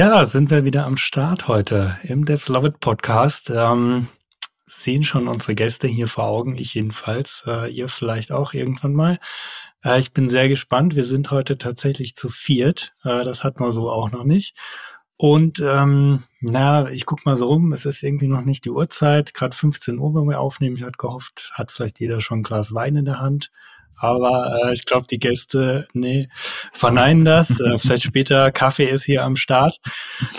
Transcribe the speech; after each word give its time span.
Ja, 0.00 0.24
sind 0.24 0.48
wir 0.48 0.64
wieder 0.64 0.86
am 0.86 0.96
Start 0.96 1.46
heute 1.46 1.98
im 2.04 2.24
Devs 2.24 2.48
Love 2.48 2.68
It 2.68 2.80
Podcast. 2.80 3.52
Ähm, 3.54 4.08
sehen 4.64 5.02
schon 5.02 5.28
unsere 5.28 5.54
Gäste 5.54 5.88
hier 5.88 6.08
vor 6.08 6.24
Augen, 6.24 6.56
ich 6.56 6.72
jedenfalls, 6.72 7.44
äh, 7.46 7.70
ihr 7.70 7.90
vielleicht 7.90 8.32
auch 8.32 8.54
irgendwann 8.54 8.94
mal. 8.94 9.18
Äh, 9.84 10.00
ich 10.00 10.14
bin 10.14 10.30
sehr 10.30 10.48
gespannt. 10.48 10.96
Wir 10.96 11.04
sind 11.04 11.30
heute 11.30 11.58
tatsächlich 11.58 12.14
zu 12.14 12.30
viert. 12.30 12.94
Äh, 13.04 13.24
das 13.24 13.44
hat 13.44 13.60
man 13.60 13.72
so 13.72 13.90
auch 13.90 14.10
noch 14.10 14.24
nicht. 14.24 14.56
Und 15.18 15.60
ähm, 15.60 16.22
na, 16.40 16.90
ich 16.90 17.04
guck 17.04 17.26
mal 17.26 17.36
so 17.36 17.48
rum, 17.48 17.70
es 17.74 17.84
ist 17.84 18.02
irgendwie 18.02 18.28
noch 18.28 18.40
nicht 18.40 18.64
die 18.64 18.70
Uhrzeit, 18.70 19.34
gerade 19.34 19.54
15 19.54 19.98
Uhr, 19.98 20.14
wenn 20.14 20.30
wir 20.30 20.40
aufnehmen. 20.40 20.76
Ich 20.76 20.82
hatte 20.82 20.96
gehofft, 20.96 21.52
hat 21.52 21.70
vielleicht 21.70 22.00
jeder 22.00 22.22
schon 22.22 22.38
ein 22.38 22.42
Glas 22.42 22.72
Wein 22.72 22.96
in 22.96 23.04
der 23.04 23.20
Hand. 23.20 23.50
Aber 24.00 24.64
äh, 24.64 24.72
ich 24.72 24.86
glaube, 24.86 25.06
die 25.08 25.18
Gäste, 25.18 25.86
nee, 25.92 26.28
verneinen 26.72 27.24
das. 27.24 27.60
äh, 27.60 27.78
vielleicht 27.78 28.04
später 28.04 28.50
Kaffee 28.50 28.88
ist 28.88 29.04
hier 29.04 29.22
am 29.24 29.36
Start, 29.36 29.78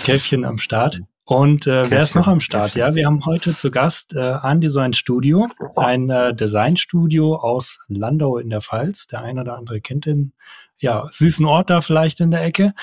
Käffchen 0.04 0.44
am 0.46 0.58
Start. 0.58 1.00
Und 1.24 1.68
äh, 1.68 1.90
wer 1.90 2.02
ist 2.02 2.16
noch 2.16 2.28
am 2.28 2.42
Start? 2.42 2.76
Ja, 2.76 2.94
wir 2.96 3.06
haben 3.06 3.26
heute 3.26 3.56
zu 3.56 3.72
Gast 3.72 4.14
äh, 4.14 4.40
Design 4.56 4.92
Studio, 4.94 5.48
ein 5.78 6.10
äh, 6.10 6.34
Designstudio 6.34 7.36
aus 7.36 7.78
Landau 7.88 8.38
in 8.38 8.50
der 8.50 8.60
Pfalz. 8.60 9.08
Der 9.08 9.22
eine 9.22 9.42
oder 9.42 9.58
andere 9.58 9.80
kennt 9.80 10.08
den, 10.08 10.34
ja, 10.80 11.06
süßen 11.10 11.46
Ort 11.46 11.70
da 11.70 11.80
vielleicht 11.80 12.20
in 12.20 12.32
der 12.32 12.44
Ecke. 12.44 12.74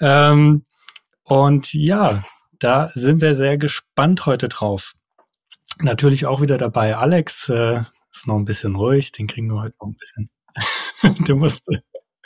Ähm, 0.00 0.64
und 1.22 1.72
ja, 1.72 2.22
da 2.58 2.90
sind 2.92 3.22
wir 3.22 3.34
sehr 3.34 3.56
gespannt 3.56 4.26
heute 4.26 4.48
drauf. 4.48 4.92
Natürlich 5.78 6.26
auch 6.26 6.42
wieder 6.42 6.58
dabei 6.58 6.96
Alex, 6.96 7.48
äh, 7.48 7.84
ist 8.14 8.26
noch 8.26 8.36
ein 8.36 8.44
bisschen 8.44 8.76
ruhig, 8.76 9.12
den 9.12 9.26
kriegen 9.26 9.48
wir 9.48 9.60
heute 9.60 9.76
noch 9.80 9.88
ein 9.88 9.96
bisschen. 9.96 10.30
du 11.26 11.36
musst, 11.36 11.68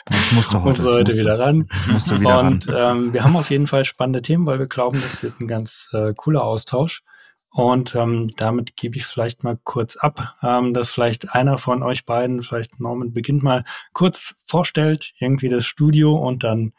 ich 0.09 0.31
muss 0.31 0.49
doch 0.49 0.63
heute, 0.63 0.83
heute 0.83 1.17
wieder 1.17 1.37
ran. 1.37 1.67
Wieder 1.87 2.39
und 2.39 2.67
ran. 2.67 3.05
Ähm, 3.05 3.13
wir 3.13 3.23
haben 3.23 3.35
auf 3.35 3.49
jeden 3.49 3.67
Fall 3.67 3.85
spannende 3.85 4.21
Themen, 4.21 4.45
weil 4.45 4.59
wir 4.59 4.67
glauben, 4.67 4.99
das 5.01 5.21
wird 5.23 5.39
ein 5.39 5.47
ganz 5.47 5.89
äh, 5.93 6.13
cooler 6.15 6.43
Austausch. 6.43 7.03
Und 7.51 7.95
ähm, 7.95 8.29
damit 8.37 8.75
gebe 8.75 8.97
ich 8.97 9.07
vielleicht 9.07 9.43
mal 9.43 9.57
kurz 9.63 9.97
ab, 9.97 10.35
ähm, 10.43 10.73
dass 10.73 10.91
vielleicht 10.91 11.33
einer 11.33 11.57
von 11.57 11.81
euch 11.81 12.05
beiden, 12.05 12.43
vielleicht 12.43 12.79
Norman, 12.79 13.11
beginnt 13.11 13.41
mal 13.41 13.65
kurz 13.93 14.35
vorstellt, 14.45 15.13
irgendwie 15.19 15.49
das 15.49 15.65
Studio 15.65 16.15
und 16.15 16.43
dann 16.43 16.73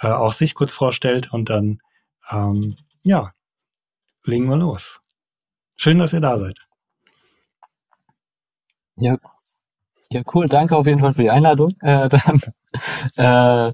äh, 0.00 0.08
auch 0.08 0.32
sich 0.32 0.54
kurz 0.54 0.72
vorstellt 0.72 1.32
und 1.32 1.48
dann, 1.48 1.80
ähm, 2.28 2.76
ja, 3.02 3.32
legen 4.24 4.48
wir 4.48 4.56
los. 4.56 5.00
Schön, 5.76 5.98
dass 5.98 6.12
ihr 6.12 6.20
da 6.20 6.38
seid. 6.38 6.65
Ja, 8.98 9.18
ja, 10.10 10.22
cool. 10.34 10.46
Danke 10.46 10.76
auf 10.76 10.86
jeden 10.86 11.00
Fall 11.00 11.14
für 11.14 11.22
die 11.22 11.30
Einladung. 11.30 11.72
Äh, 11.80 12.08
dann, 13.16 13.70
äh, 13.70 13.72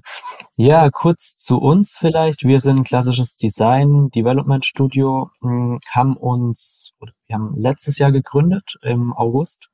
ja, 0.55 0.89
kurz 0.89 1.37
zu 1.37 1.59
uns 1.59 1.95
vielleicht. 1.95 2.43
Wir 2.43 2.59
sind 2.59 2.85
klassisches 2.85 3.37
Design 3.37 4.09
Development 4.09 4.65
Studio, 4.65 5.29
mh, 5.41 5.49
hm, 5.49 5.79
haben 5.91 6.17
uns, 6.17 6.93
wir 7.27 7.35
haben 7.35 7.55
letztes 7.57 7.99
Jahr 7.99 8.11
gegründet 8.11 8.77
im 8.81 9.13
August, 9.13 9.69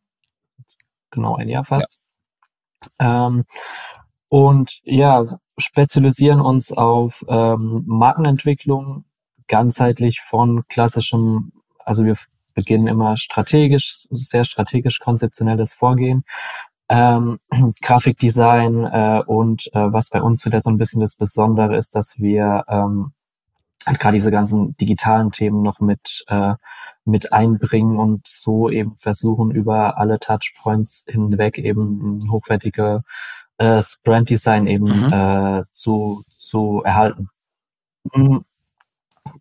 genau 1.12 1.36
ein 1.36 1.50
Jahr 1.50 1.64
fast. 1.64 2.00
Ja. 3.00 3.28
Ähm, 3.28 3.46
und 4.28 4.80
ja, 4.84 5.40
spezialisieren 5.58 6.42
uns 6.42 6.72
auf 6.72 7.26
ähm, 7.28 7.84
Markenentwicklung, 7.88 9.06
ganzheitlich 9.48 10.22
von 10.22 10.66
klassischem, 10.68 11.52
also 11.80 12.06
wir 12.06 12.16
beginnen 12.60 12.88
immer 12.88 13.16
strategisch, 13.16 14.06
sehr 14.12 14.44
strategisch 14.44 15.00
konzeptionelles 15.00 15.74
Vorgehen. 15.76 16.26
Ähm, 16.90 17.40
Grafikdesign 17.82 18.84
äh, 18.84 19.24
und 19.26 19.68
äh, 19.74 19.94
was 19.94 20.10
bei 20.10 20.22
uns 20.22 20.44
wieder 20.46 20.60
so 20.60 20.70
ein 20.70 20.78
bisschen 20.78 21.00
das 21.00 21.16
Besondere 21.16 21.78
ist, 21.78 21.96
dass 21.96 22.18
wir 22.18 22.66
ähm, 22.68 23.14
halt 23.86 24.00
gerade 24.00 24.16
diese 24.16 24.32
ganzen 24.32 24.76
digitalen 24.76 25.32
Themen 25.32 25.62
noch 25.62 25.80
mit 25.80 26.26
äh, 26.28 26.56
mit 27.06 27.32
einbringen 27.32 27.98
und 27.98 28.28
so 28.28 28.70
eben 28.70 28.96
versuchen 28.98 29.52
über 29.52 29.98
alle 29.98 30.20
Touchpoints 30.20 31.06
hinweg 31.08 31.58
eben 31.58 32.20
hochwertige 32.30 33.04
äh, 33.58 33.82
Branddesign 34.04 34.68
eben 34.68 35.06
mhm. 35.06 35.14
äh, 35.14 35.64
zu 35.72 36.24
zu 36.38 36.82
erhalten. 36.84 37.30
Mhm. 38.14 38.44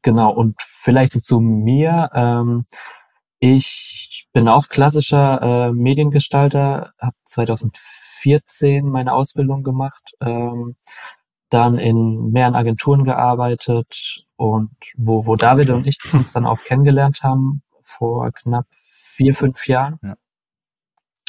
Genau 0.02 0.32
und 0.32 0.56
vielleicht 0.60 1.12
so 1.12 1.20
zu 1.20 1.40
mir. 1.40 2.10
Ähm, 2.14 2.64
ich 3.40 4.26
bin 4.32 4.48
auch 4.48 4.68
klassischer 4.68 5.42
äh, 5.68 5.72
Mediengestalter, 5.72 6.92
habe 7.00 7.16
2014 7.24 8.88
meine 8.88 9.12
Ausbildung 9.12 9.62
gemacht, 9.62 10.12
ähm, 10.20 10.76
dann 11.50 11.78
in 11.78 12.30
mehreren 12.30 12.56
Agenturen 12.56 13.04
gearbeitet 13.04 14.24
und 14.36 14.70
wo, 14.96 15.26
wo 15.26 15.36
David 15.36 15.70
und 15.70 15.86
ich 15.86 15.98
uns 16.12 16.32
dann 16.32 16.46
auch 16.46 16.62
kennengelernt 16.64 17.22
haben 17.22 17.62
vor 17.82 18.30
knapp 18.32 18.66
vier, 18.82 19.34
fünf 19.34 19.66
Jahren. 19.66 19.98
Ja. 20.02 20.16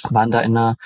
Waren 0.09 0.31
da 0.31 0.41
in 0.41 0.57
einer 0.57 0.77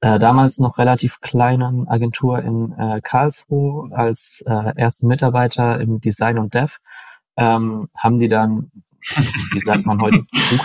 äh, 0.00 0.18
damals 0.18 0.58
noch 0.58 0.78
relativ 0.78 1.20
kleinen 1.20 1.88
Agentur 1.88 2.40
in 2.40 2.72
äh, 2.72 3.00
Karlsruhe 3.02 3.90
als 3.96 4.42
äh, 4.46 4.74
ersten 4.76 5.06
Mitarbeiter 5.06 5.80
im 5.80 6.00
Design 6.00 6.38
und 6.38 6.54
Dev. 6.54 6.76
Ähm, 7.36 7.88
haben 7.96 8.18
die 8.18 8.28
dann 8.28 8.70
wie 9.52 9.60
sagt 9.60 9.86
man 9.86 10.00
heute, 10.00 10.20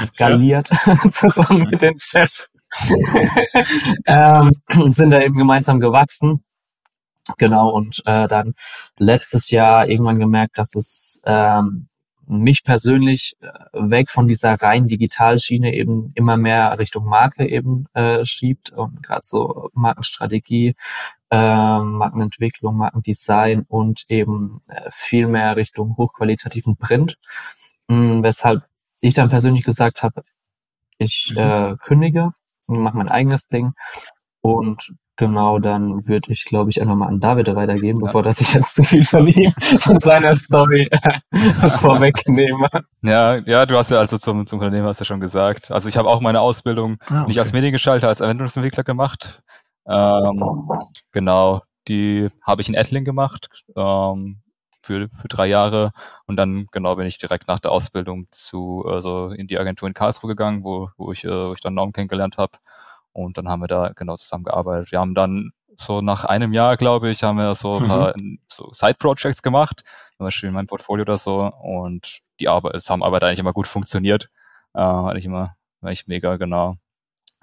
skaliert 0.06 0.68
zusammen 1.12 1.68
mit 1.70 1.82
den 1.82 2.00
Chefs. 2.00 2.50
ähm, 4.08 4.52
sind 4.90 5.12
da 5.12 5.22
eben 5.22 5.36
gemeinsam 5.36 5.80
gewachsen. 5.80 6.44
Genau, 7.38 7.70
und 7.70 8.02
äh, 8.06 8.28
dann 8.28 8.54
letztes 8.98 9.50
Jahr 9.50 9.88
irgendwann 9.88 10.20
gemerkt, 10.20 10.58
dass 10.58 10.76
es 10.76 11.22
ähm, 11.26 11.88
mich 12.28 12.64
persönlich 12.64 13.36
äh, 13.42 13.48
weg 13.74 14.10
von 14.10 14.28
dieser 14.28 14.56
rein 14.56 14.88
Digitalschiene 14.88 15.74
eben 15.74 16.12
immer 16.16 16.38
mehr 16.38 16.78
Richtung 16.80 17.06
Marke 17.06 17.48
eben 17.48 17.86
äh, 17.94 18.26
schiebt 18.26 18.72
und 18.72 19.04
gerade 19.04 19.22
so 19.24 19.70
Markenstrategie, 19.74 20.76
äh, 21.32 21.80
Markenentwicklung, 21.80 22.78
Markendesign 22.78 23.66
und 23.68 24.04
eben 24.10 24.60
äh, 24.68 24.90
viel 24.92 25.28
mehr 25.28 25.56
Richtung 25.56 25.96
hochqualitativen 25.98 26.78
Print. 26.78 27.18
Hm, 27.90 28.24
weshalb 28.24 28.64
ich 29.02 29.14
dann 29.14 29.30
persönlich 29.30 29.64
gesagt 29.64 30.04
habe, 30.04 30.24
ich 30.98 31.32
mhm. 31.32 31.38
äh, 31.38 31.76
kündige 31.78 32.32
und 32.68 32.80
mache 32.80 32.98
mein 32.98 33.10
eigenes 33.10 33.48
Ding. 33.48 33.74
Und 34.42 34.94
genau, 35.16 35.60
dann 35.60 36.08
würde 36.08 36.32
ich, 36.32 36.46
glaube 36.46 36.70
ich, 36.70 36.82
einfach 36.82 36.96
mal 36.96 37.08
an 37.08 37.20
David 37.20 37.54
weitergeben, 37.56 38.00
ja. 38.00 38.08
bevor 38.08 38.24
dass 38.24 38.42
ich 38.42 38.54
jetzt 38.54 38.76
zu 38.76 38.84
viel 38.84 39.06
von 39.06 39.28
ihm 39.28 39.54
und 39.90 40.02
seiner 40.02 40.36
Story 40.36 40.90
vorwegnehme. 41.78 42.70
Ja, 43.02 43.38
ja, 43.38 43.66
du 43.66 43.78
hast 43.78 43.92
ja 43.92 44.00
also 44.00 44.18
zum, 44.18 44.46
zum 44.48 44.60
Unternehmen 44.60 44.88
hast 44.88 45.00
ja 45.00 45.06
schon 45.06 45.20
gesagt. 45.20 45.72
Also 45.72 45.90
ich 45.90 45.98
habe 45.98 46.10
auch 46.10 46.22
meine 46.22 46.42
Ausbildung 46.42 46.98
ah, 47.08 47.22
okay. 47.22 47.28
nicht 47.28 47.40
als 47.40 47.54
Mediengestalter, 47.54 48.08
als 48.08 48.22
Anwendungsentwickler 48.22 48.84
gemacht. 48.84 49.44
Ähm, 49.86 50.54
genau, 51.12 51.62
die 51.88 52.28
habe 52.42 52.62
ich 52.62 52.70
in 52.70 52.76
Ettling 52.76 53.04
gemacht. 53.06 53.50
Ähm, 53.76 54.43
für, 54.84 55.10
für 55.20 55.28
drei 55.28 55.48
Jahre. 55.48 55.92
Und 56.26 56.38
dann 56.38 56.68
genau 56.72 56.96
bin 56.96 57.08
ich 57.08 57.18
direkt 57.18 57.48
nach 57.48 57.60
der 57.60 57.72
Ausbildung 57.72 58.28
zu 58.32 58.86
also 58.86 59.30
in 59.30 59.48
die 59.48 59.58
Agentur 59.58 59.88
in 59.88 59.94
Karlsruhe 59.94 60.30
gegangen, 60.30 60.64
wo, 60.64 60.90
wo 60.98 61.12
ich, 61.12 61.24
äh, 61.24 61.30
wo 61.30 61.54
ich 61.54 61.62
dann 61.62 61.74
Norm 61.74 61.94
kennengelernt 61.94 62.38
habe 62.38 62.58
und 63.14 63.38
dann 63.38 63.48
haben 63.48 63.62
wir 63.62 63.68
da 63.68 63.92
genau 63.96 64.18
zusammengearbeitet. 64.18 64.92
Wir 64.92 65.00
haben 65.00 65.16
dann 65.16 65.52
so 65.78 66.02
nach 66.02 66.26
einem 66.26 66.54
Jahr, 66.54 66.78
glaube 66.78 67.10
ich, 67.10 67.24
haben 67.24 67.38
wir 67.38 67.56
so 67.56 67.78
ein 67.78 67.88
paar 67.88 68.14
mhm. 68.20 68.40
so 68.48 68.72
Side-Projects 68.74 69.42
gemacht, 69.42 69.84
zum 70.18 70.26
Beispiel 70.26 70.52
mein 70.52 70.68
Portfolio 70.68 71.04
oder 71.04 71.18
so. 71.18 71.52
Und 71.62 72.20
die 72.40 72.48
Arbeit, 72.50 72.82
Zusammenarbeit 72.82 73.24
eigentlich 73.24 73.40
immer 73.40 73.54
gut 73.54 73.68
funktioniert, 73.68 74.30
äh, 74.74 74.82
eigentlich 74.82 75.26
immer, 75.26 75.56
war 75.82 75.92
ich 75.92 76.08
mega 76.08 76.38
genau. 76.38 76.78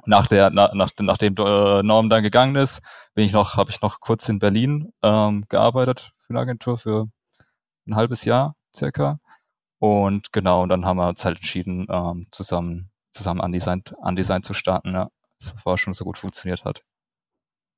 Nach 0.06 0.26
der 0.26 0.50
nach, 0.50 0.72
nach, 0.72 0.90
nachdem 0.98 1.34
äh, 1.36 1.82
Norm 1.82 2.08
dann 2.08 2.22
gegangen 2.22 2.56
ist, 2.56 2.80
bin 3.14 3.26
ich 3.26 3.32
noch 3.32 3.56
habe 3.56 3.70
ich 3.70 3.82
noch 3.82 4.00
kurz 4.00 4.28
in 4.28 4.38
Berlin 4.38 4.92
ähm, 5.02 5.44
gearbeitet 5.48 6.12
für 6.26 6.30
eine 6.30 6.40
Agentur 6.40 6.78
für 6.78 7.08
ein 7.86 7.96
halbes 7.96 8.24
Jahr 8.24 8.56
circa. 8.74 9.18
Und 9.78 10.32
genau, 10.32 10.62
und 10.62 10.68
dann 10.68 10.84
haben 10.84 10.98
wir 10.98 11.08
uns 11.08 11.24
halt 11.24 11.38
entschieden, 11.38 11.86
ähm, 11.90 12.26
zusammen, 12.30 12.90
zusammen 13.12 13.40
Undesign, 13.40 13.82
Undesign 13.96 14.42
zu 14.42 14.54
starten, 14.54 14.92
ja. 14.92 15.08
Das 15.38 15.54
war 15.64 15.78
schon 15.78 15.94
so 15.94 16.04
gut 16.04 16.18
funktioniert 16.18 16.64
hat. 16.64 16.82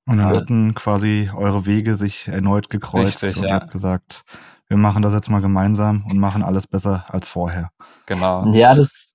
Und 0.07 0.17
dann 0.17 0.27
hatten 0.27 0.75
quasi 0.75 1.31
eure 1.33 1.65
Wege 1.65 1.97
sich 1.97 2.27
erneut 2.27 2.71
gekreuzt 2.71 3.23
Richtig, 3.23 3.41
und 3.41 3.49
ja. 3.49 3.55
habt 3.55 3.71
gesagt, 3.71 4.25
wir 4.67 4.77
machen 4.77 5.03
das 5.03 5.13
jetzt 5.13 5.29
mal 5.29 5.41
gemeinsam 5.41 6.05
und 6.11 6.19
machen 6.19 6.43
alles 6.43 6.67
besser 6.67 7.05
als 7.09 7.29
vorher. 7.29 7.71
Genau. 8.07 8.51
Ja, 8.53 8.75
das, 8.75 9.12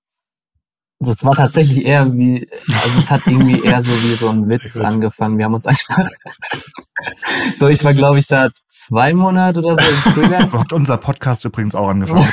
das 0.99 1.23
war 1.23 1.35
tatsächlich 1.35 1.85
eher 1.85 2.11
wie, 2.13 2.49
also 2.83 2.99
es 2.99 3.11
hat 3.11 3.21
irgendwie 3.27 3.63
eher 3.63 3.83
so 3.83 3.91
wie 3.91 4.15
so 4.15 4.29
ein 4.29 4.49
Witz 4.49 4.77
angefangen. 4.77 5.37
Wir 5.37 5.45
haben 5.45 5.53
uns 5.53 5.67
einfach, 5.67 5.99
so 7.55 7.67
ich 7.67 7.83
war 7.83 7.93
glaube 7.93 8.17
ich 8.19 8.25
da 8.27 8.49
zwei 8.67 9.13
Monate 9.13 9.59
oder 9.59 9.75
so 9.83 9.89
im 9.89 9.95
Freelance. 10.13 10.59
Hat 10.59 10.73
unser 10.73 10.97
Podcast 10.97 11.45
übrigens 11.45 11.75
auch 11.75 11.89
angefangen. 11.89 12.21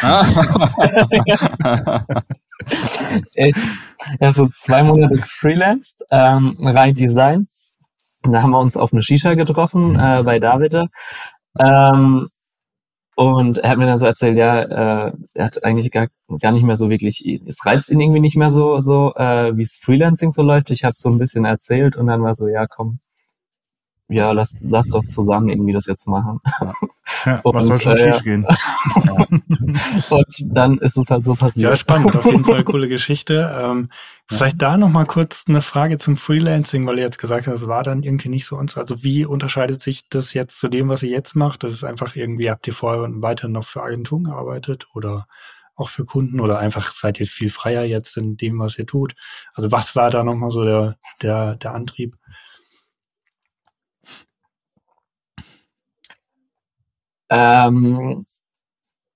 ich 3.35 3.57
habe 4.21 4.33
so 4.33 4.49
zwei 4.49 4.83
Monate 4.83 5.17
gefreelanced, 5.17 6.03
ähm, 6.11 6.57
rein 6.61 6.95
Design. 6.95 7.49
Da 8.23 8.43
haben 8.43 8.53
wir 8.53 8.61
uns 8.61 8.79
auf 8.79 8.95
eine 8.95 9.03
Shisha 9.03 9.35
getroffen 9.35 10.01
äh, 10.01 10.23
bei 10.25 10.39
Davide. 10.39 10.87
Ähm, 11.59 12.29
Und 13.17 13.59
er 13.59 13.71
hat 13.71 13.79
mir 13.79 13.87
dann 13.87 13.99
so 13.99 14.07
erzählt, 14.07 14.37
ja, 14.37 15.09
äh, 15.09 15.13
er 15.35 15.45
hat 15.45 15.63
eigentlich 15.65 15.91
gar, 15.93 16.09
gar 16.41 16.53
nicht 16.53 16.65
mehr 16.65 16.77
so 16.77 16.91
wirklich, 16.91 17.25
es 17.47 17.65
reizt 17.65 17.91
ihn 17.91 18.01
irgendwie 18.01 18.21
nicht 18.21 18.37
mehr 18.37 18.51
so, 18.51 18.81
so 18.81 19.15
äh, 19.15 19.57
wie 19.57 19.63
es 19.63 19.77
Freelancing 19.77 20.33
so 20.33 20.43
läuft. 20.43 20.71
Ich 20.73 20.85
habe 20.85 20.95
so 20.97 21.09
ein 21.11 21.19
bisschen 21.19 21.45
erzählt 21.45 21.97
und 21.97 22.09
dann 22.09 22.23
war 22.23 22.35
so, 22.35 22.49
ja, 22.49 22.67
komm, 22.67 22.99
ja, 24.09 24.33
lass, 24.33 24.55
lass 24.61 24.89
doch 24.89 25.05
zusammen 25.05 25.49
irgendwie 25.49 25.73
das 25.73 25.87
jetzt 25.87 26.07
machen. 26.07 26.41
Ja, 27.25 27.41
und, 27.43 27.55
was 27.55 27.65
soll 27.65 27.81
schon 27.81 27.97
äh, 27.97 28.13
schiefgehen? 28.13 28.47
und 30.11 30.27
dann 30.45 30.79
ist 30.79 30.99
es 30.99 31.11
halt 31.11 31.25
so 31.25 31.35
passiert. 31.35 31.71
Ja, 31.71 31.77
spannend, 31.77 32.15
auf 32.15 32.27
jeden 32.27 32.45
Fall 32.45 32.65
coole 32.65 32.89
Geschichte. 32.89 33.51
Ähm, 33.57 33.89
vielleicht 34.29 34.61
da 34.61 34.77
nochmal 34.77 35.07
kurz 35.07 35.45
eine 35.49 35.63
Frage 35.63 35.97
zum 35.97 36.17
Freelancing, 36.17 36.87
weil 36.87 36.99
ihr 36.99 37.05
jetzt 37.05 37.19
gesagt 37.19 37.47
habt, 37.47 37.57
es 37.57 37.67
war 37.67 37.83
dann 37.83 38.03
irgendwie 38.03 38.29
nicht 38.29 38.45
so 38.45 38.57
uns. 38.57 38.77
Also 38.77 39.03
wie 39.03 39.25
unterscheidet 39.25 39.81
sich 39.81 40.11
das 40.11 40.35
jetzt 40.35 40.59
zu 40.59 40.69
dem, 40.69 40.91
was 40.91 41.03
ihr 41.03 41.11
jetzt 41.11 41.35
macht? 41.35 41.63
Das 41.63 41.73
ist 41.73 41.85
einfach 41.85 42.15
irgendwie, 42.15 42.51
habt 42.51 42.67
ihr 42.67 42.75
vorher 42.75 43.09
weiter 43.23 43.49
noch 43.49 43.65
für 43.65 43.83
Agenturen 43.83 44.25
gearbeitet 44.25 44.87
oder 44.93 45.27
auch 45.77 45.89
für 45.89 46.05
Kunden 46.05 46.41
oder 46.41 46.59
einfach 46.59 46.93
seid 46.93 47.19
ihr 47.21 47.27
viel 47.27 47.51
freier 47.51 47.85
jetzt 47.85 48.17
in 48.17 48.37
dem, 48.37 48.59
was 48.59 48.79
ihr 48.79 48.87
tut? 48.87 49.15
Also 49.55 49.73
was 49.73 49.97
war 49.97 50.11
da 50.11 50.23
nochmal 50.23 50.51
so 50.51 50.63
der, 50.63 50.99
der, 51.23 51.57
der 51.57 51.75
Antrieb? 51.75 52.17
Ähm, 57.31 58.27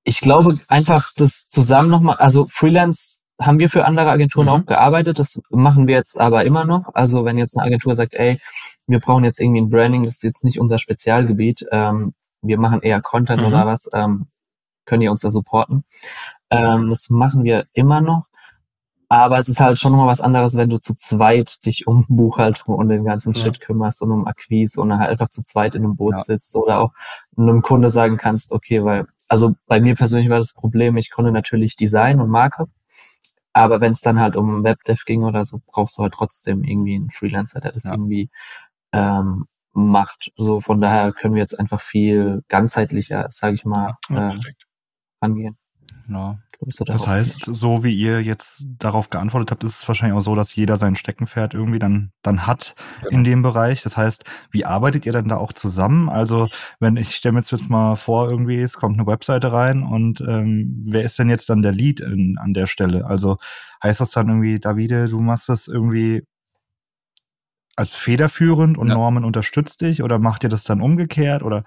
ich 0.04 0.20
glaube 0.20 0.58
einfach, 0.68 1.10
das 1.16 1.48
zusammen 1.48 1.90
nochmal, 1.90 2.16
also 2.16 2.46
Freelance 2.48 3.18
haben 3.40 3.60
wir 3.60 3.68
für 3.68 3.84
andere 3.84 4.10
Agenturen 4.10 4.46
mhm. 4.46 4.52
auch 4.52 4.66
gearbeitet, 4.66 5.18
das 5.18 5.40
machen 5.50 5.86
wir 5.86 5.96
jetzt 5.96 6.18
aber 6.18 6.44
immer 6.44 6.64
noch. 6.64 6.94
Also 6.94 7.24
wenn 7.24 7.38
jetzt 7.38 7.56
eine 7.56 7.66
Agentur 7.66 7.94
sagt, 7.94 8.14
ey, 8.14 8.40
wir 8.86 9.00
brauchen 9.00 9.24
jetzt 9.24 9.40
irgendwie 9.40 9.60
ein 9.60 9.68
Branding, 9.68 10.02
das 10.02 10.14
ist 10.14 10.22
jetzt 10.24 10.44
nicht 10.44 10.58
unser 10.58 10.78
Spezialgebiet, 10.78 11.66
ähm, 11.70 12.14
wir 12.42 12.58
machen 12.58 12.80
eher 12.82 13.00
Content 13.00 13.42
mhm. 13.42 13.48
oder 13.48 13.66
was, 13.66 13.88
ähm, 13.92 14.28
können 14.86 15.02
ihr 15.02 15.10
uns 15.10 15.20
da 15.20 15.30
supporten? 15.30 15.84
Ähm, 16.50 16.88
das 16.88 17.10
machen 17.10 17.44
wir 17.44 17.66
immer 17.72 18.00
noch. 18.00 18.27
Aber 19.10 19.38
es 19.38 19.48
ist 19.48 19.60
halt 19.60 19.78
schon 19.78 19.92
nochmal 19.92 20.08
was 20.08 20.20
anderes, 20.20 20.54
wenn 20.56 20.68
du 20.68 20.78
zu 20.78 20.94
zweit 20.94 21.64
dich 21.64 21.86
um 21.86 22.04
Buchhaltung 22.08 22.74
und 22.74 22.88
den 22.88 23.04
ganzen 23.04 23.32
ja. 23.32 23.42
Shit 23.42 23.60
kümmerst 23.60 24.02
und 24.02 24.12
um 24.12 24.26
Akquise 24.26 24.78
und 24.80 24.96
halt 24.98 25.08
einfach 25.08 25.30
zu 25.30 25.42
zweit 25.42 25.74
in 25.74 25.84
einem 25.84 25.96
Boot 25.96 26.12
ja. 26.12 26.18
sitzt 26.18 26.54
oder 26.56 26.80
auch 26.80 26.92
einem 27.36 27.62
Kunde 27.62 27.88
sagen 27.90 28.18
kannst, 28.18 28.52
okay, 28.52 28.84
weil, 28.84 29.06
also 29.28 29.54
bei 29.66 29.80
mir 29.80 29.94
persönlich 29.94 30.28
war 30.28 30.38
das 30.38 30.52
Problem, 30.52 30.98
ich 30.98 31.10
konnte 31.10 31.32
natürlich 31.32 31.76
Design 31.76 32.20
und 32.20 32.28
Marke, 32.28 32.66
aber 33.54 33.80
wenn 33.80 33.92
es 33.92 34.02
dann 34.02 34.20
halt 34.20 34.36
um 34.36 34.62
Webdev 34.62 35.04
ging 35.06 35.24
oder 35.24 35.44
so, 35.44 35.60
brauchst 35.66 35.96
du 35.98 36.02
halt 36.02 36.12
trotzdem 36.14 36.62
irgendwie 36.62 36.96
einen 36.96 37.10
Freelancer, 37.10 37.60
der 37.60 37.72
das 37.72 37.84
ja. 37.84 37.92
irgendwie 37.92 38.30
ähm, 38.92 39.46
macht. 39.72 40.32
So 40.36 40.60
von 40.60 40.80
daher 40.80 41.12
können 41.12 41.34
wir 41.34 41.40
jetzt 41.40 41.58
einfach 41.58 41.80
viel 41.80 42.42
ganzheitlicher, 42.48 43.28
sage 43.30 43.54
ich 43.54 43.64
mal, 43.64 43.96
äh, 44.10 44.36
angehen. 45.20 45.56
Genau. 46.06 46.38
Das 46.60 47.06
heißt, 47.06 47.44
so 47.44 47.84
wie 47.84 47.94
ihr 47.94 48.20
jetzt 48.20 48.66
darauf 48.78 49.10
geantwortet 49.10 49.52
habt, 49.52 49.62
ist 49.62 49.82
es 49.82 49.88
wahrscheinlich 49.88 50.18
auch 50.18 50.22
so, 50.22 50.34
dass 50.34 50.56
jeder 50.56 50.76
sein 50.76 50.96
Steckenpferd 50.96 51.54
irgendwie 51.54 51.78
dann, 51.78 52.10
dann 52.22 52.48
hat 52.48 52.74
genau. 52.98 53.10
in 53.10 53.24
dem 53.24 53.42
Bereich. 53.42 53.82
Das 53.82 53.96
heißt, 53.96 54.24
wie 54.50 54.64
arbeitet 54.64 55.06
ihr 55.06 55.12
dann 55.12 55.28
da 55.28 55.36
auch 55.36 55.52
zusammen? 55.52 56.08
Also, 56.08 56.48
wenn 56.80 56.96
ich 56.96 57.14
stelle 57.14 57.34
mir 57.34 57.40
jetzt 57.40 57.68
mal 57.68 57.94
vor, 57.94 58.28
irgendwie, 58.28 58.60
es 58.60 58.74
kommt 58.74 58.98
eine 58.98 59.06
Webseite 59.06 59.52
rein 59.52 59.84
und 59.84 60.20
ähm, 60.20 60.84
wer 60.88 61.02
ist 61.02 61.18
denn 61.18 61.30
jetzt 61.30 61.48
dann 61.48 61.62
der 61.62 61.72
Lead 61.72 62.00
in, 62.00 62.38
an 62.38 62.54
der 62.54 62.66
Stelle? 62.66 63.06
Also 63.06 63.36
heißt 63.82 64.00
das 64.00 64.10
dann 64.10 64.28
irgendwie, 64.28 64.58
Davide, 64.58 65.06
du 65.06 65.20
machst 65.20 65.48
das 65.48 65.68
irgendwie 65.68 66.24
als 67.76 67.94
federführend 67.94 68.76
und 68.76 68.88
ja. 68.88 68.94
Norman 68.94 69.24
unterstützt 69.24 69.80
dich 69.82 70.02
oder 70.02 70.18
macht 70.18 70.42
ihr 70.42 70.50
das 70.50 70.64
dann 70.64 70.80
umgekehrt 70.80 71.44
oder 71.44 71.62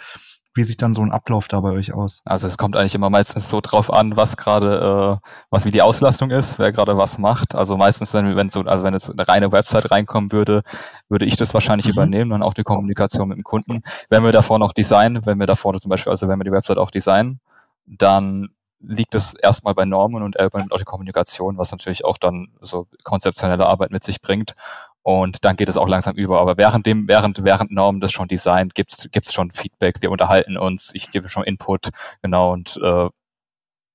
wie 0.53 0.63
sieht 0.63 0.81
dann 0.81 0.93
so 0.93 1.01
ein 1.01 1.11
Ablauf 1.11 1.47
da 1.47 1.61
bei 1.61 1.71
euch 1.71 1.93
aus? 1.93 2.21
Also 2.25 2.47
es 2.47 2.57
kommt 2.57 2.75
eigentlich 2.75 2.95
immer 2.95 3.09
meistens 3.09 3.47
so 3.47 3.61
drauf 3.61 3.91
an, 3.91 4.17
was 4.17 4.35
gerade, 4.35 5.19
äh, 5.21 5.27
was 5.49 5.63
wie 5.63 5.71
die 5.71 5.81
Auslastung 5.81 6.29
ist, 6.29 6.59
wer 6.59 6.71
gerade 6.71 6.97
was 6.97 7.17
macht. 7.17 7.55
Also 7.55 7.77
meistens, 7.77 8.13
wenn 8.13 8.35
wenn 8.35 8.49
so, 8.49 8.61
also 8.61 8.83
wenn 8.83 8.93
jetzt 8.93 9.09
eine 9.09 9.27
reine 9.27 9.51
Website 9.51 9.91
reinkommen 9.91 10.31
würde, 10.31 10.63
würde 11.07 11.25
ich 11.25 11.37
das 11.37 11.53
wahrscheinlich 11.53 11.85
mhm. 11.85 11.93
übernehmen, 11.93 12.31
dann 12.31 12.43
auch 12.43 12.53
die 12.53 12.63
Kommunikation 12.63 13.29
mit 13.29 13.37
dem 13.37 13.43
Kunden. 13.43 13.83
Wenn 14.09 14.23
wir 14.23 14.33
davor 14.33 14.59
noch 14.59 14.73
designen, 14.73 15.25
wenn 15.25 15.39
wir 15.39 15.47
davor 15.47 15.77
zum 15.79 15.89
Beispiel, 15.89 16.11
also 16.11 16.27
wenn 16.27 16.39
wir 16.39 16.43
die 16.43 16.51
Website 16.51 16.77
auch 16.77 16.91
designen, 16.91 17.39
dann 17.85 18.49
liegt 18.83 19.15
es 19.15 19.33
erstmal 19.35 19.73
bei 19.73 19.85
Norman 19.85 20.23
und 20.23 20.35
er 20.35 20.47
übernimmt 20.47 20.73
auch 20.73 20.79
die 20.79 20.85
Kommunikation, 20.85 21.57
was 21.57 21.71
natürlich 21.71 22.03
auch 22.03 22.17
dann 22.17 22.49
so 22.61 22.87
konzeptionelle 23.03 23.67
Arbeit 23.67 23.91
mit 23.91 24.03
sich 24.03 24.21
bringt. 24.21 24.55
Und 25.03 25.43
dann 25.45 25.55
geht 25.55 25.69
es 25.69 25.77
auch 25.77 25.87
langsam 25.87 26.15
über. 26.15 26.39
Aber 26.39 26.57
während 26.57 26.85
dem, 26.85 27.07
während, 27.07 27.43
während 27.43 27.71
Norm 27.71 27.99
das 27.99 28.11
schon 28.11 28.27
designt, 28.27 28.75
gibt's, 28.75 29.07
gibt's 29.11 29.33
schon 29.33 29.51
Feedback. 29.51 30.01
Wir 30.01 30.11
unterhalten 30.11 30.57
uns. 30.57 30.93
Ich 30.93 31.11
gebe 31.11 31.29
schon 31.29 31.43
Input. 31.43 31.89
Genau. 32.21 32.51
Und, 32.53 32.77
äh, 32.83 33.09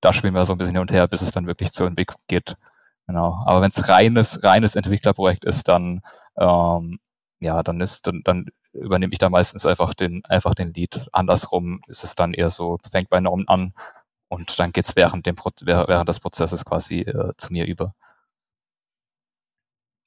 da 0.01 0.13
spielen 0.13 0.35
wir 0.35 0.45
so 0.45 0.53
ein 0.55 0.59
bisschen 0.59 0.75
hin 0.75 0.83
und 0.83 0.93
her, 0.93 1.09
bis 1.09 1.23
es 1.23 1.31
dann 1.33 1.47
wirklich 1.47 1.73
zur 1.73 1.87
Entwicklung 1.87 2.21
geht. 2.29 2.57
Genau. 3.07 3.43
Aber 3.47 3.63
wenn 3.63 3.71
es 3.71 3.89
reines, 3.89 4.43
reines 4.45 4.77
Entwicklerprojekt 4.77 5.45
ist, 5.45 5.69
dann, 5.69 6.03
ähm, 6.39 7.01
ja, 7.41 7.63
dann 7.63 7.81
ist, 7.81 8.07
dann, 8.07 8.23
dann 8.25 8.47
übernehme 8.73 9.13
ich 9.13 9.19
da 9.19 9.31
meistens 9.31 9.67
einfach 9.67 9.95
den, 9.95 10.25
einfach 10.27 10.55
den 10.55 10.73
Lead. 10.75 11.09
Andersrum 11.13 11.83
ist 11.89 12.05
es 12.05 12.15
dann 12.15 12.35
eher 12.35 12.51
so, 12.51 12.79
fängt 12.91 13.11
bei 13.11 13.21
Norm 13.21 13.45
an 13.49 13.75
und 14.29 14.59
dann 14.59 14.73
geht's 14.73 14.97
während 14.97 15.27
dem, 15.27 15.37
während 15.37 16.09
des 16.09 16.21
Prozesses 16.21 16.65
quasi 16.65 17.01
äh, 17.03 17.33
zu 17.37 17.53
mir 17.53 17.67
über. 17.67 17.95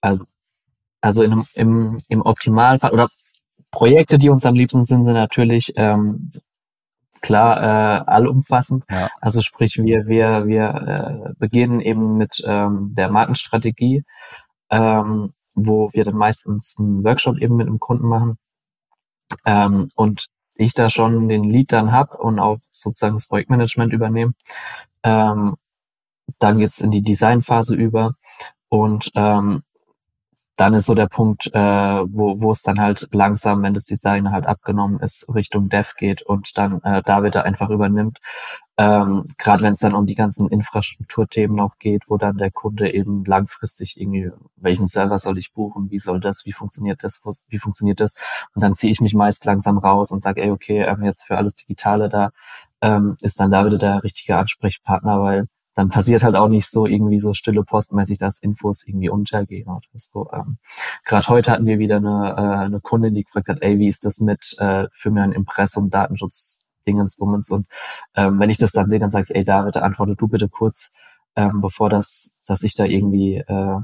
Also 0.02 0.26
also 1.02 1.24
in, 1.24 1.44
im, 1.56 1.98
im 2.08 2.22
Optimalfall 2.22 2.92
oder 2.92 3.10
Projekte, 3.72 4.18
die 4.18 4.30
uns 4.30 4.46
am 4.46 4.56
liebsten 4.56 4.84
sind, 4.84 5.04
sind 5.04 5.14
natürlich 5.14 5.74
ähm, 5.76 6.32
klar 7.22 7.62
äh, 7.62 8.04
allumfassend. 8.08 8.86
Ja. 8.90 9.10
Also 9.22 9.42
sprich, 9.42 9.78
wir 9.78 10.08
wir 10.08 10.48
wir 10.48 11.30
äh, 11.30 11.34
beginnen 11.38 11.80
eben 11.82 12.18
mit 12.18 12.42
ähm, 12.46 12.94
der 12.96 13.10
Markenstrategie, 13.10 14.04
ähm, 14.70 15.34
wo 15.56 15.92
wir 15.94 16.06
dann 16.06 16.16
meistens 16.16 16.76
einen 16.78 17.04
Workshop 17.04 17.38
eben 17.38 17.56
mit 17.58 17.68
einem 17.68 17.80
Kunden 17.80 18.08
machen 18.08 18.38
ähm, 19.46 19.90
und 19.96 20.28
ich 20.56 20.74
da 20.74 20.90
schon 20.90 21.30
den 21.30 21.44
Lead 21.44 21.72
dann 21.72 21.92
hab 21.92 22.16
und 22.20 22.40
auch 22.40 22.58
sozusagen 22.72 23.16
das 23.16 23.28
Projektmanagement 23.28 23.94
übernehme. 23.94 24.34
Ähm, 25.04 25.56
dann 26.40 26.60
geht's 26.60 26.82
in 26.82 26.92
die 26.92 27.02
Designphase 27.02 27.76
über 27.76 28.16
und 28.70 29.12
ähm, 29.16 29.64
dann 30.60 30.74
ist 30.74 30.88
so 30.88 30.94
der 30.94 31.08
Punkt, 31.08 31.48
äh, 31.54 31.60
wo, 31.60 32.42
wo 32.42 32.52
es 32.52 32.62
dann 32.64 32.80
halt 32.82 33.08
langsam, 33.12 33.64
wenn 33.64 33.74
das 33.74 33.86
Design 33.86 34.32
halt 34.32 34.46
abgenommen 34.46 35.00
ist, 35.00 35.26
Richtung 35.34 35.70
Dev 35.70 35.94
geht 35.98 36.22
und 36.22 36.58
dann 36.58 36.82
äh, 36.84 37.02
David 37.02 37.36
da 37.36 37.42
einfach 37.42 37.70
übernimmt. 37.70 38.20
Ähm, 38.78 39.24
Gerade 39.38 39.64
wenn 39.64 39.74
es 39.74 39.80
dann 39.80 39.94
um 39.94 40.06
die 40.06 40.16
ganzen 40.16 40.50
Infrastrukturthemen 40.50 41.60
auch 41.60 41.78
geht, 41.80 42.04
wo 42.10 42.18
dann 42.18 42.38
der 42.38 42.52
Kunde 42.52 42.94
eben 42.94 43.24
langfristig 43.26 44.00
irgendwie, 44.00 44.32
welchen 44.58 44.88
Server 44.88 45.18
soll 45.20 45.38
ich 45.38 45.54
buchen, 45.54 45.92
wie 45.92 46.00
soll 46.00 46.20
das, 46.20 46.46
wie 46.46 46.54
funktioniert 46.54 47.04
das, 47.04 47.22
wie 47.48 47.60
funktioniert 47.60 48.00
das? 48.02 48.14
Und 48.54 48.64
dann 48.64 48.74
ziehe 48.76 48.92
ich 48.92 49.02
mich 49.02 49.14
meist 49.14 49.46
langsam 49.46 49.78
raus 49.78 50.12
und 50.12 50.22
sage, 50.22 50.42
ey, 50.42 50.52
okay, 50.52 50.82
ähm, 50.84 51.04
jetzt 51.04 51.24
für 51.26 51.38
alles 51.38 51.56
Digitale 51.56 52.10
da 52.10 52.32
ähm, 52.82 53.16
ist 53.22 53.40
dann 53.40 53.52
David 53.52 53.82
der 53.82 54.04
richtige 54.04 54.38
Ansprechpartner, 54.38 55.22
weil 55.22 55.48
dann 55.74 55.90
passiert 55.90 56.24
halt 56.24 56.36
auch 56.36 56.48
nicht 56.48 56.70
so 56.70 56.86
irgendwie 56.86 57.20
so 57.20 57.34
stille 57.34 57.64
postmäßig, 57.64 58.18
dass 58.18 58.40
Infos 58.40 58.84
irgendwie 58.86 59.10
untergehen 59.10 59.70
oder 59.70 59.88
so. 59.94 60.30
Ähm, 60.34 60.58
Gerade 61.06 61.28
heute 61.28 61.52
hatten 61.52 61.66
wir 61.66 61.80
wieder 61.80 61.98
eine, 61.98 62.36
äh, 62.38 62.66
eine 62.66 62.82
Kundin, 62.82 63.14
die 63.14 63.24
gefragt 63.24 63.50
hat, 63.50 63.62
ey, 63.62 63.80
wie 63.80 63.88
ist 63.88 64.06
das 64.06 64.20
mit 64.20 64.56
äh, 64.60 64.88
für 64.92 65.12
mir 65.12 65.24
ein 65.24 65.32
Impressum, 65.32 65.90
Datenschutz, 65.90 66.60
Dingensbummens 66.88 67.50
und 67.50 67.68
ähm, 68.16 68.40
wenn 68.40 68.50
ich 68.50 68.58
das 68.58 68.72
dann 68.72 68.90
sehe, 68.90 69.00
dann 69.00 69.12
sage 69.12 69.26
ich, 69.30 69.36
ey 69.36 69.44
David, 69.44 69.78
antworte 69.78 70.16
du 70.16 70.28
bitte 70.28 70.50
kurz, 70.50 70.90
ähm, 71.36 71.62
bevor 71.62 71.90
das, 71.90 72.32
dass 72.46 72.64
ich 72.64 72.74
da 72.74 72.86
irgendwie 72.86 73.36
äh, 73.36 73.78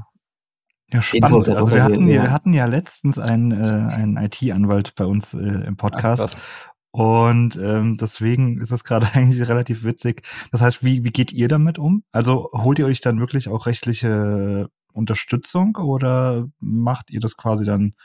ja, 0.92 1.02
spannend. 1.02 1.48
Also 1.48 1.70
wir 1.70 1.84
hatten, 1.84 2.08
ja. 2.08 2.22
wir 2.22 2.32
hatten 2.32 2.52
ja 2.52 2.66
letztens 2.66 3.18
einen, 3.18 3.52
äh, 3.52 3.94
einen 3.94 4.16
IT-Anwalt 4.16 4.94
bei 4.94 5.04
uns 5.04 5.34
äh, 5.34 5.38
im 5.38 5.76
Podcast 5.76 6.40
Ach, 6.40 6.74
und 6.96 7.56
ähm, 7.56 7.98
deswegen 7.98 8.58
ist 8.58 8.70
es 8.70 8.82
gerade 8.82 9.06
eigentlich 9.12 9.46
relativ 9.46 9.84
witzig. 9.84 10.22
Das 10.50 10.62
heißt, 10.62 10.82
wie, 10.82 11.04
wie 11.04 11.10
geht 11.10 11.30
ihr 11.30 11.46
damit 11.46 11.78
um? 11.78 12.04
Also 12.10 12.48
holt 12.54 12.78
ihr 12.78 12.86
euch 12.86 13.02
dann 13.02 13.20
wirklich 13.20 13.50
auch 13.50 13.66
rechtliche 13.66 14.70
Unterstützung 14.94 15.76
oder 15.76 16.46
macht 16.58 17.10
ihr 17.10 17.20
das 17.20 17.36
quasi 17.36 17.66
dann, 17.66 17.96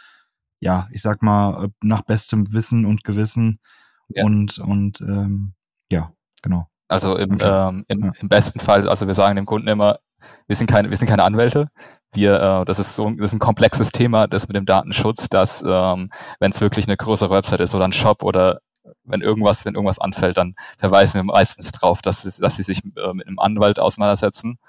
ja, 0.59 0.89
ich 0.91 1.01
sag 1.01 1.23
mal, 1.23 1.69
nach 1.81 2.01
bestem 2.01 2.51
Wissen 2.51 2.85
und 2.85 3.05
Gewissen 3.05 3.61
ja. 4.09 4.25
und, 4.25 4.59
und 4.59 4.99
ähm, 4.99 5.53
ja, 5.89 6.11
genau. 6.41 6.67
Also 6.89 7.15
im, 7.15 7.35
okay. 7.35 7.69
ähm, 7.69 7.85
im, 7.87 8.03
ja. 8.03 8.11
im 8.19 8.27
besten 8.27 8.59
Fall, 8.59 8.89
also 8.89 9.07
wir 9.07 9.13
sagen 9.13 9.37
dem 9.37 9.45
Kunden 9.45 9.69
immer, 9.69 9.99
wir 10.47 10.57
sind 10.57 10.69
keine, 10.69 10.89
wir 10.89 10.97
sind 10.97 11.07
keine 11.07 11.23
Anwälte. 11.23 11.69
Wir, 12.11 12.41
äh, 12.41 12.65
das 12.65 12.77
ist 12.77 12.97
so, 12.97 13.09
das 13.09 13.27
ist 13.27 13.35
ein 13.35 13.39
komplexes 13.39 13.93
Thema, 13.93 14.27
das 14.27 14.49
mit 14.49 14.57
dem 14.57 14.65
Datenschutz, 14.65 15.29
dass 15.29 15.63
ähm, 15.65 16.09
wenn 16.41 16.51
es 16.51 16.59
wirklich 16.59 16.89
eine 16.89 16.97
größere 16.97 17.33
Website 17.33 17.61
ist 17.61 17.73
oder 17.73 17.85
ein 17.85 17.93
Shop 17.93 18.23
oder 18.23 18.59
wenn 19.03 19.21
irgendwas, 19.21 19.65
wenn 19.65 19.75
irgendwas 19.75 19.99
anfällt, 19.99 20.37
dann 20.37 20.55
verweisen 20.77 21.15
wir 21.15 21.23
meistens 21.23 21.71
darauf, 21.71 22.01
dass, 22.01 22.23
sie, 22.23 22.41
dass 22.41 22.55
sie 22.55 22.63
sich 22.63 22.83
äh, 22.97 23.13
mit 23.13 23.27
einem 23.27 23.39
Anwalt 23.39 23.79
auseinandersetzen. 23.79 24.59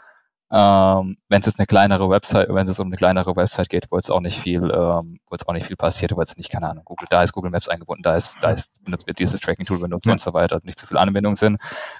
Ähm, 0.55 1.17
wenn 1.31 1.41
es 1.41 1.47
jetzt 1.47 1.59
eine 1.59 1.67
kleinere 1.67 2.11
Website, 2.11 2.49
wenn 2.51 2.69
es 2.69 2.79
um 2.79 2.89
eine 2.89 2.97
kleinere 2.97 3.35
Website 3.37 3.71
geht, 3.71 3.87
wo 3.91 3.97
jetzt 3.97 4.11
auch 4.11 4.21
nicht 4.21 4.39
viel, 4.39 4.65
ähm, 4.65 5.19
wo 5.27 5.35
jetzt 5.35 5.49
auch 5.49 5.55
nicht 5.55 5.67
viel 5.67 5.77
passiert, 5.77 6.15
wo 6.15 6.21
jetzt 6.21 6.37
nicht, 6.37 6.51
keine 6.51 6.69
Ahnung, 6.69 6.85
Google, 6.85 7.07
da 7.09 7.23
ist 7.23 7.33
Google 7.33 7.51
Maps 7.51 7.69
eingebunden, 7.69 8.03
da 8.03 8.17
ist, 8.17 8.37
da 8.43 8.51
ist, 8.51 8.79
wird 8.85 9.19
dieses 9.19 9.41
Tracking-Tool 9.41 9.81
benutzt 9.81 10.07
ja. 10.07 10.13
und 10.13 10.21
so 10.21 10.35
weiter, 10.35 10.61
nicht 10.63 10.79
zu 10.79 10.87
viel 10.87 10.99
Anwendungen 10.99 11.37
sind, 11.37 11.59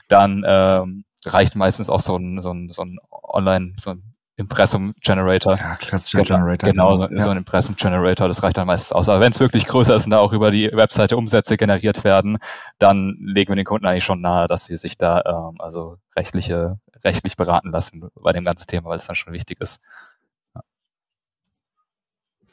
dann 0.09 0.45
ähm, 0.47 1.05
reicht 1.25 1.57
meistens 1.57 1.89
auch 1.89 2.01
so 2.01 2.17
ein, 2.17 2.43
so 2.43 2.53
ein, 2.53 2.69
so 2.69 2.83
ein 2.83 2.99
Online, 3.11 3.73
so 3.79 3.93
ein 3.93 4.12
Impressum-Generator. 4.43 5.57
Ja, 5.57 5.77
klassischer 5.77 6.23
Generator. 6.23 6.71
Genau, 6.71 6.97
so, 6.97 7.09
ja. 7.09 7.21
so 7.21 7.31
ein 7.31 7.39
Impressum-Generator, 7.39 8.29
das 8.29 8.43
reicht 8.43 8.57
dann 8.57 8.67
meistens 8.67 8.93
aus. 8.93 9.09
Aber 9.09 9.21
wenn 9.21 9.33
es 9.33 9.41
wirklich 9.41 9.67
größer 9.67 9.97
ist 9.97 10.05
und 10.05 10.11
da 10.11 10.19
auch 10.19 10.33
über 10.33 10.51
die 10.51 10.71
Webseite 10.73 11.17
Umsätze 11.17 11.57
generiert 11.57 12.05
werden, 12.05 12.39
dann 12.79 13.17
legen 13.21 13.51
wir 13.51 13.57
den 13.57 13.65
Kunden 13.65 13.87
eigentlich 13.87 14.05
schon 14.05 14.21
nahe, 14.21 14.49
dass 14.49 14.67
sie 14.67 14.77
sich 14.77 14.99
da 14.99 15.23
ähm, 15.25 15.61
also 15.61 15.97
rechtliche, 16.17 16.79
rechtlich 17.05 17.37
beraten 17.37 17.71
lassen 17.71 18.09
bei 18.15 18.33
dem 18.33 18.45
ganzen 18.45 18.67
Thema, 18.67 18.91
weil 18.91 18.99
es 18.99 19.07
dann 19.07 19.17
schon 19.17 19.33
wichtig 19.33 19.61
ist. 19.61 19.83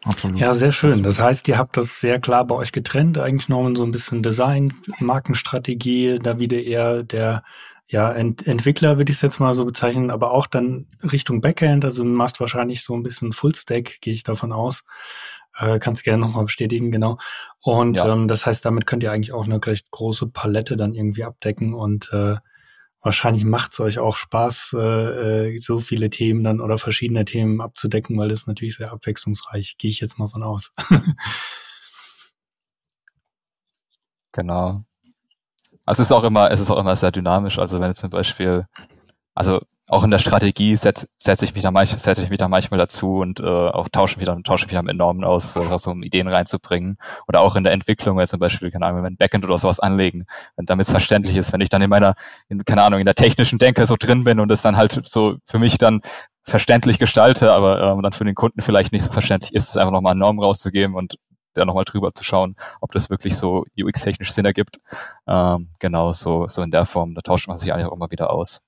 Absolut. 0.05 0.39
Ja, 0.39 0.53
sehr 0.53 0.72
schön. 0.72 1.03
Das 1.03 1.19
heißt, 1.19 1.48
ihr 1.50 1.58
habt 1.58 1.75
das 1.75 2.00
sehr 2.00 2.19
klar 2.22 2.46
bei 2.46 2.55
euch 2.55 2.72
getrennt. 2.72 3.17
Eigentlich 3.17 3.50
noch 3.50 3.69
so 3.75 3.84
ein 3.84 3.91
bisschen 3.91 4.24
Design, 4.24 4.74
Markenstrategie, 5.00 6.19
da 6.19 6.39
wieder 6.39 6.62
eher 6.62 7.03
der 7.03 7.43
ja, 7.91 8.12
Ent 8.12 8.46
Entwickler 8.46 9.00
würde 9.00 9.12
ich 9.12 9.17
es 9.17 9.24
jetzt 9.24 9.39
mal 9.39 9.55
so 9.55 9.65
bezeichnen, 9.65 10.12
aber 10.12 10.31
auch 10.31 10.46
dann 10.46 10.86
Richtung 11.12 11.41
Backend, 11.41 11.84
also 11.84 12.03
du 12.03 12.10
machst 12.10 12.39
wahrscheinlich 12.39 12.84
so 12.84 12.93
ein 12.93 13.01
bisschen 13.01 13.34
Fullstack, 13.34 14.00
gehe 14.01 14.13
ich 14.13 14.22
davon 14.24 14.51
aus. 14.51 14.84
Äh, 15.58 15.79
kannst 15.79 16.03
gerne 16.03 16.22
nochmal 16.22 16.46
bestätigen, 16.46 16.91
genau. 16.91 17.17
Und 17.62 17.98
ja. 17.98 18.13
ähm, 18.13 18.27
das 18.27 18.46
heißt, 18.46 18.63
damit 18.63 18.86
könnt 18.86 19.01
ihr 19.01 19.12
eigentlich 19.12 19.34
auch 19.34 19.46
eine 19.46 19.65
recht 19.65 19.89
große 19.89 20.27
Palette 20.27 20.77
dann 20.77 20.93
irgendwie 20.93 21.24
abdecken 21.24 21.74
und 21.74 22.13
äh, 22.13 22.36
wahrscheinlich 23.01 23.46
macht 23.46 23.74
es 23.74 23.79
euch 23.79 23.98
auch 23.98 24.17
Spaß, 24.17 24.75
äh, 24.77 25.55
äh, 25.55 25.58
so 25.58 25.79
viele 25.79 26.12
Themen 26.12 26.43
dann 26.43 26.62
oder 26.62 26.77
verschiedene 26.77 27.25
Themen 27.25 27.60
abzudecken, 27.60 28.19
weil 28.19 28.29
das 28.29 28.46
natürlich 28.46 28.75
sehr 28.75 28.91
abwechslungsreich, 28.91 29.77
gehe 29.79 29.89
ich 29.89 30.00
jetzt 30.00 30.19
mal 30.19 30.27
von 30.27 30.43
aus. 30.43 30.72
genau. 34.31 34.84
Also 35.89 36.03
es 36.03 36.10
ist 36.10 36.12
auch 36.12 36.24
immer, 36.24 36.51
es 36.51 36.60
ist 36.60 36.69
auch 36.69 36.77
immer 36.77 36.96
sehr 36.96 37.12
dynamisch. 37.12 37.58
Also 37.58 37.81
wenn 37.81 37.96
zum 37.96 38.12
Beispiel, 38.12 38.67
also 39.34 39.60
auch 39.88 40.03
in 40.03 40.12
der 40.12 40.19
Strategie 40.19 40.75
setze 40.75 41.08
setz 41.17 41.41
ich 41.41 41.55
mich 41.55 41.63
da 41.63 41.72
manchmal, 41.72 42.00
setze 42.00 42.22
ich 42.22 42.29
mich 42.29 42.38
da 42.38 42.48
manchmal 42.48 42.77
dazu 42.77 43.15
und 43.15 43.39
äh, 43.39 43.43
auch 43.43 43.89
tausche 43.89 44.19
mich 44.19 44.27
dann, 44.27 44.43
tausche 44.43 44.67
mich 44.67 44.75
dann 44.75 44.86
mit 44.86 44.96
Normen 44.96 45.24
aus, 45.24 45.55
äh, 45.55 45.77
so 45.79 45.89
um 45.89 46.03
Ideen 46.03 46.27
reinzubringen. 46.27 47.00
Oder 47.27 47.41
auch 47.41 47.55
in 47.55 47.63
der 47.63 47.74
Entwicklung, 47.74 48.17
wenn 48.19 48.27
zum 48.27 48.39
Beispiel, 48.39 48.69
keine 48.69 48.86
Ahnung, 48.86 49.01
wenn 49.01 49.17
Backend 49.17 49.46
oder 49.46 49.58
sowas 49.58 49.79
anlegen, 49.79 50.27
wenn 50.58 50.67
damit 50.67 50.86
es 50.86 50.91
verständlich 50.91 51.36
ist, 51.36 51.53
wenn 51.53 51.62
ich 51.62 51.69
dann 51.69 51.81
in 51.81 51.89
meiner, 51.89 52.13
in, 52.50 52.63
keine 52.65 52.84
Ahnung, 52.84 53.00
in 53.00 53.08
der 53.08 53.15
technischen 53.15 53.58
Denke 53.58 53.88
so 53.88 53.96
drin 53.98 54.24
bin 54.24 54.39
und 54.39 54.51
es 54.51 54.62
dann 54.62 54.77
halt 54.77 55.01
so 55.05 55.38
für 55.48 55.58
mich 55.58 55.79
dann 55.79 56.01
verständlich 56.43 57.00
gestalte, 57.00 57.51
aber 57.51 57.81
ähm, 57.81 58.03
dann 58.03 58.13
für 58.13 58.25
den 58.25 58.36
Kunden 58.36 58.62
vielleicht 58.62 58.91
nicht 58.91 59.05
so 59.05 59.12
verständlich 59.12 59.55
ist, 59.55 59.69
es 59.69 59.77
einfach 59.77 59.91
nochmal 59.91 60.13
Normen 60.13 60.39
rauszugeben 60.39 60.93
und 60.93 61.15
da 61.53 61.65
nochmal 61.65 61.86
drüber 61.86 62.13
zu 62.13 62.24
schauen, 62.24 62.56
ob 62.82 62.91
das 62.91 63.10
wirklich 63.10 63.38
so 63.38 63.65
UX-technisch 63.77 64.32
Sinn 64.32 64.46
ergibt. 64.46 64.79
Ähm, 65.27 65.70
genau, 65.79 66.13
so, 66.13 66.48
so 66.48 66.62
in 66.62 66.72
der 66.72 66.86
Form, 66.86 67.15
da 67.15 67.22
tauscht 67.22 67.48
man 67.48 67.58
sich 67.58 67.74
eigentlich 67.74 67.88
auch 67.88 67.94
immer 67.94 68.12
wieder 68.12 68.32
aus. 68.32 68.62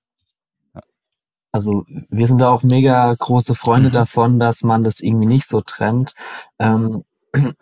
Also 1.51 1.85
wir 2.09 2.27
sind 2.27 2.39
da 2.39 2.49
auch 2.49 2.63
mega 2.63 3.13
große 3.13 3.55
Freunde 3.55 3.89
mhm. 3.89 3.93
davon, 3.93 4.39
dass 4.39 4.63
man 4.63 4.83
das 4.83 5.01
irgendwie 5.01 5.27
nicht 5.27 5.47
so 5.47 5.61
trennt. 5.61 6.13
Ähm, 6.59 7.03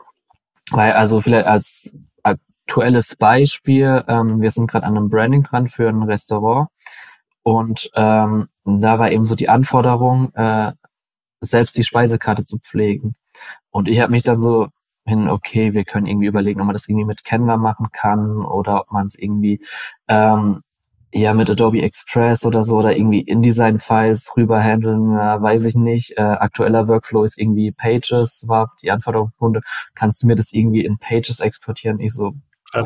weil, 0.71 0.93
also 0.93 1.21
vielleicht 1.21 1.47
als 1.47 1.91
aktuelles 2.23 3.15
Beispiel, 3.15 4.03
ähm, 4.07 4.41
wir 4.41 4.51
sind 4.51 4.67
gerade 4.69 4.85
an 4.85 4.95
einem 4.95 5.09
Branding 5.09 5.43
dran 5.43 5.69
für 5.69 5.89
ein 5.89 6.03
Restaurant 6.03 6.69
und 7.41 7.89
ähm, 7.95 8.49
da 8.63 8.99
war 8.99 9.11
eben 9.11 9.25
so 9.25 9.33
die 9.35 9.49
Anforderung, 9.49 10.31
äh, 10.35 10.73
selbst 11.41 11.75
die 11.77 11.83
Speisekarte 11.83 12.45
zu 12.45 12.59
pflegen. 12.59 13.15
Und 13.71 13.87
ich 13.87 13.99
habe 14.01 14.11
mich 14.11 14.23
dann 14.23 14.39
so 14.39 14.67
hin, 15.09 15.27
okay, 15.29 15.73
wir 15.73 15.83
können 15.83 16.07
irgendwie 16.07 16.27
überlegen, 16.27 16.61
ob 16.61 16.67
man 16.67 16.73
das 16.73 16.87
irgendwie 16.87 17.05
mit 17.05 17.23
Canva 17.23 17.57
machen 17.57 17.87
kann 17.91 18.45
oder 18.45 18.81
ob 18.81 18.91
man 18.91 19.07
es 19.07 19.15
irgendwie 19.17 19.59
ähm, 20.07 20.61
ja 21.13 21.33
mit 21.33 21.49
Adobe 21.49 21.81
Express 21.81 22.45
oder 22.45 22.63
so 22.63 22.77
oder 22.77 22.95
irgendwie 22.95 23.21
InDesign-Files 23.21 24.33
rüber 24.37 24.61
handeln, 24.61 25.17
äh, 25.17 25.41
weiß 25.41 25.65
ich 25.65 25.75
nicht. 25.75 26.17
Äh, 26.17 26.21
aktueller 26.21 26.87
Workflow 26.87 27.23
ist 27.23 27.37
irgendwie 27.39 27.71
Pages, 27.71 28.45
war 28.47 28.71
die 28.81 28.91
Anforderung, 28.91 29.31
kannst 29.95 30.23
du 30.23 30.27
mir 30.27 30.35
das 30.35 30.53
irgendwie 30.53 30.85
in 30.85 30.99
Pages 30.99 31.39
exportieren? 31.39 31.99
Ich 31.99 32.13
so, 32.13 32.33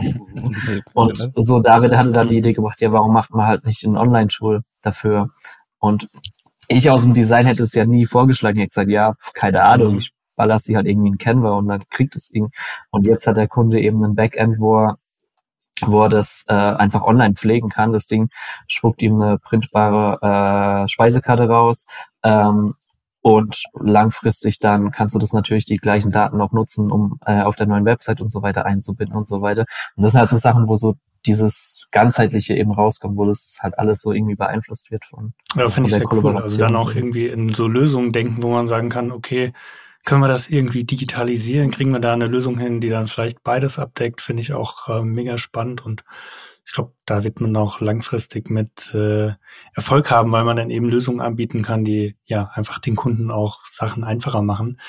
und 0.93 1.31
so 1.35 1.59
David 1.59 1.95
hatte 1.97 2.13
dann 2.13 2.29
die 2.29 2.37
Idee 2.37 2.53
gebracht, 2.53 2.79
ja, 2.81 2.91
warum 2.93 3.13
macht 3.13 3.31
man 3.31 3.45
halt 3.45 3.65
nicht 3.65 3.83
ein 3.83 3.97
Online-Tool 3.97 4.63
dafür? 4.81 5.29
Und 5.79 6.09
ich 6.69 6.89
aus 6.89 7.01
dem 7.01 7.13
Design 7.13 7.45
hätte 7.45 7.63
es 7.63 7.73
ja 7.73 7.85
nie 7.85 8.05
vorgeschlagen. 8.05 8.57
Ich 8.57 8.63
hätte 8.63 8.69
gesagt, 8.69 8.89
ja, 8.89 9.15
keine 9.33 9.63
Ahnung, 9.63 9.97
ich 9.97 10.13
ballerst 10.43 10.67
die 10.67 10.75
halt 10.75 10.87
irgendwie 10.87 11.07
in 11.07 11.17
Canva 11.17 11.51
und 11.51 11.67
dann 11.69 11.83
kriegt 11.89 12.15
es 12.17 12.29
irgendwie. 12.33 12.53
Und 12.91 13.07
jetzt 13.07 13.25
hat 13.27 13.37
der 13.37 13.47
Kunde 13.47 13.79
eben 13.79 14.03
ein 14.03 14.15
Backend, 14.15 14.59
wo 14.59 14.77
er 14.77 14.97
wo 15.85 16.03
er 16.03 16.09
das 16.09 16.43
äh, 16.47 16.53
einfach 16.53 17.01
online 17.01 17.33
pflegen 17.33 17.69
kann. 17.69 17.93
Das 17.93 18.07
Ding 18.07 18.29
spuckt 18.67 19.01
ihm 19.01 19.21
eine 19.21 19.37
printbare 19.39 20.83
äh, 20.83 20.87
Speisekarte 20.87 21.49
raus. 21.49 21.85
Ähm, 22.23 22.75
und 23.21 23.63
langfristig 23.79 24.59
dann 24.59 24.91
kannst 24.91 25.15
du 25.15 25.19
das 25.19 25.33
natürlich 25.33 25.65
die 25.65 25.77
gleichen 25.77 26.11
Daten 26.11 26.37
noch 26.37 26.51
nutzen, 26.51 26.91
um 26.91 27.19
äh, 27.25 27.41
auf 27.41 27.55
der 27.55 27.67
neuen 27.67 27.85
Website 27.85 28.21
und 28.21 28.31
so 28.31 28.41
weiter 28.43 28.65
einzubinden 28.65 29.15
und 29.15 29.27
so 29.27 29.41
weiter. 29.41 29.65
Und 29.95 30.03
das 30.03 30.11
sind 30.11 30.19
halt 30.19 30.29
so 30.29 30.37
Sachen, 30.37 30.67
wo 30.67 30.75
so 30.75 30.95
dieses 31.25 31.87
ganzheitliche 31.91 32.55
eben 32.55 32.71
rauskommt, 32.71 33.17
wo 33.17 33.25
das 33.25 33.59
halt 33.61 33.79
alles 33.79 34.01
so 34.01 34.11
irgendwie 34.11 34.35
beeinflusst 34.35 34.91
wird 34.91 35.05
von. 35.05 35.33
Ja, 35.55 35.69
finde 35.69 35.89
ich 35.89 35.95
sehr 35.95 36.11
cool. 36.11 36.37
Also 36.37 36.57
dann 36.57 36.75
auch 36.75 36.93
irgendwie 36.93 37.27
in 37.27 37.53
so 37.53 37.67
Lösungen 37.67 38.11
denken, 38.11 38.43
wo 38.43 38.49
man 38.49 38.67
sagen 38.67 38.89
kann, 38.89 39.11
okay, 39.11 39.53
können 40.05 40.21
wir 40.21 40.27
das 40.27 40.49
irgendwie 40.49 40.83
digitalisieren? 40.83 41.71
Kriegen 41.71 41.91
wir 41.91 41.99
da 41.99 42.13
eine 42.13 42.27
Lösung 42.27 42.57
hin, 42.57 42.81
die 42.81 42.89
dann 42.89 43.07
vielleicht 43.07 43.43
beides 43.43 43.79
abdeckt? 43.79 44.21
Finde 44.21 44.41
ich 44.41 44.53
auch 44.53 44.89
äh, 44.89 45.01
mega 45.03 45.37
spannend 45.37 45.85
und 45.85 46.03
ich 46.65 46.71
glaube, 46.71 46.93
da 47.05 47.23
wird 47.23 47.41
man 47.41 47.55
auch 47.57 47.81
langfristig 47.81 48.49
mit 48.49 48.93
äh, 48.93 49.33
Erfolg 49.73 50.09
haben, 50.11 50.31
weil 50.31 50.45
man 50.45 50.55
dann 50.55 50.69
eben 50.69 50.87
Lösungen 50.87 51.19
anbieten 51.19 51.61
kann, 51.61 51.83
die 51.83 52.15
ja 52.23 52.51
einfach 52.53 52.79
den 52.79 52.95
Kunden 52.95 53.31
auch 53.31 53.65
Sachen 53.65 54.03
einfacher 54.03 54.41
machen. 54.41 54.79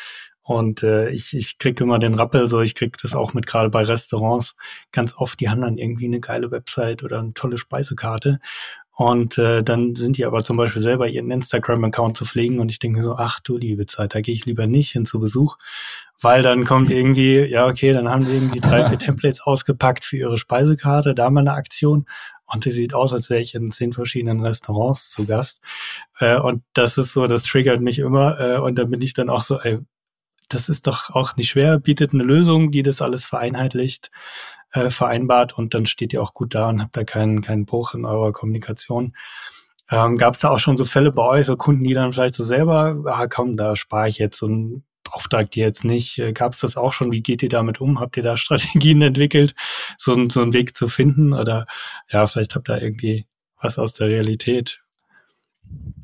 Und 0.42 0.82
äh, 0.82 1.08
ich, 1.08 1.34
ich 1.34 1.58
kriege 1.58 1.82
immer 1.82 1.98
den 1.98 2.14
Rappel, 2.14 2.48
so 2.48 2.60
ich 2.60 2.74
krieg 2.74 2.98
das 2.98 3.14
auch 3.14 3.32
mit 3.32 3.46
gerade 3.46 3.70
bei 3.70 3.82
Restaurants 3.82 4.56
ganz 4.92 5.14
oft, 5.16 5.40
die 5.40 5.48
haben 5.48 5.62
dann 5.62 5.78
irgendwie 5.78 6.04
eine 6.04 6.20
geile 6.20 6.50
Website 6.50 7.02
oder 7.02 7.18
eine 7.18 7.32
tolle 7.32 7.56
Speisekarte. 7.56 8.40
Und 8.96 9.38
äh, 9.38 9.64
dann 9.64 9.96
sind 9.96 10.18
die 10.18 10.24
aber 10.24 10.44
zum 10.44 10.56
Beispiel 10.56 10.80
selber 10.80 11.08
ihren 11.08 11.30
Instagram-Account 11.30 12.16
zu 12.16 12.24
pflegen 12.24 12.60
und 12.60 12.70
ich 12.70 12.78
denke 12.78 13.02
so, 13.02 13.16
ach 13.16 13.40
du 13.40 13.56
liebe 13.56 13.86
Zeit, 13.86 14.14
da 14.14 14.20
gehe 14.20 14.34
ich 14.34 14.46
lieber 14.46 14.68
nicht 14.68 14.92
hin 14.92 15.04
zu 15.04 15.18
Besuch, 15.18 15.58
weil 16.20 16.42
dann 16.42 16.64
kommt 16.64 16.92
irgendwie, 16.92 17.40
ja 17.40 17.66
okay, 17.66 17.92
dann 17.92 18.08
haben 18.08 18.22
sie 18.22 18.34
irgendwie 18.34 18.60
drei, 18.60 18.88
vier 18.88 18.98
Templates 19.00 19.40
ausgepackt 19.40 20.04
für 20.04 20.16
ihre 20.16 20.38
Speisekarte, 20.38 21.14
da 21.14 21.28
mal 21.28 21.40
eine 21.40 21.54
Aktion 21.54 22.06
und 22.46 22.64
die 22.66 22.70
sieht 22.70 22.94
aus, 22.94 23.12
als 23.12 23.30
wäre 23.30 23.40
ich 23.40 23.56
in 23.56 23.72
zehn 23.72 23.92
verschiedenen 23.92 24.40
Restaurants 24.40 25.10
zu 25.10 25.26
Gast. 25.26 25.60
Äh, 26.20 26.38
und 26.38 26.62
das 26.72 26.96
ist 26.96 27.12
so, 27.12 27.26
das 27.26 27.42
triggert 27.42 27.80
mich 27.80 27.98
immer 27.98 28.38
äh, 28.38 28.58
und 28.58 28.78
dann 28.78 28.90
bin 28.90 29.02
ich 29.02 29.12
dann 29.12 29.28
auch 29.28 29.42
so, 29.42 29.58
ey, 29.60 29.80
das 30.48 30.68
ist 30.68 30.86
doch 30.86 31.10
auch 31.10 31.34
nicht 31.36 31.48
schwer, 31.48 31.80
bietet 31.80 32.12
eine 32.12 32.22
Lösung, 32.22 32.70
die 32.70 32.84
das 32.84 33.02
alles 33.02 33.26
vereinheitlicht 33.26 34.12
äh, 34.74 34.90
vereinbart 34.90 35.56
und 35.56 35.72
dann 35.72 35.86
steht 35.86 36.12
ihr 36.12 36.22
auch 36.22 36.34
gut 36.34 36.54
da 36.54 36.68
und 36.68 36.82
habt 36.82 36.96
da 36.96 37.04
keinen, 37.04 37.42
keinen 37.42 37.64
Bruch 37.64 37.94
in 37.94 38.04
eurer 38.04 38.32
Kommunikation. 38.32 39.16
Ähm, 39.90 40.16
Gab 40.18 40.34
es 40.34 40.40
da 40.40 40.50
auch 40.50 40.58
schon 40.58 40.76
so 40.76 40.84
Fälle 40.84 41.12
bei 41.12 41.22
euch, 41.22 41.46
so 41.46 41.56
Kunden, 41.56 41.84
die 41.84 41.94
dann 41.94 42.12
vielleicht 42.12 42.34
so 42.34 42.44
selber, 42.44 43.02
ah 43.06 43.26
komm, 43.28 43.56
da 43.56 43.76
spare 43.76 44.08
ich 44.08 44.18
jetzt 44.18 44.42
und 44.42 44.84
beauftragt 45.04 45.56
ihr 45.56 45.66
jetzt 45.66 45.84
nicht. 45.84 46.18
Äh, 46.18 46.32
Gab 46.32 46.52
es 46.52 46.60
das 46.60 46.76
auch 46.76 46.92
schon? 46.92 47.12
Wie 47.12 47.22
geht 47.22 47.42
ihr 47.42 47.48
damit 47.48 47.80
um? 47.80 48.00
Habt 48.00 48.16
ihr 48.16 48.22
da 48.22 48.36
Strategien 48.38 49.00
entwickelt, 49.02 49.54
so, 49.96 50.28
so 50.28 50.42
einen 50.42 50.52
Weg 50.52 50.76
zu 50.76 50.88
finden? 50.88 51.32
Oder 51.32 51.66
ja, 52.10 52.26
vielleicht 52.26 52.54
habt 52.54 52.68
ihr 52.68 52.82
irgendwie 52.82 53.26
was 53.60 53.78
aus 53.78 53.92
der 53.92 54.08
Realität. 54.08 54.82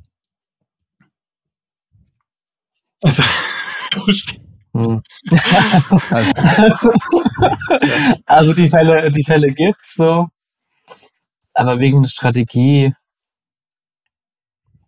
Also. 3.03 3.23
also 8.27 8.55
die 8.55 8.69
Fälle, 8.69 9.11
die 9.11 9.25
Fälle 9.25 9.53
gibt's 9.53 9.95
so. 9.95 10.29
Aber 11.55 11.79
wegen 11.79 12.05
Strategie 12.05 12.95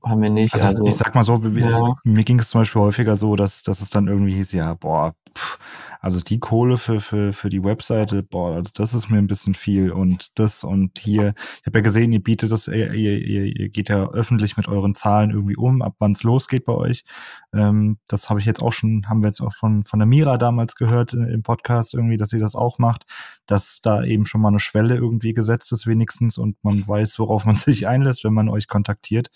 haben 0.04 0.22
wir 0.22 0.30
nicht. 0.30 0.54
Also, 0.54 0.66
also 0.66 0.84
ich 0.84 0.96
sag 0.96 1.14
mal 1.14 1.24
so, 1.24 1.36
ja. 1.36 1.94
mir 2.04 2.24
ging 2.24 2.38
es 2.40 2.50
zum 2.50 2.60
Beispiel 2.60 2.80
häufiger 2.82 3.16
so, 3.16 3.36
dass, 3.36 3.62
dass 3.62 3.80
es 3.80 3.90
dann 3.90 4.08
irgendwie 4.08 4.34
hieß, 4.34 4.52
ja, 4.52 4.74
boah, 4.74 5.14
pff, 5.36 5.58
also 6.02 6.20
die 6.20 6.40
Kohle 6.40 6.78
für, 6.78 7.00
für, 7.00 7.32
für 7.32 7.48
die 7.48 7.62
Webseite, 7.62 8.24
boah, 8.24 8.56
also 8.56 8.70
das 8.74 8.92
ist 8.92 9.08
mir 9.08 9.18
ein 9.18 9.28
bisschen 9.28 9.54
viel 9.54 9.92
und 9.92 10.36
das 10.38 10.64
und 10.64 10.98
hier, 10.98 11.34
ich 11.60 11.66
habe 11.66 11.78
ja 11.78 11.82
gesehen, 11.82 12.12
ihr 12.12 12.22
bietet 12.22 12.50
das, 12.50 12.66
ihr, 12.66 12.92
ihr, 12.92 13.44
ihr 13.56 13.68
geht 13.68 13.88
ja 13.88 14.08
öffentlich 14.10 14.56
mit 14.56 14.66
euren 14.66 14.94
Zahlen 14.94 15.30
irgendwie 15.30 15.56
um, 15.56 15.80
ab 15.80 15.94
wann 16.00 16.12
es 16.12 16.24
losgeht 16.24 16.64
bei 16.64 16.72
euch. 16.72 17.04
Ähm, 17.54 17.98
das 18.08 18.30
habe 18.30 18.40
ich 18.40 18.46
jetzt 18.46 18.60
auch 18.60 18.72
schon, 18.72 19.08
haben 19.08 19.22
wir 19.22 19.28
jetzt 19.28 19.40
auch 19.40 19.54
von, 19.54 19.84
von 19.84 20.00
der 20.00 20.06
Mira 20.06 20.38
damals 20.38 20.74
gehört 20.74 21.14
äh, 21.14 21.32
im 21.32 21.44
Podcast 21.44 21.94
irgendwie, 21.94 22.16
dass 22.16 22.30
sie 22.30 22.40
das 22.40 22.56
auch 22.56 22.78
macht, 22.78 23.06
dass 23.46 23.80
da 23.80 24.02
eben 24.02 24.26
schon 24.26 24.40
mal 24.40 24.48
eine 24.48 24.60
Schwelle 24.60 24.96
irgendwie 24.96 25.34
gesetzt 25.34 25.70
ist 25.70 25.86
wenigstens 25.86 26.36
und 26.36 26.56
man 26.64 26.82
weiß, 26.88 27.20
worauf 27.20 27.44
man 27.44 27.54
sich 27.54 27.86
einlässt, 27.86 28.24
wenn 28.24 28.34
man 28.34 28.48
euch 28.48 28.66
kontaktiert. 28.66 29.30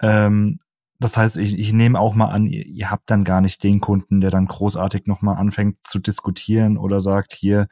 Ähm, 0.00 0.58
das 0.98 1.16
heißt, 1.16 1.38
ich, 1.38 1.58
ich 1.58 1.72
nehme 1.72 1.98
auch 1.98 2.14
mal 2.14 2.28
an, 2.28 2.46
ihr, 2.46 2.66
ihr 2.66 2.90
habt 2.90 3.10
dann 3.10 3.24
gar 3.24 3.40
nicht 3.40 3.62
den 3.62 3.80
Kunden, 3.80 4.20
der 4.20 4.30
dann 4.30 4.46
großartig 4.46 5.06
nochmal 5.06 5.36
anfängt 5.36 5.78
zu 5.82 5.98
diskutieren 5.98 6.76
oder 6.76 7.00
sagt, 7.00 7.32
hier, 7.32 7.68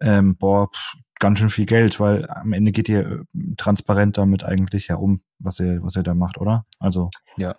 ähm, 0.00 0.36
boah, 0.36 0.68
pff, 0.68 0.94
ganz 1.18 1.38
schön 1.38 1.50
viel 1.50 1.66
Geld, 1.66 2.00
weil 2.00 2.28
am 2.30 2.52
Ende 2.52 2.72
geht 2.72 2.88
ihr 2.88 3.00
äh, 3.00 3.54
transparent 3.56 4.18
damit 4.18 4.44
eigentlich 4.44 4.88
ja 4.88 4.96
um, 4.96 5.22
was 5.38 5.60
ihr, 5.60 5.82
was 5.82 5.96
ihr 5.96 6.02
da 6.02 6.14
macht, 6.14 6.38
oder? 6.38 6.64
Also. 6.78 7.10
Ja. 7.36 7.54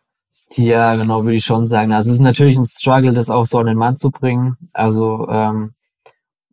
Ja, 0.51 0.95
genau, 0.95 1.23
würde 1.23 1.37
ich 1.37 1.45
schon 1.45 1.65
sagen. 1.65 1.91
Also 1.91 2.11
es 2.11 2.17
ist 2.17 2.21
natürlich 2.21 2.57
ein 2.57 2.65
Struggle, 2.65 3.13
das 3.13 3.31
auch 3.31 3.45
so 3.47 3.57
an 3.57 3.65
den 3.65 3.77
Mann 3.77 3.97
zu 3.97 4.11
bringen. 4.11 4.57
Also, 4.73 5.27
ähm, 5.29 5.73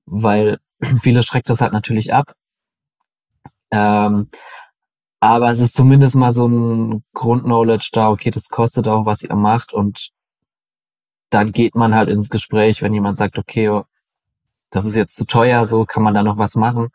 weil 0.06 0.58
viele 1.02 1.22
schreckt 1.22 1.50
das 1.50 1.60
halt 1.60 1.72
natürlich 1.72 2.14
ab. 2.14 2.34
Ähm, 3.70 4.28
aber 5.22 5.50
es 5.50 5.60
ist 5.60 5.74
zumindest 5.74 6.16
mal 6.16 6.32
so 6.32 6.48
ein 6.48 7.04
Grundknowledge 7.14 7.90
da, 7.92 8.10
okay, 8.10 8.32
das 8.32 8.48
kostet 8.48 8.88
auch, 8.88 9.06
was 9.06 9.22
ihr 9.22 9.36
macht. 9.36 9.72
Und 9.72 10.10
dann 11.30 11.52
geht 11.52 11.76
man 11.76 11.94
halt 11.94 12.08
ins 12.08 12.28
Gespräch, 12.28 12.82
wenn 12.82 12.92
jemand 12.92 13.18
sagt, 13.18 13.38
okay, 13.38 13.68
oh, 13.68 13.84
das 14.70 14.84
ist 14.84 14.96
jetzt 14.96 15.14
zu 15.14 15.24
teuer, 15.24 15.64
so 15.64 15.84
kann 15.84 16.02
man 16.02 16.14
da 16.14 16.24
noch 16.24 16.38
was 16.38 16.56
machen. 16.56 16.88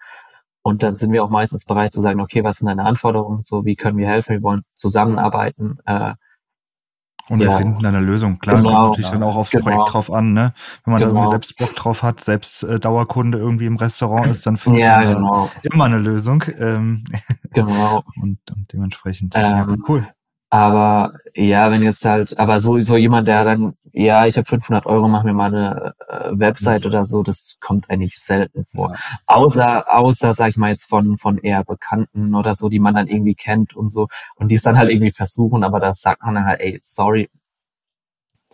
Und 0.61 0.83
dann 0.83 0.97
sind 0.97 1.13
wir 1.13 1.23
auch 1.23 1.29
meistens 1.29 1.63
bereit 1.63 1.93
zu 1.93 2.01
sagen, 2.01 2.19
okay, 2.19 2.43
was 2.43 2.57
sind 2.57 2.67
deine 2.67 2.83
Anforderungen, 2.83 3.45
so 3.45 3.63
wie 3.63 3.77
können 3.77 3.97
wir 3.97 4.09
helfen, 4.09 4.35
wir 4.35 4.43
wollen 4.43 4.63
zusammenarbeiten, 4.75 5.77
äh, 5.85 6.15
und 7.29 7.41
ja. 7.41 7.49
wir 7.49 7.57
finden 7.57 7.85
eine 7.85 7.99
Lösung. 7.99 8.39
Klar, 8.39 8.57
genau, 8.57 8.69
kommt 8.69 8.87
natürlich 8.89 9.11
dann 9.11 9.23
auch 9.23 9.35
aufs 9.35 9.51
genau. 9.51 9.63
Projekt 9.63 9.93
drauf 9.93 10.11
an, 10.11 10.33
ne? 10.33 10.53
Wenn 10.83 10.93
man 10.93 11.01
genau. 11.01 11.13
da 11.13 11.19
irgendwie 11.19 11.31
selbst 11.31 11.57
Bock 11.57 11.75
drauf 11.75 12.03
hat, 12.03 12.21
selbst 12.21 12.63
äh, 12.63 12.79
Dauerkunde 12.79 13.37
irgendwie 13.37 13.65
im 13.65 13.77
Restaurant 13.77 14.27
ist, 14.27 14.45
dann 14.45 14.57
findet 14.57 14.81
ja, 14.81 14.99
man 14.99 15.13
genau. 15.13 15.51
immer 15.63 15.85
eine 15.85 15.97
Lösung. 15.97 16.43
Ähm, 16.59 17.03
genau. 17.53 18.03
und, 18.21 18.39
und 18.51 18.73
dementsprechend. 18.73 19.35
Ähm, 19.35 19.43
ja, 19.43 19.67
cool. 19.87 20.07
Aber 20.49 21.13
ja, 21.35 21.71
wenn 21.71 21.83
jetzt 21.83 22.05
halt, 22.05 22.37
aber 22.39 22.59
so, 22.61 22.79
so 22.79 22.95
jemand, 22.95 23.27
der 23.27 23.43
dann, 23.43 23.73
ja, 23.91 24.25
ich 24.27 24.37
habe 24.37 24.47
500 24.47 24.85
Euro, 24.85 25.09
mach 25.09 25.23
mir 25.23 25.33
mal 25.33 25.53
eine 25.53 25.93
äh, 26.07 26.29
Website 26.31 26.85
oder 26.85 27.03
so, 27.05 27.21
das 27.21 27.57
kommt 27.59 27.89
eigentlich 27.89 28.17
selten 28.17 28.65
vor. 28.73 28.91
Ja. 28.91 28.99
Außer, 29.25 29.93
außer, 29.93 30.33
sag 30.33 30.49
ich 30.49 30.57
mal 30.57 30.69
jetzt 30.69 30.87
von, 30.87 31.17
von 31.17 31.37
eher 31.39 31.65
Bekannten 31.65 32.33
oder 32.33 32.55
so, 32.55 32.69
die 32.69 32.79
man 32.79 32.95
dann 32.95 33.07
irgendwie 33.07 33.35
kennt 33.35 33.75
und 33.75 33.89
so. 33.89 34.07
Und 34.35 34.49
die 34.49 34.55
es 34.55 34.61
dann 34.61 34.77
halt 34.77 34.89
irgendwie 34.89 35.11
versuchen, 35.11 35.63
aber 35.63 35.79
da 35.81 35.93
sagt 35.93 36.23
man 36.23 36.35
dann 36.35 36.45
halt, 36.45 36.61
ey, 36.61 36.79
sorry, 36.81 37.29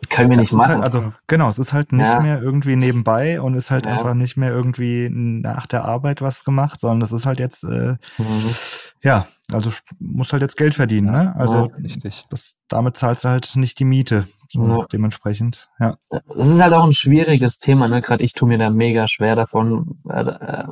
können 0.09 0.29
wir 0.29 0.37
nicht 0.37 0.51
machen. 0.51 0.75
Halt, 0.75 0.85
also 0.85 1.13
genau, 1.27 1.49
es 1.49 1.59
ist 1.59 1.73
halt 1.73 1.91
nicht 1.91 2.05
ja. 2.05 2.19
mehr 2.19 2.41
irgendwie 2.41 2.75
nebenbei 2.75 3.39
und 3.39 3.53
ist 3.55 3.71
halt 3.71 3.85
ja. 3.85 3.93
einfach 3.93 4.13
nicht 4.13 4.37
mehr 4.37 4.51
irgendwie 4.51 5.09
nach 5.11 5.67
der 5.67 5.85
Arbeit 5.85 6.21
was 6.21 6.43
gemacht, 6.43 6.79
sondern 6.79 6.99
das 6.99 7.11
ist 7.11 7.25
halt 7.25 7.39
jetzt 7.39 7.63
äh, 7.63 7.95
mhm. 8.17 8.55
ja, 9.01 9.27
also 9.51 9.71
muss 9.99 10.31
halt 10.31 10.41
jetzt 10.41 10.57
Geld 10.57 10.73
verdienen, 10.73 11.11
ne? 11.11 11.35
Also 11.35 11.67
ja, 11.67 11.75
richtig. 11.83 12.25
Das, 12.29 12.59
damit 12.67 12.97
zahlst 12.97 13.23
du 13.23 13.29
halt 13.29 13.55
nicht 13.55 13.79
die 13.79 13.85
Miete. 13.85 14.27
So 14.49 14.83
dementsprechend, 14.83 15.69
ja. 15.79 15.97
Das 16.09 16.47
ist 16.47 16.61
halt 16.61 16.73
auch 16.73 16.85
ein 16.85 16.93
schwieriges 16.93 17.57
Thema, 17.57 17.87
ne? 17.87 18.01
Gerade 18.01 18.23
ich 18.23 18.33
tue 18.33 18.47
mir 18.47 18.59
da 18.59 18.69
mega 18.69 19.07
schwer 19.07 19.35
davon. 19.35 19.99
Äh, 20.07 20.65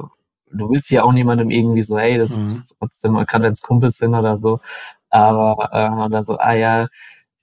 du 0.53 0.69
willst 0.69 0.91
ja 0.91 1.03
auch 1.03 1.11
niemandem 1.11 1.49
irgendwie 1.49 1.81
so, 1.81 1.97
hey, 1.97 2.17
das 2.17 2.37
mhm. 2.37 2.43
ist 2.43 2.75
trotzdem, 2.77 3.13
man 3.13 3.25
kann 3.25 3.43
jetzt 3.43 3.63
Kumpels 3.63 3.97
sind 3.97 4.13
oder 4.13 4.37
so, 4.37 4.59
aber 5.09 5.69
äh, 5.71 6.05
oder 6.05 6.23
so, 6.23 6.37
ah 6.37 6.53
ja, 6.53 6.87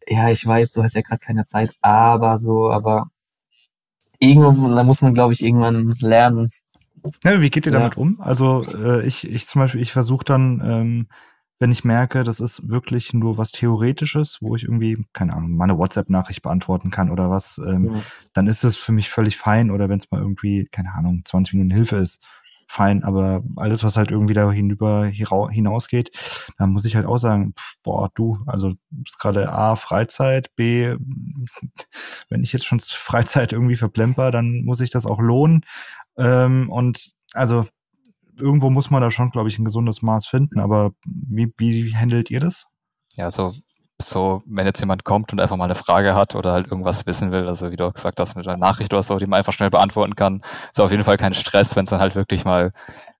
ja, 0.06 0.30
ich 0.30 0.46
weiß, 0.46 0.72
du 0.72 0.82
hast 0.82 0.94
ja 0.94 1.02
gerade 1.02 1.20
keine 1.20 1.44
Zeit, 1.46 1.74
aber 1.80 2.38
so, 2.38 2.70
aber 2.70 3.10
irgendwann, 4.18 4.76
da 4.76 4.84
muss 4.84 5.02
man, 5.02 5.14
glaube 5.14 5.32
ich, 5.32 5.42
irgendwann 5.42 5.92
lernen. 6.00 6.50
Ja, 7.24 7.40
wie 7.40 7.50
geht 7.50 7.66
ihr 7.66 7.72
damit 7.72 7.96
ja. 7.96 8.02
um? 8.02 8.20
Also 8.20 8.60
äh, 8.82 9.06
ich, 9.06 9.28
ich 9.28 9.46
zum 9.46 9.60
Beispiel, 9.60 9.80
ich 9.80 9.92
versuche 9.92 10.24
dann, 10.24 10.62
ähm, 10.64 11.08
wenn 11.60 11.72
ich 11.72 11.84
merke, 11.84 12.22
das 12.22 12.38
ist 12.38 12.68
wirklich 12.68 13.12
nur 13.12 13.36
was 13.36 13.50
Theoretisches, 13.50 14.38
wo 14.40 14.54
ich 14.54 14.62
irgendwie, 14.62 15.04
keine 15.12 15.34
Ahnung, 15.34 15.56
mal 15.56 15.64
eine 15.64 15.78
WhatsApp-Nachricht 15.78 16.42
beantworten 16.42 16.90
kann 16.90 17.10
oder 17.10 17.30
was, 17.30 17.58
ähm, 17.58 17.94
ja. 17.94 18.02
dann 18.32 18.46
ist 18.46 18.62
es 18.62 18.76
für 18.76 18.92
mich 18.92 19.10
völlig 19.10 19.36
fein. 19.36 19.70
Oder 19.70 19.88
wenn 19.88 19.98
es 19.98 20.10
mal 20.10 20.20
irgendwie, 20.20 20.68
keine 20.70 20.94
Ahnung, 20.94 21.22
20 21.24 21.54
Minuten 21.54 21.74
Hilfe 21.74 21.96
ist, 21.96 22.20
fein, 22.68 23.02
aber 23.02 23.42
alles, 23.56 23.82
was 23.82 23.96
halt 23.96 24.10
irgendwie 24.10 24.34
da 24.34 24.52
hinüber 24.52 25.06
hinausgeht, 25.06 26.10
da 26.58 26.66
muss 26.66 26.84
ich 26.84 26.96
halt 26.96 27.06
auch 27.06 27.16
sagen, 27.16 27.54
pff, 27.58 27.76
boah, 27.82 28.10
du, 28.14 28.38
also 28.46 28.74
ist 29.04 29.18
gerade 29.18 29.50
A, 29.50 29.74
Freizeit, 29.74 30.54
B, 30.54 30.94
wenn 32.28 32.42
ich 32.42 32.52
jetzt 32.52 32.66
schon 32.66 32.78
Freizeit 32.80 33.52
irgendwie 33.52 33.76
verplemper, 33.76 34.30
dann 34.30 34.64
muss 34.64 34.80
ich 34.80 34.90
das 34.90 35.06
auch 35.06 35.18
lohnen. 35.18 35.64
Ähm, 36.18 36.70
und 36.70 37.12
also 37.32 37.66
irgendwo 38.36 38.70
muss 38.70 38.90
man 38.90 39.02
da 39.02 39.10
schon, 39.10 39.30
glaube 39.30 39.48
ich, 39.48 39.58
ein 39.58 39.64
gesundes 39.64 40.02
Maß 40.02 40.26
finden, 40.26 40.60
aber 40.60 40.92
wie, 41.04 41.52
wie 41.56 41.96
handelt 41.96 42.30
ihr 42.30 42.40
das? 42.40 42.66
Ja, 43.16 43.30
so 43.30 43.54
so, 44.00 44.42
wenn 44.46 44.66
jetzt 44.66 44.80
jemand 44.80 45.04
kommt 45.04 45.32
und 45.32 45.40
einfach 45.40 45.56
mal 45.56 45.64
eine 45.64 45.74
Frage 45.74 46.14
hat 46.14 46.34
oder 46.36 46.52
halt 46.52 46.68
irgendwas 46.68 47.04
wissen 47.06 47.32
will, 47.32 47.48
also 47.48 47.72
wie 47.72 47.76
du 47.76 47.86
auch 47.86 47.92
gesagt 47.92 48.20
hast, 48.20 48.36
mit 48.36 48.46
einer 48.46 48.56
Nachricht 48.56 48.92
oder 48.92 49.02
so, 49.02 49.18
die 49.18 49.26
man 49.26 49.38
einfach 49.38 49.52
schnell 49.52 49.70
beantworten 49.70 50.14
kann, 50.14 50.42
ist 50.72 50.80
auf 50.80 50.92
jeden 50.92 51.04
Fall 51.04 51.16
kein 51.16 51.34
Stress, 51.34 51.74
wenn 51.74 51.84
es 51.84 51.90
dann 51.90 52.00
halt 52.00 52.14
wirklich 52.14 52.44
mal, 52.44 52.72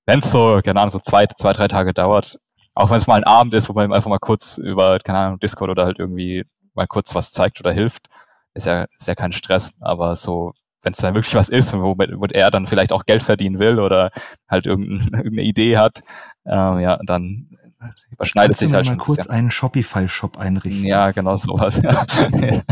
wenn 0.06 0.20
es 0.20 0.30
so, 0.30 0.60
keine 0.64 0.80
Ahnung, 0.80 0.90
so 0.90 1.00
zwei, 1.00 1.26
zwei, 1.26 1.52
drei 1.52 1.66
Tage 1.68 1.94
dauert, 1.94 2.38
auch 2.74 2.90
wenn 2.90 2.98
es 2.98 3.08
mal 3.08 3.16
ein 3.16 3.24
Abend 3.24 3.54
ist, 3.54 3.68
wo 3.68 3.72
man 3.72 3.92
einfach 3.92 4.08
mal 4.08 4.20
kurz 4.20 4.56
über, 4.58 4.98
keine 5.00 5.18
Ahnung, 5.18 5.40
Discord 5.40 5.70
oder 5.70 5.84
halt 5.84 5.98
irgendwie 5.98 6.44
mal 6.74 6.86
kurz 6.86 7.14
was 7.14 7.32
zeigt 7.32 7.58
oder 7.60 7.72
hilft, 7.72 8.08
ist 8.54 8.66
ja, 8.66 8.86
ist 8.98 9.08
ja 9.08 9.16
kein 9.16 9.32
Stress, 9.32 9.76
aber 9.80 10.14
so, 10.14 10.52
wenn 10.82 10.92
es 10.92 10.98
dann 10.98 11.14
wirklich 11.14 11.34
was 11.34 11.48
ist, 11.48 11.72
womit, 11.72 12.12
womit 12.14 12.32
er 12.32 12.50
dann 12.50 12.66
vielleicht 12.66 12.92
auch 12.92 13.04
Geld 13.04 13.22
verdienen 13.22 13.58
will 13.58 13.78
oder 13.78 14.10
halt 14.48 14.66
irgendeine, 14.66 15.00
irgendeine 15.24 15.42
Idee 15.42 15.76
hat, 15.76 16.00
äh, 16.44 16.82
ja, 16.82 16.98
dann 17.04 17.48
überschneidet 18.10 18.56
sich 18.56 18.72
halt 18.72 18.86
mal 18.86 18.90
schon. 18.90 18.98
mal 18.98 19.04
kurz 19.04 19.26
einen 19.28 19.50
Shopify-Shop 19.50 20.38
einrichten. 20.38 20.84
Ja, 20.84 21.10
genau 21.12 21.36
sowas. 21.36 21.80
Ja. 21.82 22.04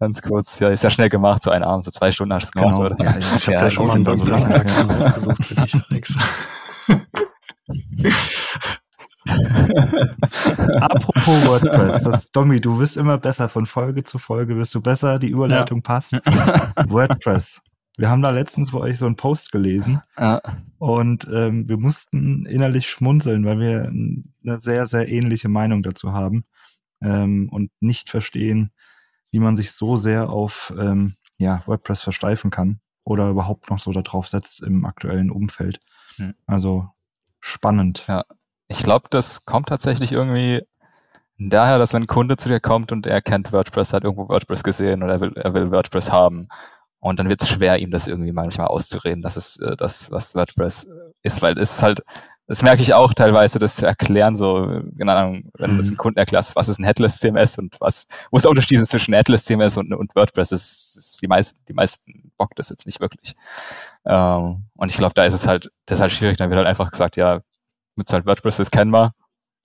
Ganz 0.00 0.22
kurz. 0.22 0.58
Ja, 0.58 0.68
ist 0.68 0.82
ja 0.82 0.90
schnell 0.90 1.08
gemacht, 1.08 1.44
so 1.44 1.50
ein 1.50 1.62
Abend, 1.62 1.84
so 1.84 1.90
zwei 1.90 2.10
Stunden 2.10 2.34
hast 2.34 2.54
du 2.54 2.58
gemacht, 2.58 2.76
genau. 2.76 2.86
oder? 2.86 3.04
Ja, 3.04 3.18
ich 3.18 3.46
habe 3.46 3.52
ja, 3.52 3.60
da 3.60 3.70
schon 3.70 3.86
mal 3.86 3.94
einen 3.94 4.04
Börsenlassen 4.04 4.90
ausgesucht 4.90 5.44
für 5.44 5.54
dich, 5.54 5.76
Alex. 5.88 6.14
Apropos 10.80 11.46
WordPress, 11.46 12.02
das, 12.04 12.30
Domi, 12.32 12.60
du 12.60 12.78
wirst 12.78 12.96
immer 12.96 13.18
besser 13.18 13.48
von 13.48 13.66
Folge 13.66 14.04
zu 14.04 14.18
Folge, 14.18 14.56
wirst 14.56 14.74
du 14.74 14.80
besser, 14.80 15.18
die 15.18 15.28
Überleitung 15.28 15.78
ja. 15.78 15.82
passt. 15.82 16.12
WordPress. 16.88 17.60
Wir 17.98 18.10
haben 18.10 18.22
da 18.22 18.30
letztens 18.30 18.70
bei 18.70 18.78
euch 18.78 18.98
so 18.98 19.06
einen 19.06 19.16
Post 19.16 19.50
gelesen 19.50 20.02
ja. 20.16 20.40
und 20.78 21.26
ähm, 21.32 21.68
wir 21.68 21.78
mussten 21.78 22.46
innerlich 22.46 22.88
schmunzeln, 22.88 23.44
weil 23.44 23.58
wir 23.58 23.88
eine 23.88 24.60
sehr, 24.60 24.86
sehr 24.86 25.08
ähnliche 25.08 25.48
Meinung 25.48 25.82
dazu 25.82 26.12
haben 26.12 26.44
ähm, 27.02 27.48
und 27.50 27.72
nicht 27.80 28.08
verstehen, 28.08 28.70
wie 29.32 29.40
man 29.40 29.56
sich 29.56 29.72
so 29.72 29.96
sehr 29.96 30.30
auf 30.30 30.72
ähm, 30.78 31.16
ja, 31.38 31.62
WordPress 31.66 32.00
versteifen 32.00 32.50
kann 32.50 32.80
oder 33.02 33.30
überhaupt 33.30 33.68
noch 33.68 33.80
so 33.80 33.90
darauf 33.92 34.28
setzt 34.28 34.62
im 34.62 34.84
aktuellen 34.84 35.30
Umfeld. 35.30 35.80
Hm. 36.16 36.34
Also 36.46 36.88
spannend. 37.40 38.04
Ja, 38.06 38.24
ich 38.68 38.82
glaube, 38.82 39.08
das 39.10 39.44
kommt 39.44 39.68
tatsächlich 39.68 40.12
irgendwie 40.12 40.62
daher, 41.38 41.78
dass 41.78 41.92
wenn 41.92 42.02
ein 42.02 42.06
Kunde 42.06 42.36
zu 42.36 42.48
dir 42.48 42.60
kommt 42.60 42.92
und 42.92 43.06
er 43.06 43.22
kennt 43.22 43.52
WordPress, 43.52 43.92
hat 43.92 44.04
irgendwo 44.04 44.28
WordPress 44.28 44.62
gesehen 44.62 45.02
oder 45.02 45.14
er 45.14 45.20
will, 45.20 45.32
er 45.36 45.54
will 45.54 45.70
WordPress 45.70 46.12
haben 46.12 46.48
und 47.00 47.18
dann 47.18 47.28
wird 47.28 47.42
es 47.42 47.48
schwer, 47.48 47.78
ihm 47.78 47.90
das 47.90 48.08
irgendwie 48.08 48.32
manchmal 48.32 48.66
auszureden, 48.66 49.22
dass 49.22 49.36
es 49.36 49.58
äh, 49.60 49.76
das, 49.76 50.10
was 50.10 50.34
WordPress 50.34 50.88
ist, 51.22 51.42
weil 51.42 51.56
es 51.58 51.76
ist 51.76 51.82
halt, 51.82 52.02
das 52.48 52.62
merke 52.62 52.82
ich 52.82 52.94
auch 52.94 53.12
teilweise, 53.14 53.58
das 53.58 53.76
zu 53.76 53.86
erklären, 53.86 54.34
so, 54.34 54.82
keine 54.98 55.14
Ahnung, 55.14 55.50
wenn 55.58 55.72
du 55.72 55.76
das 55.76 55.86
mhm. 55.86 55.90
einem 55.92 55.98
Kunden 55.98 56.18
erklärst, 56.18 56.56
was 56.56 56.68
ist 56.68 56.78
ein 56.78 56.84
Headless 56.84 57.18
CMS 57.18 57.58
und 57.58 57.76
was, 57.78 58.08
wo 58.30 58.38
ist 58.38 58.44
der 58.44 58.50
Unterschied 58.50 58.84
zwischen 58.86 59.14
Headless 59.14 59.44
CMS 59.44 59.76
und, 59.76 59.92
und 59.92 60.16
WordPress, 60.16 60.52
ist, 60.52 60.96
ist 60.96 61.22
die 61.22 61.28
meisten, 61.28 61.60
die 61.68 61.74
meisten 61.74 62.32
bockt 62.38 62.58
das 62.58 62.70
jetzt 62.70 62.86
nicht 62.86 63.00
wirklich. 63.00 63.36
Ähm, 64.06 64.64
und 64.74 64.90
ich 64.90 64.96
glaube, 64.96 65.14
da 65.14 65.24
ist 65.24 65.34
es 65.34 65.46
halt, 65.46 65.70
das 65.86 65.98
ist 65.98 66.02
halt 66.02 66.12
schwierig, 66.12 66.38
dann 66.38 66.48
wird 66.48 66.56
halt 66.58 66.68
einfach 66.68 66.90
gesagt, 66.90 67.16
ja, 67.16 67.42
mit 67.98 68.10
halt 68.12 68.24
WordPress, 68.24 68.56
das 68.56 68.70
kennen 68.70 68.90
wir, 68.92 69.12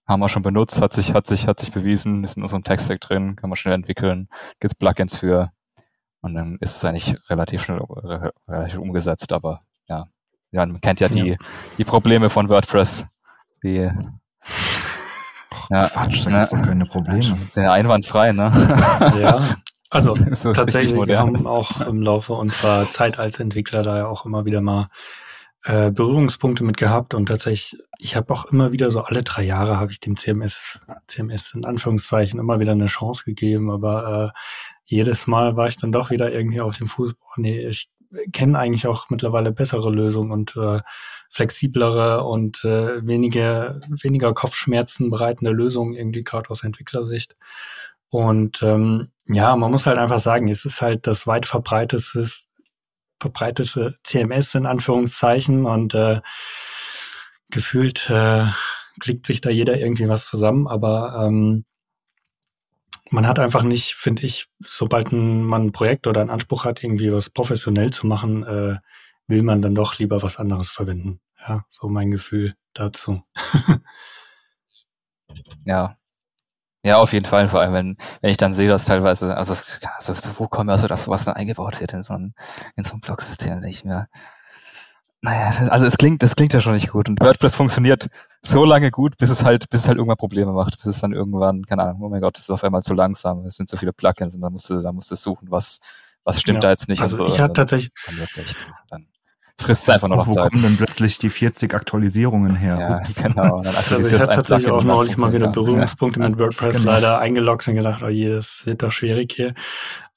haben 0.05 0.19
wir 0.19 0.29
schon 0.29 0.43
benutzt, 0.43 0.81
hat 0.81 0.91
sich, 0.91 1.13
hat 1.13 1.27
sich, 1.27 1.47
hat 1.47 1.59
sich 1.59 1.71
bewiesen, 1.71 2.23
ist 2.23 2.35
in 2.35 2.43
unserem 2.43 2.63
Tech-Stack 2.63 2.99
drin, 2.99 3.35
kann 3.37 3.49
man 3.49 3.55
schnell 3.55 3.75
entwickeln, 3.75 4.27
gibt's 4.59 4.75
Plugins 4.75 5.15
für, 5.15 5.51
und 6.23 6.35
dann 6.35 6.57
ist 6.61 6.77
es 6.77 6.85
eigentlich 6.85 7.15
relativ 7.29 7.63
schnell 7.63 7.81
relativ 8.47 8.77
umgesetzt, 8.79 9.33
aber 9.33 9.61
ja. 9.87 10.07
Ja, 10.51 10.65
man 10.65 10.79
kennt 10.79 11.01
ja 11.01 11.09
die, 11.09 11.31
ja. 11.31 11.35
die 11.77 11.83
Probleme 11.83 12.29
von 12.29 12.47
WordPress. 12.47 13.07
Die, 13.61 13.89
ja, 15.69 15.89
Quatsch, 15.89 16.25
da 16.25 16.29
ne, 16.29 16.37
gibt's 16.39 16.53
auch 16.53 16.61
keine 16.61 16.85
Probleme. 16.85 17.37
Sehr 17.51 17.71
einwandfrei, 17.71 18.31
ne? 18.31 18.51
Ja, 19.19 19.57
also 19.89 20.15
so 20.31 20.53
tatsächlich, 20.53 20.95
wir 20.95 21.19
haben 21.19 21.45
auch 21.45 21.81
im 21.81 22.01
Laufe 22.01 22.33
unserer 22.33 22.85
Zeit 22.85 23.19
als 23.19 23.39
Entwickler 23.39 23.83
da 23.83 23.97
ja 23.97 24.07
auch 24.07 24.25
immer 24.25 24.45
wieder 24.45 24.61
mal 24.61 24.87
äh, 25.63 25.91
Berührungspunkte 25.91 26.63
mit 26.63 26.77
gehabt 26.77 27.13
und 27.13 27.27
tatsächlich, 27.27 27.81
ich 27.97 28.15
habe 28.15 28.33
auch 28.33 28.45
immer 28.45 28.71
wieder 28.71 28.91
so 28.91 29.01
alle 29.01 29.23
drei 29.23 29.43
Jahre 29.43 29.77
habe 29.77 29.91
ich 29.91 29.99
dem 29.99 30.15
CMS, 30.15 30.79
CMS 31.07 31.53
in 31.53 31.65
Anführungszeichen 31.65 32.39
immer 32.39 32.59
wieder 32.59 32.73
eine 32.73 32.87
Chance 32.87 33.23
gegeben, 33.25 33.71
aber 33.71 34.33
äh, 34.35 34.39
jedes 34.85 35.27
Mal 35.27 35.55
war 35.55 35.67
ich 35.67 35.77
dann 35.77 35.91
doch 35.91 36.11
wieder 36.11 36.31
irgendwie 36.31 36.61
auf 36.61 36.77
dem 36.77 36.87
Fuß, 36.87 37.13
boah, 37.13 37.33
nee, 37.37 37.65
ich 37.65 37.89
kenne 38.31 38.59
eigentlich 38.59 38.87
auch 38.87 39.09
mittlerweile 39.09 39.51
bessere 39.51 39.89
Lösungen 39.89 40.31
und 40.31 40.55
äh, 40.55 40.81
flexiblere 41.29 42.23
und 42.23 42.63
äh, 42.63 43.05
weniger, 43.05 43.79
weniger 43.89 44.33
Kopfschmerzen 44.33 45.09
bereitende 45.09 45.51
Lösungen 45.51 45.93
irgendwie 45.93 46.23
gerade 46.23 46.49
aus 46.49 46.63
Entwicklersicht. 46.63 47.35
Und 48.09 48.61
ähm, 48.61 49.09
ja, 49.25 49.55
man 49.55 49.71
muss 49.71 49.87
halt 49.87 49.97
einfach 49.97 50.19
sagen, 50.19 50.47
es 50.47 50.65
ist 50.65 50.81
halt 50.81 51.07
das 51.07 51.25
weit 51.25 51.47
verbreitete, 51.47 52.23
verbreitete 53.23 53.95
CMS 54.03 54.53
in 54.53 54.65
Anführungszeichen 54.65 55.65
und 55.65 55.95
äh, 55.95 56.19
gefühlt 57.49 58.09
äh, 58.09 58.47
klickt 58.99 59.25
sich 59.25 59.39
da 59.39 59.49
jeder 59.49 59.79
irgendwie 59.79 60.09
was 60.09 60.27
zusammen, 60.27 60.67
aber 60.67 61.25
ähm, 61.25 61.65
man 63.09 63.27
hat 63.27 63.39
einfach 63.39 63.63
nicht, 63.63 63.93
finde 63.93 64.23
ich, 64.23 64.47
sobald 64.59 65.11
man 65.11 65.67
ein 65.67 65.71
Projekt 65.71 66.07
oder 66.07 66.21
einen 66.21 66.31
Anspruch 66.31 66.65
hat, 66.65 66.83
irgendwie 66.83 67.13
was 67.13 67.29
professionell 67.29 67.91
zu 67.91 68.07
machen, 68.07 68.43
äh, 68.43 68.77
will 69.27 69.43
man 69.43 69.61
dann 69.61 69.75
doch 69.75 69.99
lieber 69.99 70.21
was 70.21 70.37
anderes 70.37 70.69
verwenden. 70.69 71.21
Ja, 71.39 71.65
so 71.69 71.87
mein 71.87 72.11
Gefühl 72.11 72.55
dazu. 72.73 73.23
ja. 75.65 75.97
Ja, 76.85 76.97
auf 76.97 77.13
jeden 77.13 77.25
Fall, 77.25 77.47
vor 77.47 77.61
allem 77.61 77.73
wenn, 77.73 77.97
wenn 78.21 78.29
ich 78.29 78.37
dann 78.37 78.53
sehe, 78.53 78.67
dass 78.67 78.83
teilweise, 78.83 79.37
also, 79.37 79.55
also 79.95 80.13
wo 80.37 80.47
kommen 80.47 80.69
also, 80.69 80.87
dass 80.87 81.03
sowas 81.03 81.23
dann 81.23 81.35
eingebaut 81.35 81.79
wird 81.79 81.93
in 81.93 82.03
so 82.03 82.13
ein, 82.13 82.35
in 82.75 82.83
so 82.83 82.93
ein 82.93 82.99
Blocksystem, 82.99 83.61
nicht 83.61 83.85
mehr. 83.85 84.09
Naja, 85.21 85.69
also 85.69 85.85
es 85.85 85.97
klingt, 85.97 86.21
das 86.21 86.35
klingt 86.35 86.51
ja 86.51 86.59
schon 86.59 86.73
nicht 86.73 86.89
gut. 86.91 87.07
Und 87.07 87.21
WordPress 87.21 87.55
funktioniert 87.55 88.09
so 88.41 88.65
lange 88.65 88.91
gut, 88.91 89.15
bis 89.17 89.29
es 89.29 89.45
halt, 89.45 89.69
bis 89.69 89.81
es 89.81 89.87
halt 89.87 89.97
irgendwann 89.97 90.17
Probleme 90.17 90.51
macht, 90.51 90.77
bis 90.77 90.87
es 90.87 90.99
dann 90.99 91.13
irgendwann, 91.13 91.65
keine 91.65 91.83
Ahnung, 91.83 92.01
oh 92.01 92.09
mein 92.09 92.19
Gott, 92.19 92.37
das 92.37 92.43
ist 92.43 92.51
auf 92.51 92.65
einmal 92.65 92.83
zu 92.83 92.93
langsam, 92.93 93.45
es 93.45 93.55
sind 93.55 93.69
zu 93.69 93.77
viele 93.77 93.93
Plugins 93.93 94.35
und 94.35 94.41
dann 94.41 94.51
musst 94.51 94.69
du, 94.69 94.81
dann 94.81 94.95
musst 94.95 95.09
du 95.09 95.15
suchen, 95.15 95.49
was, 95.49 95.79
was 96.25 96.41
stimmt 96.41 96.57
ja. 96.57 96.61
da 96.63 96.69
jetzt 96.71 96.89
nicht. 96.89 97.01
Also 97.01 97.15
so. 97.15 97.25
ich 97.27 97.39
hatte 97.39 97.53
tatsächlich, 97.53 97.91
dann 98.89 99.07
frisst 99.59 99.89
einfach 99.89 100.07
nur 100.07 100.17
noch 100.17 100.27
Wo 100.27 100.33
Zeit. 100.33 100.51
kommen 100.51 100.63
denn 100.63 100.77
plötzlich 100.77 101.17
die 101.19 101.29
40 101.29 101.73
Aktualisierungen 101.73 102.55
her? 102.55 103.03
Ja, 103.17 103.23
genau. 103.29 103.57
also 103.91 104.07
ich 104.07 104.19
hatte 104.19 104.35
tatsächlich 104.35 104.71
auch 104.71 104.83
neulich 104.83 105.17
mal 105.17 105.33
wieder 105.33 105.49
Berührungspunkte 105.49 106.19
ja. 106.19 106.29
mit 106.29 106.39
WordPress 106.39 106.77
genau. 106.77 106.91
leider 106.91 107.19
eingeloggt 107.19 107.67
und 107.67 107.75
gedacht, 107.75 108.03
oh 108.03 108.09
je, 108.09 108.29
das 108.29 108.63
wird 108.65 108.83
doch 108.83 108.91
schwierig 108.91 109.33
hier. 109.33 109.53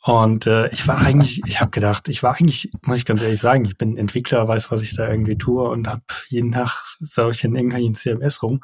Und 0.03 0.46
äh, 0.46 0.68
ich 0.68 0.87
war 0.87 0.99
eigentlich, 0.99 1.42
ich 1.46 1.61
habe 1.61 1.72
gedacht, 1.72 2.09
ich 2.09 2.22
war 2.22 2.37
eigentlich, 2.37 2.70
muss 2.83 2.99
ich 2.99 3.05
ganz 3.05 3.22
ehrlich 3.22 3.40
sagen, 3.40 3.64
ich 3.64 3.77
bin 3.77 3.96
Entwickler, 3.96 4.46
weiß, 4.46 4.70
was 4.70 4.83
ich 4.83 4.94
da 4.94 5.09
irgendwie 5.09 5.37
tue 5.37 5.68
und 5.68 5.88
habe 5.88 6.03
jeden 6.29 6.53
Tag 6.53 6.96
solche 7.01 7.49
in 7.49 7.57
irgendwelchen 7.57 7.94
CMS 7.94 8.40
rum. 8.40 8.61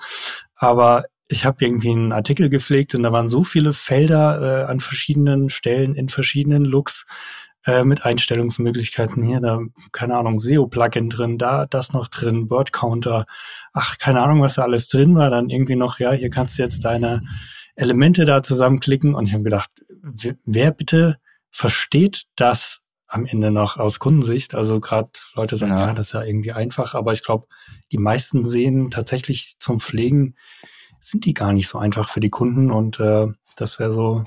Aber 0.54 1.04
ich 1.26 1.44
habe 1.44 1.64
irgendwie 1.64 1.90
einen 1.90 2.12
Artikel 2.12 2.48
gepflegt 2.48 2.94
und 2.94 3.02
da 3.02 3.10
waren 3.10 3.28
so 3.28 3.42
viele 3.42 3.72
Felder 3.72 4.66
äh, 4.66 4.70
an 4.70 4.78
verschiedenen 4.78 5.48
Stellen 5.48 5.96
in 5.96 6.08
verschiedenen 6.08 6.64
Looks 6.64 7.06
äh, 7.66 7.84
mit 7.84 8.04
Einstellungsmöglichkeiten 8.04 9.22
hier, 9.22 9.40
da, 9.40 9.60
keine 9.92 10.16
Ahnung, 10.16 10.38
SEO-Plugin 10.38 11.08
drin, 11.08 11.38
da 11.38 11.66
das 11.66 11.92
noch 11.92 12.08
drin, 12.08 12.50
Word-Counter, 12.50 13.26
ach, 13.72 13.98
keine 13.98 14.20
Ahnung, 14.20 14.42
was 14.42 14.54
da 14.54 14.62
alles 14.62 14.88
drin 14.88 15.14
war, 15.14 15.30
dann 15.30 15.48
irgendwie 15.48 15.76
noch, 15.76 15.98
ja, 15.98 16.12
hier 16.12 16.30
kannst 16.30 16.58
du 16.58 16.62
jetzt 16.62 16.84
deine 16.84 17.22
Elemente 17.74 18.24
da 18.24 18.42
zusammenklicken. 18.42 19.14
Und 19.14 19.26
ich 19.26 19.34
habe 19.34 19.44
gedacht, 19.44 19.70
wer 20.44 20.70
bitte 20.72 21.18
versteht 21.50 22.24
das 22.36 22.84
am 23.06 23.26
Ende 23.26 23.50
noch 23.50 23.76
aus 23.76 23.98
Kundensicht. 23.98 24.54
Also 24.54 24.80
gerade 24.80 25.10
Leute 25.34 25.56
sagen, 25.56 25.72
ja. 25.72 25.88
ja, 25.88 25.94
das 25.94 26.06
ist 26.06 26.12
ja 26.12 26.22
irgendwie 26.22 26.52
einfach, 26.52 26.94
aber 26.94 27.12
ich 27.12 27.22
glaube, 27.22 27.46
die 27.92 27.98
meisten 27.98 28.42
sehen 28.42 28.90
tatsächlich 28.90 29.56
zum 29.58 29.80
Pflegen 29.80 30.34
sind 30.98 31.24
die 31.24 31.34
gar 31.34 31.52
nicht 31.52 31.68
so 31.68 31.78
einfach 31.78 32.08
für 32.08 32.20
die 32.20 32.30
Kunden. 32.30 32.70
Und 32.70 33.00
äh, 33.00 33.26
das 33.56 33.78
wäre 33.78 33.92
so 33.92 34.24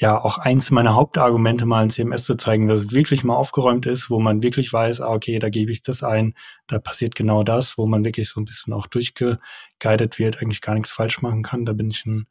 ja 0.00 0.18
auch 0.18 0.38
eins 0.38 0.70
meiner 0.70 0.94
Hauptargumente, 0.94 1.66
mal 1.66 1.82
ein 1.82 1.90
CMS 1.90 2.24
zu 2.24 2.34
zeigen, 2.34 2.70
es 2.70 2.90
wirklich 2.90 3.22
mal 3.22 3.36
aufgeräumt 3.36 3.84
ist, 3.84 4.08
wo 4.08 4.18
man 4.18 4.42
wirklich 4.42 4.72
weiß, 4.72 5.02
ah, 5.02 5.12
okay, 5.12 5.38
da 5.38 5.50
gebe 5.50 5.70
ich 5.70 5.82
das 5.82 6.02
ein, 6.02 6.34
da 6.66 6.78
passiert 6.78 7.14
genau 7.14 7.42
das, 7.42 7.76
wo 7.76 7.86
man 7.86 8.02
wirklich 8.02 8.30
so 8.30 8.40
ein 8.40 8.46
bisschen 8.46 8.72
auch 8.72 8.86
durchgeguidet 8.86 10.18
wird, 10.18 10.40
eigentlich 10.40 10.62
gar 10.62 10.74
nichts 10.74 10.90
falsch 10.90 11.20
machen 11.20 11.42
kann. 11.42 11.66
Da 11.66 11.74
bin 11.74 11.90
ich 11.90 12.06
ein 12.06 12.26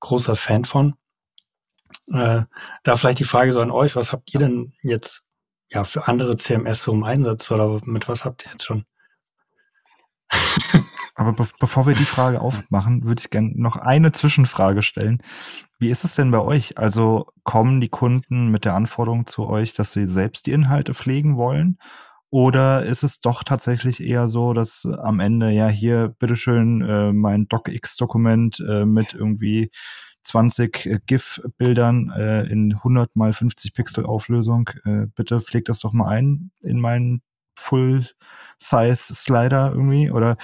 großer 0.00 0.34
Fan 0.34 0.64
von. 0.64 0.94
Äh, 2.06 2.44
da 2.84 2.96
vielleicht 2.96 3.18
die 3.18 3.24
Frage 3.24 3.52
so 3.52 3.60
an 3.60 3.70
euch, 3.70 3.96
was 3.96 4.12
habt 4.12 4.32
ihr 4.32 4.40
denn 4.40 4.72
jetzt 4.82 5.22
ja 5.70 5.84
für 5.84 6.08
andere 6.08 6.36
CMS 6.36 6.82
so 6.84 6.92
im 6.92 7.04
Einsatz 7.04 7.50
oder 7.50 7.80
mit 7.84 8.08
was 8.08 8.24
habt 8.24 8.46
ihr 8.46 8.52
jetzt 8.52 8.64
schon? 8.64 8.86
Aber 11.20 11.34
be 11.34 11.46
bevor 11.58 11.86
wir 11.86 11.94
die 11.94 12.04
Frage 12.04 12.40
aufmachen, 12.46 13.04
würde 13.04 13.20
ich 13.20 13.28
gerne 13.28 13.52
noch 13.54 13.76
eine 13.76 14.10
Zwischenfrage 14.10 14.82
stellen. 14.82 15.22
Wie 15.78 15.90
ist 15.90 16.02
es 16.02 16.14
denn 16.14 16.30
bei 16.30 16.40
euch? 16.40 16.78
Also 16.78 17.26
kommen 17.44 17.82
die 17.82 17.90
Kunden 17.90 18.48
mit 18.48 18.64
der 18.64 18.74
Anforderung 18.74 19.26
zu 19.26 19.46
euch, 19.46 19.74
dass 19.74 19.92
sie 19.92 20.08
selbst 20.08 20.46
die 20.46 20.52
Inhalte 20.52 20.94
pflegen 20.94 21.36
wollen? 21.36 21.78
Oder 22.30 22.86
ist 22.86 23.02
es 23.02 23.20
doch 23.20 23.44
tatsächlich 23.44 24.02
eher 24.02 24.28
so, 24.28 24.54
dass 24.54 24.86
am 24.86 25.20
Ende, 25.20 25.50
ja, 25.50 25.68
hier, 25.68 26.14
bitteschön, 26.18 26.80
äh, 26.80 27.12
mein 27.12 27.48
DocX-Dokument 27.48 28.64
äh, 28.66 28.86
mit 28.86 29.12
irgendwie 29.12 29.70
20 30.22 30.86
äh, 30.86 31.00
GIF-Bildern 31.04 32.12
äh, 32.16 32.44
in 32.44 32.76
100 32.76 33.14
mal 33.14 33.34
50 33.34 33.74
Pixel 33.74 34.06
Auflösung. 34.06 34.70
Äh, 34.86 35.08
bitte 35.14 35.42
pflegt 35.42 35.68
das 35.68 35.80
doch 35.80 35.92
mal 35.92 36.08
ein 36.08 36.50
in 36.62 36.80
meinen 36.80 37.20
Full-Size-Slider 37.56 39.72
irgendwie. 39.72 40.10
Oder 40.10 40.38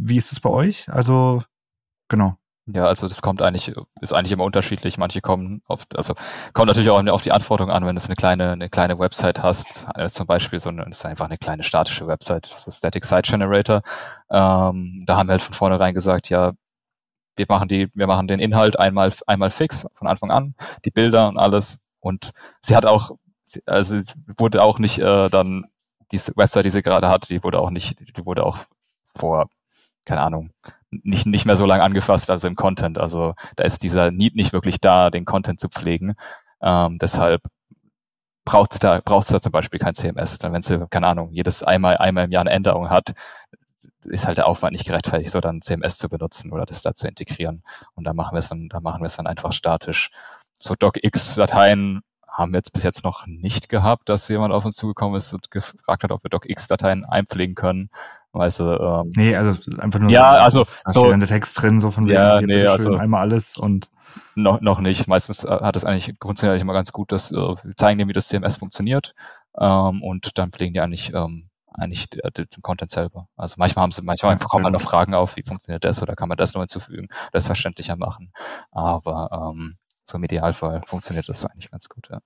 wie 0.00 0.16
ist 0.16 0.32
es 0.32 0.40
bei 0.40 0.50
euch? 0.50 0.88
Also, 0.88 1.42
genau. 2.08 2.36
Ja, 2.70 2.84
also 2.84 3.08
das 3.08 3.22
kommt 3.22 3.40
eigentlich, 3.40 3.74
ist 4.02 4.12
eigentlich 4.12 4.32
immer 4.32 4.44
unterschiedlich. 4.44 4.98
Manche 4.98 5.22
kommen 5.22 5.62
oft, 5.68 5.96
also 5.96 6.14
kommt 6.52 6.66
natürlich 6.66 6.90
auch 6.90 7.02
auf 7.06 7.22
die 7.22 7.32
Anforderung 7.32 7.72
an, 7.72 7.86
wenn 7.86 7.96
du 7.96 8.02
eine 8.04 8.14
kleine, 8.14 8.52
eine 8.52 8.68
kleine 8.68 8.98
Website 8.98 9.42
hast, 9.42 9.86
also 9.94 10.18
zum 10.18 10.26
Beispiel 10.26 10.60
so 10.60 10.68
eine, 10.68 10.84
das 10.84 10.98
ist 10.98 11.06
einfach 11.06 11.24
eine 11.26 11.38
kleine 11.38 11.62
statische 11.62 12.06
Website, 12.06 12.46
so 12.46 12.70
Static 12.70 13.06
Site 13.06 13.30
Generator. 13.30 13.80
Ähm, 14.30 15.04
da 15.06 15.16
haben 15.16 15.28
wir 15.28 15.32
halt 15.32 15.42
von 15.42 15.54
vornherein 15.54 15.94
gesagt, 15.94 16.28
ja, 16.28 16.52
wir 17.36 17.46
machen 17.48 17.68
die, 17.68 17.88
wir 17.94 18.06
machen 18.06 18.28
den 18.28 18.40
Inhalt 18.40 18.78
einmal, 18.78 19.14
einmal 19.26 19.50
fix 19.50 19.86
von 19.94 20.06
Anfang 20.06 20.30
an, 20.30 20.54
die 20.84 20.90
Bilder 20.90 21.28
und 21.28 21.38
alles. 21.38 21.80
Und 22.00 22.32
sie 22.60 22.76
hat 22.76 22.84
auch, 22.84 23.12
also 23.64 24.02
wurde 24.36 24.62
auch 24.62 24.78
nicht 24.78 24.98
äh, 24.98 25.30
dann 25.30 25.66
diese 26.12 26.36
Website, 26.36 26.66
die 26.66 26.70
sie 26.70 26.82
gerade 26.82 27.08
hat, 27.08 27.30
die 27.30 27.42
wurde 27.42 27.60
auch 27.60 27.70
nicht, 27.70 28.00
die 28.00 28.26
wurde 28.26 28.44
auch 28.44 28.58
vor, 29.16 29.48
keine 30.08 30.22
Ahnung, 30.22 30.50
nicht, 30.90 31.26
nicht 31.26 31.44
mehr 31.44 31.56
so 31.56 31.66
lange 31.66 31.82
angefasst, 31.82 32.30
also 32.30 32.48
im 32.48 32.56
Content. 32.56 32.98
Also 32.98 33.34
da 33.56 33.64
ist 33.64 33.82
dieser 33.82 34.10
Need 34.10 34.34
nicht 34.34 34.52
wirklich 34.52 34.80
da, 34.80 35.10
den 35.10 35.26
Content 35.26 35.60
zu 35.60 35.68
pflegen. 35.68 36.14
Ähm, 36.62 36.98
deshalb 36.98 37.42
braucht 38.44 38.72
es 38.72 38.78
da, 38.78 39.00
braucht's 39.04 39.28
da 39.28 39.40
zum 39.40 39.52
Beispiel 39.52 39.78
kein 39.78 39.94
CMS. 39.94 40.38
Dann, 40.38 40.52
wenn 40.52 40.62
sie, 40.62 40.86
keine 40.88 41.06
Ahnung, 41.06 41.30
jedes 41.32 41.62
einmal, 41.62 41.98
einmal 41.98 42.24
im 42.24 42.32
Jahr 42.32 42.40
eine 42.40 42.50
Änderung 42.50 42.88
hat, 42.88 43.12
ist 44.04 44.26
halt 44.26 44.38
der 44.38 44.46
Aufwand 44.46 44.72
nicht 44.72 44.86
gerechtfertigt, 44.86 45.30
so 45.30 45.40
dann 45.40 45.60
CMS 45.60 45.98
zu 45.98 46.08
benutzen 46.08 46.52
oder 46.52 46.64
das 46.64 46.80
da 46.80 46.94
zu 46.94 47.06
integrieren. 47.06 47.62
Und 47.94 48.04
da 48.04 48.14
machen 48.14 48.34
wir 48.34 48.38
es 48.38 48.48
dann, 48.48 48.70
da 48.70 48.80
machen 48.80 49.02
wir 49.02 49.06
es 49.06 49.16
dann 49.16 49.26
einfach 49.26 49.52
statisch. 49.52 50.10
So 50.54 50.74
DocX-Dateien 50.74 52.00
haben 52.26 52.52
wir 52.52 52.58
jetzt 52.58 52.72
bis 52.72 52.84
jetzt 52.84 53.04
noch 53.04 53.26
nicht 53.26 53.68
gehabt, 53.68 54.08
dass 54.08 54.28
jemand 54.28 54.54
auf 54.54 54.64
uns 54.64 54.76
zugekommen 54.76 55.16
ist 55.16 55.34
und 55.34 55.50
gefragt 55.50 56.04
hat, 56.04 56.12
ob 56.12 56.24
wir 56.24 56.30
DocX-Dateien 56.30 57.04
einpflegen 57.04 57.54
können. 57.54 57.90
Weißt 58.32 58.60
du, 58.60 58.64
ähm, 58.64 59.10
nee, 59.16 59.34
also 59.34 59.58
einfach 59.78 59.98
nur 60.00 60.10
ja, 60.10 60.32
also 60.32 60.64
so 60.86 61.10
der 61.12 61.28
Text 61.28 61.60
drin, 61.60 61.80
so 61.80 61.90
von 61.90 62.06
ja, 62.08 62.40
nee, 62.42 62.66
also 62.66 62.94
einmal 62.96 63.22
alles 63.22 63.56
und 63.56 63.88
noch 64.34 64.60
noch 64.60 64.80
nicht. 64.80 65.08
Meistens 65.08 65.44
äh, 65.44 65.48
hat 65.48 65.76
es 65.76 65.84
eigentlich 65.84 66.18
grundsätzlich 66.18 66.60
immer 66.60 66.74
ganz 66.74 66.92
gut, 66.92 67.10
dass 67.10 67.32
äh, 67.32 67.36
wir 67.36 67.76
zeigen 67.76 67.98
dem, 67.98 68.08
wie 68.08 68.12
das 68.12 68.28
CMS 68.28 68.56
funktioniert 68.56 69.14
ähm, 69.58 70.02
und 70.02 70.36
dann 70.38 70.52
pflegen 70.52 70.74
die 70.74 70.80
eigentlich 70.80 71.12
ähm, 71.14 71.48
eigentlich 71.72 72.10
den 72.10 72.46
Content 72.62 72.90
selber. 72.90 73.28
Also 73.36 73.54
manchmal 73.58 73.84
haben 73.84 73.92
sie, 73.92 74.02
manchmal 74.02 74.36
ja, 74.36 74.44
kommen 74.44 74.64
halt 74.64 74.74
noch 74.74 74.82
Fragen 74.82 75.14
auf, 75.14 75.36
wie 75.36 75.44
funktioniert 75.46 75.84
das 75.84 76.02
oder 76.02 76.16
kann 76.16 76.28
man 76.28 76.36
das 76.36 76.54
noch 76.54 76.62
hinzufügen, 76.62 77.08
das 77.32 77.46
verständlicher 77.46 77.96
machen. 77.96 78.32
Aber 78.70 79.52
ähm, 79.54 79.76
so 80.04 80.18
im 80.18 80.24
Idealfall 80.24 80.82
funktioniert 80.86 81.28
das 81.28 81.46
eigentlich 81.46 81.70
ganz 81.70 81.88
gut, 81.88 82.08
ja. 82.10 82.20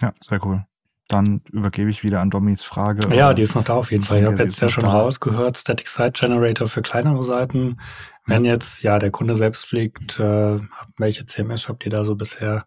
Ja, 0.00 0.12
sehr 0.20 0.44
cool. 0.44 0.64
Dann 1.08 1.40
übergebe 1.50 1.88
ich 1.88 2.02
wieder 2.02 2.20
an 2.20 2.28
Dommys 2.28 2.62
Frage. 2.62 3.14
Ja, 3.14 3.32
die 3.32 3.42
ist 3.42 3.54
noch 3.54 3.64
da 3.64 3.74
auf 3.74 3.90
jeden 3.90 4.04
Fall. 4.04 4.20
Ich 4.20 4.26
habe 4.26 4.36
jetzt 4.36 4.60
ja 4.60 4.68
schon 4.68 4.84
da. 4.84 4.92
rausgehört, 4.92 5.56
Static 5.56 5.88
Site 5.88 6.12
Generator 6.12 6.68
für 6.68 6.82
kleinere 6.82 7.24
Seiten. 7.24 7.80
Wenn 8.26 8.44
jetzt 8.44 8.82
ja 8.82 8.98
der 8.98 9.10
Kunde 9.10 9.34
selbst 9.34 9.64
pflegt, 9.66 10.20
äh, 10.20 10.60
welche 10.98 11.24
CMS 11.24 11.66
habt 11.66 11.86
ihr 11.86 11.90
da 11.90 12.04
so 12.04 12.14
bisher 12.14 12.66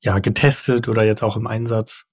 ja 0.00 0.18
getestet 0.18 0.88
oder 0.88 1.04
jetzt 1.04 1.22
auch 1.22 1.38
im 1.38 1.46
Einsatz? 1.46 2.04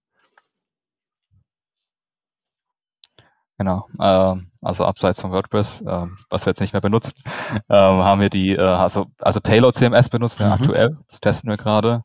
Genau. 3.57 3.87
Ähm, 3.99 4.47
also 4.61 4.85
abseits 4.85 5.19
von 5.19 5.31
WordPress, 5.31 5.83
ähm, 5.85 6.17
was 6.29 6.45
wir 6.45 6.51
jetzt 6.51 6.61
nicht 6.61 6.71
mehr 6.71 6.81
benutzen, 6.81 7.13
ähm, 7.55 7.63
haben 7.69 8.21
wir 8.21 8.29
die, 8.29 8.55
äh, 8.55 8.61
also, 8.61 9.07
also 9.19 9.41
Payload 9.41 9.77
CMS 9.77 10.07
benutzen 10.07 10.39
wir 10.39 10.47
mhm. 10.47 10.53
aktuell. 10.53 10.97
Das 11.09 11.19
testen 11.19 11.49
wir 11.49 11.57
gerade. 11.57 12.03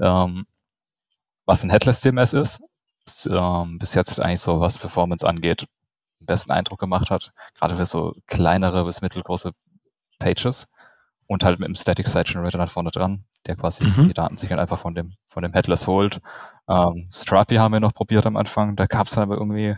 Ähm, 0.00 0.46
was 1.46 1.62
ein 1.62 1.70
Headless 1.70 2.00
CMS 2.00 2.32
ist 2.32 2.60
ähm, 3.30 3.78
bis 3.78 3.94
jetzt 3.94 4.20
eigentlich 4.20 4.40
so, 4.40 4.60
was 4.60 4.78
Performance 4.78 5.26
angeht, 5.26 5.66
den 6.20 6.26
besten 6.26 6.52
Eindruck 6.52 6.80
gemacht 6.80 7.10
hat. 7.10 7.32
Gerade 7.54 7.76
für 7.76 7.86
so 7.86 8.14
kleinere 8.26 8.84
bis 8.84 9.02
mittelgroße 9.02 9.52
Pages 10.18 10.72
und 11.26 11.44
halt 11.44 11.60
mit 11.60 11.68
dem 11.68 11.74
Static 11.74 12.08
Site 12.08 12.32
Generator 12.32 12.60
nach 12.60 12.70
vorne 12.70 12.90
dran, 12.90 13.24
der 13.46 13.56
quasi 13.56 13.84
mhm. 13.84 14.08
die 14.08 14.14
Daten 14.14 14.36
sich 14.36 14.50
halt 14.50 14.60
einfach 14.60 14.78
von 14.78 14.94
dem, 14.94 15.14
von 15.28 15.42
dem 15.42 15.52
Headless 15.52 15.86
holt. 15.86 16.20
Ähm, 16.68 17.08
Strapi 17.12 17.56
haben 17.56 17.72
wir 17.72 17.80
noch 17.80 17.94
probiert 17.94 18.26
am 18.26 18.36
Anfang, 18.36 18.76
da 18.76 18.86
gab 18.86 19.06
es 19.06 19.14
dann 19.14 19.24
aber 19.24 19.36
irgendwie 19.36 19.76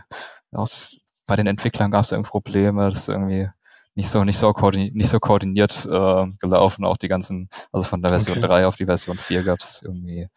aus 0.51 0.97
bei 1.27 1.35
den 1.35 1.47
Entwicklern 1.47 1.91
gab 1.91 2.03
es 2.03 2.11
irgendwie 2.11 2.29
Probleme, 2.29 2.89
dass 2.89 3.07
irgendwie 3.07 3.47
nicht 3.95 4.09
so 4.09 4.23
nicht 4.23 4.37
so 4.37 4.51
koordiniert, 4.53 4.95
nicht 4.95 5.09
so 5.09 5.19
koordiniert 5.19 5.85
äh, 5.85 6.27
gelaufen. 6.39 6.85
Auch 6.85 6.97
die 6.97 7.07
ganzen, 7.07 7.49
also 7.71 7.85
von 7.85 8.01
der 8.01 8.09
Version 8.09 8.37
okay. 8.37 8.47
3 8.47 8.67
auf 8.67 8.75
die 8.75 8.85
Version 8.85 9.17
4 9.17 9.43
gab 9.43 9.59
es 9.59 9.81
irgendwie 9.81 10.29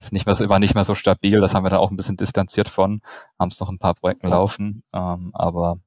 ist 0.00 0.12
nicht 0.12 0.26
mehr, 0.26 0.36
war 0.48 0.58
nicht 0.58 0.74
mehr 0.74 0.84
so 0.84 0.94
stabil. 0.94 1.40
Das 1.40 1.54
haben 1.54 1.64
wir 1.64 1.70
dann 1.70 1.80
auch 1.80 1.90
ein 1.90 1.96
bisschen 1.96 2.16
distanziert 2.16 2.68
von, 2.68 3.00
haben 3.38 3.48
es 3.48 3.60
noch 3.60 3.68
ein 3.68 3.78
paar 3.78 3.94
Projekte 3.94 4.28
laufen, 4.28 4.82
ähm, 4.92 5.30
aber 5.34 5.78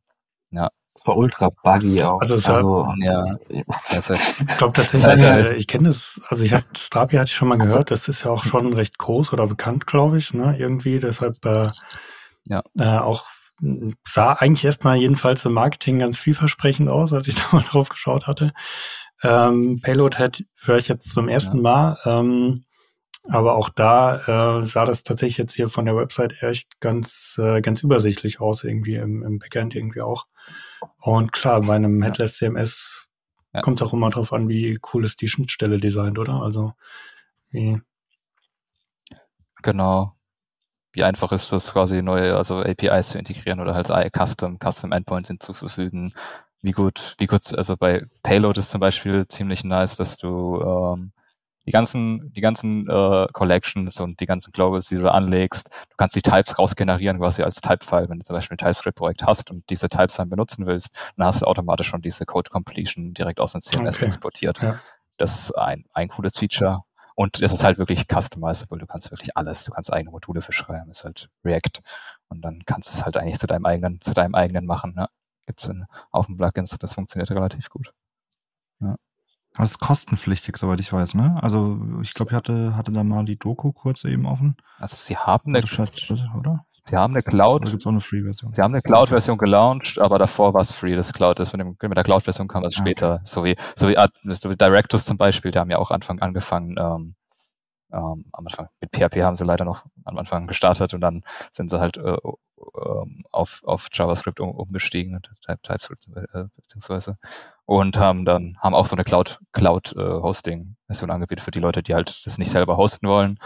ja. 0.52 0.70
Es 0.94 1.08
war 1.08 1.16
ultra 1.16 1.50
buggy 1.64 2.04
auch. 2.04 2.20
Also, 2.20 2.36
es 2.36 2.50
also 2.50 2.86
ja, 3.00 3.38
ich 3.50 4.58
glaube 4.58 4.74
tatsächlich, 4.74 5.24
äh, 5.24 5.56
ich 5.56 5.68
kenne 5.68 5.88
das, 5.88 6.20
also 6.28 6.44
ich 6.44 6.54
habe 6.54 6.66
Strapi 6.76 7.16
hatte 7.16 7.30
ich 7.30 7.36
schon 7.36 7.48
mal 7.48 7.58
gehört, 7.58 7.92
das 7.92 8.10
ist 8.10 8.26
ja 8.26 8.32
auch 8.32 8.44
schon 8.44 8.74
recht 8.74 8.98
groß 8.98 9.32
oder 9.32 9.48
bekannt, 9.48 9.88
glaube 9.88 10.18
ich, 10.18 10.34
ne, 10.34 10.58
irgendwie, 10.60 11.00
deshalb 11.00 11.46
äh, 11.46 11.70
ja. 12.44 12.62
äh, 12.78 12.98
auch 12.98 13.26
sah 14.04 14.34
eigentlich 14.34 14.66
erstmal 14.66 14.98
jedenfalls 14.98 15.46
im 15.46 15.54
Marketing 15.54 16.00
ganz 16.00 16.18
vielversprechend 16.20 16.90
aus, 16.90 17.14
als 17.14 17.28
ich 17.28 17.36
da 17.36 17.44
mal 17.52 17.64
drauf 17.64 17.88
geschaut 17.88 18.28
hatte. 18.28 18.52
Ähm, 19.24 19.80
Payload 19.82 20.18
hat 20.18 20.44
höre 20.64 20.78
ich 20.78 20.88
jetzt 20.88 21.14
zum 21.14 21.30
ersten 21.30 21.58
ja. 21.58 21.64
Mal. 21.64 21.98
Ähm, 22.06 22.66
aber 23.30 23.56
auch 23.56 23.70
da 23.70 24.60
äh, 24.60 24.66
sah 24.66 24.86
das 24.86 25.04
tatsächlich 25.04 25.38
jetzt 25.38 25.54
hier 25.54 25.70
von 25.70 25.86
der 25.86 25.96
Website 25.96 26.42
echt 26.42 26.80
ganz, 26.80 27.36
äh, 27.38 27.62
ganz 27.62 27.84
übersichtlich 27.84 28.40
aus, 28.40 28.64
irgendwie 28.64 28.96
im, 28.96 29.24
im 29.24 29.40
Backend 29.40 29.76
irgendwie 29.76 30.02
auch. 30.02 30.26
Und 31.00 31.32
klar, 31.32 31.62
bei 31.62 31.76
einem 31.76 32.02
Headless 32.02 32.38
CMS 32.38 33.08
ja. 33.54 33.62
kommt 33.62 33.82
auch 33.82 33.94
immer 33.94 34.10
drauf 34.10 34.34
an, 34.34 34.50
wie 34.50 34.80
cool 34.94 35.06
ist 35.06 35.22
die 35.22 35.28
Schnittstelle 35.28 35.80
designt, 35.80 36.18
oder? 36.18 36.42
Also 36.42 36.74
wie. 37.52 37.80
Genau. 39.62 40.16
Wie 40.94 41.04
einfach 41.04 41.32
ist 41.32 41.52
das 41.52 41.72
quasi 41.72 42.02
neue, 42.02 42.36
also 42.36 42.60
APIs 42.60 43.10
zu 43.10 43.20
integrieren 43.20 43.60
oder 43.60 43.76
halt 43.76 43.88
Custom, 44.14 44.58
Custom 44.60 44.92
Endpoints 44.92 45.30
hinzuzufügen. 45.30 46.14
Wie 46.62 46.72
gut, 46.72 47.16
wie 47.18 47.28
gut, 47.28 47.54
also 47.56 47.78
bei 47.78 48.06
Payload 48.24 48.60
ist 48.60 48.72
zum 48.72 48.82
Beispiel 48.82 49.28
ziemlich 49.28 49.64
nice, 49.64 49.96
dass 49.96 50.18
du 50.18 50.60
ähm, 50.62 51.12
die 51.66 51.72
ganzen, 51.72 52.32
die 52.34 52.42
ganzen 52.42 52.90
äh, 52.90 53.28
Collections 53.34 54.00
und 54.00 54.20
die 54.20 54.26
ganzen 54.26 54.52
Globals, 54.52 54.88
die 54.88 54.96
du 54.96 55.12
anlegst, 55.12 55.70
du 55.90 55.96
kannst 55.98 56.16
die 56.16 56.22
Types 56.22 56.58
rausgenerieren 56.58 57.20
quasi 57.20 57.44
als 57.44 57.62
Typefile, 57.62 58.10
wenn 58.10 58.20
du 58.20 58.26
zum 58.26 58.36
Beispiel 58.36 58.56
ein 58.56 58.58
TypeScript-Projekt 58.58 59.24
hast 59.24 59.52
und 59.52 59.70
diese 59.70 59.90
Types 59.90 60.16
dann 60.16 60.30
benutzen 60.30 60.66
willst, 60.66 60.96
dann 61.18 61.28
hast 61.28 61.42
du 61.42 61.46
automatisch 61.46 61.88
schon 61.88 62.02
diese 62.02 62.26
Code 62.26 62.50
Completion 62.50 63.14
direkt 63.14 63.40
aus 63.40 63.52
dem 63.52 63.62
CMS 63.62 63.98
okay. 63.98 64.06
exportiert. 64.06 64.62
Ja. 64.62 64.80
Das 65.18 65.40
ist 65.40 65.58
ein, 65.58 65.86
ein 65.94 66.08
cooles 66.10 66.38
Feature. 66.38 66.84
Und 67.16 67.42
es 67.42 67.54
ist 67.54 67.64
halt 67.64 67.78
wirklich 67.78 68.06
customizable. 68.12 68.80
Du 68.80 68.88
kannst 68.88 69.12
wirklich 69.12 69.38
alles. 69.38 69.64
Du 69.66 69.72
kannst 69.72 69.94
eigene 69.94 70.10
Module 70.10 70.42
für 70.42 70.54
schreiben. 70.54 70.88
Das 70.88 71.00
ist 71.00 71.04
halt 71.04 71.30
React. 71.46 71.82
Und 72.30 72.42
dann 72.42 72.64
kannst 72.66 72.92
du 72.92 72.98
es 72.98 73.06
halt 73.06 73.18
eigentlich 73.18 73.38
zu 73.38 73.46
deinem 73.46 73.66
eigenen, 73.66 74.02
zu 74.02 74.14
deinem 74.14 74.34
eigenen 74.34 74.66
machen. 74.66 74.96
Ne? 74.96 75.08
Gibt's 75.46 75.66
in, 75.66 75.86
auf 76.10 76.26
dem 76.26 76.38
Plugins. 76.38 76.78
Das 76.80 76.94
funktioniert 76.96 77.30
relativ 77.30 77.70
gut. 77.70 77.94
Ja. 78.80 78.96
Das 79.56 79.72
ist 79.72 79.80
kostenpflichtig, 79.80 80.58
soweit 80.58 80.80
ich 80.80 80.94
weiß, 80.94 81.14
ne? 81.16 81.38
Also 81.42 81.80
ich 82.02 82.14
glaube, 82.14 82.32
ich 82.32 82.36
hatte, 82.36 82.76
hatte 82.76 82.92
da 82.92 83.04
mal 83.04 83.26
die 83.26 83.38
Doku 83.38 83.72
kurz 83.74 84.06
eben 84.06 84.26
offen. 84.26 84.56
Also 84.80 84.96
sie 84.98 85.18
haben 85.18 85.54
eine, 85.54 85.66
oder? 86.38 86.66
Sie 86.84 86.96
haben 86.96 87.14
eine 87.14 87.22
Cloud. 87.22 87.62
Oder 87.62 87.72
gibt's 87.72 87.86
auch 87.86 87.92
eine 87.92 88.02
Free-Version? 88.02 88.52
Sie 88.52 88.62
haben 88.62 88.74
eine 88.74 88.82
Cloud-Version 88.82 89.38
gelauncht, 89.38 90.00
aber 90.00 90.18
davor 90.18 90.54
war 90.54 90.62
es 90.62 90.72
free. 90.72 90.96
Das 90.96 91.14
Cloud 91.14 91.40
ist 91.40 91.54
mit, 91.54 91.62
dem, 91.62 91.78
mit 91.80 91.98
der 91.98 92.04
Cloud-Version 92.04 92.48
kam 92.48 92.64
es 92.64 92.76
ah, 92.76 92.80
später. 92.80 93.14
Okay. 93.16 93.22
So 93.26 93.44
wie, 93.44 93.56
so 93.76 93.88
wie, 93.88 94.36
so 94.36 94.50
wie 94.50 94.56
Directors 94.56 95.06
zum 95.06 95.18
Beispiel, 95.18 95.52
die 95.52 95.60
haben 95.60 95.70
ja 95.70 95.78
auch 95.78 95.92
Anfang 95.92 96.20
angefangen, 96.20 96.76
ähm, 96.80 97.16
ähm, 97.94 98.26
am 98.32 98.48
Anfang 98.48 98.70
mit 98.80 98.92
PHP 98.96 99.22
haben 99.22 99.36
sie 99.36 99.44
leider 99.44 99.66
noch 99.66 99.86
am 100.06 100.18
Anfang 100.18 100.48
gestartet 100.48 100.94
und 100.94 101.02
dann 101.02 101.24
sind 101.52 101.70
sie 101.70 101.80
halt 101.80 101.98
äh, 101.98 102.18
ähm, 102.76 103.24
auf, 103.32 103.62
auf 103.66 103.88
JavaScript 103.92 104.40
um, 104.40 104.52
umgestiegen, 104.52 105.20
TypeScript 105.46 106.08
äh, 106.08 106.46
beziehungsweise 106.56 107.18
und 107.66 107.98
haben 107.98 108.26
dann 108.26 108.58
haben 108.60 108.76
auch 108.76 108.86
so 108.86 108.96
eine 108.96 109.04
Cloud 109.04 109.40
Cloud 109.52 109.94
äh, 109.96 110.02
Hosting 110.02 110.76
Version 110.88 111.12
angebietet 111.12 111.44
für 111.44 111.52
die 111.52 111.60
Leute, 111.60 111.84
die 111.84 111.96
halt 111.96 112.26
das 112.26 112.38
nicht 112.38 112.52
selber 112.52 112.78
hosten 112.78 113.08
wollen, 113.08 113.40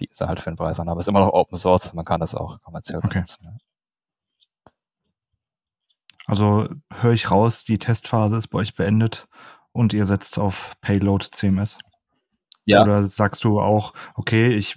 die 0.00 0.06
ist 0.06 0.20
halt 0.20 0.40
für 0.40 0.50
den 0.50 0.56
Preis 0.56 0.80
an, 0.80 0.88
aber 0.88 1.00
es 1.00 1.04
ist 1.04 1.08
immer 1.08 1.20
noch 1.20 1.32
Open 1.32 1.58
Source, 1.58 1.94
man 1.94 2.04
kann 2.04 2.20
das 2.20 2.34
auch 2.34 2.60
kommerziell 2.62 2.98
okay. 2.98 3.08
benutzen. 3.08 3.46
Ne? 3.46 3.58
Also 6.26 6.68
höre 6.90 7.12
ich 7.12 7.30
raus, 7.30 7.64
die 7.64 7.78
Testphase 7.78 8.36
ist 8.36 8.48
bei 8.48 8.58
euch 8.58 8.74
beendet 8.74 9.26
und 9.72 9.92
ihr 9.92 10.06
setzt 10.06 10.38
auf 10.38 10.74
Payload 10.80 11.26
CMS. 11.30 11.76
Ja. 12.66 12.82
Oder 12.82 13.06
sagst 13.06 13.44
du 13.44 13.60
auch, 13.60 13.92
okay, 14.14 14.48
ich 14.54 14.74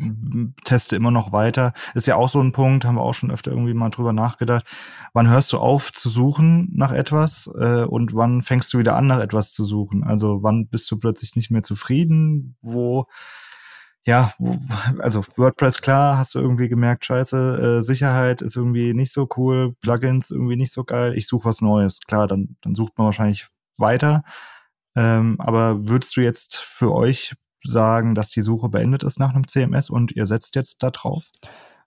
teste 0.65 0.95
immer 0.95 1.12
noch 1.12 1.32
weiter? 1.32 1.73
Ist 1.95 2.08
ja 2.08 2.15
auch 2.15 2.28
so 2.30 2.41
ein 2.41 2.52
Punkt, 2.52 2.84
haben 2.84 2.95
wir 2.95 3.02
auch 3.02 3.13
schon 3.13 3.32
öfter 3.32 3.52
irgendwie 3.52 3.73
mal 3.73 3.89
drüber 3.89 4.12
nachgedacht. 4.12 4.65
Wann 5.13 5.30
hörst 5.30 5.54
du 5.54 5.58
auf 5.58 5.93
zu 5.93 6.10
suchen 6.10 6.69
nach 6.73 6.91
etwas 6.91 7.50
äh, 7.58 7.84
und 7.84 8.13
wann 8.13 8.41
fängst 8.41 8.73
du 8.73 8.80
wieder 8.80 8.95
an, 8.95 9.08
nach 9.08 9.19
etwas 9.19 9.54
zu 9.54 9.63
suchen? 9.63 10.04
Also 10.04 10.43
wann 10.43 10.67
bist 10.67 10.91
du 10.91 10.97
plötzlich 10.97 11.36
nicht 11.38 11.50
mehr 11.50 11.62
zufrieden? 11.63 12.58
Wo, 12.62 13.08
ja, 14.06 14.34
also 15.00 15.23
WordPress, 15.36 15.82
klar, 15.82 16.17
hast 16.17 16.36
du 16.36 16.39
irgendwie 16.39 16.69
gemerkt, 16.69 17.06
scheiße, 17.06 17.80
äh, 17.80 17.84
Sicherheit 17.84 18.41
ist 18.41 18.56
irgendwie 18.56 18.93
nicht 18.93 19.12
so 19.13 19.28
cool, 19.38 19.76
Plugins 19.82 20.32
irgendwie 20.32 20.56
nicht 20.56 20.73
so 20.73 20.84
geil, 20.84 21.13
ich 21.17 21.28
suche 21.28 21.45
was 21.45 21.62
Neues. 21.62 22.00
Klar, 22.08 22.28
dann, 22.28 22.58
dann 22.62 22.76
sucht 22.76 22.97
man 22.97 23.06
wahrscheinlich 23.06 23.47
weiter. 23.78 24.23
Ähm, 24.95 25.36
aber 25.39 25.88
würdest 25.89 26.17
du 26.17 26.21
jetzt 26.21 26.58
für 26.58 26.93
euch 26.93 27.36
sagen, 27.63 28.15
dass 28.15 28.30
die 28.30 28.41
Suche 28.41 28.70
beendet 28.70 29.04
ist 29.04 29.20
nach 29.20 29.34
einem 29.34 29.48
CMS 29.48 29.89
und 29.89 30.12
ihr 30.12 30.26
setzt 30.26 30.56
jetzt 30.56 30.84
da 30.84 30.89
drauf? 30.89 31.26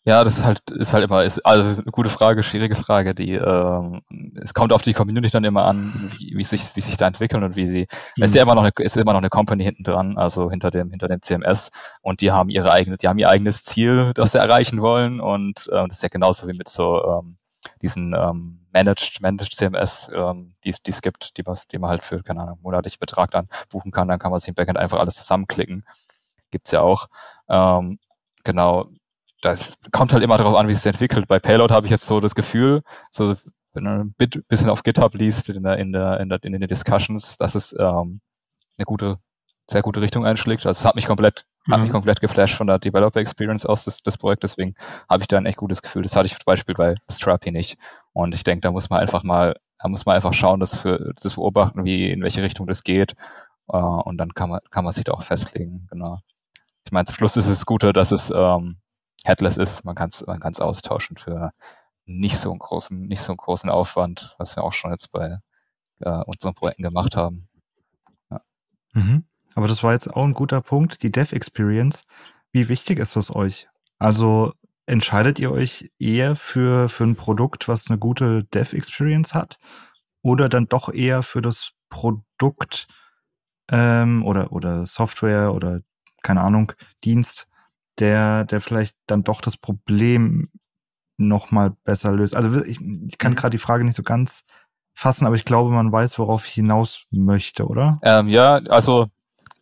Ja, 0.04 0.24
das 0.24 0.38
ist 0.38 0.44
halt, 0.44 0.62
ist 0.70 0.94
halt 0.94 1.04
immer, 1.04 1.24
ist 1.24 1.44
also 1.44 1.82
eine 1.82 1.92
gute 1.92 2.08
Frage, 2.08 2.42
schwierige 2.42 2.74
Frage. 2.74 3.14
Die, 3.14 3.34
ähm, 3.34 4.00
es 4.42 4.54
kommt 4.54 4.72
auf 4.72 4.80
die 4.80 4.94
Community 4.94 5.30
dann 5.30 5.44
immer 5.44 5.66
an, 5.66 6.10
wie, 6.16 6.38
wie 6.38 6.42
sich, 6.42 6.74
wie 6.74 6.80
sich 6.80 6.96
da 6.96 7.06
entwickeln 7.06 7.44
und 7.44 7.54
wie 7.54 7.66
sie. 7.66 7.86
Mhm. 8.16 8.22
Es 8.22 8.30
ist 8.30 8.36
ja 8.36 8.42
immer 8.42 8.54
noch 8.54 8.62
eine, 8.62 8.72
ist 8.78 8.96
immer 8.96 9.12
noch 9.12 9.20
eine 9.20 9.28
Company 9.28 9.62
hinten 9.62 9.82
dran, 9.82 10.16
also 10.16 10.50
hinter 10.50 10.70
dem, 10.70 10.88
hinter 10.90 11.06
dem 11.06 11.20
CMS 11.20 11.70
und 12.00 12.22
die 12.22 12.32
haben 12.32 12.48
ihre 12.48 12.72
eigene, 12.72 12.96
die 12.96 13.08
haben 13.08 13.18
ihr 13.18 13.28
eigenes 13.28 13.62
Ziel, 13.62 14.12
das 14.14 14.32
sie 14.32 14.38
erreichen 14.38 14.80
wollen 14.80 15.20
und 15.20 15.68
äh, 15.70 15.86
das 15.86 15.98
ist 15.98 16.02
ja 16.02 16.08
genauso 16.08 16.48
wie 16.48 16.54
mit 16.54 16.70
so 16.70 17.04
ähm, 17.04 17.36
diesen 17.82 18.14
ähm, 18.14 18.66
Managed, 18.72 19.20
Managed 19.20 19.54
CMS, 19.54 20.10
ähm, 20.14 20.54
die 20.64 20.70
es 20.70 21.02
gibt, 21.02 21.36
die, 21.36 21.46
was, 21.46 21.66
die 21.66 21.78
man 21.78 21.90
halt 21.90 22.02
für, 22.02 22.22
keine 22.22 22.42
Ahnung, 22.42 22.58
monatliche 22.62 22.98
Betrag 22.98 23.30
dann 23.30 23.48
buchen 23.70 23.90
kann, 23.90 24.08
dann 24.08 24.18
kann 24.18 24.30
man 24.30 24.40
sich 24.40 24.48
im 24.48 24.54
Backend 24.54 24.78
einfach 24.78 24.98
alles 24.98 25.16
zusammenklicken. 25.16 25.84
Gibt's 26.50 26.70
ja 26.70 26.80
auch. 26.80 27.08
Ähm, 27.48 27.98
genau, 28.44 28.88
das 29.42 29.74
kommt 29.92 30.12
halt 30.12 30.22
immer 30.22 30.36
darauf 30.36 30.56
an, 30.56 30.68
wie 30.68 30.72
es 30.72 30.82
sich 30.82 30.92
entwickelt. 30.92 31.26
Bei 31.28 31.38
Payload 31.38 31.72
habe 31.72 31.86
ich 31.86 31.90
jetzt 31.90 32.06
so 32.06 32.20
das 32.20 32.34
Gefühl, 32.34 32.82
so 33.10 33.36
wenn 33.72 33.84
man 33.84 34.00
ein 34.00 34.42
bisschen 34.48 34.68
auf 34.68 34.82
GitHub 34.82 35.14
liest 35.14 35.48
in 35.48 35.62
der, 35.62 35.78
in 35.78 35.92
der, 35.92 36.20
in 36.20 36.28
der, 36.28 36.42
in 36.42 36.52
den 36.52 36.66
Discussions, 36.66 37.36
dass 37.36 37.54
es 37.54 37.74
ähm, 37.78 38.20
eine 38.76 38.84
gute, 38.84 39.18
sehr 39.70 39.82
gute 39.82 40.00
Richtung 40.00 40.26
einschlägt. 40.26 40.66
Also 40.66 40.80
es 40.80 40.84
hat 40.84 40.96
mich 40.96 41.06
komplett 41.06 41.46
Mhm. 41.66 41.72
Hat 41.72 41.80
mich 41.82 41.90
komplett 41.90 42.20
geflasht 42.20 42.56
von 42.56 42.66
der 42.66 42.78
Developer 42.78 43.20
Experience 43.20 43.66
aus 43.66 43.84
des, 43.84 44.02
des 44.02 44.16
Projekts, 44.16 44.52
deswegen 44.52 44.74
habe 45.08 45.22
ich 45.22 45.28
da 45.28 45.36
ein 45.36 45.46
echt 45.46 45.58
gutes 45.58 45.82
Gefühl. 45.82 46.02
Das 46.02 46.16
hatte 46.16 46.26
ich 46.26 46.32
zum 46.32 46.44
Beispiel 46.46 46.74
bei 46.74 46.96
Strappy 47.10 47.50
nicht. 47.50 47.78
Und 48.12 48.34
ich 48.34 48.44
denke, 48.44 48.62
da 48.62 48.70
muss 48.70 48.90
man 48.90 49.00
einfach 49.00 49.22
mal, 49.22 49.56
da 49.78 49.88
muss 49.88 50.06
man 50.06 50.16
einfach 50.16 50.32
schauen, 50.32 50.60
das 50.60 50.74
für 50.74 51.12
das 51.20 51.34
beobachten, 51.34 51.84
wie 51.84 52.10
in 52.10 52.22
welche 52.22 52.42
Richtung 52.42 52.66
das 52.66 52.82
geht. 52.82 53.14
Uh, 53.72 54.00
und 54.04 54.18
dann 54.18 54.34
kann 54.34 54.50
man, 54.50 54.60
kann 54.70 54.82
man 54.82 54.92
sich 54.92 55.04
da 55.04 55.12
auch 55.12 55.22
festlegen, 55.22 55.86
genau. 55.90 56.18
Ich 56.84 56.90
meine, 56.90 57.04
zum 57.04 57.14
Schluss 57.14 57.36
ist 57.36 57.46
es 57.46 57.66
Gute, 57.66 57.92
dass 57.92 58.10
es 58.10 58.30
ähm, 58.34 58.78
headless 59.22 59.58
ist. 59.58 59.84
Man 59.84 59.94
kann 59.94 60.08
es 60.08 60.26
man 60.26 60.40
kann's 60.40 60.60
austauschen 60.60 61.16
für 61.16 61.52
nicht 62.04 62.38
so 62.38 62.50
einen 62.50 62.58
großen, 62.58 63.06
nicht 63.06 63.20
so 63.20 63.30
einen 63.32 63.36
großen 63.36 63.70
Aufwand, 63.70 64.34
was 64.38 64.56
wir 64.56 64.64
auch 64.64 64.72
schon 64.72 64.90
jetzt 64.90 65.12
bei 65.12 65.38
äh, 66.00 66.10
unseren 66.24 66.54
Projekten 66.54 66.82
gemacht 66.82 67.16
haben. 67.16 67.48
Ja. 68.30 68.40
Mhm. 68.94 69.24
Aber 69.54 69.68
das 69.68 69.82
war 69.82 69.92
jetzt 69.92 70.08
auch 70.08 70.24
ein 70.24 70.34
guter 70.34 70.60
Punkt, 70.60 71.02
die 71.02 71.12
Dev 71.12 71.34
Experience. 71.34 72.04
Wie 72.52 72.68
wichtig 72.68 72.98
ist 72.98 73.16
das 73.16 73.34
euch? 73.34 73.68
Also 73.98 74.52
entscheidet 74.86 75.38
ihr 75.38 75.52
euch 75.52 75.90
eher 75.98 76.36
für, 76.36 76.88
für 76.88 77.04
ein 77.04 77.16
Produkt, 77.16 77.68
was 77.68 77.88
eine 77.88 77.98
gute 77.98 78.44
Dev 78.44 78.76
Experience 78.76 79.34
hat? 79.34 79.58
Oder 80.22 80.48
dann 80.48 80.66
doch 80.66 80.92
eher 80.92 81.22
für 81.22 81.42
das 81.42 81.72
Produkt 81.88 82.88
ähm, 83.70 84.24
oder, 84.24 84.52
oder 84.52 84.86
Software 84.86 85.54
oder 85.54 85.80
keine 86.22 86.42
Ahnung, 86.42 86.72
Dienst, 87.04 87.48
der, 87.98 88.44
der 88.44 88.60
vielleicht 88.60 88.96
dann 89.06 89.24
doch 89.24 89.40
das 89.40 89.56
Problem 89.56 90.50
nochmal 91.16 91.70
besser 91.84 92.12
löst? 92.12 92.34
Also 92.34 92.62
ich, 92.64 92.80
ich 92.80 93.18
kann 93.18 93.32
mhm. 93.32 93.36
gerade 93.36 93.52
die 93.52 93.62
Frage 93.62 93.84
nicht 93.84 93.96
so 93.96 94.02
ganz 94.02 94.44
fassen, 94.94 95.26
aber 95.26 95.34
ich 95.34 95.44
glaube, 95.44 95.70
man 95.70 95.92
weiß, 95.92 96.18
worauf 96.18 96.46
ich 96.46 96.52
hinaus 96.52 97.06
möchte, 97.10 97.66
oder? 97.66 97.98
Ähm, 98.02 98.28
ja, 98.28 98.56
also 98.68 99.08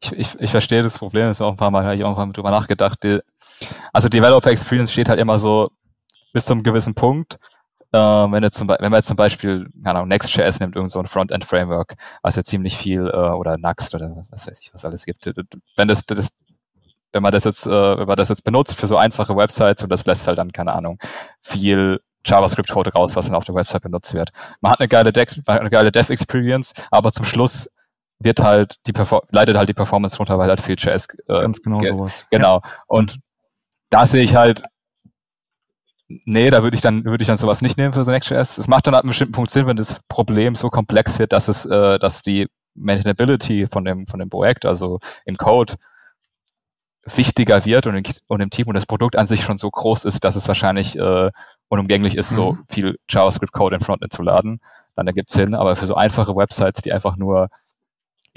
ich, 0.00 0.12
ich, 0.12 0.40
ich 0.40 0.50
verstehe 0.50 0.82
das 0.82 0.98
Problem, 0.98 1.30
ist 1.30 1.40
auch 1.40 1.52
ein 1.52 1.56
paar 1.56 1.70
Mal, 1.70 1.84
habe 1.84 1.96
ich 1.96 2.04
auch 2.04 2.10
ein 2.10 2.14
paar 2.14 2.26
Mal 2.26 2.32
drüber 2.32 2.50
nachgedacht. 2.50 3.02
Die, 3.02 3.20
also 3.92 4.08
Developer 4.08 4.50
Experience 4.50 4.92
steht 4.92 5.08
halt 5.08 5.18
immer 5.18 5.38
so 5.38 5.70
bis 6.32 6.44
zu 6.44 6.52
einem 6.52 6.62
gewissen 6.62 6.94
Punkt. 6.94 7.38
Äh, 7.92 7.98
wenn, 7.98 8.50
zum, 8.52 8.68
wenn 8.68 8.90
man 8.90 8.98
jetzt 8.98 9.08
zum 9.08 9.16
Beispiel, 9.16 9.70
keine 9.82 9.98
Ahnung, 9.98 10.08
Next.js 10.08 10.60
nimmt, 10.60 10.76
irgend 10.76 10.90
so 10.90 10.98
ein 11.00 11.06
Frontend-Framework, 11.06 11.94
was 12.22 12.36
ja 12.36 12.44
ziemlich 12.44 12.76
viel, 12.76 13.08
äh, 13.08 13.16
oder 13.16 13.56
Nuxt 13.56 13.94
oder 13.94 14.14
was 14.30 14.46
weiß 14.46 14.60
ich, 14.62 14.72
was 14.74 14.84
alles 14.84 15.06
gibt. 15.06 15.30
Wenn 15.76 15.88
das, 15.88 16.04
das 16.04 16.30
wenn 17.12 17.22
man 17.22 17.32
das 17.32 17.44
jetzt, 17.44 17.66
äh, 17.66 17.98
wenn 17.98 18.06
man 18.06 18.16
das 18.16 18.28
jetzt 18.28 18.44
benutzt 18.44 18.74
für 18.74 18.86
so 18.86 18.98
einfache 18.98 19.34
Websites 19.34 19.82
und 19.82 19.90
das 19.90 20.04
lässt 20.04 20.26
halt 20.26 20.38
dann, 20.38 20.52
keine 20.52 20.74
Ahnung, 20.74 20.98
viel 21.40 22.00
JavaScript-Code 22.24 22.92
raus, 22.92 23.16
was 23.16 23.26
dann 23.26 23.34
auf 23.34 23.44
der 23.44 23.54
Website 23.54 23.82
benutzt 23.82 24.12
wird. 24.12 24.30
Man 24.60 24.72
hat 24.72 24.80
eine 24.80 24.88
geile, 24.88 25.12
Dev, 25.12 25.40
eine 25.46 25.70
geile 25.70 25.90
Dev-Experience, 25.90 26.74
aber 26.90 27.12
zum 27.12 27.24
Schluss 27.24 27.70
wird 28.18 28.40
halt 28.40 28.76
die 28.86 28.92
leidet 29.30 29.56
halt 29.56 29.68
die 29.68 29.74
Performance 29.74 30.16
runter, 30.18 30.38
weil 30.38 30.48
halt 30.48 30.60
viel 30.60 30.76
JS 30.78 31.08
äh, 31.28 31.40
ganz 31.40 31.62
genau 31.62 31.80
sowas. 31.80 32.24
Genau. 32.30 32.62
Und 32.86 33.20
da 33.90 34.06
sehe 34.06 34.22
ich 34.22 34.34
halt 34.34 34.62
Nee, 36.24 36.48
da 36.48 36.62
würde 36.62 36.74
ich 36.74 36.80
dann 36.80 37.04
würde 37.04 37.20
ich 37.20 37.28
dann 37.28 37.36
sowas 37.36 37.60
nicht 37.60 37.76
nehmen 37.76 37.92
für 37.92 38.02
so 38.02 38.10
Next.js. 38.10 38.56
Es 38.56 38.66
macht 38.66 38.86
dann 38.86 38.94
ab 38.94 39.02
einem 39.02 39.10
bestimmten 39.10 39.32
Punkt 39.32 39.50
Sinn, 39.50 39.66
wenn 39.66 39.76
das 39.76 40.00
Problem 40.08 40.54
so 40.54 40.70
komplex 40.70 41.18
wird, 41.18 41.32
dass 41.32 41.48
es, 41.48 41.66
äh, 41.66 41.98
dass 41.98 42.22
die 42.22 42.46
Maintainability 42.74 43.66
von 43.70 43.84
dem 43.84 44.06
von 44.06 44.18
dem 44.18 44.30
Projekt, 44.30 44.64
also 44.64 45.00
im 45.26 45.36
Code, 45.36 45.74
wichtiger 47.16 47.64
wird 47.64 47.86
und, 47.86 47.94
in, 47.94 48.04
und 48.26 48.40
im 48.40 48.50
Team 48.50 48.68
und 48.68 48.74
das 48.74 48.86
Produkt 48.86 49.16
an 49.16 49.26
sich 49.26 49.42
schon 49.42 49.58
so 49.58 49.70
groß 49.70 50.04
ist, 50.04 50.24
dass 50.24 50.36
es 50.36 50.48
wahrscheinlich 50.48 50.98
äh, 50.98 51.30
unumgänglich 51.68 52.16
ist, 52.16 52.30
mhm. 52.32 52.36
so 52.36 52.58
viel 52.68 52.98
JavaScript-Code 53.08 53.76
in 53.76 53.82
Frontend 53.82 54.12
zu 54.12 54.22
laden. 54.22 54.60
Dann 54.96 55.06
ergibt 55.06 55.28
es 55.28 55.36
Sinn, 55.36 55.54
aber 55.54 55.76
für 55.76 55.86
so 55.86 55.94
einfache 55.94 56.34
Websites, 56.34 56.82
die 56.82 56.92
einfach 56.92 57.16
nur 57.16 57.48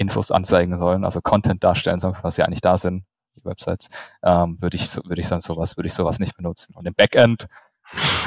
Infos 0.02 0.30
anzeigen 0.30 0.78
sollen, 0.78 1.04
also 1.04 1.20
Content 1.20 1.64
darstellen 1.64 1.98
sollen, 1.98 2.16
was 2.22 2.36
ja 2.36 2.44
eigentlich 2.44 2.60
da 2.60 2.76
sind, 2.76 3.04
die 3.36 3.44
Websites, 3.44 3.88
ähm, 4.22 4.60
würde 4.60 4.76
ich, 4.76 4.94
würde 4.96 5.20
ich 5.20 5.28
dann 5.28 5.40
sowas, 5.40 5.76
würde 5.76 5.88
ich 5.88 5.94
sowas 5.94 6.18
nicht 6.18 6.36
benutzen. 6.36 6.74
Und 6.76 6.86
im 6.86 6.94
Backend, 6.94 7.48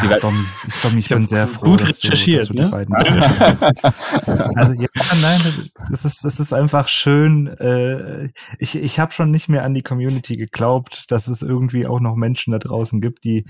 die 0.01 0.19
Dom, 0.19 0.45
ich, 0.67 0.81
Dom, 0.81 0.97
ich, 0.97 1.05
ich 1.05 1.09
bin 1.09 1.25
sehr 1.25 1.47
froh, 1.47 1.65
gut 1.65 1.87
recherchiert, 1.87 2.49
du, 2.49 2.53
dass 2.53 2.71
du 2.71 2.91
ne? 2.91 2.95
also 4.55 4.73
ja, 4.73 4.87
nein, 5.21 5.69
das 5.89 6.05
ist, 6.05 6.23
das 6.23 6.39
ist 6.39 6.53
einfach 6.53 6.87
schön. 6.87 7.47
Äh, 7.47 8.29
ich 8.59 8.75
ich 8.75 8.99
habe 8.99 9.11
schon 9.11 9.31
nicht 9.31 9.49
mehr 9.49 9.63
an 9.63 9.73
die 9.73 9.81
Community 9.81 10.35
geglaubt, 10.37 11.09
dass 11.09 11.27
es 11.27 11.41
irgendwie 11.41 11.87
auch 11.87 11.99
noch 11.99 12.15
Menschen 12.15 12.51
da 12.51 12.59
draußen 12.59 13.01
gibt, 13.01 13.23
die 13.23 13.45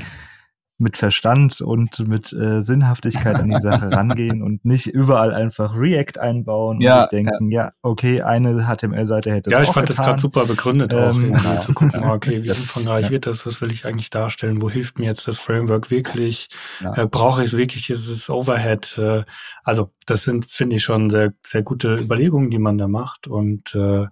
mit 0.78 0.98
Verstand 0.98 1.62
und 1.62 2.00
mit 2.06 2.34
äh, 2.34 2.62
Sinnhaftigkeit 2.62 3.36
an 3.36 3.50
die 3.50 3.60
Sache 3.60 3.92
rangehen 3.92 4.42
und 4.42 4.66
nicht 4.66 4.88
überall 4.88 5.34
einfach 5.34 5.76
React 5.76 6.20
einbauen 6.20 6.82
ja, 6.82 6.96
und 6.96 7.02
sich 7.04 7.10
denken, 7.12 7.50
ja. 7.50 7.66
ja, 7.66 7.72
okay, 7.82 8.22
eine 8.22 8.66
HTML-Seite 8.66 9.32
hätte 9.32 9.52
Ja, 9.52 9.64
ich 9.64 9.70
fand 9.70 9.88
getan. 9.88 9.96
das 9.96 10.06
gerade 10.06 10.22
super 10.22 10.46
begründet 10.46 10.92
ähm, 10.92 11.00
auch, 11.00 11.18
irgendwie 11.18 11.60
zu 11.62 11.74
gucken, 11.74 12.04
okay, 12.10 12.44
wie 12.44 12.50
umfangreich 12.50 13.06
ja. 13.06 13.12
wird 13.12 13.26
das, 13.26 13.46
was 13.46 13.62
will 13.62 13.72
ich 13.72 13.86
eigentlich 13.86 14.10
darstellen, 14.10 14.62
wo 14.62 14.70
hilft 14.70 15.00
mir 15.00 15.06
jetzt 15.06 15.28
das 15.30 15.38
Framework 15.38 15.92
wirklich, 15.92 16.50
ja. 16.82 16.98
äh, 16.98 17.08
brauche 17.08 17.42
ich 17.42 17.54
es 17.54 17.58
wirklich, 17.58 17.90
ist 17.90 18.10
es 18.10 18.30
Overhead, 18.30 18.98
äh, 18.98 19.24
also 19.64 19.94
das 20.06 20.24
sind, 20.24 20.46
finde 20.46 20.76
ich, 20.76 20.84
schon 20.84 21.10
sehr, 21.10 21.34
sehr 21.42 21.64
gute 21.64 21.96
Überlegungen, 21.96 22.52
die 22.52 22.60
man 22.60 22.78
da 22.78 22.90
macht 22.90 23.28
und 23.28 23.74
äh, 23.76 24.08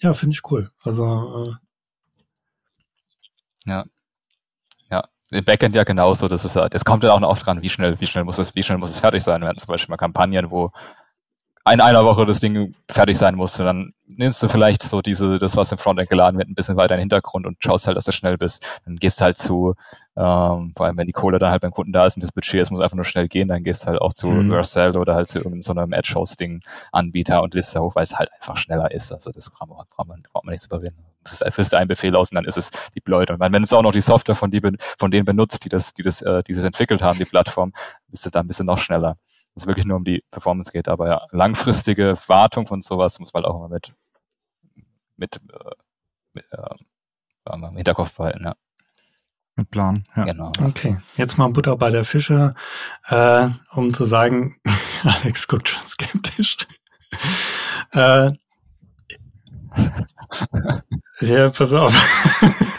ja, 0.00 0.12
finde 0.12 0.34
ich 0.34 0.50
cool. 0.50 0.70
Also 0.82 1.46
äh, 3.66 3.70
ja, 3.70 3.84
im 5.34 5.44
Backend 5.44 5.74
ja 5.74 5.84
genauso. 5.84 6.28
Das 6.28 6.44
ist 6.44 6.56
das 6.56 6.84
kommt 6.84 7.02
dann 7.02 7.10
auch 7.10 7.20
noch 7.20 7.30
oft 7.30 7.46
dran, 7.46 7.62
wie 7.62 7.70
schnell, 7.70 8.00
wie 8.00 8.06
schnell 8.06 8.24
muss 8.24 8.38
es, 8.38 8.54
wie 8.54 8.62
schnell 8.62 8.78
muss 8.78 8.90
es 8.90 9.00
fertig 9.00 9.22
sein. 9.22 9.40
Wir 9.40 9.48
hatten 9.48 9.58
zum 9.58 9.68
Beispiel 9.68 9.92
mal 9.92 9.96
Kampagnen, 9.96 10.50
wo 10.50 10.70
in 11.72 11.80
einer 11.80 12.04
Woche 12.04 12.26
das 12.26 12.40
Ding 12.40 12.74
fertig 12.90 13.16
sein 13.16 13.36
musste, 13.36 13.64
dann 13.64 13.94
nimmst 14.06 14.42
du 14.42 14.48
vielleicht 14.48 14.82
so 14.82 15.00
diese, 15.00 15.38
das, 15.38 15.56
was 15.56 15.72
im 15.72 15.78
Frontend 15.78 16.10
geladen 16.10 16.38
wird, 16.38 16.48
ein 16.48 16.54
bisschen 16.54 16.76
weiter 16.76 16.94
in 16.94 16.98
den 16.98 17.04
Hintergrund 17.04 17.46
und 17.46 17.56
schaust 17.60 17.86
halt, 17.86 17.96
dass 17.96 18.04
du 18.04 18.12
schnell 18.12 18.36
bist. 18.36 18.62
Dann 18.84 18.96
gehst 18.96 19.22
halt 19.22 19.38
zu, 19.38 19.74
ähm, 20.16 20.72
vor 20.76 20.86
allem 20.86 20.96
wenn 20.96 21.06
die 21.06 21.12
Kohle 21.12 21.38
dann 21.38 21.50
halt 21.50 21.62
beim 21.62 21.72
Kunden 21.72 21.92
da 21.92 22.06
ist 22.06 22.16
und 22.16 22.22
das 22.22 22.32
Budget, 22.32 22.60
es 22.60 22.70
muss 22.70 22.80
einfach 22.80 22.96
nur 22.96 23.04
schnell 23.04 23.28
gehen, 23.28 23.48
dann 23.48 23.64
gehst 23.64 23.82
du 23.82 23.88
halt 23.88 24.00
auch 24.00 24.12
zu 24.12 24.28
mhm. 24.28 24.50
Vercel 24.50 24.96
oder 24.96 25.14
halt 25.14 25.28
zu 25.28 25.38
irgendeinem 25.38 25.62
so 25.62 25.96
Edge-Hosting-Anbieter 25.96 27.42
und 27.42 27.54
list 27.54 27.74
da 27.74 27.80
hoch, 27.80 27.94
weil 27.94 28.04
es 28.04 28.16
halt 28.16 28.30
einfach 28.32 28.56
schneller 28.56 28.90
ist. 28.90 29.12
Also 29.12 29.30
das 29.30 29.50
braucht 29.50 29.68
man, 29.68 29.78
braucht 29.90 30.08
man, 30.08 30.22
braucht 30.32 30.44
man 30.44 30.52
nicht 30.52 30.62
zu 30.62 30.68
überwinden. 30.68 31.04
Führst 31.26 31.72
du 31.72 31.76
einen 31.78 31.88
Befehl 31.88 32.14
aus 32.16 32.30
und 32.30 32.36
dann 32.36 32.44
ist 32.44 32.58
es 32.58 32.70
die 32.94 33.02
Leute. 33.06 33.32
Und 33.32 33.40
wenn 33.40 33.62
es 33.62 33.72
auch 33.72 33.82
noch 33.82 33.92
die 33.92 34.02
Software 34.02 34.34
von, 34.34 34.50
die, 34.50 34.60
von 34.98 35.10
denen 35.10 35.24
benutzt, 35.24 35.64
die 35.64 35.70
das, 35.70 35.94
die 35.94 36.02
das, 36.02 36.20
äh, 36.20 36.42
die 36.42 36.52
das 36.52 36.64
entwickelt 36.64 37.00
haben, 37.02 37.18
die 37.18 37.24
Plattform, 37.24 37.72
bist 38.08 38.26
du 38.26 38.30
da 38.30 38.40
ein 38.40 38.46
bisschen 38.46 38.66
noch 38.66 38.78
schneller 38.78 39.16
es 39.54 39.66
wirklich 39.66 39.86
nur 39.86 39.96
um 39.96 40.04
die 40.04 40.24
Performance 40.30 40.72
geht. 40.72 40.88
Aber 40.88 41.08
ja, 41.08 41.26
langfristige 41.30 42.16
Wartung 42.26 42.66
von 42.66 42.82
sowas 42.82 43.18
muss 43.18 43.32
man 43.32 43.44
halt 43.44 43.52
auch 43.52 43.58
immer 43.58 43.68
mit, 43.68 43.92
mit, 45.16 45.36
äh, 45.36 45.70
mit 46.32 46.44
äh, 46.50 47.52
im 47.52 47.76
Hinterkopf 47.76 48.16
behalten, 48.16 48.44
ja. 48.44 48.54
Mit 49.56 49.70
Plan, 49.70 50.04
ja. 50.16 50.24
Genau. 50.24 50.52
Okay, 50.62 50.98
jetzt 51.16 51.38
mal 51.38 51.48
Butter 51.48 51.76
bei 51.76 51.90
der 51.90 52.04
Fische, 52.04 52.54
äh, 53.06 53.48
um 53.72 53.94
zu 53.94 54.04
sagen, 54.04 54.56
Alex 55.04 55.46
guckt 55.46 55.68
schon 55.68 55.86
skeptisch. 55.86 56.56
äh, 57.92 58.32
ja, 61.20 61.48
pass 61.50 61.72
auf. 61.72 61.94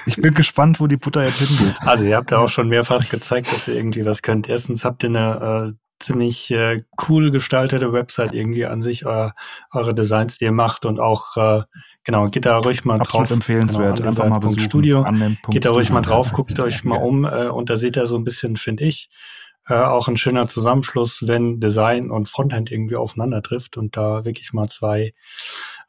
Ich 0.06 0.18
bin 0.18 0.34
gespannt, 0.34 0.80
wo 0.80 0.88
die 0.88 0.98
Butter 0.98 1.24
jetzt 1.24 1.40
hingeht. 1.40 1.76
Also 1.80 2.04
ihr 2.04 2.18
habt 2.18 2.32
ja 2.32 2.38
auch 2.40 2.50
schon 2.50 2.68
mehrfach 2.68 3.10
gezeigt, 3.10 3.52
dass 3.52 3.68
ihr 3.68 3.76
irgendwie 3.76 4.06
was 4.06 4.22
könnt. 4.22 4.50
Erstens 4.50 4.86
habt 4.86 5.04
ihr 5.04 5.10
eine 5.10 5.70
äh, 5.70 5.74
ziemlich 6.00 6.52
äh, 6.52 6.84
cool 7.08 7.32
gestaltete 7.32 7.92
Website 7.94 8.34
irgendwie 8.34 8.66
an 8.66 8.82
sich, 8.82 9.06
euer, 9.06 9.34
eure 9.72 9.96
Designs, 9.96 10.38
die 10.38 10.46
ihr 10.46 10.52
macht 10.52 10.86
und 10.86 11.00
auch, 11.00 11.38
äh, 11.38 11.64
genau, 12.06 12.26
geht 12.26 12.46
da 12.46 12.58
ruhig 12.58 12.86
mal 12.86 13.02
Absolut 13.02 13.28
drauf. 13.28 13.36
empfehlenswert, 13.36 13.98
genau, 13.98 14.10
einfach 14.10 14.30
mal 14.30 14.40
besuchen. 14.40 14.62
Studio. 14.62 15.06
Geht 15.50 15.66
da 15.66 15.72
ruhig 15.72 15.90
mal 15.90 16.02
drauf, 16.02 16.32
guckt 16.32 16.58
euch 16.60 16.86
mal 16.86 16.98
um 16.98 17.26
äh, 17.26 17.48
und 17.48 17.70
da 17.70 17.76
seht 17.76 17.98
ihr 17.98 18.08
so 18.08 18.16
ein 18.16 18.24
bisschen, 18.24 18.56
finde 18.56 18.86
ich, 18.86 19.10
äh, 19.68 19.74
auch 19.74 20.08
ein 20.08 20.18
schöner 20.18 20.48
Zusammenschluss, 20.48 21.28
wenn 21.28 21.60
Design 21.60 22.12
und 22.12 22.30
Frontend 22.30 22.72
irgendwie 22.72 22.96
aufeinander 22.96 23.42
trifft 23.42 23.78
und 23.78 23.98
da 23.98 24.24
wirklich 24.24 24.54
mal 24.54 24.70
zwei 24.70 25.14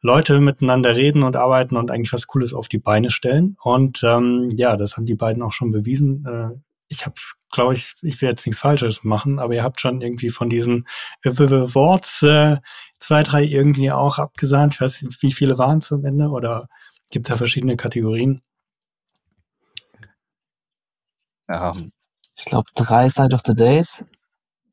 Leute 0.01 0.39
miteinander 0.39 0.95
reden 0.95 1.23
und 1.23 1.35
arbeiten 1.35 1.75
und 1.75 1.91
eigentlich 1.91 2.13
was 2.13 2.27
Cooles 2.27 2.53
auf 2.53 2.67
die 2.67 2.79
Beine 2.79 3.09
stellen. 3.11 3.57
Und 3.61 4.03
ähm, 4.03 4.51
ja, 4.55 4.77
das 4.77 4.97
haben 4.97 5.05
die 5.05 5.15
beiden 5.15 5.43
auch 5.43 5.53
schon 5.53 5.71
bewiesen. 5.71 6.25
Äh, 6.25 6.59
ich 6.89 7.05
habe 7.05 7.15
es, 7.17 7.35
glaube 7.51 7.73
ich, 7.73 7.95
ich 8.01 8.21
will 8.21 8.29
jetzt 8.29 8.45
nichts 8.45 8.61
Falsches 8.61 9.03
machen, 9.03 9.39
aber 9.39 9.53
ihr 9.53 9.63
habt 9.63 9.81
schon 9.81 10.01
irgendwie 10.01 10.29
von 10.29 10.49
diesen 10.49 10.87
Awards 11.23 12.23
äh, 12.23 12.57
zwei, 12.99 13.23
drei 13.23 13.43
irgendwie 13.43 13.91
auch 13.91 14.19
abgesahnt. 14.19 14.75
Ich 14.75 14.81
weiß 14.81 15.01
nicht, 15.01 15.21
wie 15.21 15.31
viele 15.31 15.57
waren 15.57 15.79
es 15.79 15.91
am 15.91 16.05
Ende 16.05 16.29
oder 16.29 16.67
gibt 17.11 17.27
es 17.27 17.33
da 17.33 17.37
verschiedene 17.37 17.77
Kategorien? 17.77 18.41
Ja. 21.47 21.73
Ich 22.35 22.45
glaube, 22.45 22.69
drei 22.75 23.09
Side 23.09 23.33
of 23.33 23.41
the 23.45 23.55
Days 23.55 24.05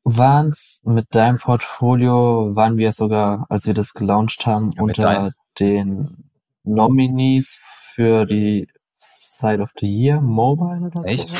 waren 0.03 0.49
es. 0.49 0.81
Mit 0.85 1.15
deinem 1.15 1.37
Portfolio 1.37 2.55
waren 2.55 2.77
wir 2.77 2.91
sogar, 2.91 3.45
als 3.49 3.65
wir 3.65 3.73
das 3.73 3.93
gelauncht 3.93 4.45
haben, 4.45 4.71
ja, 4.75 4.83
unter 4.83 5.31
den 5.59 6.29
Nominees 6.63 7.57
für 7.93 8.25
die 8.25 8.67
Side 8.97 9.61
of 9.61 9.71
the 9.79 9.87
Year 9.87 10.21
Mobile 10.21 10.85
oder 10.85 11.03
so. 11.03 11.09
Echt? 11.09 11.33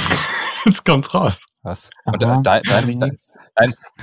Jetzt 0.65 0.85
kommt's 0.85 1.13
raus. 1.13 1.45
Was? 1.65 1.89
Und 2.05 2.21
dein, 2.21 2.43
dein, 2.43 2.63
dein, 2.63 3.17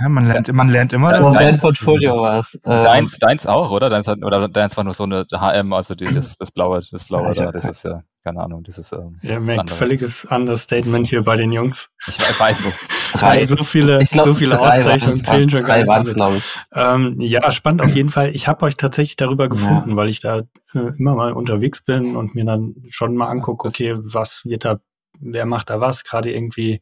ja, 0.01 0.09
man 0.09 0.27
lernt, 0.27 0.53
man 0.53 0.69
lernt 0.69 0.93
immer. 0.93 1.13
Dein, 1.13 1.33
dein 1.33 1.61
Portfolio 1.61 2.21
was. 2.21 2.55
Ähm, 2.65 2.85
deins, 2.85 3.19
deins 3.21 3.47
auch, 3.47 3.71
oder? 3.71 3.89
Deins, 3.89 4.09
hat, 4.09 4.19
oder 4.25 4.49
deins 4.49 4.77
war 4.77 4.83
nur 4.83 4.95
so 4.95 5.05
eine 5.05 5.27
HM, 5.31 5.73
also 5.73 5.95
dieses, 5.95 6.37
das 6.39 6.51
blaue, 6.51 6.83
das 6.91 7.05
blaue, 7.05 7.31
ja, 7.33 7.53
das 7.53 7.69
ist 7.69 7.85
ja, 7.85 8.03
keine 8.25 8.41
Ahnung, 8.41 8.65
dieses. 8.65 8.91
Ähm, 8.93 9.21
ja, 9.23 9.39
Mac, 9.39 9.71
völliges 9.71 10.25
Understatement 10.25 11.07
hier 11.07 11.23
bei 11.23 11.37
den 11.37 11.53
Jungs. 11.53 11.89
Ich 12.09 12.19
weiß 12.19 12.65
nicht. 12.65 12.77
Drei. 13.13 13.45
So 13.47 13.63
viele, 13.63 13.99
glaub, 13.99 14.27
so 14.27 14.35
viele 14.35 14.59
Auszeichnungen 14.59 15.23
zählen 15.23 15.49
schon 15.49 15.61
drei 15.61 15.85
gar 15.85 16.01
nicht. 16.01 16.15
glaube 16.15 16.39
ich. 16.39 16.45
Ähm, 16.75 17.17
ja, 17.21 17.49
spannend 17.53 17.83
auf 17.83 17.95
jeden 17.95 18.11
Fall. 18.11 18.31
Ich 18.31 18.49
habe 18.49 18.65
euch 18.67 18.77
tatsächlich 18.77 19.15
darüber 19.15 19.49
gefunden, 19.49 19.91
ja. 19.91 19.97
weil 19.97 20.09
ich 20.09 20.19
da 20.19 20.39
äh, 20.75 20.99
immer 20.99 21.15
mal 21.15 21.33
unterwegs 21.33 21.85
bin 21.85 22.17
und 22.17 22.35
mir 22.35 22.45
dann 22.45 22.75
schon 22.89 23.15
mal 23.15 23.29
angucke, 23.29 23.69
okay, 23.69 23.95
was 23.97 24.43
wird 24.45 24.65
da 24.65 24.79
wer 25.23 25.47
macht 25.47 25.71
da 25.71 25.81
was, 25.81 26.05
gerade 26.05 26.33
irgendwie 26.33 26.81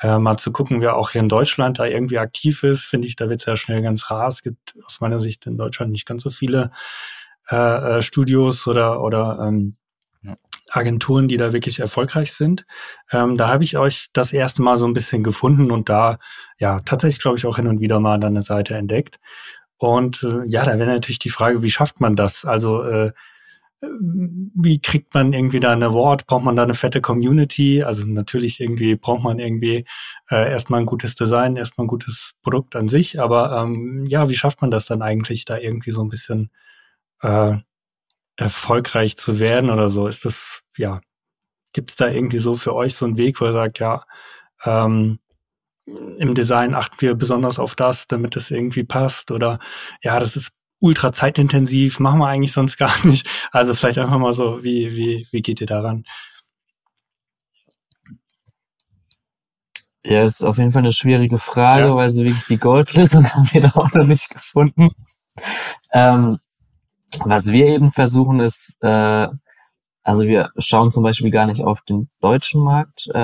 äh, 0.00 0.18
mal 0.18 0.36
zu 0.36 0.52
gucken, 0.52 0.80
wer 0.80 0.96
auch 0.96 1.10
hier 1.10 1.20
in 1.20 1.28
Deutschland 1.28 1.78
da 1.78 1.86
irgendwie 1.86 2.18
aktiv 2.18 2.62
ist, 2.62 2.84
finde 2.84 3.08
ich, 3.08 3.16
da 3.16 3.28
wird 3.28 3.40
es 3.40 3.46
ja 3.46 3.56
schnell 3.56 3.82
ganz 3.82 4.10
rar. 4.10 4.28
Es 4.28 4.42
gibt 4.42 4.74
aus 4.86 5.00
meiner 5.00 5.20
Sicht 5.20 5.46
in 5.46 5.56
Deutschland 5.56 5.92
nicht 5.92 6.06
ganz 6.06 6.22
so 6.22 6.30
viele 6.30 6.70
äh, 7.50 7.56
äh, 7.98 8.02
Studios 8.02 8.66
oder, 8.66 9.02
oder 9.02 9.38
ähm, 9.46 9.76
Agenturen, 10.70 11.28
die 11.28 11.36
da 11.36 11.52
wirklich 11.52 11.78
erfolgreich 11.78 12.32
sind. 12.32 12.66
Ähm, 13.12 13.36
da 13.36 13.48
habe 13.48 13.64
ich 13.64 13.76
euch 13.78 14.08
das 14.12 14.32
erste 14.32 14.62
Mal 14.62 14.76
so 14.76 14.86
ein 14.86 14.94
bisschen 14.94 15.22
gefunden 15.22 15.70
und 15.70 15.88
da 15.88 16.18
ja 16.58 16.80
tatsächlich, 16.80 17.20
glaube 17.20 17.38
ich, 17.38 17.46
auch 17.46 17.56
hin 17.56 17.66
und 17.66 17.80
wieder 17.80 18.00
mal 18.00 18.18
dann 18.18 18.32
eine 18.32 18.42
Seite 18.42 18.74
entdeckt. 18.74 19.20
Und 19.76 20.22
äh, 20.22 20.44
ja, 20.46 20.64
da 20.64 20.78
wäre 20.78 20.90
natürlich 20.90 21.18
die 21.18 21.30
Frage, 21.30 21.62
wie 21.62 21.70
schafft 21.70 22.00
man 22.00 22.16
das? 22.16 22.44
Also 22.44 22.82
äh, 22.82 23.12
wie 23.80 24.80
kriegt 24.80 25.14
man 25.14 25.32
irgendwie 25.32 25.60
da 25.60 25.72
ein 25.72 25.82
Award? 25.82 26.26
Braucht 26.26 26.44
man 26.44 26.56
da 26.56 26.62
eine 26.62 26.74
fette 26.74 27.00
Community? 27.00 27.82
Also 27.82 28.04
natürlich 28.06 28.60
irgendwie 28.60 28.96
braucht 28.96 29.22
man 29.22 29.38
irgendwie 29.38 29.84
äh, 30.30 30.50
erstmal 30.50 30.80
ein 30.80 30.86
gutes 30.86 31.14
Design, 31.14 31.56
erstmal 31.56 31.84
ein 31.84 31.88
gutes 31.88 32.32
Produkt 32.42 32.76
an 32.76 32.88
sich. 32.88 33.20
Aber 33.20 33.52
ähm, 33.56 34.04
ja, 34.06 34.28
wie 34.28 34.34
schafft 34.34 34.62
man 34.62 34.70
das 34.70 34.86
dann 34.86 35.02
eigentlich, 35.02 35.44
da 35.44 35.58
irgendwie 35.58 35.90
so 35.90 36.02
ein 36.02 36.08
bisschen 36.08 36.50
äh, 37.22 37.56
erfolgreich 38.36 39.16
zu 39.16 39.38
werden 39.38 39.70
oder 39.70 39.90
so? 39.90 40.06
Ist 40.06 40.24
das, 40.24 40.62
ja, 40.76 41.00
gibt 41.72 41.90
es 41.90 41.96
da 41.96 42.08
irgendwie 42.08 42.38
so 42.38 42.56
für 42.56 42.74
euch 42.74 42.94
so 42.94 43.06
einen 43.06 43.18
Weg, 43.18 43.40
wo 43.40 43.46
ihr 43.46 43.52
sagt, 43.52 43.80
ja, 43.80 44.04
ähm, 44.64 45.18
im 45.86 46.34
Design 46.34 46.74
achten 46.74 47.00
wir 47.00 47.14
besonders 47.14 47.58
auf 47.58 47.74
das, 47.74 48.06
damit 48.06 48.36
es 48.36 48.50
irgendwie 48.50 48.84
passt? 48.84 49.30
Oder 49.30 49.58
ja, 50.02 50.18
das 50.20 50.36
ist 50.36 50.52
ultra 50.84 51.12
zeitintensiv, 51.12 51.98
machen 51.98 52.20
wir 52.20 52.28
eigentlich 52.28 52.52
sonst 52.52 52.76
gar 52.76 52.94
nicht. 53.06 53.26
Also 53.50 53.74
vielleicht 53.74 53.98
einfach 53.98 54.18
mal 54.18 54.34
so, 54.34 54.62
wie, 54.62 54.94
wie, 54.94 55.26
wie 55.30 55.40
geht 55.40 55.60
ihr 55.60 55.66
daran? 55.66 56.04
Ja, 60.04 60.22
ist 60.22 60.44
auf 60.44 60.58
jeden 60.58 60.72
Fall 60.72 60.82
eine 60.82 60.92
schwierige 60.92 61.38
Frage, 61.38 61.86
ja. 61.86 61.96
weil 61.96 62.10
so 62.10 62.22
wirklich 62.22 62.44
die 62.44 62.58
Goldlösung 62.58 63.24
haben 63.34 63.50
wir 63.52 63.62
da 63.62 63.70
auch 63.70 63.92
noch 63.94 64.04
nicht 64.04 64.28
gefunden. 64.28 64.90
Ähm, 65.90 66.38
was 67.20 67.50
wir 67.50 67.66
eben 67.66 67.90
versuchen 67.90 68.40
ist, 68.40 68.76
äh, 68.82 69.28
also 70.02 70.24
wir 70.24 70.50
schauen 70.58 70.90
zum 70.90 71.02
Beispiel 71.02 71.30
gar 71.30 71.46
nicht 71.46 71.64
auf 71.64 71.80
den 71.80 72.10
deutschen 72.20 72.62
Markt, 72.62 73.06
äh, 73.06 73.14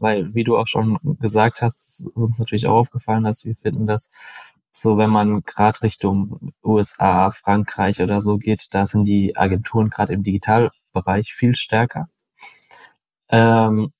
weil, 0.00 0.32
wie 0.34 0.44
du 0.44 0.56
auch 0.56 0.68
schon 0.68 0.96
gesagt 1.18 1.62
hast, 1.62 1.80
ist 1.80 2.06
uns 2.14 2.38
natürlich 2.38 2.68
auch 2.68 2.76
aufgefallen, 2.76 3.24
dass 3.24 3.44
wir 3.44 3.56
finden, 3.56 3.88
dass 3.88 4.08
so, 4.80 4.98
wenn 4.98 5.10
man 5.10 5.42
gerade 5.42 5.82
Richtung 5.82 6.52
USA, 6.64 7.30
Frankreich 7.30 8.00
oder 8.02 8.22
so 8.22 8.38
geht, 8.38 8.66
da 8.72 8.86
sind 8.86 9.04
die 9.04 9.36
Agenturen 9.36 9.90
gerade 9.90 10.12
im 10.12 10.22
Digitalbereich 10.22 11.32
viel 11.34 11.54
stärker. 11.54 12.08
Ähm, 13.30 13.92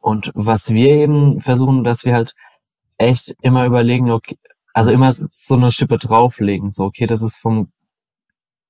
und 0.00 0.32
was 0.34 0.70
wir 0.70 0.90
eben 0.90 1.40
versuchen, 1.40 1.84
dass 1.84 2.04
wir 2.04 2.14
halt 2.14 2.34
echt 2.98 3.34
immer 3.42 3.66
überlegen, 3.66 4.10
okay, 4.10 4.38
also 4.74 4.90
immer 4.90 5.12
so 5.12 5.54
eine 5.54 5.70
Schippe 5.70 5.98
drauflegen, 5.98 6.70
so, 6.70 6.84
okay, 6.84 7.06
das 7.06 7.22
ist 7.22 7.36
vom 7.36 7.72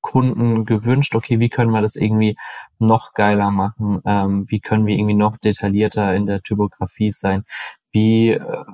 Kunden 0.01 0.65
gewünscht, 0.67 1.15
okay, 1.17 1.41
wie 1.41 1.49
können 1.49 1.73
wir 1.73 1.83
das 1.83 1.97
irgendwie 1.97 2.37
noch 2.79 3.13
geiler 3.13 3.51
machen? 3.51 4.01
Ähm, 4.07 4.45
wie 4.49 4.61
können 4.61 4.87
wir 4.87 4.95
irgendwie 4.95 5.15
noch 5.15 5.37
detaillierter 5.39 6.15
in 6.15 6.27
der 6.27 6.43
Typografie 6.43 7.11
sein? 7.11 7.45
Wie, 7.91 8.31
äh, 8.31 8.65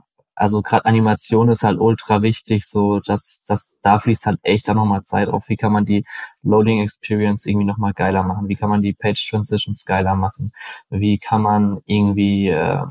also 0.42 0.60
gerade 0.60 0.86
Animation 0.86 1.48
ist 1.50 1.62
halt 1.62 1.78
ultra 1.78 2.20
wichtig, 2.22 2.66
so 2.66 2.98
dass 2.98 3.42
das 3.46 3.70
da 3.80 4.00
fließt 4.00 4.26
halt 4.26 4.40
echt 4.42 4.68
dann 4.68 4.76
nochmal 4.76 5.04
Zeit 5.04 5.28
auf. 5.28 5.48
Wie 5.48 5.56
kann 5.56 5.72
man 5.72 5.84
die 5.86 6.04
Loading 6.42 6.82
Experience 6.82 7.46
irgendwie 7.46 7.64
nochmal 7.66 7.92
geiler 7.94 8.24
machen? 8.24 8.48
Wie 8.48 8.56
kann 8.56 8.68
man 8.68 8.82
die 8.82 8.92
Page 8.92 9.30
Transitions 9.30 9.84
geiler 9.84 10.16
machen? 10.16 10.52
Wie 10.90 11.18
kann 11.18 11.42
man 11.42 11.80
irgendwie 11.86 12.48
äh, 12.48 12.82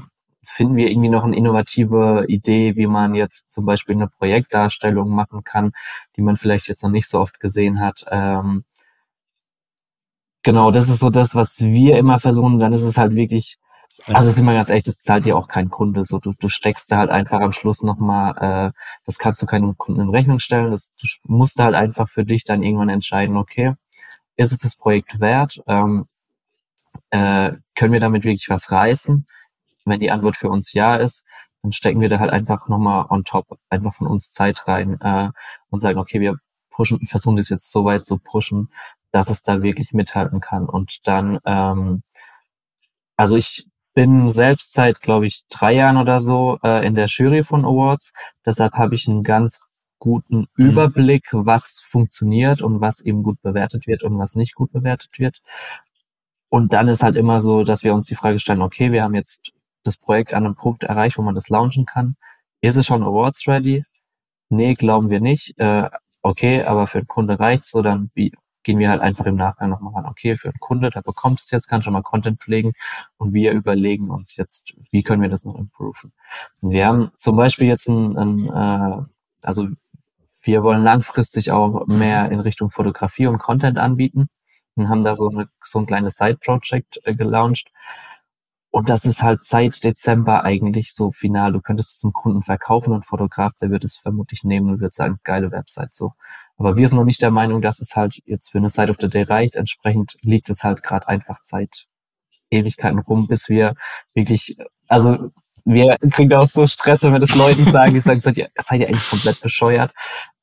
finden 0.43 0.77
wir 0.77 0.89
irgendwie 0.89 1.09
noch 1.09 1.25
eine 1.25 1.35
innovative 1.35 2.23
Idee, 2.29 2.77
wie 2.77 2.87
man 2.87 3.15
jetzt 3.15 3.51
zum 3.51 3.65
Beispiel 3.65 3.95
eine 3.95 4.07
Projektdarstellung 4.07 5.09
machen 5.09 5.43
kann, 5.43 5.73
die 6.15 6.21
man 6.21 6.37
vielleicht 6.37 6.69
jetzt 6.69 6.83
noch 6.83 6.89
nicht 6.89 7.09
so 7.09 7.19
oft 7.19 7.39
gesehen 7.41 7.81
hat. 7.81 8.05
Ähm, 8.09 8.63
genau, 10.43 10.71
das 10.71 10.87
ist 10.89 10.99
so 10.99 11.09
das, 11.09 11.35
was 11.35 11.59
wir 11.61 11.97
immer 11.97 12.19
versuchen. 12.19 12.59
Dann 12.59 12.71
ist 12.73 12.83
es 12.83 12.97
halt 12.97 13.13
wirklich 13.15 13.57
also 14.07 14.31
sind 14.31 14.45
wir 14.45 14.53
ganz 14.53 14.69
ehrlich, 14.69 14.83
das 14.83 14.97
zahlt 14.97 15.25
dir 15.25 15.37
auch 15.37 15.47
kein 15.47 15.69
Kunde. 15.69 16.05
So, 16.05 16.19
du, 16.19 16.33
du 16.33 16.49
steckst 16.49 16.91
da 16.91 16.97
halt 16.97 17.09
einfach 17.09 17.39
am 17.39 17.51
Schluss 17.51 17.83
nochmal, 17.83 18.71
äh, 18.71 18.71
das 19.05 19.17
kannst 19.19 19.41
du 19.41 19.45
keinem 19.45 19.77
Kunden 19.77 20.01
in 20.01 20.09
Rechnung 20.09 20.39
stellen. 20.39 20.71
Das, 20.71 20.91
du 20.99 21.07
musst 21.25 21.59
halt 21.59 21.75
einfach 21.75 22.09
für 22.09 22.25
dich 22.25 22.43
dann 22.43 22.63
irgendwann 22.63 22.89
entscheiden, 22.89 23.37
okay, 23.37 23.75
ist 24.37 24.51
es 24.51 24.59
das 24.59 24.75
Projekt 24.75 25.19
wert? 25.19 25.61
Ähm, 25.67 26.07
äh, 27.11 27.53
können 27.75 27.93
wir 27.93 27.99
damit 27.99 28.23
wirklich 28.23 28.49
was 28.49 28.71
reißen? 28.71 29.27
Wenn 29.85 29.99
die 29.99 30.11
Antwort 30.11 30.37
für 30.37 30.49
uns 30.49 30.73
ja 30.73 30.95
ist, 30.95 31.25
dann 31.61 31.73
stecken 31.73 32.01
wir 32.01 32.09
da 32.09 32.19
halt 32.19 32.31
einfach 32.31 32.67
nochmal 32.67 33.05
on 33.09 33.23
top, 33.23 33.59
einfach 33.69 33.95
von 33.95 34.07
uns 34.07 34.31
Zeit 34.31 34.67
rein 34.67 34.99
äh, 35.01 35.29
und 35.69 35.79
sagen, 35.79 35.99
okay, 35.99 36.19
wir 36.19 36.37
pushen, 36.69 37.05
versuchen 37.05 37.35
das 37.35 37.49
jetzt 37.49 37.71
so 37.71 37.85
weit 37.85 38.05
zu 38.05 38.17
pushen, 38.17 38.69
dass 39.11 39.29
es 39.29 39.41
da 39.43 39.61
wirklich 39.61 39.93
mithalten 39.93 40.39
kann. 40.41 40.67
Und 40.67 41.07
dann, 41.07 41.39
ähm, 41.45 42.03
also 43.17 43.35
ich 43.35 43.67
bin 43.93 44.29
selbst 44.29 44.73
seit, 44.73 45.01
glaube 45.01 45.25
ich, 45.25 45.43
drei 45.49 45.73
Jahren 45.73 45.97
oder 45.97 46.19
so 46.19 46.59
äh, 46.63 46.85
in 46.85 46.95
der 46.95 47.07
Jury 47.07 47.43
von 47.43 47.65
Awards. 47.65 48.13
Deshalb 48.45 48.73
habe 48.73 48.95
ich 48.95 49.07
einen 49.07 49.23
ganz 49.23 49.59
guten 49.99 50.47
mhm. 50.55 50.65
Überblick, 50.69 51.27
was 51.31 51.83
funktioniert 51.85 52.61
und 52.61 52.81
was 52.81 53.01
eben 53.01 53.23
gut 53.23 53.41
bewertet 53.41 53.87
wird 53.87 54.03
und 54.03 54.17
was 54.17 54.35
nicht 54.35 54.55
gut 54.55 54.71
bewertet 54.71 55.19
wird. 55.19 55.41
Und 56.49 56.73
dann 56.73 56.87
ist 56.87 57.03
halt 57.03 57.15
immer 57.15 57.39
so, 57.39 57.63
dass 57.63 57.83
wir 57.83 57.93
uns 57.93 58.05
die 58.07 58.15
Frage 58.15 58.39
stellen, 58.39 58.61
okay, 58.61 58.91
wir 58.91 59.03
haben 59.03 59.15
jetzt 59.15 59.51
das 59.83 59.97
Projekt 59.97 60.33
an 60.33 60.45
einem 60.45 60.55
Punkt 60.55 60.83
erreicht, 60.83 61.17
wo 61.17 61.21
man 61.21 61.35
das 61.35 61.49
launchen 61.49 61.85
kann. 61.85 62.15
Ist 62.61 62.75
es 62.77 62.85
schon 62.85 63.03
Awards 63.03 63.47
ready? 63.47 63.85
Nee, 64.49 64.73
glauben 64.73 65.09
wir 65.09 65.21
nicht. 65.21 65.57
Äh, 65.59 65.89
okay, 66.21 66.63
aber 66.63 66.87
für 66.87 66.99
den 67.01 67.07
Kunde 67.07 67.39
reicht's 67.39 67.71
so, 67.71 67.81
dann 67.81 68.11
wie, 68.15 68.33
gehen 68.63 68.79
wir 68.79 68.89
halt 68.89 69.01
einfach 69.01 69.25
im 69.25 69.35
Nachgang 69.35 69.69
nochmal 69.69 69.93
ran, 69.93 70.05
okay, 70.05 70.37
für 70.37 70.49
einen 70.49 70.59
Kunde, 70.59 70.89
der 70.89 71.01
bekommt 71.01 71.41
es 71.41 71.51
jetzt, 71.51 71.67
kann 71.67 71.83
schon 71.83 71.93
mal 71.93 72.01
Content 72.01 72.41
pflegen 72.41 72.73
und 73.17 73.33
wir 73.33 73.51
überlegen 73.51 74.09
uns 74.09 74.35
jetzt, 74.35 74.73
wie 74.91 75.03
können 75.03 75.21
wir 75.21 75.29
das 75.29 75.45
noch 75.45 75.55
improven. 75.55 76.13
Wir 76.61 76.87
haben 76.87 77.11
zum 77.15 77.35
Beispiel 77.35 77.67
jetzt 77.67 77.87
ein, 77.87 78.17
ein 78.17 78.47
äh, 78.49 79.05
also 79.43 79.67
wir 80.43 80.63
wollen 80.63 80.83
langfristig 80.83 81.51
auch 81.51 81.85
mehr 81.87 82.31
in 82.31 82.39
Richtung 82.39 82.71
Fotografie 82.71 83.27
und 83.27 83.39
Content 83.39 83.77
anbieten 83.77 84.27
und 84.75 84.89
haben 84.89 85.03
da 85.03 85.15
so, 85.15 85.29
eine, 85.29 85.49
so 85.63 85.79
ein 85.79 85.85
kleines 85.85 86.15
Side-Project 86.17 87.01
äh, 87.03 87.13
gelauncht. 87.13 87.69
Und 88.71 88.89
das 88.89 89.05
ist 89.05 89.21
halt 89.21 89.43
seit 89.43 89.83
Dezember 89.83 90.45
eigentlich 90.45 90.93
so 90.93 91.11
final. 91.11 91.51
Du 91.51 91.61
könntest 91.61 91.91
es 91.91 91.99
zum 91.99 92.13
Kunden 92.13 92.41
verkaufen 92.41 92.93
und 92.93 93.05
Fotograf, 93.05 93.53
der 93.61 93.69
wird 93.69 93.83
es 93.83 93.97
vermutlich 93.97 94.45
nehmen 94.45 94.69
und 94.69 94.79
wird 94.79 94.93
sagen, 94.93 95.19
geile 95.23 95.51
Website 95.51 95.93
so. 95.93 96.13
Aber 96.57 96.77
wir 96.77 96.87
sind 96.87 96.97
noch 96.97 97.05
nicht 97.05 97.21
der 97.21 97.31
Meinung, 97.31 97.61
dass 97.61 97.81
es 97.81 97.95
halt 97.95 98.21
jetzt 98.25 98.51
für 98.51 98.59
eine 98.59 98.69
Side 98.69 98.89
of 98.89 98.97
the 99.01 99.09
Day 99.09 99.23
reicht. 99.23 99.57
Entsprechend 99.57 100.15
liegt 100.21 100.49
es 100.49 100.63
halt 100.63 100.83
gerade 100.83 101.07
einfach 101.09 101.41
Zeit, 101.41 101.87
Ewigkeiten 102.49 102.99
rum, 102.99 103.27
bis 103.27 103.49
wir 103.49 103.75
wirklich, 104.13 104.57
also 104.87 105.31
wir 105.65 105.97
kriegen 106.09 106.33
auch 106.33 106.49
so 106.49 106.65
Stress, 106.67 107.03
wenn 107.03 107.13
wir 107.13 107.19
das 107.19 107.35
Leuten 107.35 107.69
sagen, 107.71 107.93
die 107.93 107.99
sagen, 107.99 108.21
seid 108.21 108.37
ihr, 108.37 108.49
seid 108.57 108.79
ihr 108.79 108.87
eigentlich 108.87 109.09
komplett 109.09 109.41
bescheuert. 109.41 109.91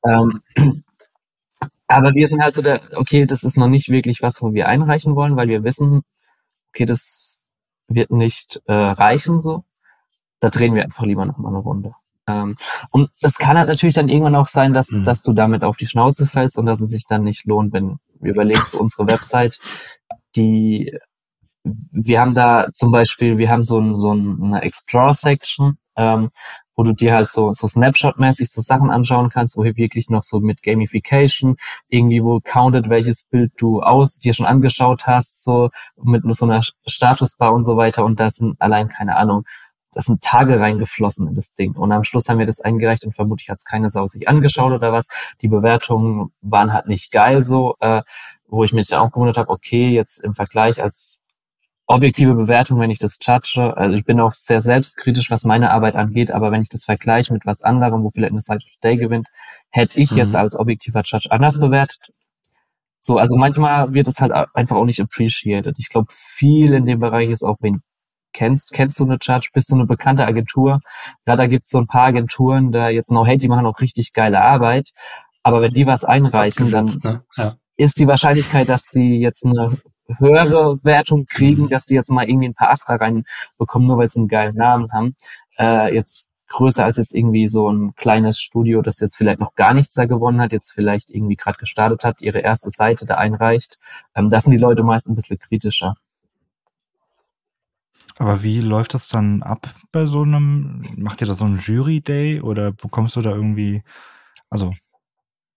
Ähm, 0.05 0.41
aber 1.87 2.13
wir 2.13 2.27
sind 2.27 2.43
halt 2.43 2.55
so 2.55 2.61
der, 2.61 2.81
okay, 2.95 3.25
das 3.25 3.43
ist 3.43 3.57
noch 3.57 3.67
nicht 3.67 3.89
wirklich 3.89 4.21
was, 4.21 4.41
wo 4.41 4.53
wir 4.53 4.67
einreichen 4.67 5.15
wollen, 5.15 5.35
weil 5.35 5.47
wir 5.47 5.63
wissen, 5.63 6.03
okay, 6.69 6.85
das 6.85 7.28
wird 7.89 8.11
nicht 8.11 8.61
äh, 8.65 8.73
reichen 8.73 9.39
so. 9.39 9.63
Da 10.39 10.49
drehen 10.49 10.75
wir 10.75 10.83
einfach 10.83 11.03
lieber 11.03 11.25
noch 11.25 11.37
mal 11.37 11.49
eine 11.49 11.57
Runde. 11.57 11.93
Ähm, 12.27 12.55
und 12.91 13.09
es 13.21 13.37
kann 13.37 13.57
halt 13.57 13.67
natürlich 13.67 13.95
dann 13.95 14.09
irgendwann 14.09 14.35
auch 14.35 14.47
sein, 14.47 14.73
dass, 14.73 14.91
mhm. 14.91 15.03
dass 15.03 15.23
du 15.23 15.33
damit 15.33 15.63
auf 15.63 15.77
die 15.77 15.87
Schnauze 15.87 16.27
fällst 16.27 16.57
und 16.57 16.65
dass 16.65 16.79
es 16.79 16.91
sich 16.91 17.05
dann 17.07 17.23
nicht 17.23 17.45
lohnt, 17.45 17.73
wenn 17.73 17.97
wir 18.19 18.31
überlegen, 18.31 18.61
unsere 18.77 19.07
Website, 19.07 19.59
die, 20.35 20.95
wir 21.63 22.21
haben 22.21 22.33
da 22.33 22.67
zum 22.73 22.91
Beispiel, 22.91 23.37
wir 23.37 23.49
haben 23.49 23.63
so, 23.63 23.79
ein, 23.79 23.97
so 23.97 24.11
eine 24.11 24.61
Explore-Section, 24.61 25.77
ähm, 25.95 26.29
wo 26.79 26.83
du 26.83 26.93
dir 26.93 27.13
halt 27.13 27.27
so, 27.27 27.51
so 27.51 27.67
Snapshot-mäßig 27.67 28.49
so 28.49 28.61
Sachen 28.61 28.89
anschauen 28.89 29.27
kannst, 29.27 29.57
wo 29.57 29.65
hier 29.65 29.75
wirklich 29.75 30.09
noch 30.09 30.23
so 30.23 30.39
mit 30.39 30.63
Gamification 30.63 31.57
irgendwie 31.89 32.23
wo 32.23 32.39
counted, 32.39 32.87
welches 32.87 33.25
Bild 33.25 33.51
du 33.57 33.81
aus 33.81 34.17
dir 34.17 34.33
schon 34.33 34.45
angeschaut 34.45 35.05
hast, 35.05 35.43
so 35.43 35.71
mit 36.01 36.23
so 36.37 36.45
einer 36.45 36.61
Statusbar 36.87 37.51
und 37.51 37.65
so 37.65 37.75
weiter 37.75 38.05
und 38.05 38.17
da 38.21 38.29
sind 38.29 38.55
allein, 38.61 38.87
keine 38.87 39.17
Ahnung, 39.17 39.43
das 39.91 40.05
sind 40.05 40.23
Tage 40.23 40.61
reingeflossen 40.61 41.27
in 41.27 41.35
das 41.35 41.53
Ding. 41.53 41.75
Und 41.75 41.91
am 41.91 42.05
Schluss 42.05 42.29
haben 42.29 42.39
wir 42.39 42.45
das 42.45 42.61
eingereicht 42.61 43.03
und 43.03 43.13
vermutlich 43.13 43.49
hat 43.49 43.57
es 43.57 43.65
keine 43.65 43.89
Sau 43.89 44.07
sich 44.07 44.29
angeschaut 44.29 44.71
oder 44.71 44.93
was. 44.93 45.09
Die 45.41 45.49
Bewertungen 45.49 46.31
waren 46.39 46.71
halt 46.71 46.87
nicht 46.87 47.11
geil 47.11 47.43
so, 47.43 47.75
äh, 47.81 48.03
wo 48.47 48.63
ich 48.63 48.71
mich 48.71 48.87
dann 48.87 49.01
auch 49.01 49.11
gewundert 49.11 49.37
habe, 49.37 49.49
okay, 49.49 49.89
jetzt 49.89 50.23
im 50.23 50.33
Vergleich 50.33 50.81
als 50.81 51.19
objektive 51.89 52.35
Bewertung, 52.35 52.79
wenn 52.79 52.91
ich 52.91 52.99
das 52.99 53.17
judge, 53.19 53.73
also 53.75 53.95
ich 53.95 54.05
bin 54.05 54.19
auch 54.19 54.33
sehr 54.33 54.61
selbstkritisch, 54.61 55.31
was 55.31 55.43
meine 55.43 55.71
Arbeit 55.71 55.95
angeht, 55.95 56.29
aber 56.29 56.51
wenn 56.51 56.61
ich 56.61 56.69
das 56.69 56.85
vergleiche 56.85 57.33
mit 57.33 57.47
was 57.47 57.63
anderem, 57.63 58.03
wo 58.03 58.09
vielleicht 58.11 58.31
eine 58.31 58.41
Side 58.41 58.63
of 58.63 58.77
Day 58.83 58.95
gewinnt, 58.95 59.27
hätte 59.71 59.99
ich 59.99 60.11
mhm. 60.11 60.17
jetzt 60.17 60.35
als 60.35 60.55
objektiver 60.55 61.01
Judge 61.03 61.31
anders 61.31 61.59
bewertet. 61.59 61.99
So, 63.01 63.17
also 63.17 63.35
manchmal 63.37 63.91
wird 63.91 64.07
es 64.07 64.19
halt 64.19 64.31
einfach 64.53 64.75
auch 64.75 64.85
nicht 64.85 65.01
appreciated. 65.01 65.75
Ich 65.79 65.89
glaube, 65.89 66.07
viel 66.11 66.73
in 66.73 66.85
dem 66.85 66.99
Bereich 66.99 67.29
ist 67.29 67.43
auch 67.43 67.57
wegen 67.59 67.81
kennst, 68.33 68.71
kennst 68.71 68.99
du 68.99 69.05
eine 69.05 69.17
Judge, 69.19 69.49
bist 69.51 69.71
du 69.71 69.75
eine 69.75 69.87
bekannte 69.87 70.27
Agentur? 70.27 70.81
Ja, 71.25 71.35
da 71.35 71.47
gibt's 71.47 71.71
so 71.71 71.79
ein 71.79 71.87
paar 71.87 72.05
Agenturen, 72.05 72.71
da 72.71 72.89
jetzt 72.89 73.11
no 73.11 73.25
hate, 73.25 73.39
die 73.39 73.47
machen 73.47 73.65
auch 73.65 73.79
richtig 73.79 74.13
geile 74.13 74.41
Arbeit. 74.41 74.91
Aber 75.41 75.61
wenn 75.61 75.73
die 75.73 75.87
was 75.87 76.05
einreichen, 76.05 76.65
gesetzt, 76.65 76.99
dann 77.01 77.13
ne? 77.13 77.23
ja. 77.35 77.55
ist 77.77 77.99
die 77.99 78.05
Wahrscheinlichkeit, 78.05 78.69
dass 78.69 78.85
die 78.85 79.19
jetzt 79.19 79.43
eine 79.43 79.79
höhere 80.17 80.77
Wertung 80.83 81.25
kriegen, 81.25 81.69
dass 81.69 81.85
die 81.85 81.93
jetzt 81.93 82.11
mal 82.11 82.27
irgendwie 82.27 82.49
ein 82.49 82.53
paar 82.53 82.71
Achter 82.71 82.95
reinbekommen, 82.95 83.87
nur 83.87 83.97
weil 83.97 84.09
sie 84.09 84.19
einen 84.19 84.27
geilen 84.27 84.55
Namen 84.55 84.91
haben, 84.91 85.15
äh, 85.57 85.93
jetzt 85.93 86.29
größer 86.49 86.83
als 86.83 86.97
jetzt 86.97 87.13
irgendwie 87.13 87.47
so 87.47 87.71
ein 87.71 87.93
kleines 87.95 88.41
Studio, 88.41 88.81
das 88.81 88.99
jetzt 88.99 89.15
vielleicht 89.15 89.39
noch 89.39 89.55
gar 89.55 89.73
nichts 89.73 89.93
da 89.93 90.05
gewonnen 90.05 90.41
hat, 90.41 90.51
jetzt 90.51 90.71
vielleicht 90.73 91.11
irgendwie 91.11 91.35
gerade 91.35 91.57
gestartet 91.57 92.03
hat, 92.03 92.21
ihre 92.21 92.39
erste 92.39 92.71
Seite 92.71 93.05
da 93.05 93.15
einreicht. 93.15 93.77
Ähm, 94.15 94.29
das 94.29 94.43
sind 94.43 94.51
die 94.51 94.57
Leute 94.57 94.83
meist 94.83 95.07
ein 95.07 95.15
bisschen 95.15 95.39
kritischer. 95.39 95.95
Aber 98.17 98.43
wie 98.43 98.59
läuft 98.59 98.93
das 98.95 99.07
dann 99.07 99.43
ab 99.43 99.73
bei 99.93 100.05
so 100.05 100.23
einem, 100.23 100.83
macht 100.97 101.21
ihr 101.21 101.27
da 101.27 101.35
so 101.35 101.45
einen 101.45 101.59
Jury-Day 101.59 102.41
oder 102.41 102.73
bekommst 102.73 103.15
du 103.15 103.21
da 103.21 103.31
irgendwie, 103.31 103.81
also 104.49 104.71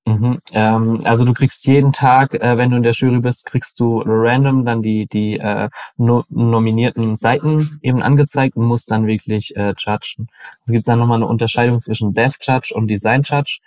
Mhm, 0.05 0.39
ähm, 0.51 1.01
also 1.05 1.25
du 1.25 1.33
kriegst 1.33 1.65
jeden 1.67 1.93
Tag, 1.93 2.35
äh, 2.35 2.57
wenn 2.57 2.71
du 2.71 2.77
in 2.77 2.83
der 2.83 2.93
Jury 2.93 3.21
bist, 3.21 3.47
kriegst 3.47 3.79
du 3.79 4.03
random 4.05 4.65
dann 4.65 4.83
die 4.83 5.07
die 5.07 5.39
äh, 5.39 5.69
no 5.97 6.25
nominierten 6.29 7.15
Seiten 7.15 7.79
eben 7.83 8.03
angezeigt 8.03 8.57
und 8.57 8.65
musst 8.67 8.91
dann 8.91 9.07
wirklich 9.07 9.55
äh, 9.55 9.75
judgen. 9.79 10.27
Es 10.65 10.73
gibt 10.73 10.89
dann 10.89 10.99
nochmal 10.99 11.19
eine 11.19 11.29
Unterscheidung 11.29 11.79
zwischen 11.81 12.15
Dev 12.15 12.37
Judge 12.43 12.75
und 12.75 12.89
Design 12.89 13.23
Judge. 13.23 13.61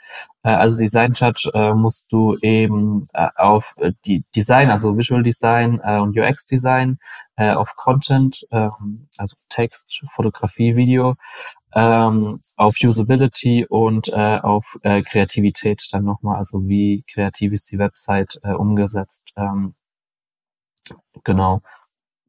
Äh, 0.43 0.49
also 0.49 0.77
Design 0.77 1.13
Judge 1.13 1.49
äh, 1.53 1.73
musst 1.73 2.11
du 2.11 2.35
eben 2.41 3.07
äh, 3.13 3.29
auf 3.37 3.73
äh, 3.77 3.93
die 4.05 4.25
Design, 4.35 4.71
also 4.71 4.97
Visual 4.97 5.23
Design 5.23 5.79
äh, 5.85 5.99
und 5.99 6.17
UX 6.19 6.45
Design, 6.45 6.97
äh, 7.37 7.53
auf 7.53 7.77
Content, 7.77 8.45
äh, 8.51 8.69
also 9.17 9.37
Text, 9.47 10.03
Fotografie, 10.11 10.75
Video 10.75 11.15
ähm, 11.75 12.39
auf 12.55 12.77
Usability 12.83 13.65
und 13.69 14.09
äh, 14.09 14.39
auf 14.41 14.77
äh, 14.83 15.03
Kreativität 15.03 15.87
dann 15.91 16.05
nochmal, 16.05 16.37
also 16.37 16.67
wie 16.67 17.03
kreativ 17.07 17.53
ist 17.53 17.71
die 17.71 17.79
Website 17.79 18.39
äh, 18.43 18.53
umgesetzt. 18.53 19.23
Ähm, 19.37 19.75
genau. 21.23 21.61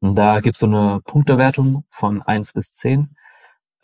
Und 0.00 0.16
da 0.18 0.40
gibt's 0.40 0.60
so 0.60 0.66
eine 0.66 1.00
Punktewertung 1.04 1.84
von 1.90 2.22
eins 2.22 2.52
bis 2.52 2.72
zehn 2.72 3.16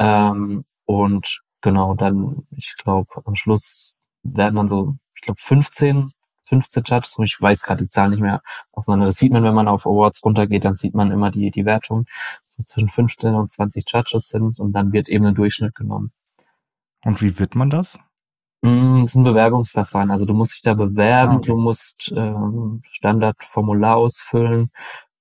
Ähm, 0.01 0.65
und 0.87 1.43
genau, 1.63 1.95
dann, 1.95 2.47
ich 2.53 2.77
glaube, 2.77 3.23
am 3.27 3.37
Schluss 3.37 3.95
werden 4.25 4.57
dann 4.57 4.69
so, 4.69 4.97
ich 5.17 5.23
glaube, 5.23 5.41
15 5.41 6.13
15 6.53 6.83
Judges, 6.85 7.17
ich 7.19 7.41
weiß 7.41 7.63
gerade 7.63 7.85
die 7.85 7.89
Zahl 7.89 8.11
nicht 8.11 8.21
mehr 8.21 8.43
auseinander. 8.73 9.07
Das 9.07 9.17
sieht 9.17 9.33
man, 9.33 9.43
wenn 9.43 9.55
man 9.55 9.69
auf 9.69 9.87
Awards 9.87 10.23
runtergeht, 10.23 10.67
dann 10.67 10.77
sieht 10.77 10.95
man 10.95 11.11
immer 11.11 11.31
die, 11.31 11.51
die 11.51 11.65
Wertung, 11.65 12.05
so 12.47 12.63
zwischen 12.63 12.91
15 12.91 13.35
und 13.35 13.51
20 13.51 13.85
Judges 13.89 14.29
sind 14.29 14.59
und 14.59 14.73
dann 14.73 14.93
wird 14.93 15.09
eben 15.09 15.25
ein 15.25 15.35
Durchschnitt 15.35 15.75
genommen. 15.75 16.13
Und 17.05 17.23
wie 17.23 17.39
wird 17.39 17.55
man 17.55 17.71
das? 17.71 17.99
Mm, 18.61 19.01
das 19.01 19.11
ist 19.11 19.17
ein 19.17 19.25
Bewerbungsverfahren. 19.25 20.11
Also 20.11 20.27
du 20.27 20.35
musst 20.35 20.53
dich 20.53 20.63
da 20.63 20.75
bewerben, 20.75 21.33
ah, 21.33 21.37
okay. 21.37 21.47
du 21.47 21.57
musst 21.57 22.13
ähm, 22.15 22.83
Standardformular 22.85 23.97
ausfüllen. 23.97 24.71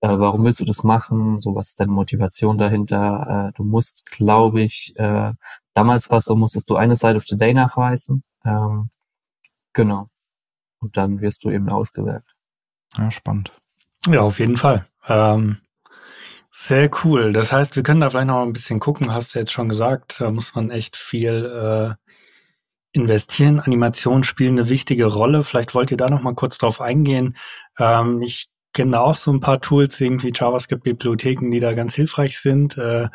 Äh, 0.02 0.10
warum 0.20 0.44
willst 0.44 0.60
du 0.60 0.66
das 0.66 0.84
machen? 0.84 1.40
So, 1.40 1.56
was 1.56 1.70
ist 1.70 1.80
deine 1.80 1.94
Motivation 1.94 2.58
dahinter? 2.58 3.50
Äh, 3.50 3.58
du 3.58 3.64
musst, 3.64 4.06
glaube 4.12 4.62
ich, 4.62 4.94
äh, 4.98 5.32
damals 5.74 6.10
war 6.10 6.18
es 6.18 6.26
so, 6.26 6.36
musstest 6.36 6.70
du 6.70 6.76
eine 6.76 6.98
Side 6.98 7.16
of 7.16 7.24
the 7.26 7.38
Day 7.38 7.54
nachweisen. 7.54 8.24
Ähm, 8.44 8.90
genau. 9.74 10.10
Und 10.82 10.98
dann 10.98 11.22
wirst 11.22 11.44
du 11.44 11.50
eben 11.50 11.70
ausgewählt. 11.70 12.24
Ja, 12.98 13.12
spannend. 13.12 13.52
Ja, 14.08 14.22
auf 14.22 14.40
jeden 14.40 14.58
Fall. 14.58 14.88
Ähm, 15.08 15.58
sehr 16.52 16.90
cool. 17.04 17.32
Das 17.32 17.52
heißt, 17.52 17.76
wir 17.76 17.84
können 17.84 18.02
da 18.02 18.10
vielleicht 18.10 18.28
noch 18.28 18.42
ein 18.42 18.54
bisschen 18.54 18.80
gucken, 18.80 19.14
hast 19.14 19.34
du 19.34 19.40
jetzt 19.40 19.54
schon 19.54 19.70
gesagt, 19.70 20.20
da 20.20 20.32
muss 20.32 20.54
man 20.54 20.70
echt 20.70 20.98
viel 20.98 21.46
äh, 21.46 22.12
investieren. 22.94 23.60
Animationen 23.60 24.24
spielen 24.24 24.60
eine 24.60 24.70
wichtige 24.70 25.06
Rolle. 25.06 25.44
Vielleicht 25.44 25.74
wollt 25.74 25.92
ihr 25.92 25.98
da 25.98 26.10
noch 26.10 26.22
mal 26.22 26.36
kurz 26.36 26.58
drauf 26.58 26.82
eingehen. 26.82 27.38
Ähm, 27.80 28.22
ich 28.22 28.50
kenne 28.74 29.00
auch 29.00 29.16
so 29.16 29.32
ein 29.32 29.40
paar 29.40 29.62
Tools, 29.62 30.00
irgendwie 30.02 30.32
JavaScript-Bibliotheken, 30.34 31.52
die 31.52 31.60
da 31.60 31.74
ganz 31.74 31.94
hilfreich 31.96 32.40
sind. 32.40 32.78
Äh, 32.78 33.10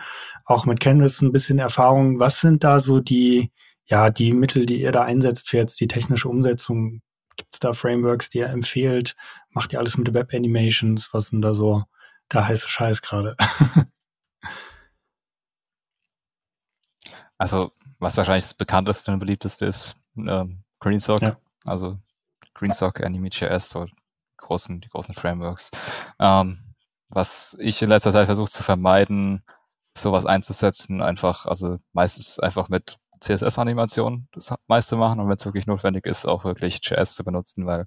auch 0.44 0.64
mit 0.66 0.80
Canvas 0.80 1.20
ein 1.20 1.32
bisschen 1.32 1.58
Erfahrung. 1.58 2.18
Was 2.18 2.40
sind 2.40 2.64
da 2.64 2.80
so 2.80 3.00
die, 3.00 3.52
ja, 3.86 4.10
die 4.10 4.32
Mittel, 4.32 4.66
die 4.66 4.80
ihr 4.80 4.92
da 4.92 5.02
einsetzt 5.02 5.50
für 5.50 5.58
jetzt 5.58 5.80
die 5.80 5.88
technische 5.88 6.28
Umsetzung 6.28 7.02
Gibt 7.36 7.54
es 7.54 7.60
da 7.60 7.72
Frameworks, 7.72 8.30
die 8.30 8.40
er 8.40 8.50
empfiehlt? 8.50 9.16
Macht 9.50 9.72
ihr 9.72 9.78
alles 9.78 9.96
mit 9.96 10.12
Web 10.14 10.32
Animations? 10.34 11.12
Was 11.12 11.28
sind 11.28 11.42
da 11.42 11.54
so 11.54 11.84
der 12.32 12.48
heiße 12.48 12.68
Scheiß 12.68 13.02
gerade? 13.02 13.36
also, 17.38 17.70
was 17.98 18.16
wahrscheinlich 18.16 18.44
das 18.44 18.54
bekannteste 18.54 19.12
und 19.12 19.18
beliebteste 19.18 19.66
ist, 19.66 19.96
ähm, 20.16 20.64
GreenSock. 20.80 21.22
Ja. 21.22 21.36
Also 21.64 21.98
GreenSock, 22.54 23.00
AnimeJS, 23.02 23.68
so 23.68 23.86
großen, 24.38 24.80
die 24.80 24.88
großen 24.88 25.14
Frameworks. 25.14 25.70
Ähm, 26.18 26.74
was 27.08 27.56
ich 27.60 27.82
in 27.82 27.88
letzter 27.88 28.12
Zeit 28.12 28.26
versuche 28.26 28.50
zu 28.50 28.62
vermeiden, 28.62 29.42
sowas 29.96 30.26
einzusetzen, 30.26 31.02
einfach, 31.02 31.46
also 31.46 31.78
meistens 31.92 32.38
einfach 32.38 32.68
mit 32.68 32.98
CSS-Animation 33.20 34.28
das 34.32 34.54
meiste 34.66 34.96
machen 34.96 35.20
und 35.20 35.28
wenn 35.28 35.36
es 35.36 35.44
wirklich 35.44 35.66
notwendig 35.66 36.06
ist, 36.06 36.26
auch 36.26 36.44
wirklich 36.44 36.80
JS 36.82 37.14
zu 37.14 37.24
benutzen, 37.24 37.66
weil, 37.66 37.86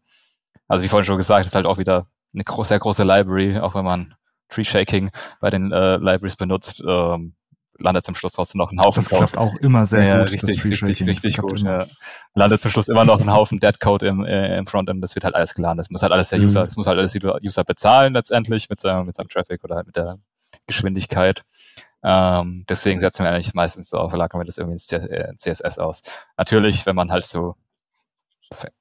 also 0.68 0.84
wie 0.84 0.88
vorhin 0.88 1.06
schon 1.06 1.18
gesagt, 1.18 1.46
ist 1.46 1.56
halt 1.56 1.66
auch 1.66 1.78
wieder 1.78 2.08
eine 2.34 2.44
groß, 2.44 2.68
sehr 2.70 2.80
große 2.80 3.04
Library, 3.04 3.60
auch 3.60 3.76
wenn 3.76 3.86
man 3.86 4.16
Tree 4.50 4.64
Shaking 4.64 5.12
bei 5.40 5.50
den 5.50 5.72
äh, 5.72 5.98
Libraries 5.98 6.36
benutzt, 6.36 6.84
ähm, 6.86 7.36
landet 7.80 8.06
zum 8.06 8.16
Schluss 8.16 8.34
trotzdem 8.34 8.60
noch 8.60 8.72
ein 8.72 8.80
Haufen 8.80 9.04
das 9.04 9.10
Code. 9.10 9.22
Das 9.22 9.32
klappt 9.32 9.48
auch 9.48 9.56
immer 9.62 9.86
sehr 9.86 10.04
ja, 10.04 10.20
gut. 10.20 10.32
Richtig, 10.32 10.66
richtig, 10.66 11.08
richtig 11.08 11.38
gut. 11.38 11.60
Ja. 11.60 11.88
Landet 12.36 12.62
zum 12.62 12.72
Schluss 12.72 12.90
immer 12.90 13.06
noch 13.06 13.22
ein 13.22 13.32
Haufen 13.32 13.60
Dead 13.60 13.80
Code 13.80 14.08
im, 14.08 14.26
äh, 14.26 14.58
im 14.58 14.68
Frontend. 14.68 15.04
Das 15.04 15.16
wird 15.16 15.24
halt 15.24 15.36
alles 15.36 15.54
geladen. 15.56 15.78
Das 15.78 15.90
muss 15.90 16.02
halt 16.02 16.12
alles 16.12 16.30
der 16.30 16.40
mhm. 16.40 16.46
User, 16.46 16.64
das 16.66 16.76
muss 16.76 16.88
halt 16.88 16.98
alles 16.98 17.14
der 17.14 17.42
User 17.44 17.64
bezahlen 17.64 18.14
letztendlich 18.14 18.70
mit 18.70 18.82
seinem, 18.82 19.06
mit 19.06 19.16
seinem 19.16 19.30
Traffic 19.30 19.64
oder 19.64 19.76
halt 19.76 19.88
mit 19.88 19.96
der 19.96 20.20
Geschwindigkeit. 20.68 21.44
Ähm, 22.04 22.66
deswegen 22.70 23.00
setzen 23.00 23.24
wir 23.24 23.32
eigentlich 23.32 23.54
meistens 23.54 23.90
so 23.90 23.98
auf, 23.98 24.14
lagern 24.14 24.40
wir 24.40 24.46
das 24.46 24.58
irgendwie 24.58 24.80
in 24.96 25.38
CSS 25.38 25.78
äh, 25.78 25.82
aus. 25.82 26.04
Natürlich, 26.38 26.86
wenn 26.86 26.96
man 26.96 27.12
halt 27.12 27.26
so 27.26 27.56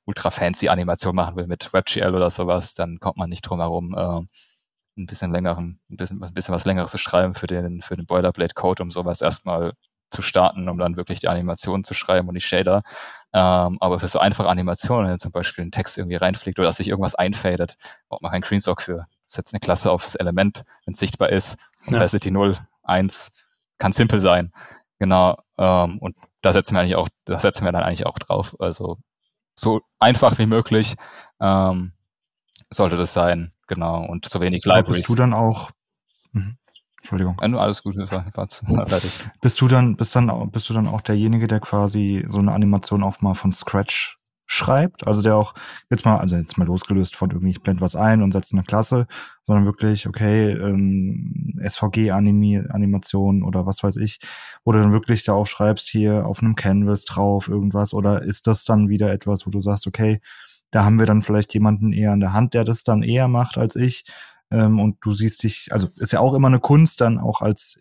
ultra 0.04 0.30
fancy 0.30 0.68
Animation 0.68 1.14
machen 1.14 1.36
will 1.36 1.46
mit 1.46 1.72
WebGL 1.72 2.14
oder 2.14 2.30
sowas, 2.30 2.74
dann 2.74 3.00
kommt 3.00 3.16
man 3.16 3.28
nicht 3.28 3.42
drum 3.42 3.60
herum, 3.60 3.94
äh, 3.94 5.00
ein 5.00 5.06
bisschen 5.06 5.30
längeren, 5.30 5.80
ein 5.90 5.96
bisschen, 5.96 6.22
ein 6.22 6.34
bisschen 6.34 6.54
was 6.54 6.64
längeres 6.64 6.90
zu 6.90 6.98
schreiben 6.98 7.34
für 7.34 7.46
den, 7.46 7.82
für 7.82 7.96
den 7.96 8.06
Boilerplate 8.06 8.54
Code, 8.54 8.82
um 8.82 8.90
sowas 8.90 9.20
erstmal 9.20 9.74
zu 10.10 10.22
starten, 10.22 10.68
um 10.68 10.78
dann 10.78 10.96
wirklich 10.96 11.20
die 11.20 11.28
Animation 11.28 11.84
zu 11.84 11.94
schreiben 11.94 12.28
und 12.28 12.34
die 12.34 12.40
Shader. 12.40 12.82
Ähm, 13.32 13.76
aber 13.80 14.00
für 14.00 14.08
so 14.08 14.18
einfache 14.18 14.48
Animationen, 14.48 15.10
wenn 15.10 15.18
zum 15.18 15.32
Beispiel 15.32 15.64
ein 15.64 15.70
Text 15.70 15.98
irgendwie 15.98 16.16
reinfliegt 16.16 16.58
oder 16.58 16.68
dass 16.68 16.78
sich 16.78 16.88
irgendwas 16.88 17.14
einfadet, 17.14 17.76
braucht 18.08 18.22
man 18.22 18.32
keinen 18.32 18.40
GreenSock 18.42 18.80
für. 18.80 19.06
Setzt 19.26 19.52
eine 19.52 19.60
Klasse 19.60 19.92
auf 19.92 20.04
das 20.04 20.14
Element, 20.14 20.64
wenn 20.86 20.94
es 20.94 21.00
sichtbar 21.00 21.28
ist, 21.28 21.58
Opacity 21.86 22.28
ja. 22.28 22.32
0, 22.32 22.58
eins 22.88 23.36
kann 23.78 23.92
simpel 23.92 24.20
sein. 24.20 24.52
Genau. 24.98 25.38
Ähm, 25.56 25.98
und 25.98 26.16
da 26.42 26.52
setzen 26.52 26.74
wir 26.74 26.80
eigentlich 26.80 26.96
auch, 26.96 27.08
da 27.24 27.38
setzen 27.38 27.64
wir 27.64 27.72
dann 27.72 27.82
eigentlich 27.82 28.06
auch 28.06 28.18
drauf. 28.18 28.56
Also 28.58 28.98
so 29.54 29.82
einfach 29.98 30.38
wie 30.38 30.46
möglich 30.46 30.96
ähm, 31.40 31.92
sollte 32.70 32.96
das 32.96 33.12
sein. 33.12 33.52
Genau. 33.66 34.04
Und 34.04 34.26
so 34.26 34.40
wenig 34.40 34.64
Libraries. 34.64 34.98
Bist 34.98 35.08
du 35.08 35.14
dann 35.14 35.34
auch, 35.34 35.70
mh. 36.32 36.54
Entschuldigung. 36.98 37.36
Ja, 37.40 37.48
nur 37.48 37.60
alles 37.62 37.82
gut, 37.82 37.94
bist 39.40 39.60
du 39.60 39.68
dann, 39.68 39.96
bist 39.96 40.16
dann, 40.16 40.50
bist 40.50 40.68
du 40.68 40.74
dann 40.74 40.88
auch 40.88 41.00
derjenige, 41.00 41.46
der 41.46 41.60
quasi 41.60 42.26
so 42.28 42.38
eine 42.38 42.52
Animation 42.52 43.04
auch 43.04 43.20
mal 43.20 43.34
von 43.34 43.52
Scratch 43.52 44.17
schreibt, 44.50 45.06
also 45.06 45.20
der 45.20 45.36
auch 45.36 45.54
jetzt 45.90 46.06
mal, 46.06 46.16
also 46.16 46.34
jetzt 46.34 46.56
mal 46.56 46.64
losgelöst 46.64 47.14
von 47.14 47.30
irgendwie, 47.30 47.50
ich 47.50 47.62
blende 47.62 47.82
was 47.82 47.94
ein 47.94 48.22
und 48.22 48.32
setze 48.32 48.56
eine 48.56 48.64
Klasse, 48.64 49.06
sondern 49.42 49.66
wirklich, 49.66 50.08
okay, 50.08 50.52
ähm, 50.52 51.60
SVG-Animation 51.62 53.42
oder 53.42 53.66
was 53.66 53.82
weiß 53.82 53.98
ich, 53.98 54.20
wo 54.64 54.72
du 54.72 54.80
dann 54.80 54.90
wirklich 54.90 55.22
da 55.24 55.34
auch 55.34 55.46
schreibst, 55.46 55.88
hier 55.88 56.26
auf 56.26 56.40
einem 56.40 56.56
Canvas 56.56 57.04
drauf 57.04 57.48
irgendwas, 57.48 57.92
oder 57.92 58.22
ist 58.22 58.46
das 58.46 58.64
dann 58.64 58.88
wieder 58.88 59.12
etwas, 59.12 59.46
wo 59.46 59.50
du 59.50 59.60
sagst, 59.60 59.86
okay, 59.86 60.20
da 60.70 60.82
haben 60.84 60.98
wir 60.98 61.06
dann 61.06 61.22
vielleicht 61.22 61.52
jemanden 61.52 61.92
eher 61.92 62.12
an 62.12 62.20
der 62.20 62.32
Hand, 62.32 62.54
der 62.54 62.64
das 62.64 62.84
dann 62.84 63.02
eher 63.02 63.28
macht 63.28 63.58
als 63.58 63.76
ich, 63.76 64.04
ähm, 64.50 64.80
und 64.80 64.96
du 65.02 65.12
siehst 65.12 65.42
dich, 65.42 65.68
also 65.72 65.88
ist 65.96 66.12
ja 66.12 66.20
auch 66.20 66.32
immer 66.32 66.48
eine 66.48 66.60
Kunst, 66.60 67.02
dann 67.02 67.18
auch 67.18 67.42
als 67.42 67.78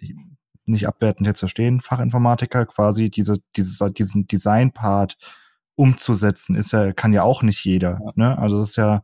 nicht 0.65 0.85
abwertend 0.85 1.27
jetzt 1.27 1.39
verstehen, 1.39 1.79
Fachinformatiker 1.79 2.65
quasi 2.65 3.09
diese, 3.09 3.37
dieses, 3.55 3.79
diesen 3.93 4.27
Design-Part 4.27 5.17
umzusetzen, 5.77 6.55
ist 6.55 6.73
ja, 6.73 6.91
kann 6.91 7.13
ja 7.13 7.23
auch 7.23 7.43
nicht 7.43 7.63
jeder. 7.63 7.99
Ja. 8.03 8.11
Ne? 8.15 8.37
Also 8.37 8.59
es 8.59 8.69
ist 8.69 8.75
ja, 8.75 9.03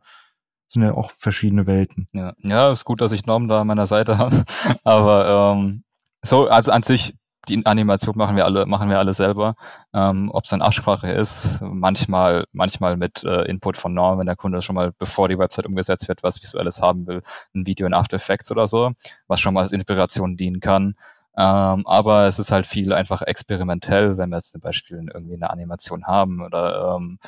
sind 0.68 0.82
ja 0.82 0.92
auch 0.92 1.10
verschiedene 1.12 1.66
Welten. 1.66 2.08
Ja, 2.12 2.34
ja 2.38 2.72
ist 2.72 2.84
gut, 2.84 3.00
dass 3.00 3.12
ich 3.12 3.26
Norm 3.26 3.48
da 3.48 3.62
an 3.62 3.66
meiner 3.66 3.86
Seite 3.86 4.18
habe. 4.18 4.44
Aber 4.84 5.54
ähm, 5.56 5.84
so, 6.22 6.48
also 6.48 6.72
an 6.72 6.82
sich, 6.82 7.14
die 7.48 7.64
Animation 7.64 8.16
machen 8.16 8.36
wir 8.36 8.44
alle, 8.44 8.66
machen 8.66 8.90
wir 8.90 8.98
alle 8.98 9.14
selber. 9.14 9.54
Ähm, 9.92 10.30
Ob 10.32 10.44
es 10.44 10.50
dann 10.50 10.62
Absprache 10.62 11.12
ist, 11.12 11.60
manchmal, 11.62 12.46
manchmal 12.52 12.96
mit 12.96 13.22
äh, 13.22 13.42
Input 13.42 13.76
von 13.76 13.94
Norm, 13.94 14.18
wenn 14.18 14.26
der 14.26 14.36
Kunde 14.36 14.60
schon 14.60 14.74
mal, 14.74 14.92
bevor 14.98 15.28
die 15.28 15.38
Website 15.38 15.66
umgesetzt 15.66 16.08
wird, 16.08 16.22
was 16.22 16.42
Visuelles 16.42 16.80
haben 16.80 17.06
will, 17.06 17.22
ein 17.54 17.66
Video 17.66 17.86
in 17.86 17.94
After 17.94 18.16
Effects 18.16 18.50
oder 18.50 18.66
so, 18.66 18.92
was 19.28 19.40
schon 19.40 19.54
mal 19.54 19.60
als 19.60 19.72
Inspiration 19.72 20.36
dienen 20.36 20.60
kann. 20.60 20.96
Ähm, 21.36 21.86
aber 21.86 22.26
es 22.28 22.38
ist 22.38 22.50
halt 22.52 22.66
viel 22.66 22.92
einfach 22.92 23.22
experimentell, 23.22 24.18
wenn 24.18 24.30
wir 24.30 24.36
jetzt 24.36 24.52
zum 24.52 24.60
Beispiel 24.60 24.98
irgendwie 25.12 25.34
eine 25.34 25.50
Animation 25.50 26.06
haben 26.06 26.42
oder 26.42 26.96
ähm, 26.96 27.18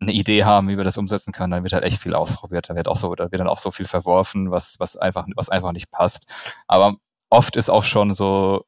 eine 0.00 0.12
Idee 0.12 0.44
haben, 0.44 0.68
wie 0.68 0.76
wir 0.76 0.84
das 0.84 0.98
umsetzen 0.98 1.32
können, 1.32 1.52
dann 1.52 1.62
wird 1.62 1.72
halt 1.72 1.84
echt 1.84 2.00
viel 2.00 2.14
ausprobiert. 2.14 2.68
Dann 2.68 2.76
wird 2.76 2.88
auch 2.88 2.96
so, 2.96 3.14
da 3.14 3.30
wird 3.32 3.40
dann 3.40 3.48
auch 3.48 3.58
so 3.58 3.72
viel 3.72 3.86
verworfen, 3.86 4.50
was, 4.50 4.78
was 4.78 4.96
einfach, 4.96 5.26
was 5.36 5.48
einfach 5.48 5.72
nicht 5.72 5.90
passt. 5.90 6.30
Aber 6.68 6.96
oft 7.30 7.56
ist 7.56 7.70
auch 7.70 7.84
schon 7.84 8.14
so 8.14 8.64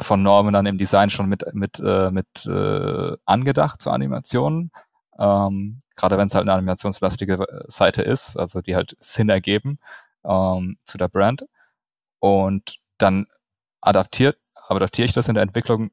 von 0.00 0.22
Normen 0.22 0.52
dann 0.52 0.66
im 0.66 0.78
Design 0.78 1.10
schon 1.10 1.28
mit, 1.28 1.44
mit, 1.54 1.80
äh, 1.80 2.10
mit 2.10 2.26
äh, 2.46 3.16
angedacht 3.24 3.80
zur 3.82 3.92
Animation. 3.94 4.70
Ähm, 5.18 5.82
gerade 5.96 6.18
wenn 6.18 6.28
es 6.28 6.34
halt 6.34 6.42
eine 6.42 6.52
animationslastige 6.52 7.46
Seite 7.68 8.02
ist, 8.02 8.36
also 8.36 8.60
die 8.60 8.76
halt 8.76 8.96
Sinn 9.00 9.30
ergeben 9.30 9.78
ähm, 10.24 10.78
zu 10.84 10.98
der 10.98 11.08
Brand. 11.08 11.46
Und 12.20 12.78
dann 12.98 13.26
adaptiert, 13.86 14.38
adaptiere 14.68 15.06
ich 15.06 15.12
das 15.12 15.28
in 15.28 15.34
der 15.34 15.42
Entwicklung 15.42 15.90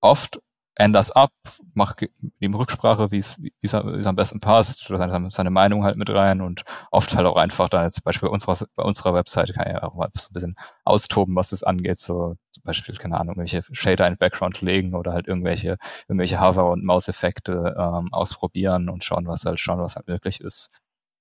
oft 0.00 0.40
ändere 0.76 1.14
ab, 1.16 1.32
mach 1.74 1.96
ihm 2.40 2.54
Rücksprache, 2.54 3.10
wie 3.12 3.18
es 3.18 3.38
wie 3.40 3.52
es 3.62 3.74
am 3.74 4.16
besten 4.16 4.40
passt, 4.40 4.80
seine, 4.88 5.30
seine 5.30 5.50
Meinung 5.50 5.84
halt 5.84 5.96
mit 5.96 6.10
rein 6.10 6.40
und 6.40 6.64
oft 6.90 7.14
halt 7.14 7.26
auch 7.26 7.36
einfach 7.36 7.68
dann 7.68 7.90
zum 7.92 8.02
Beispiel 8.04 8.28
bei 8.28 8.32
unserer, 8.32 8.66
bei 8.74 8.82
unserer 8.82 9.14
Webseite 9.14 9.52
kann 9.52 9.68
ich 9.70 9.82
auch 9.82 9.94
mal 9.94 10.08
so 10.16 10.30
ein 10.30 10.32
bisschen 10.32 10.56
austoben, 10.84 11.36
was 11.36 11.50
das 11.50 11.62
angeht, 11.62 12.00
so 12.00 12.36
zum 12.52 12.62
Beispiel, 12.64 12.96
keine 12.96 13.20
Ahnung, 13.20 13.36
irgendwelche 13.36 13.62
Shader 13.74 14.06
in 14.08 14.16
Background 14.16 14.60
legen 14.62 14.94
oder 14.94 15.12
halt 15.12 15.28
irgendwelche, 15.28 15.78
irgendwelche 16.08 16.40
Hover- 16.40 16.70
und 16.70 16.84
Mauseffekte 16.84 17.76
ähm, 17.78 18.12
ausprobieren 18.12 18.88
und 18.88 19.04
schauen, 19.04 19.26
was 19.28 19.44
halt 19.44 19.60
schauen, 19.60 19.80
was 19.80 19.96
halt 19.96 20.08
möglich 20.08 20.40
ist. 20.40 20.72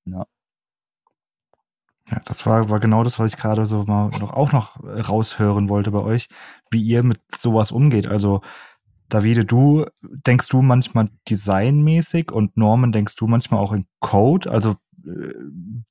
Ja. 0.06 0.26
Ja, 2.12 2.22
das 2.26 2.46
war, 2.46 2.70
war 2.70 2.80
genau 2.80 3.04
das, 3.04 3.18
was 3.18 3.34
ich 3.34 3.40
gerade 3.40 3.66
so 3.66 3.84
mal 3.84 4.10
noch, 4.20 4.34
auch 4.34 4.52
noch 4.52 4.84
raushören 4.84 5.70
wollte 5.70 5.92
bei 5.92 6.00
euch, 6.00 6.28
wie 6.70 6.82
ihr 6.82 7.02
mit 7.04 7.22
sowas 7.34 7.72
umgeht. 7.72 8.08
Also 8.08 8.42
Davide, 9.10 9.46
du 9.46 9.86
denkst 10.02 10.48
du 10.50 10.62
manchmal 10.62 11.10
designmäßig 11.30 12.32
und 12.32 12.58
Norman 12.58 12.92
denkst 12.92 13.16
du 13.16 13.28
manchmal 13.28 13.60
auch 13.60 13.72
in 13.72 13.86
Code? 14.00 14.50
Also 14.52 14.76
äh, 15.06 15.34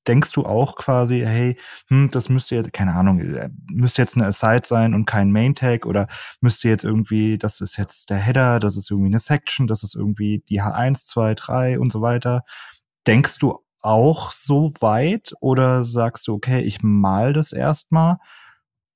denkst 0.07 0.33
du 0.33 0.45
auch 0.45 0.77
quasi, 0.77 1.21
hey, 1.21 1.57
hm, 1.89 2.11
das 2.11 2.29
müsste 2.29 2.57
jetzt, 2.57 2.73
keine 2.73 2.95
Ahnung, 2.95 3.21
äh, 3.21 3.51
müsste 3.71 4.03
jetzt 4.03 4.17
eine 4.17 4.27
Aside 4.27 4.63
sein 4.65 4.95
und 4.95 5.07
kein 5.07 5.31
Main 5.31 5.55
Tag 5.55 5.87
oder 5.87 6.09
müsste 6.41 6.69
jetzt 6.69 6.85
irgendwie, 6.85 7.39
das 7.39 7.61
ist 7.61 7.77
jetzt 7.77 8.11
der 8.11 8.17
Header, 8.19 8.59
das 8.59 8.77
ist 8.77 8.91
irgendwie 8.91 9.11
eine 9.11 9.21
Section, 9.21 9.67
das 9.67 9.83
ist 9.83 9.95
irgendwie 9.95 10.43
die 10.49 10.61
H1, 10.61 11.07
2, 11.07 11.35
3 11.35 11.79
und 11.79 11.93
so 11.93 12.01
weiter. 12.03 12.43
Denkst 13.07 13.39
du 13.39 13.59
auch 13.83 14.31
so 14.31 14.73
weit 14.81 15.35
oder 15.41 15.85
sagst 15.85 16.29
du, 16.29 16.35
okay, 16.35 16.61
ich 16.61 16.83
mal 16.83 17.33
das 17.33 17.53
erstmal 17.53 18.19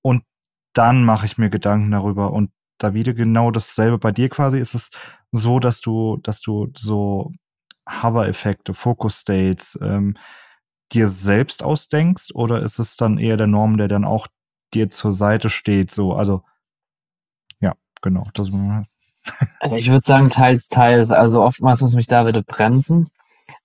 und 0.03 0.25
dann 0.73 1.05
mache 1.05 1.27
ich 1.27 1.39
mir 1.39 1.51
Gedanken 1.51 1.91
darüber 1.91 2.33
und 2.33 2.51
da 2.79 2.95
wieder 2.95 3.15
genau 3.15 3.51
dasselbe 3.51 3.99
bei 3.99 4.13
dir 4.13 4.29
quasi? 4.29 4.59
Ist 4.59 4.75
es 4.75 4.91
so, 5.33 5.61
dass 5.61 5.81
du, 5.81 6.19
dass 6.19 6.41
du 6.41 6.71
so 6.77 7.33
Hover-Effekte, 7.89 8.75
Focus-States 8.75 9.79
ähm, 9.83 10.17
dir 10.93 11.09
selbst 11.09 11.63
ausdenkst 11.63 12.33
oder 12.35 12.63
ist 12.63 12.79
es 12.79 12.97
dann 12.97 13.19
eher 13.19 13.37
der 13.37 13.47
Norm, 13.47 13.77
der 13.77 13.89
dann 13.89 14.05
auch 14.05 14.27
dir 14.75 14.91
zur 14.91 15.13
Seite 15.13 15.51
steht? 15.51 15.91
So, 15.91 16.15
also 16.15 16.43
ja, 17.61 17.75
genau. 18.03 18.25
Das 18.35 18.51
also 19.61 19.77
ich 19.77 19.91
würde 19.91 20.05
sagen, 20.05 20.31
teils, 20.31 20.69
teils. 20.69 21.11
Also 21.11 21.43
oftmals 21.43 21.81
muss 21.81 21.95
mich 21.95 22.07
da 22.07 22.27
wieder 22.27 22.43
bremsen. 22.43 23.11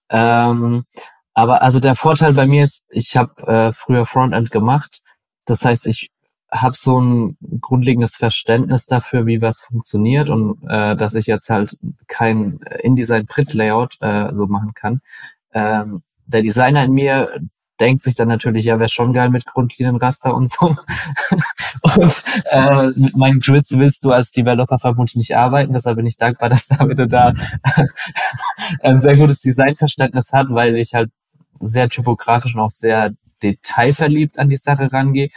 Ähm, 0.09 0.85
aber 1.33 1.61
also 1.61 1.79
der 1.79 1.95
Vorteil 1.95 2.33
bei 2.33 2.45
mir 2.45 2.63
ist, 2.63 2.83
ich 2.89 3.15
habe 3.17 3.47
äh, 3.47 3.71
früher 3.73 4.05
Frontend 4.05 4.51
gemacht. 4.51 5.01
Das 5.45 5.63
heißt, 5.65 5.87
ich 5.87 6.11
habe 6.51 6.75
so 6.75 6.99
ein 6.99 7.37
grundlegendes 7.61 8.15
Verständnis 8.15 8.85
dafür, 8.85 9.25
wie 9.25 9.41
was 9.41 9.61
funktioniert 9.61 10.29
und 10.29 10.61
äh, 10.67 10.95
dass 10.97 11.15
ich 11.15 11.25
jetzt 11.27 11.49
halt 11.49 11.77
kein 12.07 12.59
InDesign-Print-Layout 12.83 13.97
äh, 14.01 14.33
so 14.33 14.47
machen 14.47 14.73
kann. 14.73 15.01
Ähm, 15.53 16.03
der 16.25 16.41
Designer 16.41 16.83
in 16.83 16.91
mir 16.91 17.41
denkt 17.79 18.03
sich 18.03 18.15
dann 18.15 18.27
natürlich, 18.27 18.65
ja, 18.65 18.77
wäre 18.79 18.89
schon 18.89 19.11
geil 19.11 19.29
mit 19.29 19.45
Grundlinienraster 19.45 20.35
und 20.35 20.49
so. 20.49 20.67
und 21.81 22.23
äh, 22.45 22.87
mit 22.95 23.17
meinen 23.17 23.39
Grids 23.39 23.71
willst 23.71 24.03
du 24.03 24.11
als 24.11 24.31
Developer 24.31 24.77
vermutlich 24.77 25.15
nicht 25.15 25.35
arbeiten. 25.35 25.73
Deshalb 25.73 25.95
bin 25.95 26.05
ich 26.05 26.17
dankbar, 26.17 26.49
dass 26.49 26.67
David 26.67 27.11
da 27.11 27.33
ein 28.81 29.01
sehr 29.01 29.17
gutes 29.17 29.41
Designverständnis 29.41 30.31
hat, 30.31 30.47
weil 30.49 30.75
ich 30.75 30.93
halt 30.93 31.11
sehr 31.61 31.89
typografisch 31.89 32.55
und 32.55 32.61
auch 32.61 32.71
sehr 32.71 33.11
detailverliebt 33.43 34.39
an 34.39 34.49
die 34.49 34.57
Sache 34.57 34.91
rangehe 34.91 35.29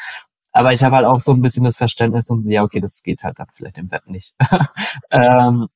aber 0.56 0.72
ich 0.72 0.84
habe 0.84 0.94
halt 0.94 1.04
auch 1.04 1.18
so 1.18 1.32
ein 1.32 1.42
bisschen 1.42 1.64
das 1.64 1.76
Verständnis 1.76 2.30
und 2.30 2.48
ja, 2.48 2.62
okay, 2.62 2.80
das 2.80 3.02
geht 3.02 3.24
halt 3.24 3.40
dann 3.40 3.48
vielleicht 3.52 3.76
im 3.76 3.90
Web 3.90 4.06
nicht. 4.06 4.34
ähm, 5.10 5.66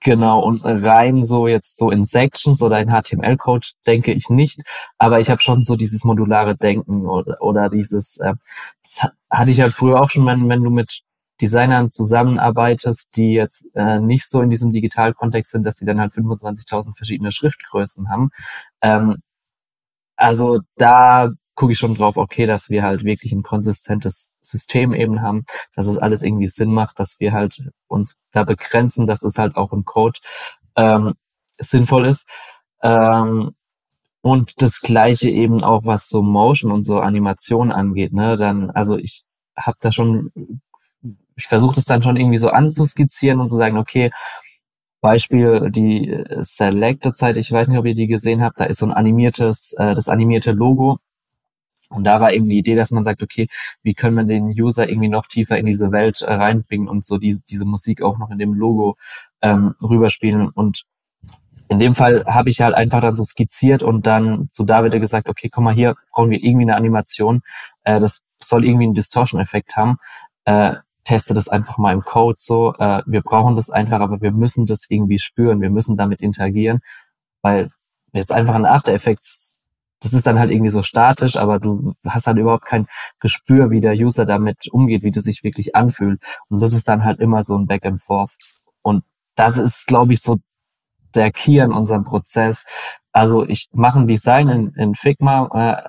Genau, 0.00 0.40
und 0.44 0.60
rein 0.64 1.24
so 1.24 1.48
jetzt 1.48 1.76
so 1.76 1.90
in 1.90 2.04
Sections 2.04 2.62
oder 2.62 2.80
in 2.80 2.88
HTML-Code 2.90 3.66
denke 3.86 4.12
ich 4.12 4.30
nicht, 4.30 4.60
aber 4.96 5.18
ich 5.18 5.28
habe 5.28 5.40
schon 5.42 5.60
so 5.62 5.74
dieses 5.74 6.04
modulare 6.04 6.56
Denken 6.56 7.04
oder, 7.06 7.42
oder 7.42 7.68
dieses, 7.68 8.16
äh, 8.18 8.34
das 8.82 9.10
hatte 9.28 9.50
ich 9.50 9.60
halt 9.60 9.72
früher 9.74 10.00
auch 10.00 10.08
schon, 10.10 10.24
wenn, 10.24 10.48
wenn 10.48 10.62
du 10.62 10.70
mit 10.70 11.00
Designern 11.40 11.90
zusammenarbeitest, 11.90 13.08
die 13.16 13.32
jetzt 13.32 13.64
äh, 13.74 13.98
nicht 13.98 14.28
so 14.28 14.40
in 14.40 14.50
diesem 14.50 14.70
Digitalkontext 14.70 15.50
sind, 15.50 15.64
dass 15.64 15.76
die 15.76 15.84
dann 15.84 16.00
halt 16.00 16.12
25.000 16.12 16.96
verschiedene 16.96 17.32
Schriftgrößen 17.32 18.08
haben. 18.08 18.30
Ähm, 18.82 19.16
also 20.18 20.60
da 20.76 21.30
gucke 21.54 21.72
ich 21.72 21.78
schon 21.78 21.94
drauf, 21.94 22.16
okay, 22.16 22.46
dass 22.46 22.70
wir 22.70 22.82
halt 22.82 23.04
wirklich 23.04 23.32
ein 23.32 23.42
konsistentes 23.42 24.32
System 24.40 24.94
eben 24.94 25.22
haben, 25.22 25.44
dass 25.74 25.86
es 25.86 25.98
alles 25.98 26.22
irgendwie 26.22 26.48
Sinn 26.48 26.72
macht, 26.72 27.00
dass 27.00 27.16
wir 27.18 27.32
halt 27.32 27.60
uns 27.88 28.16
da 28.32 28.44
begrenzen, 28.44 29.06
dass 29.06 29.22
es 29.22 29.38
halt 29.38 29.56
auch 29.56 29.72
im 29.72 29.84
Code 29.84 30.18
ähm, 30.76 31.14
sinnvoll 31.58 32.06
ist. 32.06 32.28
Ähm, 32.82 33.52
und 34.20 34.62
das 34.62 34.80
gleiche 34.80 35.30
eben 35.30 35.62
auch, 35.64 35.84
was 35.84 36.08
so 36.08 36.22
Motion 36.22 36.72
und 36.72 36.82
so 36.82 37.00
Animation 37.00 37.72
angeht, 37.72 38.12
ne? 38.12 38.36
Dann, 38.36 38.70
also 38.70 38.96
ich 38.96 39.24
habe 39.56 39.78
da 39.80 39.92
schon, 39.92 40.30
ich 41.36 41.46
versuche 41.46 41.76
das 41.76 41.86
dann 41.86 42.02
schon 42.02 42.16
irgendwie 42.16 42.38
so 42.38 42.50
anzuskizzieren 42.50 43.40
und 43.40 43.48
zu 43.48 43.56
sagen, 43.56 43.78
okay, 43.78 44.10
Beispiel 45.00 45.70
die 45.70 46.24
Selected-Zeit, 46.40 47.36
ich 47.36 47.52
weiß 47.52 47.68
nicht, 47.68 47.78
ob 47.78 47.86
ihr 47.86 47.94
die 47.94 48.08
gesehen 48.08 48.42
habt, 48.42 48.60
da 48.60 48.64
ist 48.64 48.78
so 48.78 48.86
ein 48.86 48.92
animiertes, 48.92 49.74
äh, 49.78 49.94
das 49.94 50.08
animierte 50.08 50.52
Logo 50.52 50.98
und 51.90 52.04
da 52.04 52.20
war 52.20 52.32
eben 52.32 52.48
die 52.48 52.58
Idee, 52.58 52.74
dass 52.74 52.90
man 52.90 53.04
sagt, 53.04 53.22
okay, 53.22 53.48
wie 53.82 53.94
können 53.94 54.16
wir 54.16 54.24
den 54.24 54.48
User 54.48 54.88
irgendwie 54.88 55.08
noch 55.08 55.26
tiefer 55.26 55.56
in 55.56 55.66
diese 55.66 55.90
Welt 55.90 56.20
äh, 56.20 56.32
reinbringen 56.32 56.88
und 56.88 57.04
so 57.04 57.18
die, 57.18 57.38
diese 57.48 57.64
Musik 57.64 58.02
auch 58.02 58.18
noch 58.18 58.30
in 58.30 58.38
dem 58.38 58.52
Logo 58.54 58.96
ähm, 59.40 59.74
rüberspielen. 59.82 60.48
Und 60.50 60.84
in 61.68 61.78
dem 61.78 61.94
Fall 61.94 62.24
habe 62.26 62.50
ich 62.50 62.60
halt 62.60 62.74
einfach 62.74 63.00
dann 63.00 63.16
so 63.16 63.24
skizziert 63.24 63.82
und 63.82 64.06
dann 64.06 64.48
zu 64.50 64.64
David 64.64 65.00
gesagt, 65.00 65.28
okay, 65.28 65.48
komm 65.50 65.64
mal 65.64 65.74
hier, 65.74 65.94
brauchen 66.12 66.30
wir 66.30 66.42
irgendwie 66.42 66.64
eine 66.64 66.76
Animation. 66.76 67.40
Äh, 67.84 68.00
das 68.00 68.20
soll 68.40 68.64
irgendwie 68.64 68.84
einen 68.84 68.94
Distortion-Effekt 68.94 69.76
haben. 69.76 69.96
Äh, 70.44 70.76
teste 71.08 71.34
das 71.34 71.48
einfach 71.48 71.78
mal 71.78 71.92
im 71.92 72.02
Code 72.02 72.36
so. 72.38 72.74
Äh, 72.78 73.02
wir 73.06 73.22
brauchen 73.22 73.56
das 73.56 73.70
einfach, 73.70 74.00
aber 74.00 74.20
wir 74.20 74.32
müssen 74.32 74.66
das 74.66 74.86
irgendwie 74.88 75.18
spüren. 75.18 75.60
Wir 75.60 75.70
müssen 75.70 75.96
damit 75.96 76.20
interagieren, 76.20 76.80
weil 77.42 77.70
jetzt 78.12 78.32
einfach 78.32 78.54
ein 78.54 78.66
After 78.66 78.92
Effects 78.92 79.48
das 80.00 80.12
ist 80.12 80.26
dann 80.26 80.38
halt 80.38 80.50
irgendwie 80.50 80.70
so 80.70 80.82
statisch, 80.82 81.36
aber 81.36 81.58
du 81.58 81.94
hast 82.04 82.26
halt 82.26 82.38
überhaupt 82.38 82.64
kein 82.64 82.86
Gespür, 83.18 83.70
wie 83.70 83.80
der 83.80 83.94
User 83.94 84.24
damit 84.26 84.68
umgeht, 84.70 85.02
wie 85.02 85.10
das 85.10 85.24
sich 85.24 85.42
wirklich 85.42 85.74
anfühlt. 85.74 86.20
Und 86.48 86.62
das 86.62 86.72
ist 86.72 86.86
dann 86.88 87.04
halt 87.04 87.20
immer 87.20 87.42
so 87.42 87.56
ein 87.56 87.66
Back 87.66 87.84
and 87.84 88.00
Forth. 88.00 88.36
Und 88.82 89.02
das 89.34 89.58
ist, 89.58 89.86
glaube 89.86 90.12
ich, 90.12 90.20
so 90.20 90.38
der 91.14 91.32
Key 91.32 91.60
an 91.60 91.72
unserem 91.72 92.04
Prozess. 92.04 92.64
Also 93.18 93.44
ich 93.48 93.68
mache 93.72 93.98
ein 93.98 94.06
Design 94.06 94.48
in, 94.48 94.68
in 94.74 94.94
Figma, 94.94 95.48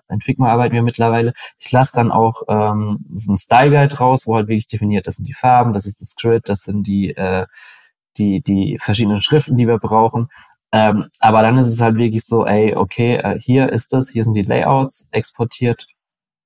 äh, 0.10 0.14
in 0.14 0.22
Figma 0.22 0.50
arbeiten 0.50 0.74
wir 0.74 0.82
mittlerweile. 0.84 1.34
Ich 1.60 1.72
lasse 1.72 1.94
dann 1.94 2.12
auch 2.12 2.42
ähm, 2.50 3.06
so 3.12 3.34
ein 3.34 3.38
Style 3.38 3.70
Guide 3.72 3.98
raus, 3.98 4.26
wo 4.26 4.36
halt 4.36 4.48
wirklich 4.48 4.68
definiert, 4.68 5.06
das 5.08 5.18
sind 5.18 5.28
die 5.28 5.34
Farben, 5.34 5.74
das 5.74 5.86
ist 5.86 6.02
das 6.02 6.16
Grid, 6.16 6.50
das 6.50 6.62
sind 6.64 6.88
die 6.88 7.16
äh, 7.16 7.46
die 8.18 8.42
die 8.42 8.78
verschiedenen 8.80 9.22
Schriften, 9.22 9.58
die 9.58 9.68
wir 9.68 9.78
brauchen. 9.80 10.30
Ähm, 10.72 11.08
aber 11.20 11.42
dann 11.44 11.58
ist 11.58 11.70
es 11.70 11.82
halt 11.82 11.98
wirklich 11.98 12.26
so, 12.26 12.46
ey, 12.46 12.76
okay, 12.76 13.18
äh, 13.18 13.40
hier 13.40 13.72
ist 13.72 13.94
es, 13.94 14.10
hier 14.10 14.24
sind 14.24 14.34
die 14.36 14.44
Layouts 14.44 15.08
exportiert 15.12 15.88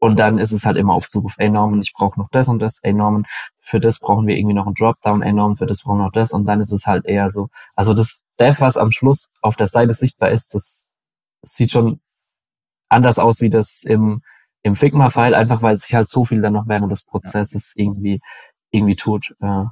und 0.04 0.20
dann 0.20 0.38
ist 0.38 0.52
es 0.52 0.66
halt 0.66 0.76
immer 0.76 0.96
auf 0.96 1.08
Zuruf, 1.08 1.36
ey 1.38 1.50
Norman, 1.50 1.82
ich 1.82 1.94
brauche 1.94 2.20
noch 2.20 2.28
das 2.30 2.50
und 2.50 2.62
das, 2.62 2.80
ey 2.84 2.92
Norman, 2.92 3.24
für 3.62 3.80
das 3.80 4.00
brauchen 4.00 4.28
wir 4.28 4.36
irgendwie 4.36 4.54
noch 4.54 4.66
einen 4.66 4.76
Dropdown, 4.76 5.22
ey 5.22 5.32
Norman, 5.32 5.56
für 5.56 5.66
das 5.66 5.84
brauchen 5.84 6.00
wir 6.00 6.04
noch 6.04 6.12
das 6.12 6.34
und 6.34 6.44
dann 6.44 6.60
ist 6.60 6.74
es 6.74 6.86
halt 6.86 7.06
eher 7.06 7.30
so, 7.30 7.48
also 7.74 7.94
das 7.94 8.26
Dev, 8.38 8.60
was 8.60 8.76
am 8.76 8.92
Schluss 8.92 9.30
auf 9.42 9.56
der 9.56 9.68
Seite 9.68 9.94
sichtbar 9.94 10.32
ist, 10.32 10.56
das 10.56 10.90
sieht 11.42 11.72
schon 11.72 12.02
anders 12.90 13.18
aus 13.18 13.40
wie 13.40 13.50
das 13.50 13.84
im, 13.84 14.24
im 14.62 14.76
Figma-File, 14.76 15.36
einfach 15.36 15.62
weil 15.62 15.78
sich 15.78 15.96
halt 15.96 16.10
so 16.10 16.26
viel 16.26 16.42
dann 16.42 16.52
noch 16.52 16.68
während 16.68 16.92
des 16.92 17.06
Prozesses 17.06 17.74
ja. 17.74 17.86
irgendwie, 17.86 18.20
irgendwie 18.72 18.98
tut. 18.98 19.34
Äh, 19.40 19.68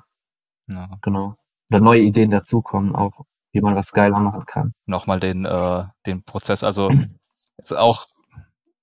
ja. 0.67 0.97
Genau. 1.01 1.35
Oder 1.69 1.81
neue 1.81 2.03
Ideen 2.03 2.31
dazukommen 2.31 2.95
auch 2.95 3.25
wie 3.51 3.59
man 3.59 3.75
was 3.75 3.91
geiler 3.91 4.17
machen 4.21 4.45
kann. 4.45 4.73
Nochmal 4.85 5.19
den, 5.19 5.43
äh, 5.43 5.83
den 6.05 6.23
Prozess, 6.23 6.63
also 6.63 6.89
ist 7.57 7.73
auch 7.73 8.07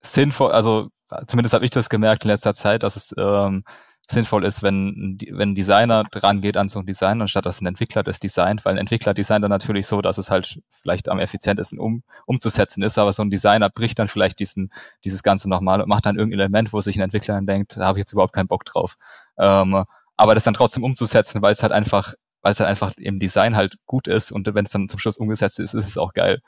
sinnvoll, 0.02 0.52
also 0.52 0.90
zumindest 1.26 1.54
habe 1.54 1.64
ich 1.64 1.70
das 1.70 1.88
gemerkt 1.88 2.24
in 2.24 2.30
letzter 2.30 2.54
Zeit, 2.54 2.82
dass 2.82 2.96
es 2.96 3.14
ähm, 3.16 3.64
sinnvoll 4.10 4.44
ist, 4.44 4.62
wenn, 4.62 5.18
wenn 5.30 5.50
ein 5.50 5.54
Designer 5.54 6.04
dran 6.04 6.40
geht 6.40 6.56
an 6.56 6.70
so 6.70 6.78
ein 6.78 6.86
Design, 6.86 7.20
anstatt 7.20 7.44
dass 7.44 7.60
ein 7.60 7.66
Entwickler 7.66 8.02
das 8.02 8.18
designt, 8.18 8.64
weil 8.64 8.74
ein 8.74 8.78
Entwickler 8.78 9.12
designt 9.12 9.44
dann 9.44 9.50
natürlich 9.50 9.86
so, 9.86 10.00
dass 10.00 10.16
es 10.16 10.30
halt 10.30 10.60
vielleicht 10.80 11.10
am 11.10 11.18
effizientesten 11.18 11.78
um, 11.78 12.02
umzusetzen 12.24 12.82
ist, 12.82 12.96
aber 12.96 13.12
so 13.12 13.22
ein 13.22 13.30
Designer 13.30 13.68
bricht 13.68 13.98
dann 13.98 14.08
vielleicht 14.08 14.38
diesen, 14.38 14.72
dieses 15.04 15.22
Ganze 15.22 15.50
nochmal 15.50 15.82
und 15.82 15.88
macht 15.88 16.06
dann 16.06 16.16
irgendein 16.16 16.40
Element, 16.40 16.72
wo 16.72 16.80
sich 16.80 16.96
ein 16.96 17.02
Entwickler 17.02 17.34
dann 17.34 17.46
denkt, 17.46 17.76
da 17.76 17.84
habe 17.84 17.98
ich 17.98 18.02
jetzt 18.02 18.12
überhaupt 18.12 18.32
keinen 18.32 18.48
Bock 18.48 18.64
drauf. 18.64 18.96
Ähm, 19.38 19.84
aber 20.16 20.34
das 20.34 20.44
dann 20.44 20.54
trotzdem 20.54 20.84
umzusetzen, 20.84 21.42
weil 21.42 21.52
es 21.52 21.62
halt 21.62 21.72
einfach 21.72 22.14
weil 22.40 22.52
es 22.52 22.60
halt 22.60 22.70
einfach 22.70 22.92
im 22.98 23.18
Design 23.18 23.56
halt 23.56 23.76
gut 23.86 24.06
ist 24.06 24.30
und 24.30 24.46
wenn 24.54 24.64
es 24.64 24.70
dann 24.70 24.88
zum 24.88 25.00
Schluss 25.00 25.16
umgesetzt 25.16 25.58
ist, 25.58 25.74
ist 25.74 25.88
es 25.88 25.98
auch 25.98 26.12
geil. 26.12 26.40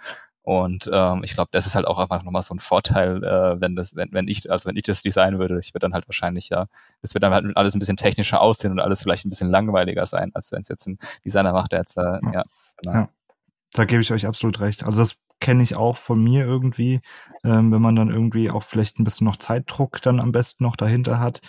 Und 0.43 0.89
ähm, 0.93 1.23
ich 1.23 1.35
glaube, 1.35 1.51
das 1.53 1.67
ist 1.67 1.75
halt 1.75 1.87
auch 1.87 1.99
einfach 1.99 2.23
nochmal 2.23 2.43
so 2.43 2.55
ein 2.55 2.61
Vorteil, 2.61 3.23
äh, 3.23 3.61
wenn 3.61 3.77
das, 3.77 3.95
wenn, 3.95 4.11
wenn 4.13 4.27
ich, 4.27 4.51
also 4.51 4.69
wenn 4.69 4.77
ich 4.77 4.85
das 4.85 5.03
designen 5.03 5.39
würde, 5.39 5.61
ich 5.61 5.75
würde 5.75 5.85
dann 5.85 5.95
halt 5.95 6.09
wahrscheinlich 6.09 6.49
ja, 6.49 6.67
das 7.03 7.13
wird 7.15 7.23
dann 7.23 7.35
halt 7.35 7.57
alles 7.57 7.75
ein 7.75 7.79
bisschen 7.79 7.99
technischer 7.99 8.41
aussehen 8.41 8.73
und 8.73 8.81
alles 8.81 9.03
vielleicht 9.03 9.27
ein 9.27 9.31
bisschen 9.31 9.51
langweiliger 9.51 10.07
sein, 10.07 10.31
als 10.35 10.51
wenn 10.51 10.63
es 10.63 10.69
jetzt 10.69 10.87
ein 10.87 10.99
Designer 11.25 11.53
macht, 11.53 11.73
der 11.73 11.81
jetzt 11.81 11.99
äh, 11.99 12.03
ja, 12.03 12.33
ja, 12.33 12.45
genau. 12.79 12.93
ja. 12.93 13.09
Da 13.73 13.85
gebe 13.85 14.03
ich 14.03 14.13
euch 14.13 14.27
absolut 14.27 14.61
recht. 14.61 14.85
Also 14.85 15.01
das 15.01 15.17
kenne 15.41 15.63
ich 15.63 15.77
auch 15.77 15.97
von 15.97 16.23
mir 16.23 16.45
irgendwie, 16.45 17.01
ähm, 17.45 17.73
wenn 17.73 17.83
man 17.83 17.97
dann 17.97 18.11
irgendwie 18.11 18.51
auch 18.51 18.63
vielleicht 18.63 18.99
ein 18.99 19.05
bisschen 19.05 19.27
noch 19.27 19.37
Zeitdruck 19.37 20.03
dann 20.03 20.21
am 20.21 20.33
besten 20.33 20.65
noch 20.65 20.77
dahinter 20.77 21.21
hat, 21.21 21.41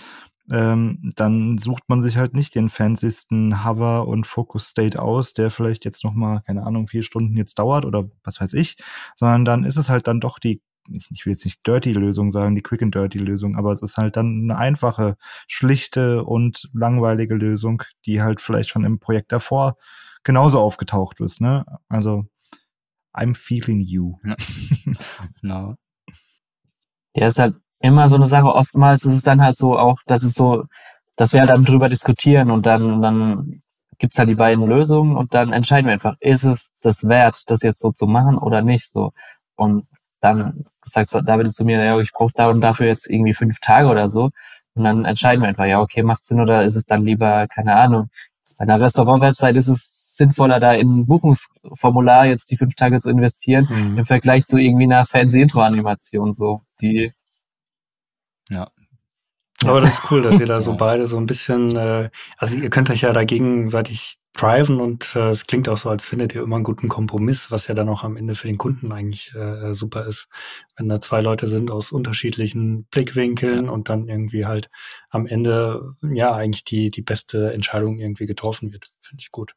ähm, 0.51 1.11
dann 1.15 1.57
sucht 1.57 1.83
man 1.87 2.01
sich 2.01 2.17
halt 2.17 2.33
nicht 2.33 2.55
den 2.55 2.69
fancysten 2.69 3.65
Hover 3.65 4.07
und 4.07 4.27
Focus 4.27 4.67
State 4.67 5.01
aus, 5.01 5.33
der 5.33 5.49
vielleicht 5.51 5.85
jetzt 5.85 6.03
noch 6.03 6.13
mal 6.13 6.41
keine 6.41 6.63
Ahnung 6.63 6.87
vier 6.87 7.03
Stunden 7.03 7.37
jetzt 7.37 7.57
dauert 7.57 7.85
oder 7.85 8.09
was 8.23 8.41
weiß 8.41 8.53
ich, 8.53 8.77
sondern 9.15 9.45
dann 9.45 9.63
ist 9.63 9.77
es 9.77 9.89
halt 9.89 10.07
dann 10.07 10.19
doch 10.19 10.39
die 10.39 10.61
ich 10.89 11.25
will 11.25 11.33
jetzt 11.33 11.45
nicht 11.45 11.65
dirty 11.65 11.93
Lösung 11.93 12.31
sagen, 12.31 12.55
die 12.55 12.63
quick 12.63 12.81
and 12.81 12.93
dirty 12.93 13.19
Lösung, 13.19 13.55
aber 13.55 13.71
es 13.71 13.81
ist 13.81 13.97
halt 13.97 14.17
dann 14.17 14.43
eine 14.43 14.57
einfache, 14.57 15.15
schlichte 15.47 16.23
und 16.23 16.69
langweilige 16.73 17.35
Lösung, 17.35 17.83
die 18.05 18.21
halt 18.21 18.41
vielleicht 18.41 18.69
schon 18.69 18.83
im 18.83 18.99
Projekt 18.99 19.31
davor 19.31 19.77
genauso 20.23 20.59
aufgetaucht 20.59 21.19
ist, 21.19 21.39
ne? 21.39 21.65
Also 21.87 22.25
I'm 23.13 23.35
feeling 23.35 23.79
you. 23.79 24.17
Ja. 24.23 24.35
genau. 25.41 25.75
Der 27.15 27.27
ist 27.27 27.39
halt 27.39 27.55
immer 27.81 28.07
so 28.07 28.15
eine 28.15 28.27
Sache. 28.27 28.53
Oftmals 28.53 29.05
ist 29.05 29.15
es 29.15 29.23
dann 29.23 29.41
halt 29.41 29.57
so 29.57 29.77
auch, 29.77 29.97
dass 30.05 30.23
es 30.23 30.33
so, 30.33 30.65
dass 31.15 31.33
wir 31.33 31.41
halt 31.41 31.49
dann 31.49 31.65
drüber 31.65 31.89
diskutieren 31.89 32.51
und 32.51 32.65
dann, 32.65 33.01
dann 33.01 33.61
gibt's 33.99 34.17
halt 34.17 34.29
die 34.29 34.35
beiden 34.35 34.65
Lösungen 34.65 35.15
und 35.15 35.33
dann 35.33 35.53
entscheiden 35.53 35.87
wir 35.87 35.93
einfach, 35.93 36.15
ist 36.19 36.43
es 36.43 36.71
das 36.81 37.07
wert, 37.07 37.43
das 37.47 37.61
jetzt 37.61 37.81
so 37.81 37.91
zu 37.91 38.07
machen 38.07 38.37
oder 38.37 38.61
nicht 38.61 38.89
so. 38.89 39.11
Und 39.55 39.85
dann 40.19 40.65
sagt 40.83 41.13
David 41.13 41.51
zu 41.51 41.65
mir, 41.65 41.83
ja, 41.83 41.99
ich 41.99 42.11
brauche 42.11 42.31
da 42.33 42.49
und 42.49 42.61
dafür 42.61 42.87
jetzt 42.87 43.09
irgendwie 43.09 43.33
fünf 43.33 43.59
Tage 43.59 43.87
oder 43.87 44.09
so. 44.09 44.29
Und 44.73 44.83
dann 44.83 45.05
entscheiden 45.05 45.41
wir 45.41 45.49
einfach, 45.49 45.65
ja, 45.65 45.81
okay, 45.81 46.03
macht 46.03 46.23
Sinn 46.23 46.39
oder 46.39 46.63
ist 46.63 46.75
es 46.75 46.85
dann 46.85 47.05
lieber, 47.05 47.47
keine 47.47 47.75
Ahnung. 47.75 48.09
Bei 48.57 48.63
einer 48.63 48.79
Restaurant-Website 48.79 49.55
ist 49.55 49.67
es 49.67 50.15
sinnvoller, 50.17 50.59
da 50.59 50.73
in 50.73 51.01
ein 51.01 51.07
Buchungsformular 51.07 52.25
jetzt 52.25 52.51
die 52.51 52.57
fünf 52.57 52.75
Tage 52.75 52.99
zu 52.99 53.09
investieren, 53.09 53.67
mhm. 53.69 53.97
im 53.99 54.05
Vergleich 54.05 54.45
zu 54.45 54.57
irgendwie 54.57 54.85
einer 54.85 55.05
Fernseh-Intro-Animation, 55.05 56.33
so, 56.33 56.61
die 56.81 57.13
ja. 58.51 58.69
Aber 59.63 59.79
das 59.79 59.99
ist 59.99 60.11
cool, 60.11 60.21
dass 60.21 60.39
ihr 60.39 60.47
da 60.47 60.61
so 60.61 60.75
beide 60.75 61.07
so 61.07 61.17
ein 61.17 61.25
bisschen, 61.25 61.75
äh, 61.75 62.09
also 62.37 62.55
ihr 62.55 62.69
könnt 62.69 62.89
euch 62.89 63.01
ja 63.01 63.13
da 63.13 63.23
gegenseitig 63.23 64.17
driven 64.33 64.79
und 64.79 65.15
äh, 65.15 65.29
es 65.29 65.45
klingt 65.45 65.67
auch 65.67 65.77
so, 65.77 65.89
als 65.89 66.05
findet 66.05 66.33
ihr 66.33 66.41
immer 66.41 66.55
einen 66.55 66.63
guten 66.63 66.87
Kompromiss, 66.87 67.51
was 67.51 67.67
ja 67.67 67.75
dann 67.75 67.89
auch 67.89 68.03
am 68.03 68.15
Ende 68.15 68.35
für 68.35 68.47
den 68.47 68.57
Kunden 68.57 68.91
eigentlich 68.91 69.35
äh, 69.35 69.73
super 69.73 70.05
ist, 70.05 70.27
wenn 70.77 70.87
da 70.87 71.01
zwei 71.01 71.21
Leute 71.21 71.47
sind 71.47 71.69
aus 71.69 71.91
unterschiedlichen 71.91 72.85
Blickwinkeln 72.85 73.69
und 73.69 73.89
dann 73.89 74.07
irgendwie 74.07 74.45
halt 74.45 74.69
am 75.09 75.27
Ende 75.27 75.95
ja 76.01 76.33
eigentlich 76.33 76.63
die 76.63 76.91
die 76.91 77.01
beste 77.01 77.53
Entscheidung 77.53 77.99
irgendwie 77.99 78.25
getroffen 78.25 78.71
wird. 78.71 78.91
Finde 79.01 79.21
ich 79.21 79.31
gut. 79.31 79.53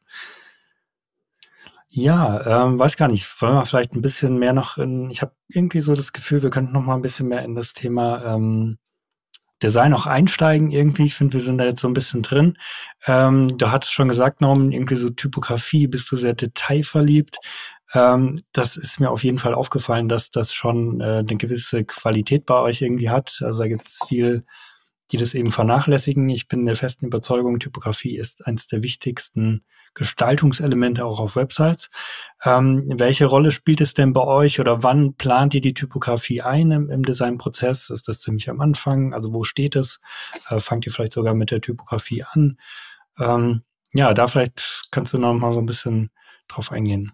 Ja, 1.88 2.66
ähm, 2.66 2.78
weiß 2.78 2.96
gar 2.96 3.06
nicht. 3.06 3.40
Wollen 3.40 3.54
wir 3.54 3.66
vielleicht 3.66 3.94
ein 3.94 4.02
bisschen 4.02 4.36
mehr 4.38 4.52
noch 4.52 4.78
in, 4.78 5.10
ich 5.10 5.22
habe 5.22 5.32
irgendwie 5.46 5.80
so 5.80 5.94
das 5.94 6.12
Gefühl, 6.12 6.42
wir 6.42 6.50
könnten 6.50 6.72
noch 6.72 6.82
mal 6.82 6.96
ein 6.96 7.02
bisschen 7.02 7.28
mehr 7.28 7.44
in 7.44 7.54
das 7.54 7.72
Thema 7.72 8.34
ähm, 8.34 8.78
Design 9.64 9.94
auch 9.94 10.06
einsteigen 10.06 10.70
irgendwie. 10.70 11.04
Ich 11.04 11.14
finde, 11.14 11.32
wir 11.32 11.40
sind 11.40 11.58
da 11.58 11.64
jetzt 11.64 11.80
so 11.80 11.88
ein 11.88 11.94
bisschen 11.94 12.22
drin. 12.22 12.58
Ähm, 13.06 13.56
du 13.56 13.70
hattest 13.70 13.92
schon 13.92 14.08
gesagt, 14.08 14.42
Norman, 14.42 14.72
irgendwie 14.72 14.96
so 14.96 15.08
Typografie, 15.08 15.86
bist 15.86 16.12
du 16.12 16.16
sehr 16.16 16.34
detailverliebt. 16.34 17.38
Ähm, 17.94 18.40
das 18.52 18.76
ist 18.76 19.00
mir 19.00 19.10
auf 19.10 19.24
jeden 19.24 19.38
Fall 19.38 19.54
aufgefallen, 19.54 20.08
dass 20.08 20.30
das 20.30 20.52
schon 20.52 21.00
äh, 21.00 21.20
eine 21.20 21.36
gewisse 21.36 21.84
Qualität 21.84 22.44
bei 22.44 22.60
euch 22.60 22.82
irgendwie 22.82 23.08
hat. 23.08 23.40
Also 23.42 23.62
da 23.62 23.68
gibt 23.68 23.88
es 23.88 24.00
viel, 24.06 24.44
die 25.10 25.16
das 25.16 25.32
eben 25.32 25.50
vernachlässigen. 25.50 26.28
Ich 26.28 26.46
bin 26.46 26.66
der 26.66 26.76
festen 26.76 27.06
Überzeugung, 27.06 27.58
Typografie 27.58 28.16
ist 28.18 28.46
eines 28.46 28.66
der 28.66 28.82
wichtigsten 28.82 29.64
Gestaltungselemente 29.94 31.04
auch 31.04 31.20
auf 31.20 31.36
Websites. 31.36 31.88
Ähm, 32.44 32.84
welche 32.98 33.26
Rolle 33.26 33.52
spielt 33.52 33.80
es 33.80 33.94
denn 33.94 34.12
bei 34.12 34.22
euch 34.22 34.60
oder 34.60 34.82
wann 34.82 35.14
plant 35.14 35.54
ihr 35.54 35.60
die 35.60 35.74
Typografie 35.74 36.42
ein 36.42 36.70
im, 36.70 36.90
im 36.90 37.04
Designprozess? 37.04 37.90
Ist 37.90 38.08
das 38.08 38.20
ziemlich 38.20 38.50
am 38.50 38.60
Anfang? 38.60 39.14
Also 39.14 39.32
wo 39.32 39.44
steht 39.44 39.76
es? 39.76 40.00
Äh, 40.50 40.60
fangt 40.60 40.86
ihr 40.86 40.92
vielleicht 40.92 41.12
sogar 41.12 41.34
mit 41.34 41.50
der 41.50 41.60
Typografie 41.60 42.24
an? 42.24 42.58
Ähm, 43.18 43.62
ja, 43.94 44.12
da 44.12 44.26
vielleicht 44.26 44.88
kannst 44.90 45.14
du 45.14 45.18
noch 45.18 45.34
mal 45.34 45.52
so 45.52 45.60
ein 45.60 45.66
bisschen 45.66 46.10
drauf 46.48 46.72
eingehen. 46.72 47.12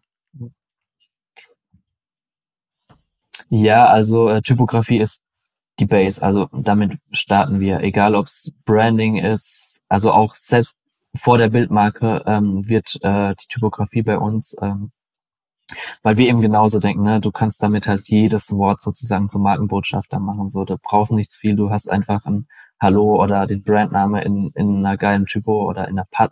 Ja, 3.50 3.86
also 3.86 4.28
äh, 4.28 4.42
Typografie 4.42 4.98
ist 4.98 5.20
die 5.80 5.86
Base. 5.86 6.22
Also 6.22 6.48
damit 6.52 6.98
starten 7.12 7.60
wir, 7.60 7.80
egal 7.80 8.14
ob 8.14 8.26
es 8.26 8.52
Branding 8.64 9.16
ist, 9.16 9.82
also 9.88 10.12
auch 10.12 10.34
selbst 10.34 10.74
vor 11.14 11.38
der 11.38 11.48
Bildmarke 11.48 12.22
ähm, 12.26 12.68
wird 12.68 12.98
äh, 13.02 13.34
die 13.34 13.46
Typografie 13.48 14.02
bei 14.02 14.18
uns, 14.18 14.54
ähm, 14.60 14.92
weil 16.02 16.16
wir 16.16 16.28
eben 16.28 16.40
genauso 16.40 16.78
denken, 16.78 17.02
ne, 17.02 17.20
du 17.20 17.30
kannst 17.32 17.62
damit 17.62 17.86
halt 17.86 18.08
jedes 18.08 18.52
Wort 18.52 18.80
sozusagen 18.80 19.28
zum 19.28 19.42
Markenbotschafter 19.42 20.18
machen. 20.20 20.48
So, 20.48 20.64
du 20.64 20.76
brauchst 20.78 21.12
nichts 21.12 21.36
viel, 21.36 21.56
du 21.56 21.70
hast 21.70 21.90
einfach 21.90 22.24
ein 22.26 22.46
Hallo 22.80 23.22
oder 23.22 23.46
den 23.46 23.62
Brandname 23.62 24.22
in, 24.24 24.52
in 24.54 24.78
einer 24.78 24.96
geilen 24.96 25.26
Typo 25.26 25.68
oder 25.68 25.88
in 25.88 25.98
einer 25.98 26.06
pa 26.10 26.30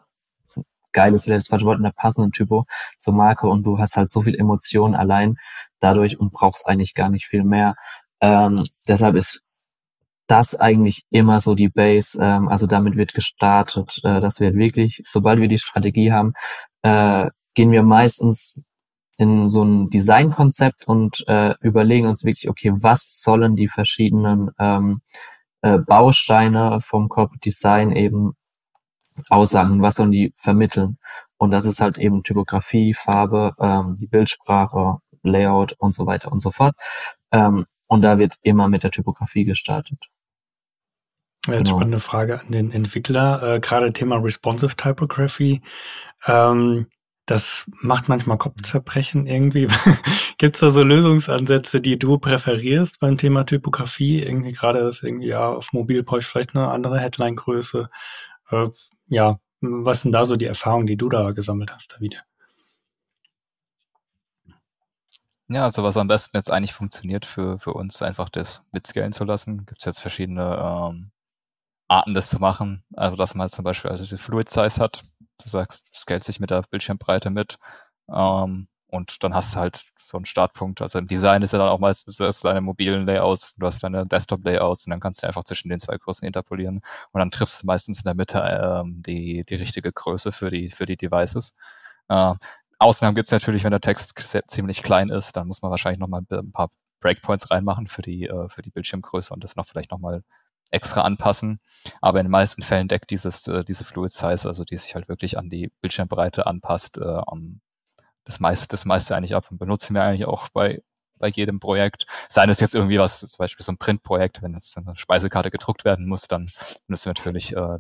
geiles 0.93 1.27
wäre 1.29 1.39
das 1.39 1.49
falsche 1.49 1.67
Wort, 1.67 1.79
in 1.79 1.85
einer 1.85 1.93
passenden 1.93 2.33
Typo 2.33 2.65
zur 2.99 3.15
Marke 3.15 3.47
und 3.47 3.63
du 3.65 3.79
hast 3.79 3.97
halt 3.97 4.11
so 4.11 4.23
viel 4.23 4.35
Emotionen 4.35 4.95
allein 4.95 5.37
dadurch 5.81 6.19
und 6.19 6.33
brauchst 6.33 6.67
eigentlich 6.67 6.95
gar 6.95 7.11
nicht 7.11 7.27
viel 7.27 7.45
mehr. 7.45 7.75
Ähm, 8.21 8.65
deshalb 8.89 9.15
ist 9.15 9.43
das 10.29 10.55
eigentlich 10.55 11.05
immer 11.11 11.41
so 11.41 11.55
die 11.55 11.69
Base. 11.69 12.19
Ähm, 12.21 12.49
also 12.49 12.67
damit 12.67 12.97
wird 12.97 13.15
gestartet, 13.15 14.01
äh, 14.05 14.21
dass 14.21 14.41
wir 14.41 14.55
wirklich, 14.55 15.03
sobald 15.05 15.41
wir 15.41 15.49
die 15.49 15.59
Strategie 15.59 16.13
haben, 16.13 16.35
äh, 16.83 17.31
gehen 17.55 17.73
wir 17.73 17.83
meistens 17.83 18.63
in 19.19 19.49
so 19.49 19.65
ein 19.65 19.91
Designkonzept 19.91 20.87
und 20.87 21.25
äh, 21.27 21.55
überlegen 21.61 22.07
uns 22.07 22.25
wirklich, 22.25 22.49
okay, 22.49 22.73
was 22.77 23.21
sollen 23.21 23.57
die 23.57 23.69
verschiedenen 23.69 24.51
ähm, 24.61 25.01
äh, 25.63 25.79
Bausteine 25.79 26.81
vom 26.81 27.09
Corporate 27.09 27.41
Design 27.41 27.91
eben 27.93 28.35
aussagen, 29.31 29.83
was 29.83 29.97
sollen 29.97 30.13
die 30.13 30.33
vermitteln. 30.37 30.99
Und 31.37 31.51
das 31.51 31.65
ist 31.67 31.81
halt 31.81 31.99
eben 31.99 32.23
Typografie, 32.23 32.95
Farbe, 32.95 33.55
ähm, 33.59 33.97
die 34.01 34.07
Bildsprache, 34.07 34.99
Layout 35.23 35.75
und 35.79 35.95
so 35.95 36.07
weiter 36.07 36.31
und 36.31 36.41
so 36.41 36.51
fort. 36.51 36.77
Ähm, 37.33 37.67
und 37.89 38.03
da 38.03 38.19
wird 38.19 38.37
immer 38.43 38.69
mit 38.69 38.85
der 38.85 38.91
Typografie 38.91 39.45
gestartet. 39.45 39.99
Jetzt 41.49 41.65
genau. 41.65 41.77
spannende 41.77 42.01
Frage 42.01 42.41
an 42.41 42.51
den 42.51 42.71
Entwickler. 42.71 43.55
Äh, 43.55 43.61
Gerade 43.61 43.93
Thema 43.93 44.17
Responsive 44.17 44.77
Typography. 44.77 45.63
Ähm, 46.27 46.87
das 47.27 47.67
macht 47.83 48.09
manchmal 48.09 48.39
Kopfzerbrechen 48.39 49.27
irgendwie. 49.27 49.69
Gibt 50.39 50.55
es 50.57 50.61
da 50.61 50.71
so 50.71 50.83
Lösungsansätze, 50.83 51.81
die 51.81 51.99
du 51.99 52.19
präferierst 52.19 53.01
beim 53.01 53.19
Thema 53.19 53.45
Typografie? 53.45 54.23
Irgendwie 54.23 54.53
gerade 54.53 54.79
ist 54.81 55.03
irgendwie 55.03 55.29
ja 55.29 55.47
auf 55.49 55.73
mobil 55.73 56.03
brauche 56.03 56.21
ich 56.21 56.27
vielleicht 56.27 56.57
eine 56.57 56.69
andere 56.69 56.99
Headline-Größe. 56.99 57.91
Äh, 58.51 58.69
ja, 59.09 59.39
was 59.61 60.03
sind 60.03 60.13
da 60.13 60.25
so 60.25 60.37
die 60.37 60.47
Erfahrungen, 60.47 60.87
die 60.87 60.97
du 60.97 61.09
da 61.09 61.33
gesammelt 61.33 61.73
hast, 61.73 61.93
da 61.93 62.01
wieder? 62.01 62.23
Ja, 65.49 65.65
also 65.65 65.83
was 65.83 65.97
am 65.97 66.09
besten 66.09 66.37
jetzt 66.37 66.51
eigentlich 66.51 66.75
funktioniert 66.75 67.25
für, 67.25 67.59
für 67.59 67.73
uns, 67.73 68.03
einfach 68.03 68.29
das 68.29 68.65
mitscalen 68.73 69.13
zu 69.13 69.25
lassen. 69.25 69.65
Gibt 69.67 69.81
es 69.81 69.87
jetzt 69.87 70.01
verschiedene 70.01 70.59
ähm, 70.61 71.11
Arten, 71.89 72.15
das 72.15 72.29
zu 72.31 72.39
machen. 72.39 72.85
Also, 72.95 73.17
dass 73.17 73.35
man 73.35 73.43
halt 73.43 73.53
zum 73.53 73.65
Beispiel 73.65 73.91
also 73.91 74.07
die 74.07 74.19
Fluid 74.19 74.51
Size 74.51 74.81
hat. 74.81 75.03
Du 75.43 75.49
sagst, 75.49 75.91
scalest 75.95 76.27
sich 76.27 76.41
mit 76.41 76.51
der 76.51 76.63
Bildschirmbreite 76.63 77.31
mit. 77.31 77.59
Ähm, 78.13 78.69
und 78.89 79.23
dann 79.25 79.35
hast 79.35 79.55
du 79.55 79.61
halt 79.61 79.85
so 80.09 80.17
einen 80.17 80.27
Startpunkt. 80.27 80.81
Also 80.83 80.99
im 80.99 81.07
Design 81.07 81.43
ist 81.43 81.53
ja 81.53 81.59
dann 81.59 81.69
auch 81.69 81.79
meistens 81.79 82.17
das 82.17 82.41
deine 82.41 82.61
mobilen 82.61 83.07
Layouts, 83.07 83.57
du 83.57 83.67
hast 83.67 83.83
deine 83.83 84.07
Desktop-Layouts 84.07 84.87
und 84.87 84.91
dann 84.91 85.01
kannst 85.01 85.23
du 85.23 85.27
einfach 85.27 85.45
zwischen 85.45 85.69
den 85.69 85.81
zwei 85.81 85.99
Kursen 85.99 86.27
interpolieren 86.27 86.81
und 87.13 87.19
dann 87.19 87.31
triffst 87.31 87.63
du 87.63 87.67
meistens 87.67 87.99
in 87.99 88.05
der 88.05 88.15
Mitte 88.15 88.39
ähm, 88.41 89.03
die, 89.03 89.45
die 89.45 89.55
richtige 89.57 89.93
Größe 89.93 90.33
für 90.33 90.51
die, 90.51 90.71
für 90.71 90.87
die 90.87 90.97
Devices. 90.97 91.55
Äh, 92.09 92.35
Ausnahmen 92.79 93.17
gibt 93.17 93.29
es 93.29 93.33
natürlich, 93.33 93.65
wenn 93.65 93.73
der 93.73 93.81
Text 93.81 94.15
ziemlich 94.49 94.83
klein 94.83 95.11
ist, 95.11 95.37
dann 95.37 95.49
muss 95.49 95.63
man 95.63 95.71
wahrscheinlich 95.71 95.99
nochmal 96.01 96.23
ein 96.31 96.53
paar 96.53 96.71
Breakpoints 97.01 97.51
reinmachen 97.51 97.89
für 97.89 98.03
die, 98.03 98.27
äh, 98.27 98.49
für 98.49 98.63
die 98.63 98.71
Bildschirmgröße 98.71 99.35
und 99.35 99.45
das 99.45 99.57
noch 99.57 99.67
vielleicht 99.67 99.91
nochmal 99.91 100.23
extra 100.71 101.03
anpassen. 101.03 101.61
Aber 102.01 102.21
in 102.21 102.27
den 102.27 102.31
meisten 102.31 102.63
Fällen 102.63 102.89
deckt 102.89 103.11
dieses, 103.11 103.47
äh, 103.47 103.65
diese 103.65 103.85
Fluid 103.85 104.13
Size, 104.13 104.47
also 104.47 104.65
die 104.65 104.77
sich 104.77 104.95
halt 104.95 105.09
wirklich 105.09 105.39
an 105.39 105.51
die 105.51 105.73
Bildschirmbreite 105.81 106.47
anpasst, 106.47 106.99
äh, 106.99 107.21
um 107.27 107.61
das 108.25 108.41
meiste, 108.41 108.69
das 108.69 108.85
meiste 108.85 109.17
eigentlich 109.17 109.35
ab 109.35 109.51
und 109.51 109.59
benutzen 109.59 109.95
wir 109.95 110.03
eigentlich 110.03 110.27
auch 110.27 110.49
bei, 110.51 110.83
bei 111.17 111.29
jedem 111.29 111.61
Projekt. 111.61 112.07
Seien 112.29 112.51
es 112.51 112.61
jetzt 112.61 112.75
irgendwie 112.75 112.99
was, 112.99 113.21
zum 113.21 113.39
Beispiel 113.39 113.65
so 113.65 113.73
ein 113.73 113.79
Printprojekt, 113.79 114.43
wenn 114.43 114.53
jetzt 114.53 114.77
eine 114.77 114.97
Speisekarte 114.97 115.51
gedruckt 115.51 115.85
werden 115.85 116.07
muss, 116.07 116.29
dann 116.29 116.51
benutzen 116.87 117.07
wir 117.07 117.15
natürlich 117.15 117.57
äh, 117.57 117.79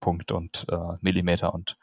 Punkt 0.00 0.32
und 0.32 0.66
äh, 0.68 0.96
Millimeter 1.00 1.54
und 1.54 1.76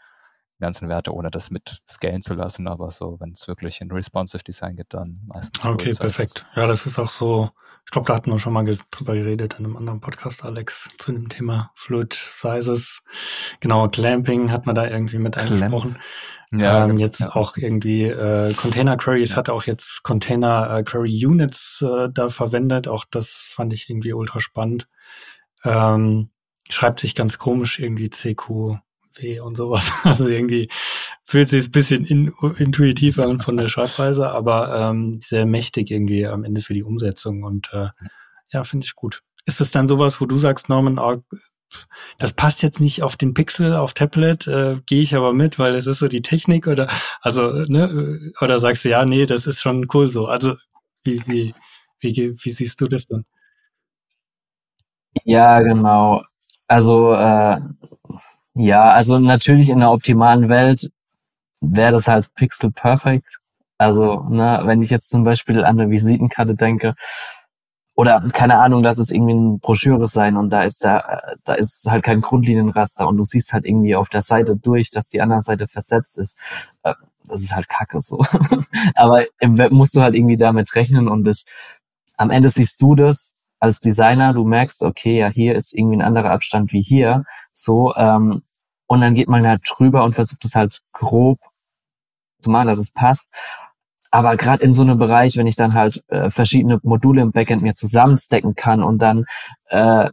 ganzen 0.60 0.88
Werte, 0.88 1.14
ohne 1.14 1.32
das 1.32 1.52
mit 1.52 1.82
scalen 1.90 2.22
zu 2.22 2.34
lassen. 2.34 2.68
Aber 2.68 2.92
so, 2.92 3.20
wenn 3.20 3.32
es 3.32 3.48
wirklich 3.48 3.82
in 3.82 3.92
responsive 3.92 4.44
Design 4.44 4.78
geht, 4.78 4.94
dann 4.94 5.20
meistens. 5.26 5.66
Okay, 5.66 5.94
perfekt. 5.94 6.46
Ja, 6.56 6.68
das 6.68 6.86
ist 6.86 7.00
auch 7.00 7.10
so. 7.10 7.50
Ich 7.86 7.92
glaube, 7.92 8.08
da 8.08 8.16
hatten 8.16 8.32
wir 8.32 8.40
schon 8.40 8.54
mal 8.54 8.64
drüber 8.92 9.14
geredet 9.14 9.56
in 9.60 9.66
einem 9.66 9.76
anderen 9.76 10.00
Podcast, 10.00 10.46
Alex, 10.46 10.90
zu 10.98 11.12
dem 11.12 11.28
Thema 11.28 11.72
Fluid 11.76 12.14
Sizes. 12.14 13.04
Genau, 13.60 13.90
Clamping 13.90 14.52
hat 14.52 14.66
man 14.66 14.76
da 14.76 14.88
irgendwie 14.88 15.18
mit 15.18 15.38
eingesprochen. 15.38 15.98
Ja, 16.54 16.86
ähm, 16.86 16.98
jetzt 16.98 17.22
ja. 17.22 17.36
auch 17.36 17.56
irgendwie 17.56 18.04
äh, 18.04 18.54
Container 18.54 18.98
Queries 18.98 19.32
ja. 19.32 19.36
hat 19.38 19.50
auch 19.50 19.64
jetzt 19.64 20.04
Container 20.04 20.78
äh, 20.78 20.84
Query 20.84 21.26
Units 21.26 21.82
äh, 21.82 22.10
da 22.12 22.30
verwendet. 22.30 22.88
Auch 22.88 23.06
das 23.10 23.30
fand 23.30 23.72
ich 23.72 23.90
irgendwie 23.90 24.14
ultra 24.14 24.42
spannend. 24.42 24.88
Ähm, 25.64 26.30
schreibt 26.70 27.00
sich 27.00 27.16
ganz 27.16 27.38
komisch 27.38 27.80
irgendwie 27.80 28.10
CQW 29.14 29.40
und 29.42 29.56
sowas. 29.56 29.92
Also 30.04 30.28
irgendwie 30.28 30.70
fühlt 31.24 31.50
sich 31.50 31.68
ein 31.68 31.72
bisschen 31.72 32.06
in, 32.06 32.34
intuitiver 32.58 33.28
an 33.28 33.40
von 33.40 33.58
der 33.58 33.70
Schreibweise, 33.70 34.30
aber 34.30 34.76
ähm, 34.76 35.20
sehr 35.22 35.46
mächtig 35.46 35.92
irgendwie 35.92 36.26
am 36.28 36.44
Ende 36.44 36.62
für 36.62 36.74
die 36.74 36.84
Umsetzung 36.84 37.44
und 37.44 37.70
äh, 37.74 37.90
ja, 38.52 38.64
finde 38.64 38.86
ich 38.86 38.96
gut. 38.96 39.22
Ist 39.46 39.62
es 39.62 39.72
dann 39.72 39.88
sowas, 39.88 40.20
wo 40.22 40.26
du 40.26 40.38
sagst, 40.38 40.70
Norman, 40.70 41.00
oh, 41.00 41.24
das 42.18 42.34
passt 42.34 42.64
jetzt 42.64 42.82
nicht 42.82 43.02
auf 43.02 43.16
den 43.16 43.34
Pixel, 43.34 43.76
auf 43.76 43.94
Tablet, 43.94 44.46
äh, 44.48 44.82
gehe 44.86 45.02
ich 45.02 45.16
aber 45.16 45.34
mit, 45.34 45.58
weil 45.58 45.76
es 45.76 45.88
ist 45.88 46.00
so 46.00 46.08
die 46.10 46.22
Technik 46.22 46.68
oder 46.68 46.90
also 47.22 47.50
ne 47.68 48.34
oder 48.42 48.60
sagst 48.60 48.84
du 48.86 48.90
ja, 48.90 49.06
nee, 49.06 49.26
das 49.26 49.48
ist 49.48 49.62
schon 49.62 49.88
cool 49.94 50.10
so. 50.10 50.28
Also 50.28 50.56
wie 51.06 51.22
wie 51.28 51.56
wie, 52.02 52.36
wie 52.44 52.52
siehst 52.52 52.82
du 52.82 52.88
das 52.88 53.08
dann? 53.08 53.26
Ja, 55.24 55.62
genau. 55.62 56.24
Also 56.68 57.14
äh, 57.14 57.60
ja, 58.56 58.84
also 58.92 59.20
natürlich 59.20 59.70
in 59.70 59.80
der 59.80 59.92
optimalen 59.92 60.50
Welt 60.50 60.92
wäre 61.62 61.94
das 61.94 62.08
halt 62.08 62.34
Pixel 62.36 62.72
Perfect. 62.72 63.40
Also, 63.78 64.26
ne, 64.30 64.62
wenn 64.66 64.82
ich 64.84 64.90
jetzt 64.92 65.10
zum 65.10 65.24
Beispiel 65.24 65.64
an 65.64 65.80
eine 65.80 65.90
Visitenkarte 65.90 66.56
denke, 66.56 66.96
oder 67.96 68.22
keine 68.34 68.60
Ahnung, 68.60 68.84
lass 68.84 68.98
es 68.98 69.12
irgendwie 69.12 69.34
ein 69.34 69.60
Broschüre 69.60 70.08
sein 70.08 70.38
und 70.38 70.50
da 70.50 70.64
ist 70.64 70.84
da, 70.84 71.22
da 71.44 71.54
ist 71.54 71.86
halt 71.90 72.04
kein 72.04 72.22
Grundlinienraster 72.22 73.08
und 73.08 73.18
du 73.18 73.24
siehst 73.24 73.54
halt 73.54 73.66
irgendwie 73.66 73.96
auf 73.96 74.10
der 74.10 74.22
Seite 74.22 74.56
durch, 74.56 74.90
dass 74.90 75.08
die 75.08 75.22
andere 75.22 75.42
Seite 75.42 75.68
versetzt 75.68 76.18
ist. 76.18 76.38
Äh, 76.84 76.94
das 77.26 77.42
ist 77.42 77.56
halt 77.56 77.70
kacke 77.70 78.02
so. 78.02 78.24
Aber 78.96 79.26
im 79.40 79.58
Web 79.58 79.72
musst 79.72 79.96
du 79.96 80.02
halt 80.02 80.16
irgendwie 80.16 80.38
damit 80.38 80.74
rechnen 80.76 81.08
und 81.08 81.26
das, 81.26 81.46
am 82.18 82.32
Ende 82.32 82.50
siehst 82.50 82.82
du 82.82 82.96
das 82.96 83.36
als 83.62 83.80
Designer, 83.80 84.34
du 84.34 84.44
merkst, 84.44 84.84
okay, 84.84 85.20
ja, 85.20 85.30
hier 85.30 85.56
ist 85.56 85.74
irgendwie 85.74 85.98
ein 85.98 86.02
anderer 86.02 86.32
Abstand 86.32 86.74
wie 86.74 86.82
hier, 86.82 87.24
so, 87.54 87.94
ähm, 87.96 88.42
und 88.88 89.02
dann 89.02 89.16
geht 89.16 89.30
man 89.30 89.48
halt 89.48 89.62
drüber 89.66 90.04
und 90.04 90.16
versucht 90.16 90.44
es 90.44 90.56
halt 90.56 90.82
grob 90.92 91.40
zu 92.42 92.50
machen, 92.50 92.68
dass 92.68 92.80
es 92.80 92.92
passt. 92.92 93.28
Aber 94.12 94.36
gerade 94.36 94.64
in 94.64 94.74
so 94.74 94.82
einem 94.82 94.98
Bereich, 94.98 95.38
wenn 95.38 95.48
ich 95.48 95.56
dann 95.56 95.74
halt 95.76 96.04
äh, 96.10 96.30
verschiedene 96.30 96.80
Module 96.84 97.22
im 97.22 97.32
Backend 97.32 97.62
mir 97.62 97.76
zusammenstecken 97.76 98.56
kann 98.56 98.84
und 98.84 99.00
dann, 99.00 99.26
äh, 99.70 100.10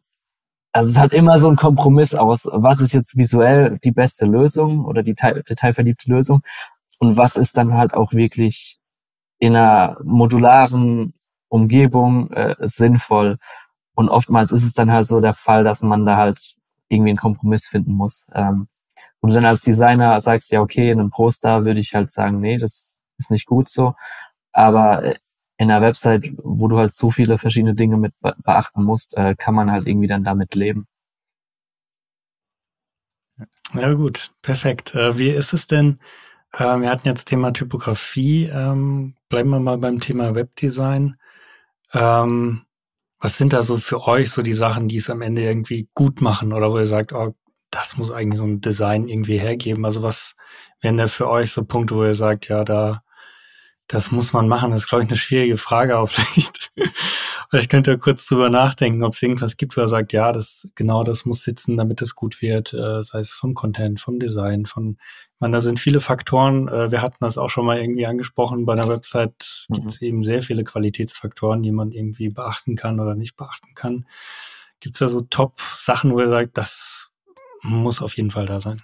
also 0.73 0.89
es 0.89 0.93
ist 0.93 0.99
halt 0.99 1.13
immer 1.13 1.39
so 1.39 1.49
ein 1.49 1.57
Kompromiss 1.57 2.15
aus, 2.15 2.49
was 2.53 2.81
ist 2.81 2.93
jetzt 2.93 3.17
visuell 3.17 3.79
die 3.83 3.91
beste 3.91 4.27
Lösung 4.27 4.85
oder 4.85 5.03
die 5.03 5.15
detailverliebte 5.15 6.11
Lösung 6.11 6.43
und 7.01 7.17
was 7.17 7.37
ist 7.37 7.57
dann 7.57 7.75
halt 7.75 7.95
auch 7.95 8.13
wirklich 8.13 8.79
in 9.41 9.57
einer 9.57 9.97
modularen 10.05 11.15
Umgebung 11.49 12.31
äh, 12.33 12.57
sinnvoll. 12.61 13.39
Und 13.95 14.09
oftmals 14.09 14.53
ist 14.53 14.65
es 14.65 14.75
dann 14.75 14.93
halt 14.93 15.07
so 15.07 15.21
der 15.21 15.35
Fall, 15.35 15.65
dass 15.65 15.83
man 15.83 16.07
da 16.07 16.17
halt 16.17 16.55
irgendwie 16.89 17.11
einen 17.11 17.19
Kompromiss 17.19 17.69
finden 17.69 17.93
muss. 17.93 18.27
Ähm, 18.35 18.69
und 19.21 19.31
du 19.31 19.35
dann 19.35 19.45
als 19.45 19.63
Designer 19.63 20.21
sagst, 20.21 20.51
ja, 20.53 20.61
okay, 20.61 20.91
in 20.91 21.01
einem 21.01 21.11
Poster 21.11 21.65
würde 21.65 21.81
ich 21.81 21.95
halt 21.95 22.11
sagen, 22.11 22.41
nee, 22.41 22.59
das 22.59 22.97
ist 23.19 23.31
nicht 23.31 23.47
gut 23.47 23.69
so. 23.69 23.95
Aber 24.53 25.05
äh, 25.05 25.15
in 25.59 25.71
einer 25.71 25.83
Website, 25.83 26.33
wo 26.43 26.69
du 26.69 26.79
halt 26.79 26.95
so 26.95 27.11
viele 27.11 27.37
verschiedene 27.39 27.75
Dinge 27.75 27.97
mit 27.97 28.15
beachten 28.21 28.85
musst, 28.85 29.17
äh, 29.17 29.35
kann 29.37 29.55
man 29.55 29.73
halt 29.73 29.87
irgendwie 29.87 30.07
dann 30.07 30.25
damit 30.25 30.55
leben. 30.55 30.87
Ja 33.75 33.93
gut, 33.93 34.33
perfekt. 34.41 34.95
Äh, 34.95 35.19
wie 35.19 35.31
ist 35.31 35.53
es 35.53 35.67
denn? 35.67 35.99
Äh, 36.53 36.81
wir 36.81 36.91
hatten 36.91 37.09
jetzt 37.09 37.27
Thema 37.27 37.53
Typografie. 37.53 38.45
Ähm, 38.47 39.15
bleiben 39.29 39.51
wir 39.51 39.61
mal 39.61 39.79
beim 39.79 40.01
Thema 40.01 40.35
Webdesign. 40.35 41.17
Ähm, 41.93 42.63
was 43.21 43.37
sind 43.39 43.53
da 43.53 43.63
so 43.63 43.79
für 43.79 44.07
euch 44.07 44.31
so 44.31 44.43
die 44.43 44.55
Sachen, 44.55 44.89
die 44.89 44.97
es 44.99 45.11
am 45.11 45.23
Ende 45.23 45.43
irgendwie 45.43 45.89
gut 45.95 46.21
machen 46.21 46.53
oder 46.53 46.71
wo 46.71 46.79
ihr 46.79 46.87
sagt, 46.87 47.13
oh, 47.13 47.35
das 47.71 47.97
muss 47.97 48.11
eigentlich 48.11 48.39
so 48.39 48.45
ein 48.45 48.61
Design 48.61 49.09
irgendwie 49.09 49.39
hergeben? 49.39 49.85
Also 49.85 50.03
was 50.03 50.35
wären 50.81 50.97
da 50.97 51.09
für 51.09 51.29
euch 51.29 51.53
so 51.53 51.65
Punkte, 51.65 51.97
wo 51.97 52.05
ihr 52.05 52.15
sagt, 52.15 52.49
ja, 52.49 52.65
da 52.65 53.03
das 53.89 54.11
muss 54.11 54.35
man 54.35 54.49
machen. 54.49 54.71
Das 54.71 54.83
ist, 54.83 54.89
glaube 54.89 55.05
ich, 55.05 55.11
eine 55.11 55.17
schwierige 55.17 55.57
Frage 55.57 55.99
auch 55.99 56.09
vielleicht. 56.11 56.71
ich 57.53 57.69
könnte 57.69 57.99
kurz 57.99 58.27
drüber 58.27 58.51
nachdenken, 58.51 59.03
ob 59.03 59.15
es 59.15 59.23
irgendwas 59.23 59.57
gibt, 59.57 59.77
wo 59.77 59.81
er 59.81 59.89
sagt, 59.89 60.13
ja, 60.13 60.31
das 60.31 60.69
genau 60.75 61.03
das 61.03 61.25
muss 61.25 61.43
sitzen, 61.43 61.77
damit 61.77 62.01
es 62.03 62.15
gut 62.15 62.41
wird, 62.41 62.73
äh, 62.75 63.03
sei 63.03 63.21
es 63.21 63.33
vom 63.33 63.55
Content, 63.55 63.99
vom 63.99 64.21
Design, 64.21 64.67
von, 64.67 64.99
ich 65.39 65.41
meine, 65.41 65.53
da 65.53 65.61
sind 65.61 65.79
viele 65.79 66.01
Faktoren. 66.01 66.67
Äh, 66.67 66.91
wir 66.91 67.01
hatten 67.01 67.19
das 67.21 67.39
auch 67.39 67.49
schon 67.49 67.65
mal 67.65 67.79
irgendwie 67.79 68.07
angesprochen. 68.07 68.67
Bei 68.67 68.73
einer 68.73 68.89
Website 68.89 69.67
mhm. 69.69 69.75
gibt 69.75 69.91
es 69.91 70.03
eben 70.03 70.25
sehr 70.25 70.43
viele 70.43 70.65
Qualitätsfaktoren, 70.65 71.63
die 71.63 71.71
man 71.71 71.93
irgendwie 71.93 72.29
beachten 72.29 72.75
kann 72.75 72.99
oder 72.99 73.15
nicht 73.15 73.37
beachten 73.37 73.73
kann. 73.77 74.05
Gibt 74.81 74.97
es 74.97 74.99
da 74.99 75.09
so 75.09 75.21
Top-Sachen, 75.21 76.13
wo 76.13 76.19
er 76.19 76.29
sagt, 76.29 76.59
das 76.59 77.11
muss 77.63 78.03
auf 78.03 78.17
jeden 78.17 78.33
Fall 78.33 78.47
da 78.47 78.61
sein? 78.61 78.83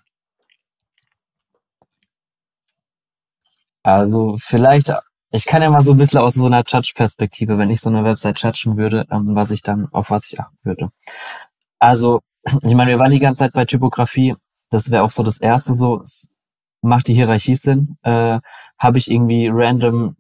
Also 3.83 4.37
vielleicht, 4.39 4.93
ich 5.33 5.47
kann 5.47 5.61
ja 5.61 5.71
mal 5.71 5.81
so 5.81 5.91
ein 5.91 5.99
bisschen 5.99 6.21
aus 6.21 6.35
so 6.35 6.47
einer 6.47 6.63
Judge-Perspektive, 6.65 7.59
wenn 7.59 7.71
ich 7.71 7.81
so 7.81 7.91
eine 7.91 8.05
Website 8.05 8.41
judgen 8.41 8.77
würde, 8.77 9.09
ähm, 9.11 9.35
was 9.35 9.51
ich 9.51 9.63
dann, 9.63 9.89
auf 9.91 10.11
was 10.11 10.31
ich 10.31 10.39
achten 10.39 10.59
würde. 10.63 10.93
Also, 11.81 12.21
ich 12.63 12.75
meine, 12.75 12.93
wir 12.93 13.01
waren 13.01 13.11
die 13.11 13.19
ganze 13.19 13.41
Zeit 13.41 13.55
bei 13.55 13.65
Typografie. 13.65 14.37
Das 14.71 14.93
wäre 14.93 15.03
auch 15.03 15.11
so 15.11 15.25
das 15.25 15.39
Erste 15.39 15.75
so. 15.75 16.05
Macht 16.85 17.09
die 17.09 17.15
Hierarchie 17.15 17.55
Sinn? 17.55 17.97
Äh, 18.03 18.41
Habe 18.79 18.99
ich 18.99 19.11
irgendwie 19.11 19.49
random 19.53 20.17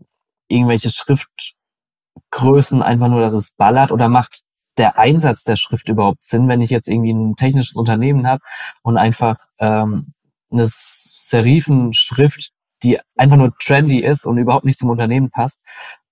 irgendwelche 0.48 0.90
Schriftgrößen 0.90 2.82
einfach 2.82 3.08
nur, 3.08 3.20
dass 3.20 3.32
es 3.32 3.52
ballert? 3.52 3.92
Oder 3.92 4.08
macht 4.08 4.42
der 4.76 4.98
Einsatz 4.98 5.44
der 5.44 5.56
Schrift 5.56 5.88
überhaupt 5.88 6.24
Sinn, 6.24 6.48
wenn 6.48 6.60
ich 6.60 6.70
jetzt 6.70 6.88
irgendwie 6.88 7.12
ein 7.12 7.36
technisches 7.36 7.76
Unternehmen 7.76 8.26
habe 8.26 8.42
und 8.82 8.96
einfach 8.98 9.36
ähm, 9.58 10.14
eine 10.50 10.66
Serifenschrift 10.66 12.52
die 12.84 13.00
einfach 13.16 13.36
nur 13.36 13.56
trendy 13.58 14.00
ist 14.00 14.26
und 14.26 14.38
überhaupt 14.38 14.64
nicht 14.64 14.78
zum 14.78 14.90
Unternehmen 14.90 15.30
passt. 15.30 15.60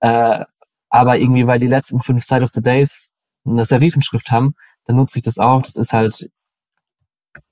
Äh, 0.01 0.45
aber 0.89 1.19
irgendwie, 1.19 1.47
weil 1.47 1.59
die 1.59 1.69
letzten 1.69 2.01
fünf 2.01 2.25
Side 2.25 2.43
of 2.43 2.51
the 2.53 2.63
Days 2.63 3.11
eine 3.45 3.65
Serifenschrift 3.65 4.31
haben, 4.31 4.55
dann 4.87 4.97
nutze 4.97 5.19
ich 5.19 5.23
das 5.23 5.39
auch. 5.39 5.63
Das 5.63 5.77
ist 5.77 5.93
halt 5.93 6.31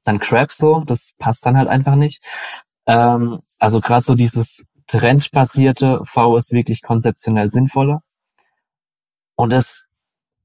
dann 0.04 0.18
Crap 0.18 0.52
so, 0.52 0.80
das 0.80 1.14
passt 1.18 1.46
dann 1.46 1.56
halt 1.56 1.68
einfach 1.68 1.94
nicht. 1.94 2.22
Ähm, 2.86 3.40
also 3.58 3.80
gerade 3.80 4.04
so 4.04 4.14
dieses 4.14 4.64
trendbasierte 4.86 6.00
V 6.04 6.36
ist 6.36 6.52
wirklich 6.52 6.82
konzeptionell 6.82 7.50
sinnvoller. 7.50 8.02
Und 9.36 9.52
das 9.52 9.88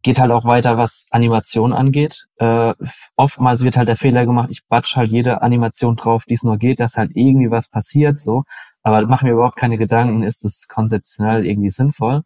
geht 0.04 0.20
halt 0.20 0.32
auch 0.32 0.46
weiter, 0.46 0.78
was 0.78 1.08
Animation 1.12 1.74
angeht. 1.74 2.28
Äh, 2.38 2.76
oftmals 3.16 3.64
wird 3.64 3.76
halt 3.76 3.90
der 3.90 3.98
Fehler 3.98 4.26
gemacht, 4.26 4.52
ich 4.52 4.66
batsch 4.68 4.96
halt 4.96 5.10
jede 5.12 5.42
Animation 5.42 5.96
drauf, 5.96 6.26
die 6.26 6.36
es 6.36 6.44
nur 6.44 6.58
geht, 6.58 6.80
dass 6.80 6.96
halt 6.96 7.12
irgendwie 7.16 7.50
was 7.50 7.70
passiert, 7.70 8.20
so. 8.20 8.44
Aber 8.84 9.02
mach 9.08 9.24
mir 9.24 9.32
überhaupt 9.32 9.58
keine 9.58 9.80
Gedanken, 9.80 10.22
ist 10.24 10.46
es 10.46 10.68
konzeptionell 10.68 11.46
irgendwie 11.46 11.72
sinnvoll? 11.72 12.22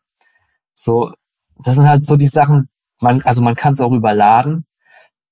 So, 0.75 1.13
das 1.63 1.75
sind 1.75 1.87
halt 1.87 2.05
so 2.05 2.17
die 2.17 2.27
Sachen, 2.27 2.69
man, 2.99 3.21
also 3.23 3.41
man 3.41 3.55
kann 3.55 3.73
es 3.73 3.81
auch 3.81 3.93
überladen. 3.93 4.65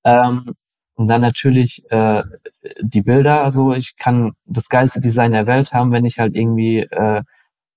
Ähm, 0.05 0.55
und 0.97 1.07
dann 1.09 1.21
natürlich 1.21 1.83
äh, 1.91 2.23
die 2.81 3.03
Bilder, 3.03 3.43
also 3.43 3.73
ich 3.73 3.97
kann 3.97 4.33
das 4.45 4.67
geilste 4.67 4.99
Design 4.99 5.31
der 5.31 5.45
Welt 5.47 5.71
haben, 5.73 5.91
wenn 5.91 6.05
ich 6.05 6.19
halt 6.19 6.35
irgendwie 6.35 6.79
äh, 6.79 7.21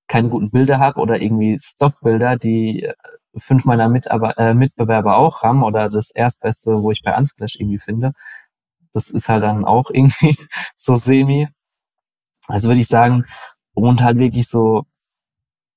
keine 0.09 0.31
guten 0.31 0.51
Bilder 0.51 0.79
habe 0.81 1.01
oder 1.01 1.21
irgendwie 1.21 1.59
Stockbilder, 1.61 2.37
die 2.39 2.85
äh, 2.85 2.95
fünf 3.37 3.67
meiner 3.67 3.91
Mitarbe 3.91 4.35
äh, 4.39 4.55
Mitbewerber 4.55 5.19
auch 5.19 5.43
haben 5.43 5.63
oder 5.65 5.91
das 5.91 6.11
Erstbeste, 6.13 6.83
wo 6.83 6.91
ich 6.93 7.03
bei 7.03 7.17
Unsplash 7.17 7.57
irgendwie 7.57 7.79
finde. 7.79 8.13
Das 8.93 9.11
ist 9.11 9.29
halt 9.29 9.43
dann 9.45 9.67
auch 9.67 9.91
irgendwie 9.93 10.37
so 10.77 10.95
semi. 10.97 11.49
Also 12.49 12.69
würde 12.69 12.81
ich 12.81 12.89
sagen, 12.89 13.27
und 13.75 14.03
halt 14.03 14.19
wirklich 14.19 14.49
so, 14.49 14.85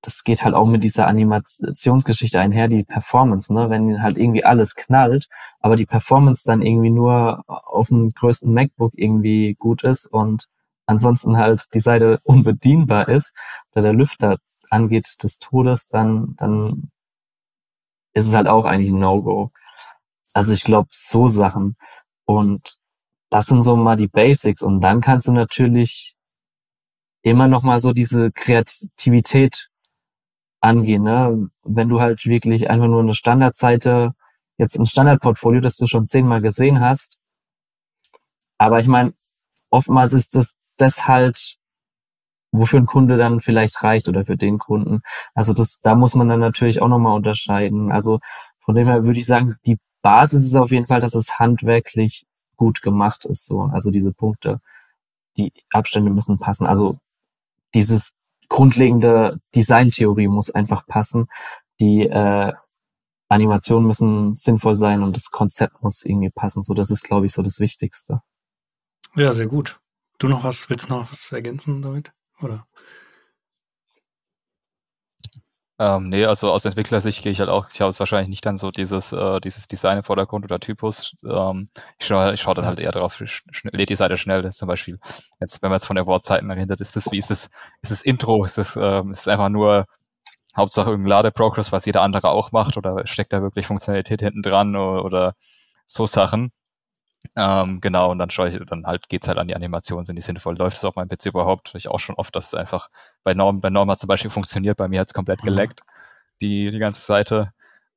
das 0.04 0.24
geht 0.26 0.44
halt 0.44 0.54
auch 0.54 0.66
mit 0.66 0.84
dieser 0.84 1.08
Animationsgeschichte 1.08 2.40
einher, 2.40 2.68
die 2.68 2.84
Performance, 2.84 3.52
ne? 3.54 3.70
Wenn 3.70 4.04
halt 4.04 4.18
irgendwie 4.18 4.44
alles 4.44 4.76
knallt, 4.76 5.30
aber 5.62 5.78
die 5.78 5.86
Performance 5.86 6.44
dann 6.46 6.62
irgendwie 6.62 6.90
nur 6.90 7.44
auf 7.48 7.88
dem 7.88 8.12
größten 8.12 8.54
MacBook 8.54 8.92
irgendwie 8.96 9.56
gut 9.56 9.84
ist 9.84 10.06
und 10.08 10.48
ansonsten 10.86 11.38
halt 11.38 11.74
die 11.74 11.80
Seite 11.80 12.20
unbedienbar 12.26 13.08
ist, 13.08 13.34
oder 13.72 13.84
der 13.84 13.94
Lüfter 13.94 14.38
angeht 14.70 15.24
des 15.24 15.40
Todes, 15.40 15.88
dann, 15.88 16.36
dann 16.38 16.92
ist 18.14 18.28
es 18.28 18.36
halt 18.36 18.48
auch 18.48 18.66
eigentlich 18.66 18.92
ein 18.92 19.00
No-Go. 19.00 19.52
Also 20.34 20.54
ich 20.54 20.64
glaube, 20.66 20.90
so 20.92 21.28
Sachen. 21.30 21.78
Und 22.26 22.76
das 23.30 23.48
sind 23.48 23.64
so 23.64 23.76
mal 23.78 23.98
die 23.98 24.08
Basics 24.08 24.62
und 24.62 24.82
dann 24.82 25.02
kannst 25.02 25.28
du 25.28 25.32
natürlich 25.32 26.16
immer 27.24 27.48
noch 27.48 27.64
mal 27.64 27.80
so 27.80 27.94
diese 27.94 28.32
Kreativität 28.32 29.70
angehen, 30.64 31.04
ne? 31.04 31.50
Wenn 31.64 31.90
du 31.90 32.00
halt 32.00 32.26
wirklich 32.26 32.70
einfach 32.70 32.88
nur 32.88 33.02
eine 33.02 33.16
Standardseite, 33.16 34.14
jetzt 34.58 34.78
ein 34.80 34.86
Standardportfolio, 34.86 35.62
das 35.62 35.76
du 35.78 35.88
schon 35.88 36.08
zehnmal 36.08 36.42
gesehen 36.42 36.80
hast. 36.80 37.18
Aber 38.58 38.80
ich 38.80 38.88
meine, 38.88 39.14
oftmals 39.70 40.14
ist 40.14 40.36
das, 40.36 40.56
das 40.78 41.08
halt, 41.08 41.58
wofür 42.52 42.80
ein 42.80 42.86
Kunde 42.86 43.18
dann 43.18 43.42
vielleicht 43.42 43.84
reicht 43.84 44.08
oder 44.08 44.26
für 44.26 44.38
den 44.38 44.58
Kunden. 44.60 45.02
Also 45.34 45.54
das, 45.54 45.80
da 45.82 45.96
muss 45.96 46.16
man 46.16 46.30
dann 46.30 46.40
natürlich 46.40 46.82
auch 46.82 46.88
nochmal 46.88 47.16
unterscheiden. 47.16 47.92
Also 47.92 48.20
von 48.60 48.76
dem 48.76 48.88
her 48.88 49.04
würde 49.04 49.20
ich 49.20 49.26
sagen, 49.26 49.56
die 49.66 49.80
Basis 50.02 50.46
ist 50.46 50.56
auf 50.56 50.72
jeden 50.72 50.86
Fall, 50.86 51.02
dass 51.02 51.16
es 51.16 51.40
handwerklich 51.40 52.26
gut 52.56 52.82
gemacht 52.82 53.26
ist, 53.26 53.46
so. 53.46 53.64
Also 53.74 53.92
diese 53.92 54.14
Punkte, 54.14 54.62
die 55.38 55.52
Abstände 55.74 56.12
müssen 56.12 56.40
passen. 56.40 56.68
Also 56.68 56.98
dieses 57.74 58.14
grundlegende 58.54 59.40
Designtheorie 59.56 60.28
muss 60.28 60.52
einfach 60.52 60.86
passen. 60.86 61.26
Die 61.82 62.04
äh, 62.04 62.54
Animationen 63.28 63.88
müssen 63.88 64.36
sinnvoll 64.36 64.78
sein 64.78 65.02
und 65.02 65.18
das 65.18 65.32
Konzept 65.32 65.82
muss 65.82 66.06
irgendwie 66.06 66.30
passen. 66.30 66.62
So, 66.62 66.76
das 66.76 66.92
ist, 66.92 67.04
glaube 67.04 67.26
ich, 67.26 67.34
so 67.34 67.42
das 67.42 67.60
Wichtigste. 67.60 68.22
Ja, 69.16 69.34
sehr 69.34 69.48
gut. 69.48 69.80
Du 70.20 70.28
noch 70.28 70.44
was, 70.44 70.70
willst 70.70 70.88
noch 70.88 71.12
was 71.12 71.32
ergänzen 71.32 71.82
damit? 71.82 72.12
Oder? 72.42 72.68
Ähm, 75.84 76.08
nee, 76.08 76.26
also 76.26 76.50
aus 76.52 76.64
Entwicklersicht 76.64 77.24
gehe 77.24 77.32
ich 77.34 77.40
halt 77.40 77.50
auch, 77.50 77.68
ich 77.74 77.82
habe 77.82 77.90
jetzt 77.90 78.00
wahrscheinlich 78.00 78.30
nicht 78.30 78.46
dann 78.46 78.58
so 78.58 78.72
dieses, 78.72 79.12
äh, 79.12 79.42
dieses 79.42 79.68
Design 79.68 79.98
im 79.98 80.04
Vordergrund 80.06 80.46
oder 80.46 80.60
Typus. 80.60 81.14
Ähm, 81.30 81.68
ich 82.00 82.06
schaue 82.06 82.34
ich 82.34 82.42
schau 82.42 82.54
dann 82.54 82.66
halt 82.66 82.80
eher 82.80 82.94
darauf, 82.94 83.20
lädt 83.64 83.90
die 83.90 83.96
Seite 83.98 84.16
schnell, 84.18 84.42
das 84.44 84.56
zum 84.56 84.70
Beispiel. 84.70 84.98
Jetzt, 85.42 85.62
wenn 85.62 85.70
man 85.70 85.78
jetzt 85.78 85.88
von 85.88 85.98
der 85.98 86.08
Wortseiten 86.08 86.50
erinnert, 86.50 86.80
ist 86.80 86.96
das, 86.96 87.12
wie 87.12 87.18
ist 87.18 87.32
das, 87.32 87.50
ist 87.82 87.92
das 87.92 88.02
Intro, 88.04 88.46
ist 88.46 88.58
das, 88.58 88.78
ähm, 88.78 89.12
ist 89.12 89.28
einfach 89.28 89.50
nur 89.50 89.86
Hauptsache 90.56 90.92
irgendein 90.92 91.10
Ladeprogress, 91.10 91.72
was 91.74 91.86
jeder 91.86 92.02
andere 92.02 92.30
auch 92.30 92.52
macht, 92.54 92.78
oder 92.78 93.06
steckt 93.08 93.34
da 93.34 93.42
wirklich 93.42 93.68
Funktionalität 93.68 94.22
hinten 94.22 94.42
dran 94.44 94.76
oder, 94.76 95.04
oder 95.06 95.36
so 95.86 96.06
Sachen. 96.08 96.52
Ähm, 97.36 97.82
genau, 97.82 98.12
und 98.12 98.20
dann 98.20 98.30
schaue 98.30 98.50
ich, 98.50 98.60
dann 98.68 98.86
halt 98.86 99.10
geht's 99.10 99.28
halt 99.28 99.38
an 99.38 99.48
die 99.48 99.56
Animation, 99.56 100.06
sind 100.06 100.16
die 100.16 100.22
sinnvoll, 100.22 100.58
läuft 100.58 100.78
es 100.78 100.86
auf 100.86 100.96
meinem 100.96 101.08
PC 101.10 101.28
überhaupt? 101.28 101.74
Ich 101.76 101.88
auch 101.88 102.00
schon 102.00 102.16
oft, 102.16 102.36
dass 102.36 102.48
es 102.48 102.54
einfach 102.54 102.90
bei 103.24 103.34
Norm, 103.34 103.62
bei 103.62 103.70
Norm 103.70 103.90
hat 103.90 104.00
zum 104.00 104.08
Beispiel 104.08 104.32
funktioniert, 104.32 104.78
bei 104.78 104.88
mir 104.88 105.00
hat's 105.00 105.14
komplett 105.14 105.42
mhm. 105.42 105.48
geleckt, 105.48 105.82
die, 106.42 106.72
die 106.72 106.80
ganze 106.80 107.02
Seite. 107.02 107.54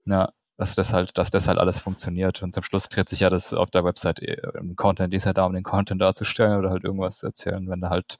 Ja, 0.06 0.32
dass 0.56 0.74
das 0.74 0.92
halt, 0.92 1.18
dass 1.18 1.30
das 1.30 1.48
halt 1.48 1.58
alles 1.58 1.78
funktioniert. 1.78 2.42
Und 2.42 2.54
zum 2.54 2.62
Schluss 2.62 2.88
dreht 2.88 3.08
sich 3.08 3.20
ja 3.20 3.30
das 3.30 3.52
auf 3.52 3.70
der 3.70 3.84
Website 3.84 4.20
äh, 4.20 4.40
im 4.58 4.76
Content, 4.76 5.12
die 5.12 5.18
ist 5.18 5.26
ja 5.26 5.32
da, 5.34 5.44
um 5.44 5.52
den 5.52 5.64
Content 5.64 6.00
darzustellen 6.00 6.58
oder 6.58 6.70
halt 6.70 6.84
irgendwas 6.84 7.18
zu 7.18 7.26
erzählen. 7.26 7.68
Wenn 7.68 7.80
du 7.80 7.90
halt 7.90 8.18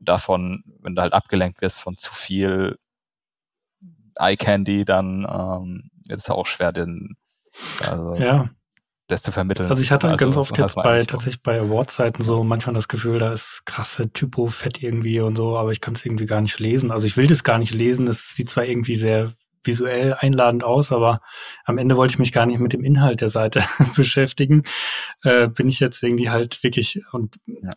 davon, 0.00 0.64
wenn 0.80 0.94
du 0.94 1.02
halt 1.02 1.12
abgelenkt 1.12 1.60
wirst 1.60 1.80
von 1.80 1.96
zu 1.96 2.12
viel 2.14 2.78
Eye 4.16 4.36
Candy, 4.36 4.84
dann 4.84 5.26
ähm, 5.28 5.90
ist 6.08 6.24
es 6.24 6.30
auch 6.30 6.46
schwer, 6.46 6.72
den 6.72 7.16
also 7.82 8.14
ja 8.14 8.48
das 9.06 9.22
zu 9.22 9.32
vermitteln. 9.32 9.68
Also 9.68 9.82
ich 9.82 9.90
hatte 9.90 10.08
also, 10.08 10.16
ganz 10.16 10.36
oft 10.36 10.56
jetzt 10.56 10.76
bei 10.76 11.04
tatsächlich 11.04 11.42
bei 11.42 11.60
Award-Seiten 11.60 12.22
so 12.22 12.42
manchmal 12.42 12.74
das 12.74 12.88
Gefühl, 12.88 13.18
da 13.18 13.32
ist 13.32 13.62
krasse 13.66 14.10
Typo-Fett 14.10 14.82
irgendwie 14.82 15.20
und 15.20 15.36
so, 15.36 15.58
aber 15.58 15.72
ich 15.72 15.80
kann 15.80 15.94
es 15.94 16.04
irgendwie 16.04 16.26
gar 16.26 16.40
nicht 16.40 16.58
lesen. 16.58 16.90
Also 16.90 17.06
ich 17.06 17.16
will 17.16 17.26
das 17.26 17.44
gar 17.44 17.58
nicht 17.58 17.74
lesen. 17.74 18.06
Das 18.06 18.34
sieht 18.34 18.48
zwar 18.48 18.64
irgendwie 18.64 18.96
sehr 18.96 19.32
visuell 19.62 20.14
einladend 20.14 20.64
aus, 20.64 20.92
aber 20.92 21.20
am 21.64 21.78
Ende 21.78 21.96
wollte 21.96 22.12
ich 22.12 22.18
mich 22.18 22.32
gar 22.32 22.46
nicht 22.46 22.60
mit 22.60 22.72
dem 22.72 22.84
Inhalt 22.84 23.20
der 23.20 23.28
Seite 23.28 23.62
beschäftigen. 23.96 24.62
Äh, 25.22 25.48
bin 25.48 25.68
ich 25.68 25.80
jetzt 25.80 26.02
irgendwie 26.02 26.30
halt 26.30 26.62
wirklich 26.62 27.00
und 27.12 27.36
ja. 27.46 27.72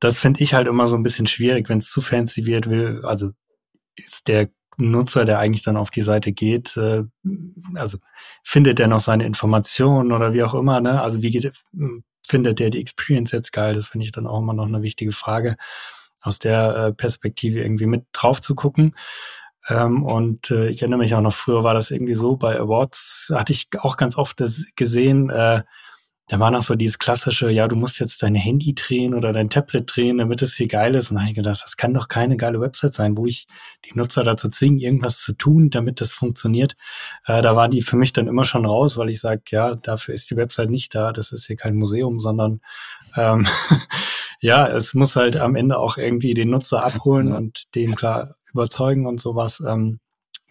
das 0.00 0.18
finde 0.18 0.42
ich 0.42 0.54
halt 0.54 0.68
immer 0.68 0.86
so 0.86 0.96
ein 0.96 1.02
bisschen 1.02 1.26
schwierig, 1.26 1.68
wenn 1.68 1.78
es 1.78 1.90
zu 1.90 2.00
fancy 2.00 2.46
wird, 2.46 2.68
will, 2.68 3.04
also 3.04 3.30
ist 3.96 4.28
der 4.28 4.48
Nutzer, 4.76 5.24
der 5.24 5.38
eigentlich 5.38 5.62
dann 5.62 5.76
auf 5.76 5.90
die 5.90 6.00
Seite 6.00 6.32
geht, 6.32 6.76
äh, 6.76 7.04
also 7.74 7.98
findet 8.42 8.80
er 8.80 8.88
noch 8.88 9.00
seine 9.00 9.24
Informationen 9.24 10.12
oder 10.12 10.32
wie 10.32 10.42
auch 10.42 10.54
immer, 10.54 10.80
ne? 10.80 11.02
Also 11.02 11.22
wie 11.22 11.30
geht, 11.30 11.52
findet 12.26 12.58
der 12.58 12.70
die 12.70 12.80
Experience 12.80 13.32
jetzt 13.32 13.52
geil? 13.52 13.74
Das 13.74 13.88
finde 13.88 14.06
ich 14.06 14.12
dann 14.12 14.26
auch 14.26 14.40
immer 14.40 14.54
noch 14.54 14.66
eine 14.66 14.82
wichtige 14.82 15.12
Frage, 15.12 15.56
aus 16.20 16.38
der 16.38 16.76
äh, 16.76 16.92
Perspektive 16.92 17.60
irgendwie 17.60 17.86
mit 17.86 18.04
drauf 18.12 18.40
zu 18.40 18.54
gucken. 18.54 18.94
Ähm, 19.68 20.02
und 20.04 20.50
äh, 20.50 20.68
ich 20.68 20.82
erinnere 20.82 21.00
mich 21.00 21.14
auch 21.14 21.20
noch, 21.20 21.34
früher 21.34 21.64
war 21.64 21.74
das 21.74 21.90
irgendwie 21.90 22.14
so, 22.14 22.36
bei 22.36 22.58
Awards 22.58 23.30
hatte 23.34 23.52
ich 23.52 23.68
auch 23.78 23.96
ganz 23.96 24.16
oft 24.16 24.40
das 24.40 24.66
gesehen, 24.76 25.30
äh, 25.30 25.62
da 26.32 26.40
war 26.40 26.50
noch 26.50 26.62
so 26.62 26.74
dieses 26.76 26.98
klassische, 26.98 27.50
ja, 27.50 27.68
du 27.68 27.76
musst 27.76 28.00
jetzt 28.00 28.22
dein 28.22 28.34
Handy 28.34 28.74
drehen 28.74 29.12
oder 29.12 29.34
dein 29.34 29.50
Tablet 29.50 29.94
drehen, 29.94 30.16
damit 30.16 30.40
es 30.40 30.54
hier 30.54 30.66
geil 30.66 30.94
ist. 30.94 31.10
Und 31.10 31.16
da 31.16 31.20
habe 31.20 31.28
ich 31.28 31.36
gedacht, 31.36 31.60
das 31.62 31.76
kann 31.76 31.92
doch 31.92 32.08
keine 32.08 32.38
geile 32.38 32.58
Website 32.58 32.94
sein, 32.94 33.18
wo 33.18 33.26
ich 33.26 33.46
die 33.84 33.90
Nutzer 33.98 34.22
dazu 34.22 34.48
zwingen, 34.48 34.78
irgendwas 34.78 35.20
zu 35.20 35.34
tun, 35.34 35.68
damit 35.68 36.00
das 36.00 36.14
funktioniert. 36.14 36.74
Äh, 37.26 37.42
da 37.42 37.54
waren 37.54 37.70
die 37.70 37.82
für 37.82 37.98
mich 37.98 38.14
dann 38.14 38.28
immer 38.28 38.46
schon 38.46 38.64
raus, 38.64 38.96
weil 38.96 39.10
ich 39.10 39.20
sage, 39.20 39.42
ja, 39.50 39.74
dafür 39.74 40.14
ist 40.14 40.30
die 40.30 40.36
Website 40.38 40.70
nicht 40.70 40.94
da. 40.94 41.12
Das 41.12 41.32
ist 41.32 41.48
hier 41.48 41.56
kein 41.56 41.76
Museum, 41.76 42.18
sondern 42.18 42.62
ähm, 43.14 43.46
ja, 44.40 44.66
es 44.66 44.94
muss 44.94 45.16
halt 45.16 45.36
am 45.36 45.54
Ende 45.54 45.76
auch 45.76 45.98
irgendwie 45.98 46.32
den 46.32 46.48
Nutzer 46.48 46.82
abholen 46.82 47.34
und 47.34 47.74
den 47.74 47.94
klar 47.94 48.36
überzeugen 48.50 49.06
und 49.06 49.20
sowas. 49.20 49.62
Ähm, 49.68 50.00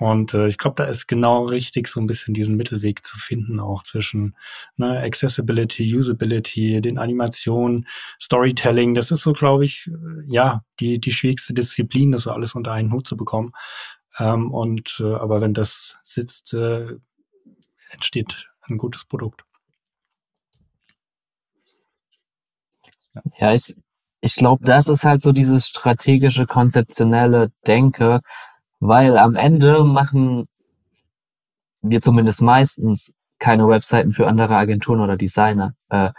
und 0.02 0.34
äh, 0.34 0.48
ich 0.48 0.58
glaube, 0.58 0.78
da 0.78 0.86
ist 0.86 1.06
genau 1.06 1.46
richtig, 1.46 1.88
so 1.88 2.00
ein 2.00 2.08
bisschen 2.08 2.34
diesen 2.34 2.56
Mittelweg 2.56 3.06
zu 3.06 3.20
finden, 3.20 3.60
auch 3.60 3.84
zwischen 3.84 4.36
ne, 4.76 5.00
Accessibility, 5.00 5.96
Usability, 5.96 6.82
den 6.82 6.98
Animationen, 6.98 7.88
Storytelling. 8.20 8.96
Das 8.96 9.12
ist 9.12 9.22
so, 9.22 9.34
glaube 9.34 9.64
ich, 9.64 9.88
äh, 9.90 10.24
ja, 10.26 10.64
die, 10.80 11.00
die 11.00 11.12
schwierigste 11.12 11.54
Disziplin, 11.54 12.12
das 12.12 12.24
so 12.24 12.32
alles 12.32 12.56
unter 12.56 12.72
einen 12.72 12.92
Hut 12.92 13.06
zu 13.06 13.16
bekommen. 13.16 13.52
Ähm, 14.18 14.50
und 14.50 14.98
äh, 15.00 15.14
aber 15.14 15.40
wenn 15.40 15.54
das 15.54 16.00
sitzt, 16.02 16.56
äh, 16.56 16.96
entsteht 17.92 18.50
ein 18.62 18.80
gutes 18.80 19.06
Produkt. 19.06 19.44
Ja, 23.38 23.54
ich, 23.54 23.76
ich 24.20 24.34
glaube, 24.36 24.66
das 24.66 24.88
ist 24.88 25.04
halt 25.04 25.22
so 25.22 25.32
dieses 25.32 25.68
strategische, 25.68 26.48
konzeptionelle 26.48 27.52
Denke, 27.68 28.22
weil 28.82 29.18
am 29.18 29.36
Ende 29.36 29.84
machen 29.84 30.48
wir 31.82 32.02
zumindest 32.02 32.42
meistens 32.42 33.14
keine 33.40 33.68
Webseiten 33.68 34.12
für 34.12 34.28
andere 34.28 34.56
Agenturen 34.56 35.00
oder 35.00 35.18
Designer, 35.18 35.76
äh, 35.90 36.12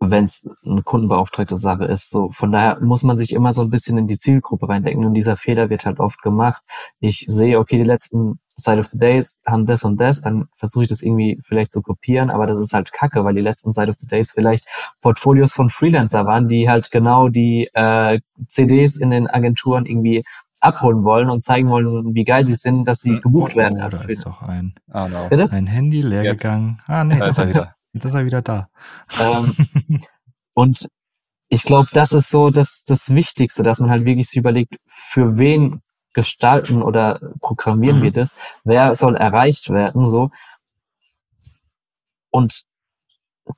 wenn 0.00 0.24
es 0.24 0.48
eine 0.64 0.82
kundenbeauftragte 0.82 1.58
Sache 1.58 1.84
ist. 1.84 2.10
So 2.10 2.30
von 2.30 2.52
daher 2.52 2.80
muss 2.80 3.02
man 3.02 3.18
sich 3.18 3.34
immer 3.34 3.52
so 3.52 3.60
ein 3.60 3.70
bisschen 3.70 3.98
in 3.98 4.06
die 4.06 4.16
Zielgruppe 4.16 4.68
reindenken 4.68 5.04
und 5.04 5.14
dieser 5.14 5.36
Fehler 5.36 5.68
wird 5.68 5.84
halt 5.84 6.00
oft 6.00 6.22
gemacht. 6.22 6.62
Ich 7.00 7.26
sehe, 7.28 7.58
okay, 7.58 7.76
die 7.76 7.84
letzten 7.84 8.40
Side 8.56 8.78
of 8.78 8.88
the 8.88 8.98
Days 8.98 9.38
haben 9.46 9.66
das 9.66 9.84
und 9.84 10.00
das, 10.00 10.20
dann 10.20 10.48
versuche 10.54 10.84
ich 10.84 10.88
das 10.88 11.02
irgendwie 11.02 11.38
vielleicht 11.42 11.72
zu 11.72 11.82
kopieren, 11.82 12.30
aber 12.30 12.46
das 12.46 12.58
ist 12.58 12.72
halt 12.72 12.92
Kacke, 12.92 13.24
weil 13.24 13.34
die 13.34 13.40
letzten 13.40 13.72
Side 13.72 13.90
of 13.90 13.96
the 13.98 14.06
Days 14.06 14.32
vielleicht 14.32 14.66
Portfolios 15.00 15.52
von 15.52 15.70
Freelancer 15.70 16.26
waren, 16.26 16.48
die 16.48 16.68
halt 16.68 16.90
genau 16.90 17.28
die 17.28 17.68
äh, 17.74 18.20
CDs 18.46 18.96
in 18.96 19.10
den 19.10 19.28
Agenturen 19.28 19.86
irgendwie 19.86 20.24
abholen 20.60 21.04
wollen 21.04 21.30
und 21.30 21.42
zeigen 21.42 21.68
wollen, 21.70 22.14
wie 22.14 22.24
geil 22.24 22.46
sie 22.46 22.54
sind, 22.54 22.86
dass 22.86 23.00
sie 23.00 23.20
gebucht 23.20 23.56
werden 23.56 23.78
oh, 23.80 23.84
als 23.84 24.00
da 24.00 24.08
ist 24.08 24.26
doch 24.26 24.42
ein, 24.42 24.74
oh, 24.92 25.08
no. 25.08 25.28
Bitte? 25.28 25.50
ein 25.50 25.66
Handy 25.66 26.02
leer 26.02 26.24
Jetzt. 26.24 26.40
gegangen. 26.40 26.80
Ah, 26.86 27.04
nee, 27.04 27.16
da 27.16 27.26
ist 27.26 27.38
er 27.38 27.48
wieder. 27.48 27.74
Jetzt 27.92 28.04
ist 28.04 28.14
er 28.14 28.24
wieder 28.24 28.42
da. 28.42 28.68
Ähm, 29.20 29.54
und 30.54 30.88
ich 31.48 31.64
glaube, 31.64 31.88
das 31.92 32.12
ist 32.12 32.30
so 32.30 32.50
das, 32.50 32.84
das 32.86 33.12
Wichtigste, 33.14 33.62
dass 33.62 33.80
man 33.80 33.90
halt 33.90 34.04
wirklich 34.04 34.28
sich 34.28 34.36
überlegt, 34.36 34.76
für 34.86 35.38
wen 35.38 35.82
gestalten 36.12 36.82
oder 36.82 37.20
programmieren 37.40 37.98
mhm. 37.98 38.02
wir 38.02 38.12
das, 38.12 38.36
wer 38.64 38.94
soll 38.94 39.16
erreicht 39.16 39.70
werden, 39.70 40.06
so. 40.06 40.30
Und 42.30 42.62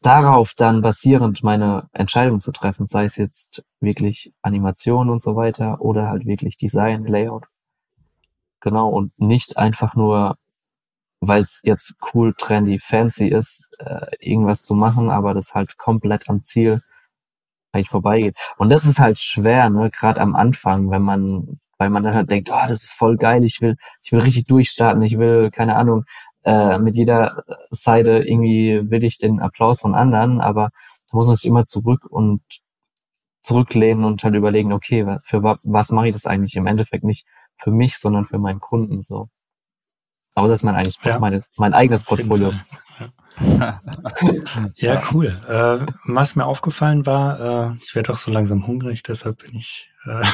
darauf 0.01 0.55
dann 0.57 0.82
basierend 0.82 1.43
meine 1.43 1.88
Entscheidung 1.93 2.40
zu 2.40 2.53
treffen, 2.53 2.86
sei 2.86 3.05
es 3.05 3.16
jetzt 3.16 3.64
wirklich 3.80 4.32
Animation 4.43 5.11
und 5.11 5.20
so 5.20 5.36
weiter 5.36 5.80
oder 5.80 6.09
halt 6.09 6.26
wirklich 6.26 6.57
Design, 6.57 7.05
Layout. 7.05 7.49
Genau, 8.61 8.88
und 8.88 9.12
nicht 9.18 9.59
einfach 9.59 9.95
nur, 9.97 10.36
weil 11.20 11.40
es 11.43 11.61
jetzt 11.64 11.95
cool, 12.14 12.34
trendy, 12.34 12.78
fancy 12.78 13.28
ist, 13.28 13.66
äh, 13.78 14.07
irgendwas 14.20 14.62
zu 14.62 14.74
machen, 14.74 15.11
aber 15.11 15.34
das 15.34 15.55
halt 15.55 15.78
komplett 15.78 16.28
am 16.30 16.45
Ziel 16.45 16.80
eigentlich 17.72 17.88
vorbeigeht. 17.90 18.36
Und 18.59 18.70
das 18.70 18.84
ist 18.84 19.01
halt 19.01 19.18
schwer, 19.18 19.70
ne, 19.70 19.90
gerade 19.90 20.20
am 20.20 20.36
Anfang, 20.36 20.90
wenn 20.90 21.03
man, 21.03 21.61
weil 21.78 21.90
man 21.90 22.03
dann 22.05 22.14
halt 22.14 22.30
denkt, 22.30 22.51
oh, 22.53 22.62
das 22.68 22.84
ist 22.84 22.93
voll 22.93 23.16
geil, 23.16 23.45
ich 23.45 23.61
will, 23.61 23.76
ich 24.03 24.12
will 24.12 24.20
richtig 24.20 24.47
durchstarten, 24.47 25.03
ich 25.03 25.18
will, 25.18 25.51
keine 25.51 25.76
Ahnung, 25.76 26.05
äh, 26.45 26.78
mit 26.78 26.97
jeder 26.97 27.45
Seite 27.70 28.18
irgendwie 28.18 28.90
will 28.90 29.05
ich 29.05 29.18
den 29.18 29.40
Applaus 29.40 29.80
von 29.80 29.95
anderen, 29.95 30.40
aber 30.40 30.70
da 31.11 31.16
muss 31.16 31.26
man 31.26 31.36
sich 31.36 31.47
immer 31.47 31.66
zurück 31.66 32.07
und 32.09 32.43
zurücklehnen 33.43 34.05
und 34.05 34.22
halt 34.22 34.34
überlegen, 34.34 34.72
okay, 34.72 35.18
für 35.24 35.43
was 35.62 35.90
mache 35.90 36.09
ich 36.09 36.12
das 36.12 36.26
eigentlich 36.26 36.57
im 36.57 36.66
Endeffekt 36.66 37.05
nicht 37.05 37.26
für 37.57 37.70
mich, 37.70 37.99
sondern 37.99 38.24
für 38.24 38.38
meinen 38.38 38.61
Kunden 38.61 39.03
so. 39.03 39.28
Aber 40.34 40.49
das 40.49 40.61
ist 40.61 40.64
mein, 40.64 40.76
eigentlich 40.76 40.99
ja. 41.05 41.18
meine, 41.18 41.43
mein 41.57 41.74
eigenes 41.74 42.05
Portfolio. 42.05 42.53
Ja. 43.38 43.80
ja, 44.76 45.03
cool. 45.12 45.26
Äh, 45.49 45.86
was 46.07 46.36
mir 46.36 46.47
aufgefallen 46.47 47.05
war, 47.05 47.72
äh, 47.72 47.76
ich 47.82 47.95
werde 47.95 48.12
auch 48.12 48.18
so 48.18 48.30
langsam 48.30 48.66
hungrig, 48.66 49.03
deshalb 49.03 49.38
bin 49.38 49.55
ich, 49.55 49.90
äh, 50.07 50.24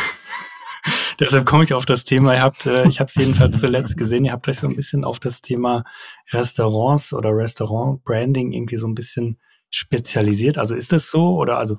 deshalb 1.19 1.47
komme 1.47 1.65
ich 1.65 1.75
auf 1.75 1.87
das 1.87 2.05
Thema. 2.05 2.35
Ihr 2.35 2.43
habt, 2.43 2.67
äh, 2.67 2.87
ich 2.89 3.01
habe 3.01 3.09
es 3.09 3.15
jedenfalls 3.15 3.61
zuletzt 3.61 3.97
gesehen, 3.97 4.25
ihr 4.25 4.33
habt 4.33 4.49
euch 4.49 4.59
so 4.59 4.67
ein 4.67 4.77
bisschen 4.77 5.05
auf 5.05 5.21
das 5.21 5.43
Thema 5.43 5.85
Restaurants 6.33 7.13
oder 7.13 7.31
Restaurant-Branding 7.31 8.53
irgendwie 8.53 8.77
so 8.77 8.87
ein 8.87 8.95
bisschen 8.95 9.39
spezialisiert. 9.71 10.59
Also 10.59 10.75
ist 10.75 10.93
das 10.93 11.11
so 11.11 11.37
oder 11.37 11.59
also 11.59 11.79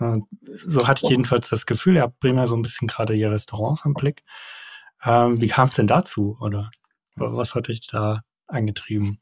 äh, 0.00 0.18
so 0.40 0.86
hatte 0.86 1.02
ich 1.04 1.10
jedenfalls 1.10 1.48
das 1.48 1.66
Gefühl, 1.66 1.96
ihr 1.96 2.02
habt 2.02 2.20
primär 2.20 2.46
so 2.46 2.56
ein 2.56 2.62
bisschen 2.62 2.88
gerade 2.88 3.14
ihr 3.14 3.30
Restaurants 3.30 3.84
am 3.84 3.94
Blick. 3.94 4.22
Ähm, 5.04 5.40
wie 5.40 5.48
kam 5.48 5.66
es 5.66 5.74
denn 5.74 5.86
dazu 5.86 6.36
oder 6.40 6.70
was 7.16 7.54
hat 7.54 7.68
dich 7.68 7.86
da 7.86 8.22
angetrieben? 8.46 9.20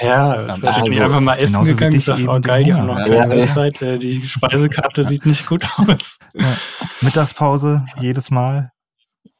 Ja, 0.00 0.42
das 0.42 0.60
wäre 0.60 0.82
also, 0.82 1.02
einfach 1.02 1.20
mal 1.20 1.36
essen 1.36 1.64
gegangen 1.64 1.92
und 1.92 1.98
gesagt, 1.98 2.22
oh 2.26 2.40
geil, 2.40 2.64
die 2.64 2.74
haben 2.74 2.86
noch 2.86 2.96
keine 2.96 3.16
ja, 3.16 3.30
Website, 3.30 3.80
ja. 3.80 3.96
die 3.96 4.22
Speisekarte 4.22 5.04
sieht 5.04 5.24
nicht 5.24 5.46
gut 5.46 5.64
aus. 5.76 6.18
Ja. 6.34 6.56
Mittagspause, 7.00 7.84
jedes 8.00 8.30
Mal. 8.30 8.72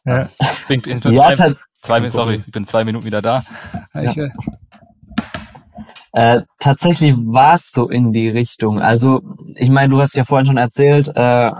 Ja, 0.04 0.28
Bringt 0.66 0.86
in 0.86 1.00
ja, 1.12 1.32
zwei, 1.32 1.54
zwei, 1.82 2.10
sorry, 2.10 2.42
ich 2.46 2.52
bin 2.52 2.66
zwei 2.66 2.84
Minuten 2.84 3.04
wieder 3.04 3.22
da. 3.22 3.44
Ja. 3.94 4.12
Äh, 6.12 6.42
tatsächlich 6.60 7.14
war 7.16 7.54
es 7.54 7.72
so 7.72 7.88
in 7.88 8.12
die 8.12 8.28
Richtung. 8.28 8.80
Also, 8.80 9.22
ich 9.56 9.70
meine, 9.70 9.88
du 9.88 10.00
hast 10.00 10.14
ja 10.14 10.24
vorhin 10.24 10.46
schon 10.46 10.58
erzählt, 10.58 11.10
äh, 11.16 11.50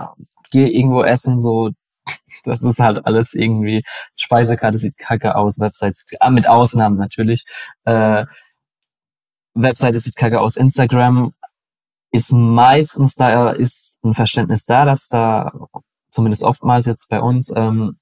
geh 0.51 0.67
irgendwo 0.67 1.03
essen, 1.03 1.41
so 1.41 1.71
das 2.45 2.61
ist 2.61 2.79
halt 2.79 3.05
alles 3.05 3.33
irgendwie, 3.33 3.83
Speisekarte 4.15 4.77
sieht 4.77 4.97
kacke 4.97 5.35
aus, 5.35 5.59
Websites, 5.59 6.05
ah, 6.19 6.29
mit 6.29 6.47
Ausnahmen 6.47 6.95
natürlich. 6.95 7.45
Äh, 7.85 8.25
Webseite 9.55 9.99
sieht 9.99 10.15
kacke 10.15 10.39
aus, 10.41 10.57
Instagram 10.57 11.33
ist 12.11 12.31
meistens 12.31 13.15
da, 13.15 13.49
ist 13.49 13.97
ein 14.03 14.13
Verständnis 14.13 14.65
da, 14.65 14.85
dass 14.85 15.07
da 15.07 15.51
zumindest 16.11 16.43
oftmals 16.43 16.85
jetzt 16.85 17.09
bei 17.09 17.19
uns 17.19 17.51
ähm, 17.55 17.97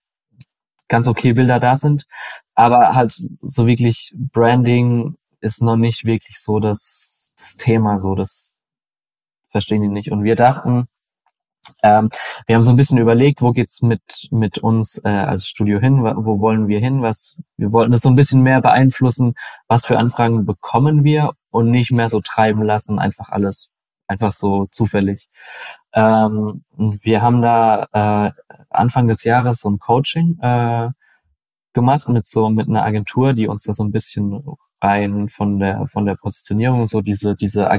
ganz 0.87 1.07
okay 1.07 1.33
Bilder 1.33 1.59
da 1.59 1.77
sind, 1.77 2.05
aber 2.53 2.93
halt 2.93 3.15
so 3.41 3.65
wirklich 3.65 4.13
Branding 4.15 5.15
ist 5.39 5.61
noch 5.61 5.77
nicht 5.77 6.05
wirklich 6.05 6.39
so 6.39 6.59
das, 6.59 7.33
das 7.37 7.55
Thema, 7.55 7.99
so 7.99 8.15
das 8.15 8.53
verstehen 9.47 9.81
die 9.81 9.87
nicht. 9.87 10.11
Und 10.11 10.23
wir 10.23 10.35
dachten, 10.35 10.87
ähm, 11.83 12.09
wir 12.47 12.55
haben 12.55 12.63
so 12.63 12.71
ein 12.71 12.77
bisschen 12.77 12.97
überlegt, 12.97 13.41
wo 13.41 13.51
geht's 13.51 13.81
mit 13.81 14.01
mit 14.31 14.57
uns 14.59 14.99
äh, 15.03 15.09
als 15.09 15.47
Studio 15.47 15.79
hin, 15.79 16.01
wo 16.03 16.39
wollen 16.39 16.67
wir 16.67 16.79
hin, 16.79 17.01
was 17.01 17.35
wir 17.57 17.71
wollten 17.71 17.91
das 17.91 18.01
so 18.01 18.09
ein 18.09 18.15
bisschen 18.15 18.41
mehr 18.41 18.61
beeinflussen, 18.61 19.35
was 19.67 19.85
für 19.85 19.97
Anfragen 19.99 20.45
bekommen 20.45 21.03
wir 21.03 21.31
und 21.51 21.69
nicht 21.71 21.91
mehr 21.91 22.09
so 22.09 22.21
treiben 22.21 22.63
lassen, 22.63 22.99
einfach 22.99 23.29
alles 23.29 23.71
einfach 24.07 24.31
so 24.31 24.67
zufällig. 24.71 25.27
Ähm, 25.93 26.63
wir 26.77 27.21
haben 27.21 27.41
da 27.41 27.87
äh, 27.93 28.31
Anfang 28.69 29.07
des 29.07 29.23
Jahres 29.23 29.59
so 29.61 29.69
ein 29.69 29.79
Coaching 29.79 30.39
äh, 30.41 30.89
gemacht 31.73 32.07
mit 32.09 32.27
so 32.27 32.49
mit 32.49 32.67
einer 32.69 32.83
Agentur, 32.83 33.33
die 33.33 33.47
uns 33.47 33.63
da 33.63 33.73
so 33.73 33.83
ein 33.83 33.91
bisschen 33.91 34.43
rein 34.81 35.29
von 35.29 35.59
der 35.59 35.87
von 35.87 36.05
der 36.05 36.15
Positionierung 36.15 36.87
so 36.87 37.01
diese 37.01 37.35
diese 37.35 37.69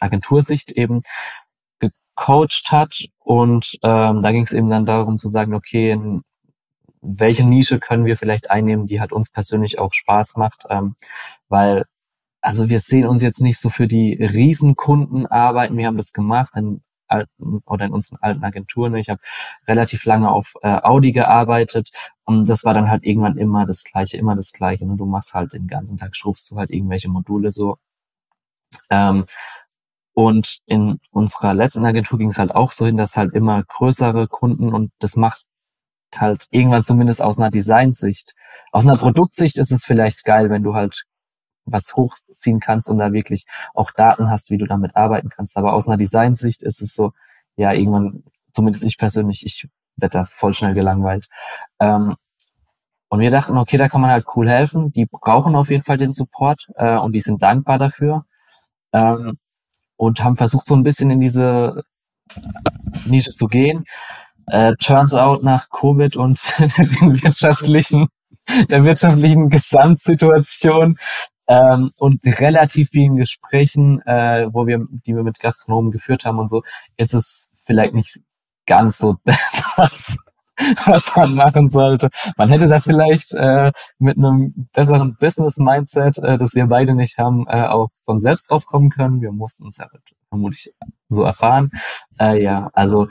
Agentursicht 0.00 0.72
eben 0.72 1.02
gecoacht 1.80 2.70
hat. 2.70 3.04
Und 3.24 3.78
ähm, 3.82 4.20
da 4.20 4.32
ging 4.32 4.44
es 4.44 4.52
eben 4.52 4.68
dann 4.68 4.86
darum 4.86 5.18
zu 5.18 5.28
sagen, 5.28 5.54
okay, 5.54 5.92
in 5.92 6.22
welche 7.02 7.46
Nische 7.46 7.78
können 7.80 8.04
wir 8.04 8.16
vielleicht 8.16 8.50
einnehmen, 8.50 8.86
die 8.86 9.00
halt 9.00 9.12
uns 9.12 9.30
persönlich 9.30 9.78
auch 9.78 9.92
Spaß 9.92 10.36
macht. 10.36 10.64
Ähm, 10.70 10.94
weil, 11.48 11.84
also 12.40 12.68
wir 12.68 12.80
sehen 12.80 13.06
uns 13.06 13.22
jetzt 13.22 13.40
nicht 13.40 13.58
so 13.58 13.70
für 13.70 13.88
die 13.88 14.14
Riesenkunden 14.14 15.26
arbeiten. 15.26 15.76
Wir 15.76 15.86
haben 15.86 15.96
das 15.96 16.12
gemacht 16.12 16.54
in 16.56 16.82
alten 17.12 17.62
oder 17.66 17.86
in 17.86 17.92
unseren 17.92 18.18
alten 18.20 18.42
Agenturen. 18.44 18.94
Ich 18.96 19.08
habe 19.10 19.20
relativ 19.68 20.04
lange 20.04 20.30
auf 20.30 20.54
äh, 20.62 20.80
Audi 20.82 21.12
gearbeitet 21.12 21.90
und 22.24 22.48
das 22.48 22.64
war 22.64 22.74
dann 22.74 22.90
halt 22.90 23.04
irgendwann 23.04 23.38
immer 23.38 23.66
das 23.66 23.84
Gleiche, 23.84 24.16
immer 24.16 24.34
das 24.36 24.52
Gleiche. 24.52 24.84
Und 24.84 24.96
du 24.96 25.06
machst 25.06 25.34
halt 25.34 25.52
den 25.52 25.66
ganzen 25.66 25.96
Tag, 25.98 26.16
schrubst 26.16 26.50
du 26.50 26.56
halt 26.56 26.70
irgendwelche 26.70 27.08
Module 27.08 27.52
so. 27.52 27.76
Ähm, 28.90 29.26
und 30.14 30.58
in 30.66 31.00
unserer 31.10 31.54
letzten 31.54 31.84
Agentur 31.84 32.18
ging 32.18 32.30
es 32.30 32.38
halt 32.38 32.54
auch 32.54 32.72
so 32.72 32.86
hin, 32.86 32.96
dass 32.96 33.16
halt 33.16 33.34
immer 33.34 33.62
größere 33.64 34.28
Kunden 34.28 34.72
und 34.72 34.92
das 34.98 35.16
macht 35.16 35.46
halt 36.18 36.46
irgendwann 36.50 36.84
zumindest 36.84 37.22
aus 37.22 37.38
einer 37.38 37.50
Designsicht. 37.50 38.34
Aus 38.72 38.86
einer 38.86 38.98
Produktsicht 38.98 39.56
ist 39.58 39.72
es 39.72 39.84
vielleicht 39.84 40.24
geil, 40.24 40.50
wenn 40.50 40.62
du 40.62 40.74
halt 40.74 41.04
was 41.64 41.94
hochziehen 41.94 42.60
kannst 42.60 42.90
und 42.90 42.98
da 42.98 43.12
wirklich 43.12 43.46
auch 43.74 43.92
Daten 43.92 44.30
hast, 44.30 44.50
wie 44.50 44.58
du 44.58 44.66
damit 44.66 44.96
arbeiten 44.96 45.28
kannst. 45.28 45.56
Aber 45.56 45.72
aus 45.72 45.86
einer 45.86 45.96
Designsicht 45.96 46.62
ist 46.62 46.82
es 46.82 46.94
so, 46.94 47.12
ja, 47.56 47.72
irgendwann, 47.72 48.24
zumindest 48.52 48.84
ich 48.84 48.98
persönlich, 48.98 49.46
ich 49.46 49.68
werde 49.96 50.18
da 50.18 50.24
voll 50.24 50.54
schnell 50.54 50.74
gelangweilt. 50.74 51.28
Ähm, 51.80 52.16
und 53.08 53.20
wir 53.20 53.30
dachten, 53.30 53.58
okay, 53.58 53.76
da 53.76 53.88
kann 53.88 54.00
man 54.00 54.10
halt 54.10 54.26
cool 54.36 54.48
helfen. 54.48 54.90
Die 54.92 55.06
brauchen 55.06 55.54
auf 55.54 55.70
jeden 55.70 55.84
Fall 55.84 55.98
den 55.98 56.14
Support 56.14 56.68
äh, 56.76 56.96
und 56.96 57.12
die 57.12 57.20
sind 57.20 57.42
dankbar 57.42 57.78
dafür. 57.78 58.24
Ähm, 58.92 59.38
und 60.02 60.24
haben 60.24 60.34
versucht, 60.34 60.66
so 60.66 60.74
ein 60.74 60.82
bisschen 60.82 61.10
in 61.10 61.20
diese 61.20 61.84
Nische 63.06 63.32
zu 63.32 63.46
gehen. 63.46 63.84
Äh, 64.48 64.72
turns 64.80 65.14
out 65.14 65.44
nach 65.44 65.68
Covid 65.70 66.16
und 66.16 66.40
den 66.58 67.22
wirtschaftlichen, 67.22 68.08
der 68.68 68.82
wirtschaftlichen 68.82 69.48
Gesamtsituation 69.48 70.98
ähm, 71.46 71.88
und 71.98 72.18
relativ 72.40 72.88
vielen 72.88 73.14
Gesprächen, 73.14 74.02
äh, 74.02 74.48
wo 74.52 74.66
wir, 74.66 74.84
die 74.90 75.14
wir 75.14 75.22
mit 75.22 75.38
Gastronomen 75.38 75.92
geführt 75.92 76.24
haben 76.24 76.40
und 76.40 76.50
so, 76.50 76.64
ist 76.96 77.14
es 77.14 77.52
vielleicht 77.60 77.94
nicht 77.94 78.18
ganz 78.66 78.98
so 78.98 79.18
das, 79.24 79.62
was 79.76 80.18
was 80.86 81.16
man 81.16 81.34
machen 81.34 81.68
sollte. 81.68 82.10
Man 82.36 82.48
hätte 82.48 82.66
da 82.66 82.78
vielleicht 82.78 83.34
äh, 83.34 83.72
mit 83.98 84.16
einem 84.16 84.68
besseren 84.72 85.16
Business-Mindset, 85.18 86.18
äh, 86.18 86.36
das 86.36 86.54
wir 86.54 86.66
beide 86.66 86.94
nicht 86.94 87.18
haben, 87.18 87.46
äh, 87.48 87.66
auch 87.66 87.88
von 88.04 88.20
selbst 88.20 88.50
draufkommen 88.50 88.90
können. 88.90 89.20
Wir 89.20 89.32
mussten 89.32 89.68
es 89.68 89.78
ja 89.78 89.86
vermutlich 90.28 90.72
so 91.08 91.24
erfahren. 91.24 91.70
Äh, 92.18 92.42
ja, 92.42 92.70
also 92.72 93.08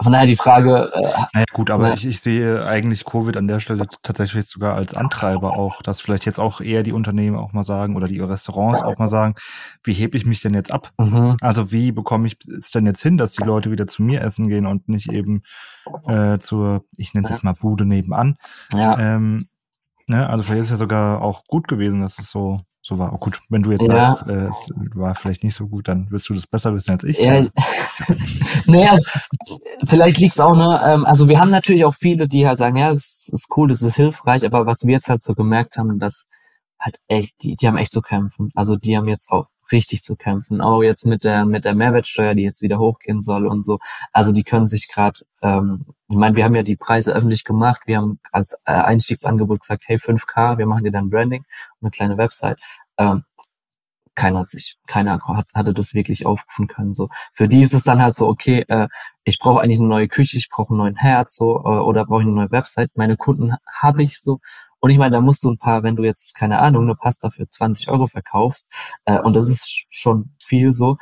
von 0.00 0.12
daher 0.12 0.26
die 0.26 0.36
Frage. 0.36 0.92
Äh, 0.94 1.00
naja, 1.34 1.46
gut, 1.52 1.70
aber 1.70 1.88
ja. 1.88 1.94
ich, 1.94 2.06
ich 2.06 2.20
sehe 2.20 2.64
eigentlich 2.64 3.04
Covid 3.04 3.36
an 3.36 3.48
der 3.48 3.58
Stelle 3.58 3.86
tatsächlich 4.02 4.46
sogar 4.46 4.76
als 4.76 4.94
Antreiber 4.94 5.58
auch, 5.58 5.82
dass 5.82 6.00
vielleicht 6.00 6.24
jetzt 6.24 6.38
auch 6.38 6.60
eher 6.60 6.84
die 6.84 6.92
Unternehmen 6.92 7.36
auch 7.36 7.52
mal 7.52 7.64
sagen 7.64 7.96
oder 7.96 8.06
die 8.06 8.20
Restaurants 8.20 8.80
auch 8.80 8.98
mal 8.98 9.08
sagen, 9.08 9.34
wie 9.82 9.92
hebe 9.92 10.16
ich 10.16 10.24
mich 10.24 10.40
denn 10.40 10.54
jetzt 10.54 10.70
ab? 10.70 10.92
Mhm. 10.98 11.36
Also 11.40 11.72
wie 11.72 11.90
bekomme 11.90 12.28
ich 12.28 12.36
es 12.56 12.70
denn 12.70 12.86
jetzt 12.86 13.02
hin, 13.02 13.18
dass 13.18 13.32
die 13.32 13.44
Leute 13.44 13.72
wieder 13.72 13.88
zu 13.88 14.02
mir 14.02 14.22
essen 14.22 14.48
gehen 14.48 14.66
und 14.66 14.88
nicht 14.88 15.10
eben 15.10 15.42
äh, 16.06 16.38
zur, 16.38 16.84
ich 16.96 17.14
nenne 17.14 17.24
es 17.24 17.30
jetzt 17.30 17.44
mal 17.44 17.54
Bude 17.54 17.84
nebenan. 17.84 18.36
Ja. 18.72 18.98
Ähm, 18.98 19.48
ne? 20.06 20.28
Also 20.28 20.44
vielleicht 20.44 20.60
ist 20.60 20.66
es 20.66 20.72
ja 20.72 20.76
sogar 20.76 21.22
auch 21.22 21.44
gut 21.44 21.66
gewesen, 21.66 22.02
dass 22.02 22.20
es 22.20 22.30
so 22.30 22.60
so 22.82 22.98
war. 22.98 23.12
Oh, 23.12 23.18
gut, 23.18 23.40
wenn 23.48 23.62
du 23.62 23.72
jetzt 23.72 23.86
ja. 23.86 24.14
sagst, 24.14 24.28
äh, 24.28 24.46
es 24.46 24.70
war 24.94 25.14
vielleicht 25.14 25.44
nicht 25.44 25.54
so 25.54 25.66
gut, 25.66 25.88
dann 25.88 26.10
wirst 26.10 26.28
du 26.28 26.34
das 26.34 26.46
besser 26.46 26.74
wissen 26.74 26.92
als 26.92 27.04
ich. 27.04 27.18
Ja. 27.18 27.44
naja, 28.66 28.90
also, 28.90 29.04
vielleicht 29.84 30.18
liegt's 30.18 30.40
auch, 30.40 30.56
ne? 30.56 30.80
Ähm, 30.84 31.04
also 31.04 31.28
wir 31.28 31.40
haben 31.40 31.50
natürlich 31.50 31.84
auch 31.84 31.94
viele, 31.94 32.28
die 32.28 32.46
halt 32.46 32.58
sagen, 32.58 32.76
ja, 32.76 32.92
das 32.92 33.28
ist 33.32 33.48
cool, 33.56 33.68
das 33.68 33.82
ist 33.82 33.96
hilfreich, 33.96 34.44
aber 34.44 34.66
was 34.66 34.84
wir 34.84 34.94
jetzt 34.94 35.08
halt 35.08 35.22
so 35.22 35.34
gemerkt 35.34 35.76
haben, 35.76 35.98
dass 35.98 36.26
halt 36.78 36.98
echt, 37.08 37.42
die, 37.42 37.56
die 37.56 37.66
haben 37.66 37.76
echt 37.76 37.92
zu 37.92 38.00
kämpfen. 38.00 38.50
Also 38.54 38.76
die 38.76 38.96
haben 38.96 39.08
jetzt 39.08 39.30
auch 39.30 39.46
richtig 39.72 40.02
zu 40.02 40.16
kämpfen. 40.16 40.60
Auch 40.60 40.82
jetzt 40.82 41.06
mit 41.06 41.24
der 41.24 41.44
mit 41.46 41.64
der 41.64 41.74
Mehrwertsteuer, 41.74 42.34
die 42.34 42.42
jetzt 42.42 42.62
wieder 42.62 42.78
hochgehen 42.78 43.22
soll 43.22 43.46
und 43.46 43.62
so. 43.64 43.78
Also 44.12 44.32
die 44.32 44.44
können 44.44 44.66
sich 44.66 44.88
gerade, 44.88 45.20
ähm, 45.42 45.86
ich 46.08 46.16
meine, 46.16 46.36
wir 46.36 46.44
haben 46.44 46.54
ja 46.54 46.62
die 46.62 46.76
Preise 46.76 47.12
öffentlich 47.12 47.44
gemacht. 47.44 47.82
Wir 47.86 47.98
haben 47.98 48.20
als 48.32 48.54
äh, 48.64 48.72
Einstiegsangebot 48.72 49.60
gesagt, 49.60 49.84
hey 49.86 49.96
5K, 49.96 50.58
wir 50.58 50.66
machen 50.66 50.84
dir 50.84 50.92
dann 50.92 51.10
Branding 51.10 51.44
und 51.80 51.86
eine 51.86 51.90
kleine 51.90 52.18
Website. 52.18 52.58
Ähm, 52.98 53.24
keiner 54.18 54.40
hat 54.40 54.50
sich, 54.50 54.76
keiner 54.88 55.20
hat, 55.20 55.46
hatte 55.54 55.72
das 55.72 55.94
wirklich 55.94 56.26
aufrufen 56.26 56.66
können. 56.66 56.92
So 56.92 57.08
für 57.32 57.48
die 57.48 57.62
ist 57.62 57.72
es 57.72 57.84
dann 57.84 58.02
halt 58.02 58.16
so, 58.16 58.26
okay, 58.26 58.64
äh, 58.68 58.88
ich 59.24 59.38
brauche 59.38 59.60
eigentlich 59.60 59.78
eine 59.78 59.88
neue 59.88 60.08
Küche, 60.08 60.38
ich 60.38 60.48
brauche 60.50 60.70
einen 60.70 60.78
neuen 60.78 60.96
Herd, 60.96 61.30
so 61.30 61.58
äh, 61.58 61.78
oder 61.78 62.04
brauche 62.04 62.22
ich 62.22 62.26
eine 62.26 62.34
neue 62.34 62.50
Website. 62.50 62.90
Meine 62.96 63.16
Kunden 63.16 63.54
habe 63.72 64.02
ich 64.02 64.20
so 64.20 64.40
und 64.80 64.90
ich 64.90 64.98
meine, 64.98 65.16
da 65.16 65.20
musst 65.20 65.44
du 65.44 65.50
ein 65.50 65.58
paar, 65.58 65.82
wenn 65.82 65.96
du 65.96 66.04
jetzt, 66.04 66.34
keine 66.34 66.58
Ahnung, 66.60 66.84
eine 66.84 66.94
Pasta 66.94 67.30
für 67.30 67.48
20 67.48 67.88
Euro 67.90 68.06
verkaufst, 68.06 68.66
äh, 69.04 69.18
und 69.20 69.36
das 69.36 69.48
ist 69.48 69.86
schon 69.90 70.30
viel 70.40 70.72
so, 70.72 70.96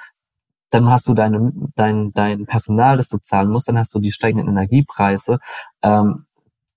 dann 0.71 0.91
hast 0.91 1.09
du 1.09 1.15
deine, 1.15 1.53
dein, 1.75 2.13
dein 2.13 2.47
Personal, 2.47 2.97
das 2.97 3.09
du 3.09 3.19
zahlen 3.19 3.51
musst, 3.51 3.69
dann 3.69 3.79
hast 3.79 3.95
du 3.95 4.01
die 4.01 4.13
steigenden 4.13 4.49
Energiepreise. 4.49 5.39
Ähm, 5.83 6.27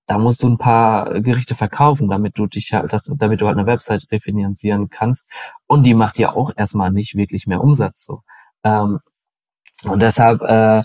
da 0.05 0.17
musst 0.17 0.41
du 0.43 0.49
ein 0.49 0.57
paar 0.57 1.21
Gerichte 1.21 1.55
verkaufen, 1.55 2.09
damit 2.09 2.37
du 2.37 2.47
dich 2.47 2.73
halt, 2.73 2.91
das, 2.93 3.09
damit 3.15 3.41
du 3.41 3.47
halt 3.47 3.57
eine 3.57 3.67
Website 3.67 4.07
refinanzieren 4.11 4.89
kannst. 4.89 5.27
Und 5.67 5.85
die 5.85 5.93
macht 5.93 6.19
ja 6.19 6.33
auch 6.35 6.51
erstmal 6.55 6.91
nicht 6.91 7.15
wirklich 7.15 7.47
mehr 7.47 7.61
Umsatz 7.61 8.05
so. 8.05 8.23
Ähm, 8.63 8.99
und 9.83 10.01
deshalb, 10.01 10.41
äh, 10.41 10.83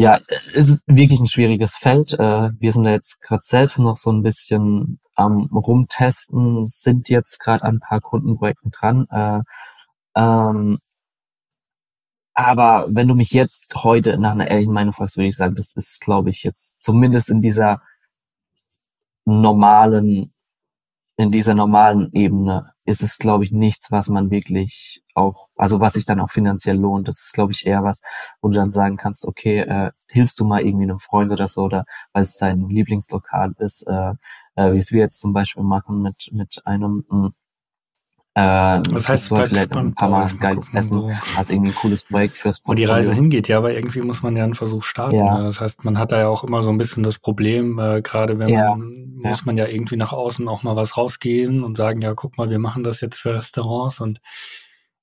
Ja, 0.00 0.18
ist 0.54 0.80
wirklich 0.86 1.20
ein 1.20 1.26
schwieriges 1.26 1.76
Feld. 1.76 2.14
Äh, 2.14 2.50
wir 2.58 2.72
sind 2.72 2.84
da 2.84 2.90
jetzt 2.90 3.20
gerade 3.20 3.42
selbst 3.44 3.78
noch 3.78 3.98
so 3.98 4.10
ein 4.10 4.22
bisschen 4.22 4.98
am 5.14 5.50
rumtesten, 5.52 6.66
sind 6.66 7.10
jetzt 7.10 7.38
gerade 7.38 7.64
an 7.64 7.74
ein 7.76 7.80
paar 7.80 8.00
Kundenprojekten 8.00 8.70
dran. 8.70 9.06
Äh, 9.10 9.40
ähm, 10.16 10.78
aber 12.32 12.86
wenn 12.88 13.08
du 13.08 13.14
mich 13.14 13.32
jetzt 13.32 13.74
heute 13.84 14.16
nach 14.16 14.32
einer 14.32 14.48
ehrlichen 14.48 14.72
Meinung 14.72 14.94
fragst, 14.94 15.18
würde 15.18 15.28
ich 15.28 15.36
sagen, 15.36 15.54
das 15.54 15.74
ist, 15.74 16.00
glaube 16.00 16.30
ich, 16.30 16.44
jetzt 16.44 16.82
zumindest 16.82 17.28
in 17.28 17.42
dieser 17.42 17.82
normalen, 19.26 20.32
in 21.20 21.30
dieser 21.30 21.54
normalen 21.54 22.08
Ebene 22.14 22.72
ist 22.86 23.02
es, 23.02 23.18
glaube 23.18 23.44
ich, 23.44 23.52
nichts, 23.52 23.90
was 23.90 24.08
man 24.08 24.30
wirklich 24.30 25.02
auch, 25.14 25.48
also 25.54 25.78
was 25.78 25.92
sich 25.92 26.06
dann 26.06 26.18
auch 26.18 26.30
finanziell 26.30 26.78
lohnt. 26.78 27.08
Das 27.08 27.20
ist, 27.20 27.34
glaube 27.34 27.52
ich, 27.52 27.66
eher 27.66 27.84
was, 27.84 28.00
wo 28.40 28.48
du 28.48 28.54
dann 28.54 28.72
sagen 28.72 28.96
kannst, 28.96 29.26
okay, 29.26 29.58
äh, 29.58 29.90
hilfst 30.08 30.40
du 30.40 30.46
mal 30.46 30.62
irgendwie 30.62 30.84
einem 30.84 30.98
Freund 30.98 31.30
oder 31.30 31.46
so, 31.46 31.64
oder 31.64 31.84
weil 32.14 32.22
es 32.22 32.38
dein 32.38 32.70
Lieblingslokal 32.70 33.52
ist, 33.58 33.82
äh, 33.86 34.14
äh, 34.54 34.72
wie 34.72 34.78
es 34.78 34.92
wir 34.92 35.00
jetzt 35.00 35.20
zum 35.20 35.34
Beispiel 35.34 35.62
machen 35.62 36.00
mit, 36.00 36.30
mit 36.32 36.62
einem 36.64 37.04
äh, 38.34 38.80
das 38.82 39.08
heißt, 39.08 39.30
du 39.30 39.44
vielleicht 39.44 39.74
ein 39.76 39.94
paar 39.94 40.08
Mal 40.08 40.30
geiles 40.38 40.72
Essen, 40.72 41.00
so. 41.00 41.10
hast 41.34 41.50
irgendwie 41.50 41.70
ein 41.70 41.74
cooles 41.74 42.04
Projekt 42.04 42.38
fürs 42.38 42.60
Portfolio. 42.60 42.88
Wo 42.88 42.92
die 42.92 42.96
Reise 42.96 43.12
hingeht, 43.12 43.48
ja, 43.48 43.58
aber 43.58 43.72
irgendwie 43.74 44.02
muss 44.02 44.22
man 44.22 44.36
ja 44.36 44.44
einen 44.44 44.54
Versuch 44.54 44.84
starten. 44.84 45.16
Ja. 45.16 45.38
ja. 45.38 45.42
Das 45.42 45.60
heißt, 45.60 45.84
man 45.84 45.98
hat 45.98 46.12
da 46.12 46.20
ja 46.20 46.28
auch 46.28 46.44
immer 46.44 46.62
so 46.62 46.70
ein 46.70 46.78
bisschen 46.78 47.02
das 47.02 47.18
Problem, 47.18 47.78
äh, 47.80 48.02
gerade 48.02 48.38
wenn 48.38 48.48
ja. 48.48 48.76
man, 48.76 49.20
ja. 49.22 49.30
muss 49.30 49.44
man 49.44 49.56
ja 49.56 49.66
irgendwie 49.66 49.96
nach 49.96 50.12
außen 50.12 50.46
auch 50.46 50.62
mal 50.62 50.76
was 50.76 50.96
rausgehen 50.96 51.64
und 51.64 51.76
sagen, 51.76 52.02
ja, 52.02 52.14
guck 52.14 52.38
mal, 52.38 52.50
wir 52.50 52.60
machen 52.60 52.84
das 52.84 53.00
jetzt 53.00 53.18
für 53.18 53.34
Restaurants 53.34 54.00
und 54.00 54.20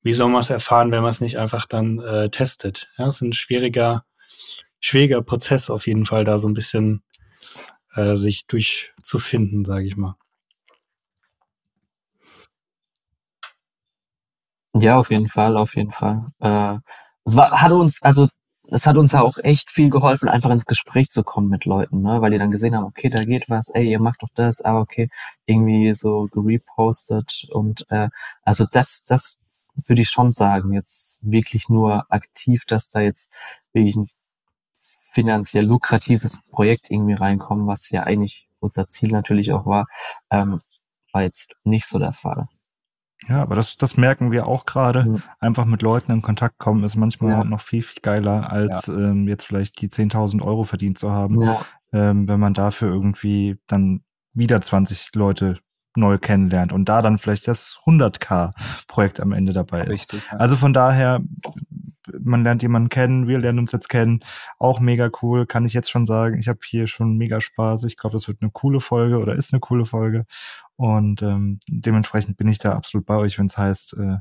wie 0.03 0.13
soll 0.13 0.29
man 0.29 0.39
es 0.39 0.49
erfahren, 0.49 0.91
wenn 0.91 1.01
man 1.01 1.09
es 1.09 1.19
nicht 1.19 1.37
einfach 1.37 1.65
dann 1.65 1.99
äh, 1.99 2.29
testet? 2.29 2.89
Ja, 2.97 3.07
es 3.07 3.15
ist 3.15 3.21
ein 3.21 3.33
schwieriger, 3.33 4.05
schwieriger 4.79 5.21
Prozess 5.21 5.69
auf 5.69 5.85
jeden 5.85 6.05
Fall, 6.05 6.23
da 6.23 6.37
so 6.37 6.47
ein 6.47 6.53
bisschen 6.53 7.03
äh, 7.93 8.15
sich 8.15 8.47
durchzufinden, 8.47 9.65
sage 9.65 9.85
ich 9.85 9.97
mal. 9.97 10.15
Ja, 14.79 14.97
auf 14.97 15.09
jeden 15.11 15.27
Fall, 15.29 15.57
auf 15.57 15.75
jeden 15.75 15.91
Fall. 15.91 16.27
Äh, 16.39 16.77
es 17.25 17.35
war, 17.35 17.61
hat 17.61 17.71
uns, 17.71 18.01
also 18.01 18.27
es 18.69 18.85
hat 18.85 18.97
uns 18.97 19.13
ja 19.13 19.21
auch 19.21 19.37
echt 19.39 19.71
viel 19.71 19.89
geholfen, 19.89 20.27
einfach 20.29 20.49
ins 20.49 20.65
Gespräch 20.65 21.09
zu 21.09 21.23
kommen 21.23 21.49
mit 21.49 21.65
Leuten, 21.65 22.01
ne? 22.01 22.21
weil 22.21 22.31
die 22.31 22.37
dann 22.37 22.51
gesehen 22.51 22.75
haben, 22.75 22.83
okay, 22.85 23.09
da 23.09 23.23
geht 23.23 23.49
was, 23.49 23.69
ey, 23.69 23.89
ihr 23.89 23.99
macht 23.99 24.23
doch 24.23 24.29
das, 24.35 24.61
aber 24.61 24.81
okay, 24.81 25.09
irgendwie 25.45 25.93
so 25.93 26.27
gerepostet 26.31 27.47
und 27.51 27.85
äh, 27.89 28.09
also 28.43 28.65
das, 28.69 29.03
das 29.03 29.37
würde 29.85 30.01
ich 30.01 30.09
schon 30.09 30.31
sagen, 30.31 30.73
jetzt 30.73 31.19
wirklich 31.21 31.69
nur 31.69 32.05
aktiv, 32.11 32.65
dass 32.65 32.89
da 32.89 32.99
jetzt 32.99 33.31
wirklich 33.73 33.95
ein 33.95 34.09
finanziell 35.13 35.65
lukratives 35.65 36.39
Projekt 36.51 36.91
irgendwie 36.91 37.13
reinkommen, 37.13 37.67
was 37.67 37.89
ja 37.89 38.03
eigentlich 38.03 38.47
unser 38.59 38.89
Ziel 38.89 39.11
natürlich 39.11 39.53
auch 39.53 39.65
war, 39.65 39.87
ähm, 40.29 40.61
war 41.13 41.23
jetzt 41.23 41.55
nicht 41.63 41.85
so 41.87 41.99
der 41.99 42.13
Fall. 42.13 42.47
Ja, 43.27 43.41
aber 43.41 43.55
das, 43.55 43.77
das 43.77 43.97
merken 43.97 44.31
wir 44.31 44.47
auch 44.47 44.65
gerade. 44.65 45.05
Mhm. 45.05 45.23
Einfach 45.39 45.65
mit 45.65 45.81
Leuten 45.81 46.11
in 46.11 46.21
Kontakt 46.21 46.59
kommen 46.59 46.83
ist 46.83 46.95
manchmal 46.95 47.31
ja. 47.31 47.43
noch 47.43 47.61
viel, 47.61 47.81
viel 47.81 48.01
geiler, 48.01 48.51
als 48.51 48.87
ja. 48.87 48.93
ähm, 48.93 49.27
jetzt 49.27 49.45
vielleicht 49.45 49.81
die 49.81 49.89
10.000 49.89 50.41
Euro 50.41 50.63
verdient 50.63 50.97
zu 50.97 51.11
haben, 51.11 51.41
ja. 51.41 51.65
ähm, 51.91 52.27
wenn 52.27 52.39
man 52.39 52.53
dafür 52.53 52.89
irgendwie 52.89 53.57
dann 53.67 54.03
wieder 54.33 54.61
20 54.61 55.09
Leute 55.15 55.59
neu 55.97 56.17
kennenlernt 56.17 56.71
und 56.71 56.85
da 56.85 57.01
dann 57.01 57.17
vielleicht 57.17 57.47
das 57.47 57.79
100k-Projekt 57.85 59.19
am 59.19 59.31
Ende 59.31 59.53
dabei 59.53 59.83
ist. 59.83 59.89
Richtig, 59.89 60.21
ja. 60.31 60.37
Also 60.37 60.55
von 60.55 60.73
daher, 60.73 61.21
man 62.19 62.43
lernt 62.43 62.61
jemanden 62.61 62.89
kennen, 62.89 63.27
wir 63.27 63.39
lernen 63.39 63.59
uns 63.59 63.71
jetzt 63.71 63.89
kennen, 63.89 64.21
auch 64.59 64.79
mega 64.79 65.09
cool, 65.21 65.45
kann 65.45 65.65
ich 65.65 65.73
jetzt 65.73 65.91
schon 65.91 66.05
sagen. 66.05 66.37
Ich 66.37 66.47
habe 66.47 66.59
hier 66.63 66.87
schon 66.87 67.17
mega 67.17 67.41
Spaß. 67.41 67.83
Ich 67.83 67.97
glaube, 67.97 68.15
das 68.15 68.27
wird 68.27 68.41
eine 68.41 68.51
coole 68.51 68.79
Folge 68.79 69.19
oder 69.19 69.35
ist 69.35 69.53
eine 69.53 69.59
coole 69.59 69.85
Folge. 69.85 70.25
Und 70.75 71.21
ähm, 71.21 71.59
dementsprechend 71.67 72.37
bin 72.37 72.47
ich 72.47 72.59
da 72.59 72.73
absolut 72.73 73.05
bei 73.05 73.15
euch, 73.15 73.37
wenn 73.39 73.47
es 73.47 73.57
heißt, 73.57 73.95
äh, 73.97 74.17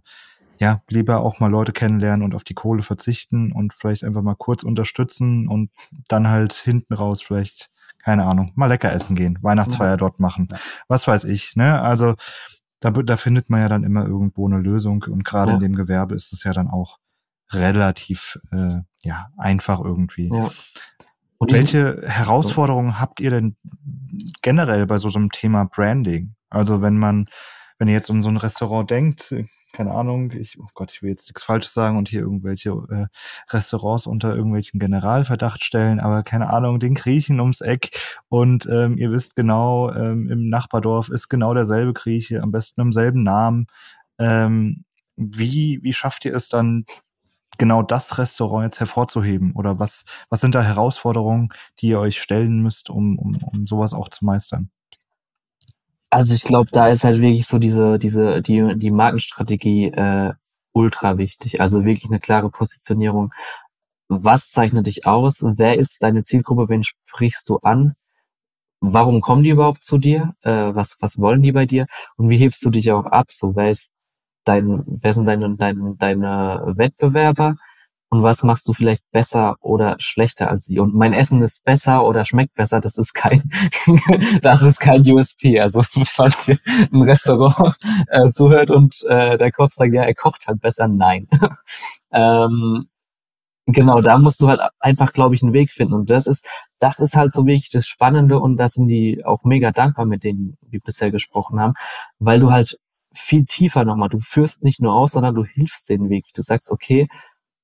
ja, 0.59 0.82
lieber 0.89 1.20
auch 1.20 1.39
mal 1.39 1.51
Leute 1.51 1.73
kennenlernen 1.73 2.24
und 2.24 2.35
auf 2.35 2.44
die 2.44 2.55
Kohle 2.55 2.82
verzichten 2.82 3.53
und 3.53 3.74
vielleicht 3.74 4.05
einfach 4.05 4.23
mal 4.23 4.36
kurz 4.36 4.62
unterstützen 4.62 5.48
und 5.48 5.70
dann 6.09 6.28
halt 6.28 6.55
hinten 6.55 6.94
raus 6.94 7.23
vielleicht, 7.23 7.70
keine 8.07 8.24
Ahnung, 8.24 8.53
mal 8.55 8.66
lecker 8.66 8.93
essen 8.93 9.16
gehen, 9.16 9.37
Weihnachtsfeier 9.43 9.91
ja. 9.91 9.97
dort 9.97 10.20
machen. 10.20 10.47
Ja. 10.53 10.59
Was 10.87 11.09
weiß 11.09 11.24
ich, 11.24 11.57
ne? 11.57 11.83
Also 11.83 12.15
da, 12.78 12.93
da 12.93 13.16
findet 13.16 13.51
man 13.51 13.59
ja 13.59 13.69
dann 13.69 13.83
immer 13.83 14.07
irgendwo 14.07 14.47
eine 14.47 14.59
Lösung 14.59 15.05
und 15.09 15.24
gerade 15.24 15.51
ja. 15.51 15.55
in 15.57 15.61
dem 15.61 15.74
Gewerbe 15.74 16.15
ist 16.15 16.33
es 16.33 16.45
ja 16.45 16.53
dann 16.53 16.69
auch 16.69 16.99
relativ 17.51 18.39
äh, 18.53 18.83
ja 19.03 19.27
einfach 19.37 19.81
irgendwie. 19.81 20.31
Ja. 20.33 20.53
Und 21.39 21.53
welche 21.53 22.01
Herausforderungen 22.07 23.01
habt 23.01 23.19
ihr 23.19 23.31
denn 23.31 23.57
generell 24.41 24.87
bei 24.87 24.99
so, 24.99 25.11
so 25.11 25.19
einem 25.19 25.33
Thema 25.33 25.65
Branding? 25.65 26.37
Also 26.49 26.83
wenn 26.83 26.99
man, 26.99 27.27
wenn 27.78 27.89
ihr 27.89 27.95
jetzt 27.95 28.09
an 28.09 28.23
so 28.23 28.28
ein 28.28 28.37
Restaurant 28.37 28.89
denkt, 28.89 29.35
keine 29.77 29.93
Ahnung, 29.93 30.31
ich, 30.31 30.59
oh 30.59 30.69
Gott, 30.73 30.90
ich 30.90 31.03
will 31.03 31.11
jetzt 31.11 31.28
nichts 31.28 31.43
Falsches 31.43 31.74
sagen 31.74 31.98
und 31.98 32.09
hier 32.09 32.20
irgendwelche 32.20 32.70
äh, 32.70 33.07
Restaurants 33.53 34.07
unter 34.07 34.35
irgendwelchen 34.35 34.81
Generalverdacht 34.81 35.62
stellen, 35.62 36.01
aber 36.01 36.23
keine 36.23 36.48
Ahnung, 36.51 36.81
den 36.81 36.94
Griechen 36.94 37.40
ums 37.40 37.61
Eck 37.61 37.90
und 38.28 38.66
ähm, 38.70 38.97
ihr 38.97 39.11
wisst 39.11 39.36
genau, 39.36 39.93
ähm, 39.93 40.31
im 40.31 40.48
Nachbardorf 40.48 41.11
ist 41.11 41.28
genau 41.28 41.53
derselbe 41.53 41.93
Grieche, 41.93 42.43
am 42.43 42.53
besten 42.53 42.81
im 42.81 42.93
selben 42.94 43.23
Namen. 43.23 43.66
Ähm, 44.19 44.85
wie, 45.16 45.81
wie 45.82 45.93
schafft 45.93 46.24
ihr 46.24 46.35
es 46.35 46.48
dann, 46.48 46.86
genau 47.59 47.82
das 47.82 48.19
Restaurant 48.19 48.65
jetzt 48.65 48.81
hervorzuheben? 48.81 49.53
Oder 49.55 49.78
was, 49.78 50.05
was 50.31 50.40
sind 50.40 50.55
da 50.55 50.62
Herausforderungen, 50.62 51.51
die 51.81 51.89
ihr 51.89 52.01
euch 52.01 52.20
stellen 52.20 52.62
müsst, 52.62 52.90
um, 52.90 53.19
um, 53.19 53.36
um 53.36 53.66
sowas 53.66 53.94
auch 53.94 54.09
zu 54.09 54.24
meistern? 54.24 54.70
Also 56.11 56.35
ich 56.35 56.45
glaube, 56.45 56.69
da 56.73 56.89
ist 56.89 57.05
halt 57.05 57.20
wirklich 57.20 57.47
so 57.47 57.59
diese, 57.59 57.99
diese, 57.99 58.43
die, 58.43 58.74
die 58.77 58.91
Markenstrategie 58.91 59.87
äh, 59.89 60.33
ultra 60.73 61.19
wichtig. 61.19 61.61
Also 61.61 61.85
wirklich 61.85 62.07
eine 62.11 62.20
klare 62.20 62.51
Positionierung. 62.51 63.33
Was 64.09 64.51
zeichnet 64.51 64.87
dich 64.87 65.07
aus? 65.07 65.43
Wer 65.43 65.78
ist 65.78 66.03
deine 66.03 66.24
Zielgruppe? 66.24 66.69
Wen 66.69 66.85
sprichst 66.85 67.49
du 67.49 67.59
an? 67.59 67.95
Warum 68.81 69.20
kommen 69.20 69.43
die 69.43 69.51
überhaupt 69.51 69.85
zu 69.85 69.99
dir? 69.99 70.35
Äh, 70.43 70.74
was, 70.74 70.97
was 71.01 71.19
wollen 71.19 71.43
die 71.43 71.53
bei 71.53 71.66
dir? 71.66 71.87
Und 72.16 72.31
wie 72.31 72.39
hebst 72.39 72.65
du 72.65 72.70
dich 72.70 72.93
auch 72.93 73.07
ab? 73.07 73.33
So, 73.33 73.57
wer 73.57 73.70
ist 73.70 73.91
dein, 74.45 74.85
wer 74.87 75.15
sind 75.15 75.27
deine, 75.27 75.57
deine, 75.57 75.97
deine 75.99 76.74
Wettbewerber? 76.77 77.57
Und 78.09 78.23
was 78.23 78.43
machst 78.43 78.69
du 78.69 78.73
vielleicht 78.73 79.03
besser 79.11 79.57
oder 79.61 79.97
schlechter 79.99 80.49
als 80.51 80.66
sie. 80.66 80.78
Und 80.78 80.95
mein 80.95 81.12
Essen 81.12 81.43
ist 81.43 81.65
besser 81.65 82.05
oder 82.05 82.24
schmeckt 82.24 82.55
besser, 82.55 82.81
das 82.81 82.97
ist 82.99 83.15
kein, 83.15 83.51
das 84.43 84.62
ist 84.62 84.78
kein 84.78 85.03
USP. 85.09 85.61
Also 85.61 85.83
falls 85.83 86.47
hier 86.47 86.59
ein 86.93 87.03
Restaurant 87.03 87.77
äh, 88.09 88.31
zuhört 88.31 88.70
und 88.70 89.03
äh, 89.09 89.37
der 89.39 89.51
Koch 89.53 89.70
sagt, 89.70 89.93
ja, 89.93 90.03
er 90.05 90.15
kocht 90.15 90.47
halt 90.47 90.61
besser, 90.61 90.87
nein. 90.89 91.27
ähm, 92.12 92.87
genau, 93.66 94.01
da 94.01 94.19
musst 94.19 94.41
du 94.41 94.49
halt 94.49 94.61
einfach, 94.78 95.12
glaube 95.12 95.35
ich, 95.35 95.43
einen 95.43 95.53
Weg 95.53 95.73
finden. 95.73 95.95
Und 95.95 96.11
das 96.11 96.27
ist, 96.28 96.49
das 96.78 97.01
ist 97.01 97.16
halt 97.16 97.33
so 97.33 97.47
wirklich 97.47 97.70
das 97.70 97.87
Spannende 97.87 98.39
und 98.39 98.57
da 98.57 98.69
sind 98.69 98.89
die 98.89 99.24
auch 99.24 99.43
mega 99.45 99.73
dankbar, 99.73 100.07
mit 100.07 100.24
denen 100.24 100.57
wir 100.62 100.81
bisher 100.81 101.11
gesprochen 101.11 101.61
haben, 101.61 101.74
weil 102.19 102.41
du 102.41 102.53
halt 102.53 102.78
viel 103.12 103.47
tiefer 103.47 103.85
nochmal, 103.85 104.11
du 104.11 104.20
führst 104.20 104.62
nicht 104.62 104.81
nur 104.81 104.95
aus, 104.95 105.12
sondern 105.12 105.35
du 105.35 105.45
hilfst 105.45 105.89
den 105.89 106.11
Weg. 106.11 106.27
Du 106.35 106.43
sagst, 106.43 106.70
okay, 106.70 107.09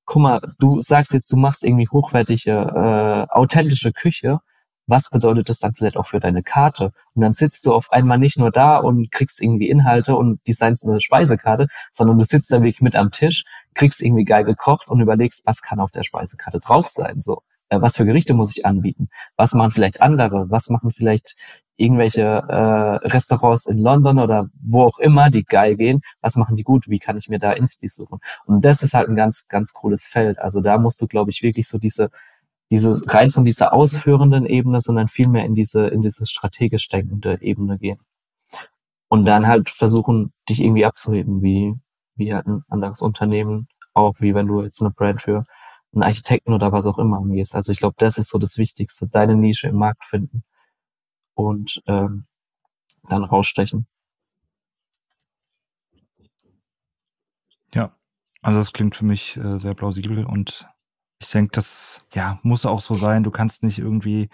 guck 0.05 0.21
mal, 0.21 0.41
du 0.59 0.81
sagst 0.81 1.13
jetzt, 1.13 1.31
du 1.31 1.37
machst 1.37 1.63
irgendwie 1.63 1.87
hochwertige, 1.89 2.51
äh, 2.51 3.33
authentische 3.33 3.91
Küche. 3.93 4.39
Was 4.85 5.09
bedeutet 5.09 5.47
das 5.49 5.59
dann 5.59 5.73
vielleicht 5.73 5.95
auch 5.95 6.07
für 6.07 6.19
deine 6.19 6.43
Karte? 6.43 6.91
Und 7.13 7.21
dann 7.21 7.33
sitzt 7.33 7.65
du 7.65 7.73
auf 7.73 7.91
einmal 7.91 8.17
nicht 8.17 8.37
nur 8.37 8.51
da 8.51 8.77
und 8.77 9.11
kriegst 9.11 9.41
irgendwie 9.41 9.69
Inhalte 9.69 10.15
und 10.15 10.45
designst 10.47 10.83
eine 10.83 10.99
Speisekarte, 10.99 11.67
sondern 11.93 12.17
du 12.17 12.25
sitzt 12.25 12.51
da 12.51 12.57
wirklich 12.57 12.81
mit 12.81 12.95
am 12.95 13.11
Tisch, 13.11 13.45
kriegst 13.75 14.01
irgendwie 14.01 14.25
geil 14.25 14.43
gekocht 14.43 14.89
und 14.89 14.99
überlegst, 14.99 15.43
was 15.45 15.61
kann 15.61 15.79
auf 15.79 15.91
der 15.91 16.03
Speisekarte 16.03 16.59
drauf 16.59 16.87
sein, 16.87 17.21
so. 17.21 17.41
Äh, 17.73 17.81
was 17.81 17.97
für 17.97 18.05
Gerichte 18.05 18.33
muss 18.33 18.55
ich 18.55 18.65
anbieten? 18.65 19.09
Was 19.35 19.53
machen 19.53 19.71
vielleicht 19.71 20.01
andere? 20.01 20.49
Was 20.49 20.69
machen 20.69 20.91
vielleicht 20.91 21.35
irgendwelche 21.75 22.21
äh, 22.21 23.07
Restaurants 23.07 23.65
in 23.65 23.79
London 23.79 24.19
oder 24.19 24.47
wo 24.61 24.83
auch 24.83 24.99
immer, 24.99 25.31
die 25.31 25.43
geil 25.43 25.75
gehen, 25.75 26.01
was 26.21 26.35
machen 26.35 26.55
die 26.55 26.63
gut, 26.63 26.87
wie 26.87 26.99
kann 26.99 27.17
ich 27.17 27.29
mir 27.29 27.39
da 27.39 27.51
Inspis 27.51 27.95
suchen? 27.95 28.19
Und 28.45 28.63
das 28.63 28.83
ist 28.83 28.93
halt 28.93 29.09
ein 29.09 29.15
ganz, 29.15 29.47
ganz 29.47 29.73
cooles 29.73 30.05
Feld. 30.05 30.37
Also 30.39 30.61
da 30.61 30.77
musst 30.77 31.01
du, 31.01 31.07
glaube 31.07 31.31
ich, 31.31 31.41
wirklich 31.41 31.67
so 31.67 31.79
diese, 31.79 32.11
diese 32.71 33.01
rein 33.07 33.31
von 33.31 33.43
dieser 33.43 33.73
ausführenden 33.73 34.45
Ebene, 34.45 34.81
sondern 34.81 35.07
vielmehr 35.07 35.45
in 35.45 35.55
diese, 35.55 35.87
in 35.87 36.01
diese 36.01 36.25
strategisch 36.27 36.87
denkende 36.89 37.41
Ebene 37.41 37.79
gehen. 37.79 37.99
Und 39.09 39.25
dann 39.25 39.47
halt 39.47 39.69
versuchen, 39.69 40.31
dich 40.49 40.61
irgendwie 40.61 40.85
abzuheben, 40.85 41.41
wie, 41.41 41.73
wie 42.15 42.33
halt 42.33 42.47
ein 42.47 42.63
anderes 42.69 43.01
Unternehmen, 43.01 43.67
auch 43.93 44.15
wie 44.19 44.35
wenn 44.35 44.47
du 44.47 44.61
jetzt 44.61 44.81
eine 44.81 44.91
Brand 44.91 45.21
für 45.21 45.43
einen 45.93 46.03
Architekten 46.03 46.53
oder 46.53 46.71
was 46.71 46.85
auch 46.85 46.97
immer 46.97 47.17
angehst. 47.17 47.55
Also 47.55 47.71
ich 47.71 47.79
glaube, 47.79 47.95
das 47.99 48.17
ist 48.17 48.29
so 48.29 48.37
das 48.37 48.57
Wichtigste, 48.57 49.07
deine 49.07 49.35
Nische 49.35 49.67
im 49.67 49.75
Markt 49.77 50.05
finden 50.05 50.43
und 51.35 51.81
ähm, 51.87 52.25
dann 53.03 53.23
rausstechen. 53.23 53.87
Ja, 57.73 57.91
also 58.41 58.59
das 58.59 58.73
klingt 58.73 58.95
für 58.95 59.05
mich 59.05 59.37
äh, 59.37 59.57
sehr 59.57 59.73
plausibel 59.73 60.25
und 60.25 60.67
ich 61.19 61.29
denke, 61.29 61.51
das 61.53 62.05
ja 62.13 62.39
muss 62.43 62.65
auch 62.65 62.81
so 62.81 62.93
sein. 62.93 63.23
Du 63.23 63.31
kannst 63.31 63.63
nicht 63.63 63.79
irgendwie 63.79 64.29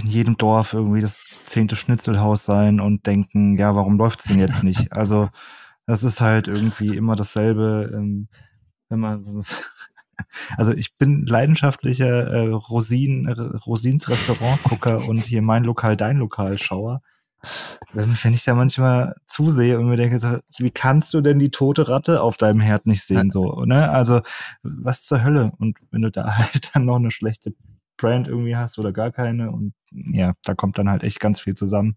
in 0.00 0.06
jedem 0.06 0.36
Dorf 0.36 0.72
irgendwie 0.74 1.00
das 1.00 1.42
zehnte 1.44 1.76
Schnitzelhaus 1.76 2.44
sein 2.44 2.80
und 2.80 3.06
denken, 3.06 3.58
ja, 3.58 3.74
warum 3.74 3.98
läuft's 3.98 4.24
denn 4.24 4.38
jetzt 4.38 4.62
nicht? 4.62 4.92
Also 4.92 5.30
das 5.86 6.04
ist 6.04 6.20
halt 6.20 6.48
irgendwie 6.48 6.96
immer 6.96 7.16
dasselbe, 7.16 7.90
ähm, 7.94 8.28
wenn 8.88 9.00
man 9.00 9.44
also 10.56 10.72
ich 10.72 10.96
bin 10.96 11.26
leidenschaftlicher 11.26 12.26
äh, 12.26 12.48
Rosin, 12.48 13.28
Rosins 13.66 14.08
Restaurant-Gucker 14.08 15.08
und 15.08 15.18
hier 15.18 15.42
mein 15.42 15.64
Lokal, 15.64 15.96
dein 15.96 16.18
Lokal 16.18 16.58
Schauer. 16.58 17.02
Wenn, 17.92 18.16
ich 18.32 18.44
da 18.44 18.54
manchmal 18.54 19.14
zusehe 19.26 19.78
und 19.78 19.88
mir 19.88 19.96
denke, 19.96 20.18
so, 20.18 20.38
wie 20.58 20.70
kannst 20.70 21.12
du 21.12 21.20
denn 21.20 21.38
die 21.38 21.50
tote 21.50 21.88
Ratte 21.88 22.22
auf 22.22 22.36
deinem 22.36 22.60
Herd 22.60 22.86
nicht 22.86 23.02
sehen, 23.02 23.30
so, 23.30 23.64
ne? 23.64 23.90
Also, 23.90 24.22
was 24.62 25.04
zur 25.04 25.22
Hölle? 25.22 25.52
Und 25.58 25.78
wenn 25.90 26.02
du 26.02 26.10
da 26.10 26.38
halt 26.38 26.70
dann 26.74 26.86
noch 26.86 26.96
eine 26.96 27.10
schlechte 27.10 27.54
Brand 27.96 28.28
irgendwie 28.28 28.56
hast 28.56 28.78
oder 28.78 28.92
gar 28.92 29.12
keine 29.12 29.50
und 29.50 29.74
ja, 29.90 30.32
da 30.42 30.54
kommt 30.54 30.78
dann 30.78 30.88
halt 30.88 31.04
echt 31.04 31.20
ganz 31.20 31.40
viel 31.40 31.54
zusammen. 31.54 31.96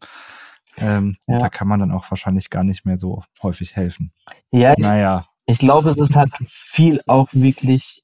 Ähm, 0.78 1.18
ja. 1.28 1.40
Da 1.40 1.50
kann 1.50 1.68
man 1.68 1.80
dann 1.80 1.92
auch 1.92 2.10
wahrscheinlich 2.12 2.50
gar 2.50 2.64
nicht 2.64 2.86
mehr 2.86 2.98
so 2.98 3.24
häufig 3.42 3.76
helfen. 3.76 4.12
Ja, 4.52 4.76
naja. 4.78 5.26
ich 5.48 5.58
glaube, 5.58 5.90
es 5.90 5.98
ist 5.98 6.16
halt 6.16 6.32
viel 6.46 7.02
auch 7.08 7.30
wirklich 7.34 8.04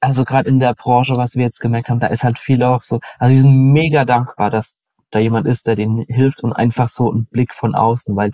also 0.00 0.24
gerade 0.24 0.48
in 0.48 0.60
der 0.60 0.74
Branche, 0.74 1.16
was 1.16 1.34
wir 1.34 1.42
jetzt 1.44 1.60
gemerkt 1.60 1.90
haben, 1.90 2.00
da 2.00 2.08
ist 2.08 2.24
halt 2.24 2.38
viel 2.38 2.62
auch 2.62 2.84
so, 2.84 3.00
also 3.18 3.34
die 3.34 3.40
sind 3.40 3.72
mega 3.72 4.04
dankbar, 4.04 4.50
dass 4.50 4.78
da 5.10 5.18
jemand 5.18 5.46
ist, 5.46 5.66
der 5.66 5.76
denen 5.76 6.04
hilft 6.08 6.42
und 6.42 6.52
einfach 6.52 6.88
so 6.88 7.12
ein 7.12 7.26
Blick 7.26 7.54
von 7.54 7.74
außen, 7.74 8.14
weil 8.16 8.32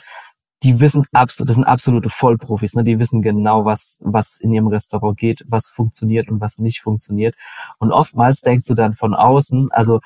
die 0.62 0.80
wissen 0.80 1.04
absolut, 1.12 1.50
das 1.50 1.56
sind 1.56 1.64
absolute 1.64 2.08
Vollprofis, 2.08 2.74
ne? 2.74 2.84
Die 2.84 2.98
wissen 2.98 3.20
genau, 3.22 3.64
was, 3.64 3.98
was 4.00 4.38
in 4.40 4.52
ihrem 4.52 4.68
Restaurant 4.68 5.18
geht, 5.18 5.44
was 5.48 5.68
funktioniert 5.68 6.28
und 6.30 6.40
was 6.40 6.58
nicht 6.58 6.80
funktioniert. 6.80 7.34
Und 7.78 7.92
oftmals 7.92 8.40
denkst 8.40 8.66
du 8.66 8.74
dann 8.74 8.94
von 8.94 9.14
außen, 9.14 9.70
also 9.70 10.00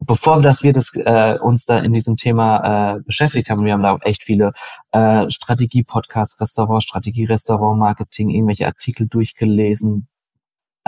bevor 0.00 0.42
dass 0.42 0.62
wir 0.62 0.72
das, 0.72 0.92
äh, 0.94 1.38
uns 1.40 1.64
da 1.64 1.78
in 1.78 1.92
diesem 1.92 2.16
Thema 2.16 2.96
äh, 2.96 3.00
beschäftigt 3.00 3.50
haben, 3.50 3.64
wir 3.64 3.72
haben 3.72 3.82
da 3.82 3.92
auch 3.92 4.02
echt 4.02 4.24
viele 4.24 4.52
äh, 4.92 5.28
Strategie-Podcasts, 5.30 6.40
Restaurant, 6.40 6.82
Strategie, 6.82 7.24
Restaurant, 7.24 7.78
Marketing, 7.78 8.28
irgendwelche 8.30 8.66
Artikel 8.66 9.08
durchgelesen, 9.08 10.08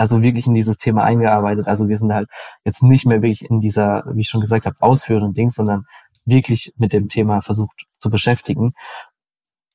also 0.01 0.23
wirklich 0.23 0.47
in 0.47 0.55
dieses 0.55 0.77
Thema 0.77 1.03
eingearbeitet. 1.03 1.67
Also 1.67 1.87
wir 1.87 1.95
sind 1.95 2.11
halt 2.11 2.27
jetzt 2.65 2.81
nicht 2.81 3.05
mehr 3.05 3.21
wirklich 3.21 3.47
in 3.47 3.59
dieser, 3.59 4.03
wie 4.11 4.21
ich 4.21 4.29
schon 4.29 4.41
gesagt 4.41 4.65
habe, 4.65 4.75
ausführenden 4.79 5.33
Ding, 5.33 5.51
sondern 5.51 5.85
wirklich 6.25 6.73
mit 6.75 6.91
dem 6.91 7.07
Thema 7.07 7.41
versucht 7.41 7.85
zu 7.99 8.09
beschäftigen. 8.09 8.73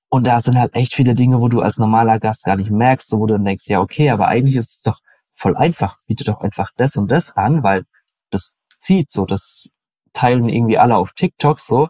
Und 0.08 0.26
da 0.26 0.40
sind 0.40 0.58
halt 0.58 0.74
echt 0.74 0.94
viele 0.94 1.14
Dinge, 1.14 1.40
wo 1.40 1.46
du 1.46 1.60
als 1.60 1.78
normaler 1.78 2.18
Gast 2.18 2.42
gar 2.42 2.56
nicht 2.56 2.72
merkst, 2.72 3.12
wo 3.12 3.26
du 3.26 3.34
dann 3.34 3.44
denkst, 3.44 3.68
ja, 3.68 3.80
okay, 3.80 4.10
aber 4.10 4.26
eigentlich 4.26 4.56
ist 4.56 4.76
es 4.76 4.80
doch 4.82 4.98
voll 5.32 5.56
einfach. 5.56 5.98
Biete 6.06 6.24
doch 6.24 6.40
einfach 6.40 6.72
das 6.76 6.96
und 6.96 7.08
das 7.12 7.36
an, 7.36 7.62
weil 7.62 7.84
das 8.30 8.56
zieht 8.80 9.12
so, 9.12 9.26
das 9.26 9.68
teilen 10.12 10.48
irgendwie 10.48 10.78
alle 10.78 10.96
auf 10.96 11.12
TikTok 11.12 11.60
so. 11.60 11.88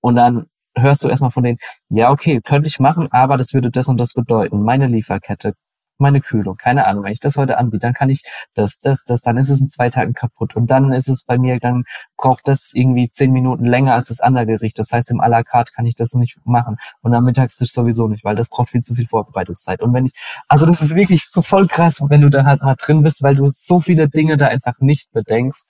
Und 0.00 0.16
dann 0.16 0.46
hörst 0.76 1.04
du 1.04 1.08
erstmal 1.08 1.30
von 1.30 1.44
denen, 1.44 1.58
ja, 1.88 2.10
okay, 2.10 2.40
könnte 2.40 2.68
ich 2.68 2.80
machen, 2.80 3.12
aber 3.12 3.36
das 3.36 3.54
würde 3.54 3.70
das 3.70 3.86
und 3.86 3.98
das 3.98 4.12
bedeuten. 4.12 4.62
Meine 4.62 4.88
Lieferkette 4.88 5.54
meine 5.98 6.20
Kühlung, 6.20 6.56
keine 6.56 6.86
Ahnung, 6.86 7.04
wenn 7.04 7.12
ich 7.12 7.20
das 7.20 7.36
heute 7.36 7.58
anbiete, 7.58 7.86
dann 7.86 7.94
kann 7.94 8.10
ich 8.10 8.22
das, 8.54 8.78
das, 8.78 9.04
das, 9.04 9.22
dann 9.22 9.36
ist 9.38 9.50
es 9.50 9.60
in 9.60 9.68
zwei 9.68 9.90
Tagen 9.90 10.14
kaputt 10.14 10.56
und 10.56 10.70
dann 10.70 10.92
ist 10.92 11.08
es 11.08 11.24
bei 11.24 11.38
mir, 11.38 11.58
dann 11.58 11.84
braucht 12.16 12.48
das 12.48 12.72
irgendwie 12.74 13.10
zehn 13.10 13.32
Minuten 13.32 13.64
länger 13.64 13.94
als 13.94 14.08
das 14.08 14.20
andere 14.20 14.46
Gericht. 14.46 14.78
Das 14.78 14.92
heißt, 14.92 15.10
im 15.10 15.20
à 15.20 15.28
la 15.28 15.42
carte 15.42 15.72
kann 15.72 15.86
ich 15.86 15.94
das 15.94 16.14
nicht 16.14 16.38
machen 16.44 16.76
und 17.02 17.14
am 17.14 17.24
Mittagstisch 17.24 17.72
sowieso 17.72 18.08
nicht, 18.08 18.24
weil 18.24 18.36
das 18.36 18.48
braucht 18.48 18.70
viel 18.70 18.82
zu 18.82 18.94
viel 18.94 19.06
Vorbereitungszeit. 19.06 19.82
Und 19.82 19.92
wenn 19.94 20.06
ich, 20.06 20.12
also 20.48 20.66
das 20.66 20.82
ist 20.82 20.94
wirklich 20.94 21.26
so 21.26 21.42
voll 21.42 21.66
krass, 21.66 22.00
wenn 22.08 22.20
du 22.20 22.30
da 22.30 22.44
halt 22.44 22.62
mal 22.62 22.76
drin 22.76 23.02
bist, 23.02 23.22
weil 23.22 23.36
du 23.36 23.46
so 23.48 23.80
viele 23.80 24.08
Dinge 24.08 24.36
da 24.36 24.48
einfach 24.48 24.78
nicht 24.80 25.12
bedenkst. 25.12 25.66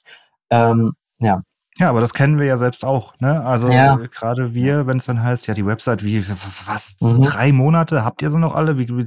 Ähm, 0.50 0.94
ja, 1.18 1.42
ja, 1.78 1.90
aber 1.90 2.00
das 2.00 2.14
kennen 2.14 2.38
wir 2.38 2.46
ja 2.46 2.56
selbst 2.56 2.84
auch. 2.84 3.12
Ne? 3.20 3.44
Also 3.44 3.70
ja. 3.70 3.96
gerade 3.96 4.54
wir, 4.54 4.86
wenn 4.86 4.96
es 4.96 5.04
dann 5.04 5.22
heißt, 5.22 5.46
ja, 5.46 5.52
die 5.52 5.66
Website, 5.66 6.02
wie, 6.02 6.24
was, 6.64 6.96
mhm. 7.00 7.20
drei 7.20 7.52
Monate, 7.52 8.02
habt 8.04 8.22
ihr 8.22 8.30
sie 8.30 8.38
noch 8.38 8.54
alle? 8.54 8.78
Wie, 8.78 8.88
wie, 8.88 9.04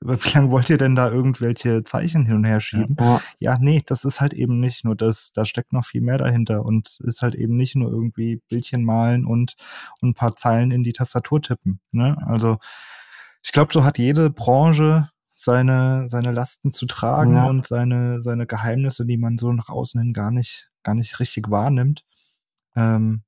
wie 0.00 0.30
lange 0.34 0.50
wollt 0.50 0.70
ihr 0.70 0.78
denn 0.78 0.94
da 0.94 1.10
irgendwelche 1.10 1.82
Zeichen 1.82 2.24
hin 2.24 2.36
und 2.36 2.44
her 2.44 2.60
schieben? 2.60 2.96
Ja. 3.00 3.20
ja, 3.40 3.58
nee, 3.58 3.82
das 3.84 4.04
ist 4.04 4.20
halt 4.20 4.34
eben 4.34 4.60
nicht 4.60 4.84
nur 4.84 4.94
das, 4.94 5.32
da 5.32 5.44
steckt 5.44 5.72
noch 5.72 5.84
viel 5.84 6.00
mehr 6.00 6.18
dahinter 6.18 6.64
und 6.64 6.98
ist 7.00 7.22
halt 7.22 7.34
eben 7.34 7.56
nicht 7.56 7.74
nur 7.74 7.90
irgendwie 7.90 8.40
Bildchen 8.48 8.84
malen 8.84 9.26
und, 9.26 9.56
und 10.00 10.10
ein 10.10 10.14
paar 10.14 10.36
Zeilen 10.36 10.70
in 10.70 10.84
die 10.84 10.92
Tastatur 10.92 11.42
tippen. 11.42 11.80
Ne? 11.90 12.16
Also 12.24 12.58
ich 13.42 13.50
glaube, 13.50 13.72
so 13.72 13.84
hat 13.84 13.98
jede 13.98 14.30
Branche 14.30 15.10
seine, 15.34 16.08
seine 16.08 16.32
Lasten 16.32 16.70
zu 16.70 16.86
tragen 16.86 17.34
ja. 17.34 17.46
und 17.46 17.66
seine, 17.66 18.22
seine 18.22 18.46
Geheimnisse, 18.46 19.04
die 19.04 19.18
man 19.18 19.38
so 19.38 19.52
nach 19.52 19.68
außen 19.68 20.00
hin 20.00 20.12
gar 20.12 20.30
nicht 20.30 20.70
gar 20.86 20.94
nicht 20.94 21.20
richtig 21.20 21.50
wahrnimmt. 21.50 22.04
Ähm, 22.74 23.22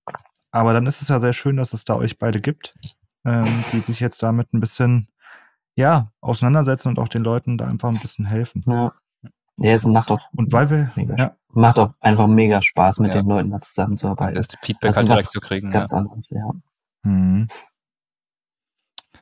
aber 0.51 0.73
dann 0.73 0.87
ist 0.87 1.03
es 1.03 1.09
ja 1.09 1.21
sehr 1.21 1.33
schön, 1.33 1.57
dass 1.57 1.73
es 1.73 1.85
da 1.85 1.97
euch 1.97 2.19
beide 2.19 2.41
gibt, 2.41 2.75
ähm, 3.25 3.45
die 3.73 3.81
sich 3.81 4.01
jetzt 4.01 4.23
damit 4.23 4.53
ein 4.55 4.61
bisschen 4.61 5.09
ja, 5.75 6.11
auseinandersetzen 6.21 6.89
und 6.89 6.99
auch 6.99 7.09
den 7.09 7.23
Leuten 7.23 7.59
da 7.59 7.67
einfach 7.67 7.91
ein 7.91 8.01
bisschen 8.01 8.25
helfen. 8.25 8.63
Ja. 8.67 8.95
Ja, 9.61 9.73
es 9.73 9.85
macht 9.85 10.13
auch 10.13 10.21
und 10.37 10.53
weil 10.53 10.71
wir 10.71 10.93
mega, 10.95 11.17
ja. 11.17 11.37
macht 11.49 11.81
auch 11.81 11.93
einfach 11.99 12.29
mega 12.29 12.63
Spaß, 12.63 13.01
mit 13.01 13.13
ja. 13.13 13.21
den 13.21 13.29
Leuten 13.29 13.51
da 13.51 13.61
zusammenzuarbeiten. 13.61 14.37
Das 14.37 14.47
Feedback 14.63 14.95
halt 14.95 15.09
direkt 15.09 15.31
zu 15.33 15.41
kriegen. 15.41 15.71
Ganz 15.71 15.91
ja. 15.91 15.99
anderes, 15.99 16.31
ja. 16.31 16.51
Mhm. 17.03 17.49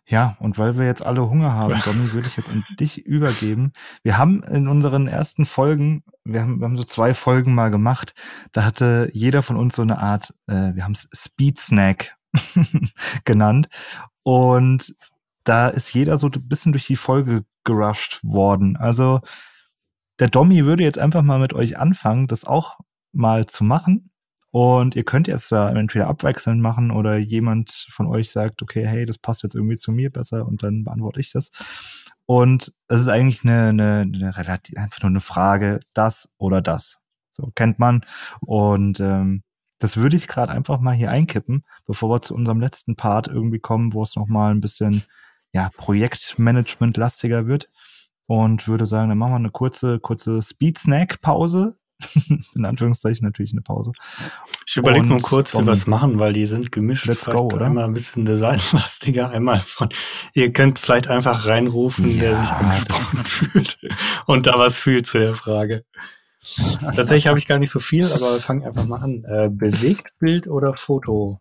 Ja, 0.08 0.36
und 0.38 0.56
weil 0.56 0.78
wir 0.78 0.86
jetzt 0.86 1.04
alle 1.04 1.28
Hunger 1.28 1.52
haben, 1.52 1.80
Domi, 1.84 2.12
würde 2.12 2.28
ich 2.28 2.36
jetzt 2.36 2.48
an 2.48 2.64
dich 2.78 3.04
übergeben. 3.04 3.72
Wir 4.02 4.18
haben 4.18 4.42
in 4.44 4.68
unseren 4.68 5.08
ersten 5.08 5.46
Folgen, 5.46 6.04
wir 6.24 6.42
haben, 6.42 6.60
wir 6.60 6.64
haben 6.64 6.76
so 6.76 6.84
zwei 6.84 7.12
Folgen 7.12 7.54
mal 7.54 7.70
gemacht, 7.70 8.14
da 8.52 8.64
hatte 8.64 9.10
jeder 9.12 9.42
von 9.42 9.56
uns 9.56 9.74
so 9.74 9.82
eine 9.82 9.98
Art, 9.98 10.32
äh, 10.46 10.74
wir 10.74 10.84
haben 10.84 10.92
es 10.92 11.08
Speed 11.12 11.58
Snack 11.58 12.16
genannt. 13.24 13.68
Und 14.22 14.94
da 15.44 15.68
ist 15.68 15.92
jeder 15.92 16.18
so 16.18 16.28
ein 16.28 16.48
bisschen 16.48 16.72
durch 16.72 16.86
die 16.86 16.96
Folge 16.96 17.44
gerusht 17.64 18.20
worden. 18.22 18.76
Also 18.76 19.20
der 20.18 20.28
Domi 20.28 20.64
würde 20.64 20.84
jetzt 20.84 20.98
einfach 20.98 21.22
mal 21.22 21.38
mit 21.38 21.52
euch 21.52 21.78
anfangen, 21.78 22.26
das 22.26 22.44
auch 22.44 22.78
mal 23.12 23.46
zu 23.46 23.64
machen. 23.64 24.10
Und 24.58 24.96
ihr 24.96 25.04
könnt 25.04 25.28
jetzt 25.28 25.52
da 25.52 25.68
entweder 25.68 26.06
abwechselnd 26.06 26.62
machen 26.62 26.90
oder 26.90 27.18
jemand 27.18 27.86
von 27.90 28.06
euch 28.06 28.30
sagt, 28.30 28.62
okay, 28.62 28.86
hey, 28.86 29.04
das 29.04 29.18
passt 29.18 29.42
jetzt 29.42 29.54
irgendwie 29.54 29.76
zu 29.76 29.92
mir 29.92 30.10
besser 30.10 30.46
und 30.46 30.62
dann 30.62 30.82
beantworte 30.82 31.20
ich 31.20 31.30
das. 31.30 31.50
Und 32.24 32.72
es 32.88 33.02
ist 33.02 33.08
eigentlich 33.08 33.44
eine, 33.44 33.68
eine, 33.68 34.10
eine 34.10 34.34
relativ, 34.34 34.78
einfach 34.78 35.02
nur 35.02 35.10
eine 35.10 35.20
Frage, 35.20 35.80
das 35.92 36.30
oder 36.38 36.62
das. 36.62 36.96
So 37.34 37.52
kennt 37.54 37.78
man. 37.78 38.06
Und 38.40 38.98
ähm, 38.98 39.42
das 39.78 39.98
würde 39.98 40.16
ich 40.16 40.26
gerade 40.26 40.54
einfach 40.54 40.80
mal 40.80 40.94
hier 40.94 41.10
einkippen, 41.10 41.66
bevor 41.84 42.08
wir 42.08 42.22
zu 42.22 42.34
unserem 42.34 42.58
letzten 42.58 42.96
Part 42.96 43.28
irgendwie 43.28 43.60
kommen, 43.60 43.92
wo 43.92 44.02
es 44.04 44.16
nochmal 44.16 44.52
ein 44.52 44.62
bisschen 44.62 45.02
ja, 45.52 45.68
Projektmanagement-lastiger 45.76 47.46
wird. 47.46 47.68
Und 48.24 48.66
würde 48.68 48.86
sagen, 48.86 49.10
dann 49.10 49.18
machen 49.18 49.32
wir 49.32 49.36
eine 49.36 49.50
kurze, 49.50 50.00
kurze 50.00 50.40
Speed-Snack-Pause 50.40 51.76
in 52.54 52.64
Anführungszeichen 52.64 53.24
natürlich 53.24 53.52
eine 53.52 53.62
Pause. 53.62 53.92
Ich 54.66 54.76
überlege 54.76 55.06
nur 55.06 55.20
kurz, 55.20 55.54
wie 55.54 55.64
wir 55.64 55.72
es 55.72 55.86
machen, 55.86 56.18
weil 56.18 56.32
die 56.32 56.46
sind 56.46 56.70
gemischt. 56.70 57.06
Let's 57.06 57.24
vielleicht 57.24 57.38
go, 57.38 57.46
oder? 57.46 57.66
Einmal 57.66 57.84
ein 57.84 57.94
bisschen 57.94 58.24
designlastiger, 58.24 59.30
einmal 59.32 59.60
von, 59.60 59.88
ihr 60.34 60.52
könnt 60.52 60.78
vielleicht 60.78 61.08
einfach 61.08 61.46
reinrufen, 61.46 62.10
ja, 62.14 62.20
der 62.20 62.40
sich 62.40 62.50
angesprochen 62.50 63.18
fühlt 63.24 63.78
und 64.26 64.46
da 64.46 64.58
was 64.58 64.76
fühlt 64.76 65.06
zu 65.06 65.18
der 65.18 65.34
Frage. 65.34 65.84
Tatsächlich 66.80 67.26
habe 67.26 67.38
ich 67.38 67.46
gar 67.46 67.58
nicht 67.58 67.70
so 67.70 67.80
viel, 67.80 68.12
aber 68.12 68.34
wir 68.34 68.40
fangen 68.40 68.64
einfach 68.64 68.84
mal 68.84 69.00
an. 69.00 69.24
Äh, 69.24 69.48
Bewegtbild 69.50 70.46
oder 70.46 70.76
Foto? 70.76 71.40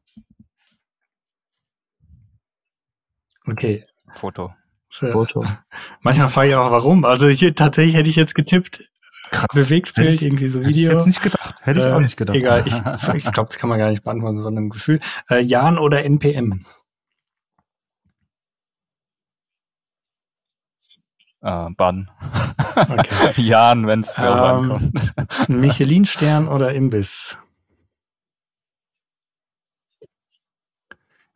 Okay. 3.46 3.86
Foto. 4.16 4.54
Foto. 4.90 5.46
Manchmal 6.02 6.30
frage 6.30 6.50
ich 6.50 6.56
auch, 6.56 6.72
warum. 6.72 7.04
Also 7.06 7.28
ich, 7.28 7.40
tatsächlich 7.56 7.96
hätte 7.96 8.10
ich 8.10 8.16
jetzt 8.16 8.34
getippt, 8.34 8.90
Krass. 9.32 9.48
Bewegtbild, 9.54 10.22
irgendwie 10.22 10.48
so 10.48 10.60
Video. 10.60 10.70
Hätte 10.70 10.80
ich 10.80 10.90
jetzt 10.90 11.06
nicht 11.08 11.22
gedacht. 11.22 11.56
Hätte 11.62 11.80
ich 11.80 11.86
äh, 11.86 11.92
auch 11.92 12.00
nicht 12.00 12.18
gedacht. 12.18 12.36
Egal, 12.36 12.64
ich, 12.66 12.74
ich 13.26 13.32
glaube, 13.32 13.48
das 13.48 13.58
kann 13.58 13.70
man 13.70 13.80
gar 13.80 13.90
nicht 13.90 14.04
beantworten, 14.04 14.38
sondern 14.38 14.66
ein 14.66 14.70
Gefühl. 14.70 15.00
Äh, 15.30 15.40
Jan 15.42 15.78
oder 15.78 16.04
NPM? 16.04 16.66
Äh, 21.42 21.70
Bann. 21.78 22.10
Okay. 22.76 23.34
Jan, 23.42 23.88
wenn 23.88 24.02
es 24.02 24.14
drauf 24.14 24.64
ähm, 24.64 24.72
ankommt. 24.72 25.14
Michelin-Stern 25.48 26.48
oder 26.48 26.74
Imbiss? 26.74 27.38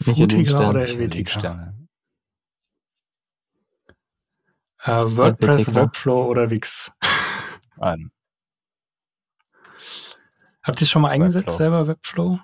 Frutiger 0.02 0.70
oder 0.70 0.82
Helvetica? 0.82 1.74
Äh, 4.84 4.92
WordPress, 4.92 5.76
Webflow 5.76 6.24
oder 6.24 6.50
Wix? 6.50 6.92
An. 7.82 8.12
Habt 10.64 10.82
ihr 10.82 10.88
schon 10.88 11.02
mal 11.02 11.10
eingesetzt 11.10 11.48
Webflow. 11.48 11.58
selber 11.58 11.88
Webflow? 11.88 12.40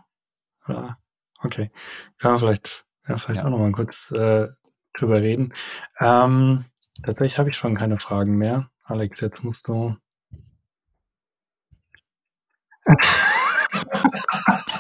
Oder? 0.68 0.98
Okay. 1.40 1.72
Kann 2.18 2.32
man 2.32 2.40
vielleicht, 2.40 2.86
ja, 3.07 3.18
vielleicht 3.18 3.41
ja. 3.41 3.45
auch 3.45 3.49
noch 3.49 3.60
mal 3.60 3.72
kurz 3.72 4.12
äh, 4.12 4.48
drüber 4.94 5.22
reden. 5.22 5.53
Ähm, 5.99 6.66
tatsächlich 7.03 7.38
habe 7.38 7.49
ich 7.49 7.57
schon 7.57 7.78
keine 7.78 7.99
Fragen 7.99 8.38
mehr. 8.38 8.70
Alex, 8.84 9.20
jetzt 9.22 9.44
musst 9.44 9.68
du. 9.68 9.95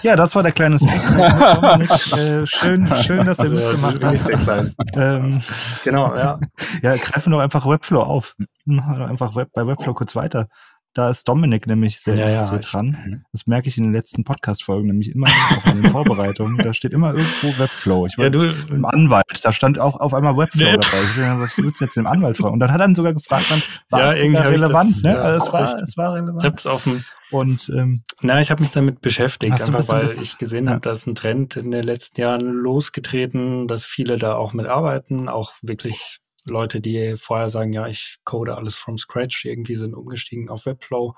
Ja, 0.01 0.15
das 0.15 0.35
war 0.35 0.43
der 0.43 0.51
kleine 0.51 0.75
äh, 0.75 2.45
schön, 2.45 2.87
schön, 3.03 3.25
dass 3.25 3.39
er 3.39 3.45
also, 3.45 3.87
mitgemacht 3.87 4.47
hat. 4.47 4.71
Ähm, 4.95 5.41
genau, 5.83 6.15
ja. 6.15 6.39
Ja, 6.83 6.95
greifen 6.95 7.31
doch 7.31 7.39
einfach 7.39 7.65
Webflow 7.65 8.01
auf. 8.01 8.35
Einfach 8.67 9.35
Web, 9.35 9.49
bei 9.53 9.65
Webflow 9.65 9.93
kurz 9.93 10.15
weiter. 10.15 10.47
Da 10.95 11.09
ist 11.09 11.27
Dominik 11.27 11.67
nämlich 11.67 11.99
sehr 11.99 12.15
ja, 12.15 12.27
interessiert 12.27 12.63
ja, 12.63 12.71
dran. 12.71 12.85
Mhm. 12.85 13.25
Das 13.33 13.47
merke 13.47 13.67
ich 13.67 13.77
in 13.77 13.83
den 13.83 13.91
letzten 13.91 14.23
Podcast-Folgen, 14.23 14.87
nämlich 14.87 15.11
immer 15.13 15.27
auch 15.57 15.65
in 15.65 15.81
den 15.81 15.91
Vorbereitungen. 15.91 16.57
Da 16.57 16.73
steht 16.73 16.93
immer 16.93 17.13
irgendwo 17.13 17.61
Webflow. 17.61 18.05
Ich 18.05 18.17
war 18.17 18.23
ja, 18.23 18.29
du, 18.29 18.49
im 18.71 18.85
Anwalt, 18.85 19.43
da 19.43 19.51
stand 19.51 19.77
auch 19.77 19.99
auf 19.99 20.13
einmal 20.13 20.37
Webflow 20.37 20.63
ja. 20.63 20.77
dabei. 20.77 20.97
Ich 21.03 21.17
dachte, 21.17 21.41
was 21.41 21.57
willst 21.57 21.81
du 21.81 21.83
jetzt 21.83 21.97
dem 21.97 22.07
Anwalt 22.07 22.37
fragen? 22.37 22.53
Und 22.53 22.59
dann 22.61 22.71
hat 22.71 22.79
er 22.79 22.85
dann 22.85 22.95
sogar 22.95 23.13
gefragt, 23.13 23.49
man, 23.49 23.61
war 23.89 23.99
ja, 23.99 24.13
irgendwie 24.13 24.41
relevant, 24.41 24.95
das, 24.95 25.03
ne? 25.03 25.09
Ja, 25.09 25.21
also 25.21 25.45
es, 25.45 25.53
war, 25.53 25.79
es 25.81 25.97
war 25.97 26.13
relevant. 26.13 26.39
Ich 26.39 26.45
hab's 26.45 26.65
auf 26.65 26.83
dem 26.85 27.03
und 27.31 27.69
ähm, 27.75 28.03
na, 28.21 28.39
ich 28.39 28.51
habe 28.51 28.61
mich 28.61 28.71
damit 28.71 29.01
beschäftigt, 29.01 29.51
einfach 29.51 29.89
weil 29.89 30.09
ich 30.21 30.37
gesehen 30.37 30.65
ja. 30.65 30.73
habe, 30.73 30.81
dass 30.81 31.05
ein 31.05 31.15
Trend 31.15 31.57
in 31.57 31.71
den 31.71 31.83
letzten 31.83 32.21
Jahren 32.21 32.53
losgetreten, 32.53 33.67
dass 33.67 33.83
viele 33.83 34.17
da 34.17 34.35
auch 34.35 34.53
mitarbeiten, 34.53 35.27
auch 35.27 35.51
wirklich 35.61 36.19
Leute, 36.45 36.81
die 36.81 37.15
vorher 37.17 37.49
sagen, 37.49 37.73
ja, 37.73 37.87
ich 37.87 38.17
code 38.23 38.55
alles 38.55 38.75
from 38.75 38.97
scratch, 38.97 39.45
irgendwie 39.45 39.75
sind 39.75 39.93
umgestiegen 39.93 40.49
auf 40.49 40.65
Webflow. 40.65 41.15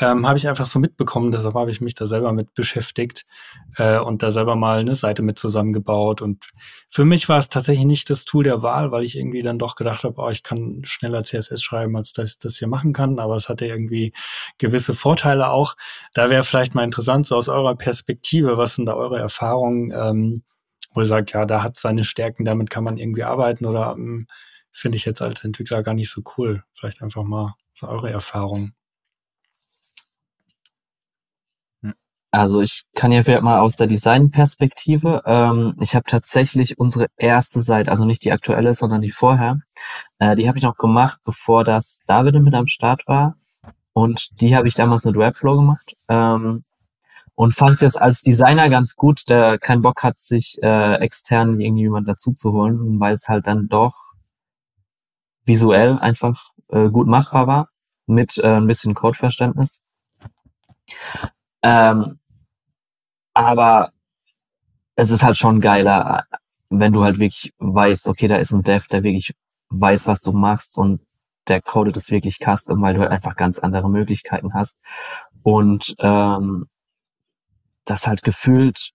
Ähm, 0.00 0.28
habe 0.28 0.38
ich 0.38 0.46
einfach 0.46 0.66
so 0.66 0.78
mitbekommen, 0.78 1.32
deshalb 1.32 1.54
habe 1.54 1.72
ich 1.72 1.80
mich 1.80 1.94
da 1.94 2.06
selber 2.06 2.32
mit 2.32 2.54
beschäftigt 2.54 3.26
äh, 3.76 3.98
und 3.98 4.22
da 4.22 4.30
selber 4.30 4.54
mal 4.54 4.78
eine 4.78 4.94
Seite 4.94 5.22
mit 5.22 5.40
zusammengebaut. 5.40 6.22
Und 6.22 6.46
für 6.88 7.04
mich 7.04 7.28
war 7.28 7.38
es 7.38 7.48
tatsächlich 7.48 7.84
nicht 7.84 8.08
das 8.08 8.24
Tool 8.24 8.44
der 8.44 8.62
Wahl, 8.62 8.92
weil 8.92 9.02
ich 9.02 9.16
irgendwie 9.16 9.42
dann 9.42 9.58
doch 9.58 9.74
gedacht 9.74 10.04
habe, 10.04 10.20
oh, 10.22 10.28
ich 10.28 10.44
kann 10.44 10.82
schneller 10.84 11.24
CSS 11.24 11.60
schreiben, 11.60 11.96
als 11.96 12.12
dass 12.12 12.30
ich 12.30 12.38
das 12.38 12.58
hier 12.58 12.68
machen 12.68 12.92
kann. 12.92 13.18
Aber 13.18 13.34
es 13.34 13.48
hatte 13.48 13.66
irgendwie 13.66 14.12
gewisse 14.58 14.94
Vorteile 14.94 15.50
auch. 15.50 15.74
Da 16.14 16.30
wäre 16.30 16.44
vielleicht 16.44 16.76
mal 16.76 16.84
interessant, 16.84 17.26
so 17.26 17.34
aus 17.34 17.48
eurer 17.48 17.74
Perspektive, 17.74 18.56
was 18.56 18.76
sind 18.76 18.86
da 18.86 18.94
eure 18.94 19.18
Erfahrungen, 19.18 19.90
ähm, 19.92 20.42
wo 20.94 21.00
ihr 21.00 21.06
sagt, 21.06 21.32
ja, 21.32 21.44
da 21.44 21.64
hat 21.64 21.74
seine 21.74 22.04
Stärken, 22.04 22.44
damit 22.44 22.70
kann 22.70 22.84
man 22.84 22.98
irgendwie 22.98 23.24
arbeiten 23.24 23.66
oder 23.66 23.96
ähm, 23.98 24.28
finde 24.78 24.96
ich 24.96 25.04
jetzt 25.04 25.20
als 25.20 25.44
Entwickler 25.44 25.82
gar 25.82 25.94
nicht 25.94 26.10
so 26.10 26.22
cool. 26.36 26.62
Vielleicht 26.72 27.02
einfach 27.02 27.24
mal 27.24 27.54
so 27.74 27.88
eure 27.88 28.10
Erfahrung. 28.10 28.72
Also 32.30 32.60
ich 32.60 32.82
kann 32.94 33.10
ja 33.10 33.22
vielleicht 33.22 33.42
mal 33.42 33.58
aus 33.60 33.76
der 33.76 33.86
Designperspektive. 33.86 35.22
Ähm, 35.24 35.74
ich 35.80 35.94
habe 35.94 36.04
tatsächlich 36.06 36.78
unsere 36.78 37.06
erste 37.16 37.62
Seite, 37.62 37.90
also 37.90 38.04
nicht 38.04 38.22
die 38.22 38.32
aktuelle, 38.32 38.74
sondern 38.74 39.00
die 39.00 39.10
vorher, 39.10 39.60
äh, 40.18 40.36
die 40.36 40.46
habe 40.46 40.58
ich 40.58 40.64
noch 40.64 40.76
gemacht, 40.76 41.18
bevor 41.24 41.64
das 41.64 42.00
David 42.06 42.34
mit 42.42 42.54
am 42.54 42.66
Start 42.68 43.02
war. 43.06 43.36
Und 43.94 44.40
die 44.40 44.54
habe 44.54 44.68
ich 44.68 44.74
damals 44.74 45.04
mit 45.06 45.16
Webflow 45.16 45.56
gemacht. 45.56 45.94
Ähm, 46.08 46.64
und 47.34 47.54
fand 47.54 47.76
es 47.76 47.80
jetzt 47.82 48.00
als 48.00 48.20
Designer 48.22 48.68
ganz 48.68 48.94
gut, 48.94 49.28
der 49.28 49.58
keinen 49.58 49.82
Bock 49.82 50.02
hat, 50.02 50.18
sich 50.18 50.58
äh, 50.62 50.94
extern 50.96 51.60
irgendjemand 51.60 52.08
dazu 52.08 52.32
zu 52.32 52.52
holen, 52.52 53.00
weil 53.00 53.14
es 53.14 53.28
halt 53.28 53.46
dann 53.46 53.68
doch 53.68 54.07
visuell 55.48 55.98
einfach 55.98 56.50
äh, 56.68 56.88
gut 56.88 57.08
machbar 57.08 57.46
war 57.46 57.68
mit 58.06 58.38
äh, 58.38 58.56
ein 58.56 58.66
bisschen 58.66 58.94
Codeverständnis. 58.94 59.80
Ähm, 61.62 62.18
aber 63.34 63.90
es 64.94 65.10
ist 65.10 65.22
halt 65.22 65.36
schon 65.36 65.60
geiler, 65.60 66.24
wenn 66.70 66.92
du 66.92 67.04
halt 67.04 67.18
wirklich 67.18 67.52
weißt, 67.58 68.08
okay, 68.08 68.28
da 68.28 68.36
ist 68.36 68.52
ein 68.52 68.62
Dev, 68.62 68.88
der 68.88 69.02
wirklich 69.02 69.34
weiß, 69.70 70.06
was 70.06 70.22
du 70.22 70.32
machst 70.32 70.76
und 70.76 71.00
der 71.46 71.62
codet 71.62 71.96
es 71.96 72.10
wirklich 72.10 72.38
custom, 72.38 72.82
weil 72.82 72.94
du 72.94 73.00
halt 73.00 73.10
einfach 73.10 73.36
ganz 73.36 73.58
andere 73.58 73.88
Möglichkeiten 73.88 74.54
hast. 74.54 74.76
Und 75.42 75.94
ähm, 75.98 76.66
das 77.84 78.06
halt 78.06 78.22
gefühlt 78.22 78.92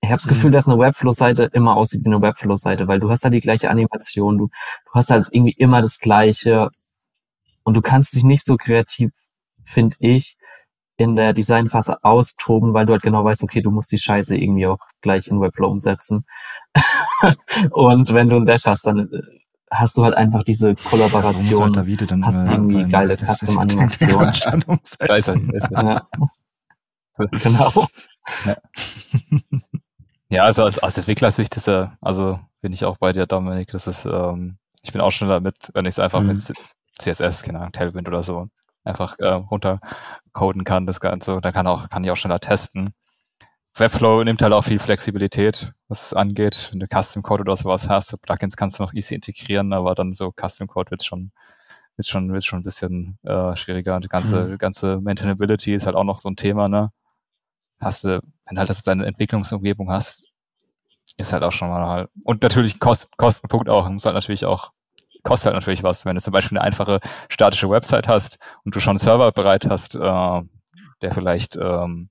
ich 0.00 0.10
habe 0.10 0.18
das 0.18 0.28
Gefühl, 0.28 0.50
mhm. 0.50 0.54
dass 0.54 0.68
eine 0.68 0.78
Webflow-Seite 0.78 1.50
immer 1.52 1.76
aussieht 1.76 2.02
wie 2.04 2.08
eine 2.08 2.22
Webflow-Seite, 2.22 2.88
weil 2.88 3.00
du 3.00 3.10
hast 3.10 3.24
halt 3.24 3.34
die 3.34 3.40
gleiche 3.40 3.70
Animation, 3.70 4.38
du, 4.38 4.46
du 4.46 4.92
hast 4.92 5.10
halt 5.10 5.28
irgendwie 5.30 5.54
immer 5.56 5.82
das 5.82 5.98
Gleiche 5.98 6.70
und 7.64 7.74
du 7.74 7.82
kannst 7.82 8.14
dich 8.14 8.24
nicht 8.24 8.44
so 8.44 8.56
kreativ, 8.56 9.10
finde 9.64 9.96
ich, 10.00 10.36
in 10.96 11.16
der 11.16 11.32
Designphase 11.32 12.02
austoben, 12.04 12.72
weil 12.72 12.86
du 12.86 12.92
halt 12.92 13.02
genau 13.02 13.24
weißt, 13.24 13.42
okay, 13.42 13.60
du 13.60 13.70
musst 13.70 13.92
die 13.92 13.98
Scheiße 13.98 14.36
irgendwie 14.36 14.66
auch 14.66 14.78
gleich 15.02 15.28
in 15.28 15.40
Webflow 15.40 15.68
umsetzen. 15.68 16.24
und 17.70 18.14
wenn 18.14 18.28
du 18.28 18.36
ein 18.36 18.46
Dev 18.46 18.62
hast, 18.64 18.86
dann 18.86 19.12
äh, 19.12 19.22
hast 19.70 19.96
du 19.96 20.04
halt 20.04 20.14
einfach 20.14 20.42
diese 20.44 20.74
Kollaboration, 20.74 21.72
ja, 21.74 21.84
so 21.84 21.98
halt 22.00 22.10
dann 22.10 22.24
hast 22.24 22.46
irgendwie 22.46 22.84
geile 22.84 23.16
Custom-Animationen. 23.16 24.32
ja. 25.70 26.06
genau. 27.42 27.86
Ja. 28.44 28.56
Ja, 30.28 30.44
also 30.44 30.64
aus, 30.64 30.78
aus 30.78 30.96
Entwicklersicht 30.96 31.56
ist 31.56 31.68
ja, 31.68 31.96
also 32.00 32.40
bin 32.60 32.72
ich 32.72 32.84
auch 32.84 32.96
bei 32.96 33.12
dir, 33.12 33.26
Dominik. 33.26 33.70
Das 33.70 33.86
ist, 33.86 34.06
ähm, 34.06 34.58
ich 34.82 34.92
bin 34.92 35.00
auch 35.00 35.12
schneller 35.12 35.40
mit, 35.40 35.70
wenn 35.72 35.86
ich 35.86 35.94
es 35.94 35.98
einfach 35.98 36.20
mhm. 36.20 36.28
mit 36.28 36.52
CSS, 36.98 37.42
genau, 37.42 37.68
Tailwind 37.70 38.08
oder 38.08 38.22
so, 38.22 38.48
einfach 38.84 39.18
äh, 39.18 39.28
runtercoden 39.28 40.64
kann, 40.64 40.86
das 40.86 41.00
Ganze. 41.00 41.40
Da 41.40 41.52
kann 41.52 41.66
auch, 41.66 41.88
kann 41.90 42.02
ich 42.02 42.10
auch 42.10 42.16
schneller 42.16 42.40
testen. 42.40 42.92
Webflow 43.76 44.24
nimmt 44.24 44.40
halt 44.42 44.54
auch 44.54 44.64
viel 44.64 44.78
Flexibilität, 44.78 45.72
was 45.88 46.06
es 46.06 46.14
angeht. 46.14 46.70
Wenn 46.72 46.80
du 46.80 46.86
Custom 46.88 47.22
Code 47.22 47.42
oder 47.42 47.56
sowas 47.56 47.88
hast, 47.88 48.08
so 48.08 48.16
Plugins 48.16 48.56
kannst 48.56 48.78
du 48.78 48.82
noch 48.82 48.94
easy 48.94 49.14
integrieren, 49.14 49.72
aber 49.72 49.94
dann 49.94 50.14
so 50.14 50.32
Custom 50.32 50.66
Code 50.66 50.90
wird 50.90 51.04
schon, 51.04 51.30
wird 51.96 52.08
schon, 52.08 52.32
wird 52.32 52.44
schon 52.44 52.60
ein 52.60 52.64
bisschen 52.64 53.18
äh, 53.22 53.54
schwieriger. 53.54 53.96
Und 53.96 54.04
die 54.04 54.08
ganze, 54.08 54.44
mhm. 54.44 54.58
ganze 54.58 55.00
Maintainability 55.00 55.74
ist 55.74 55.86
halt 55.86 55.94
auch 55.94 56.04
noch 56.04 56.18
so 56.18 56.30
ein 56.30 56.36
Thema, 56.36 56.68
ne? 56.68 56.90
Hast 57.80 58.04
du, 58.04 58.20
wenn 58.46 58.58
halt 58.58 58.70
das 58.70 58.82
deine 58.82 59.06
Entwicklungsumgebung 59.06 59.90
hast, 59.90 60.28
ist 61.16 61.32
halt 61.32 61.42
auch 61.42 61.52
schon 61.52 61.68
mal 61.68 61.86
halt, 61.86 62.10
und 62.24 62.42
natürlich 62.42 62.78
Kost, 62.78 63.16
Kostenpunkt 63.16 63.68
auch, 63.68 63.88
muss 63.88 64.04
halt 64.04 64.14
natürlich 64.14 64.44
auch, 64.44 64.72
kostet 65.22 65.46
halt 65.46 65.56
natürlich 65.56 65.82
was, 65.82 66.04
wenn 66.04 66.14
du 66.14 66.20
zum 66.20 66.32
Beispiel 66.32 66.58
eine 66.58 66.66
einfache 66.66 67.00
statische 67.28 67.70
Website 67.70 68.08
hast 68.08 68.38
und 68.64 68.74
du 68.74 68.80
schon 68.80 68.92
einen 68.92 68.98
Server 68.98 69.32
bereit 69.32 69.66
hast, 69.68 69.94
äh, 69.94 70.42
der 71.02 71.12
vielleicht, 71.12 71.56
ähm, 71.56 72.10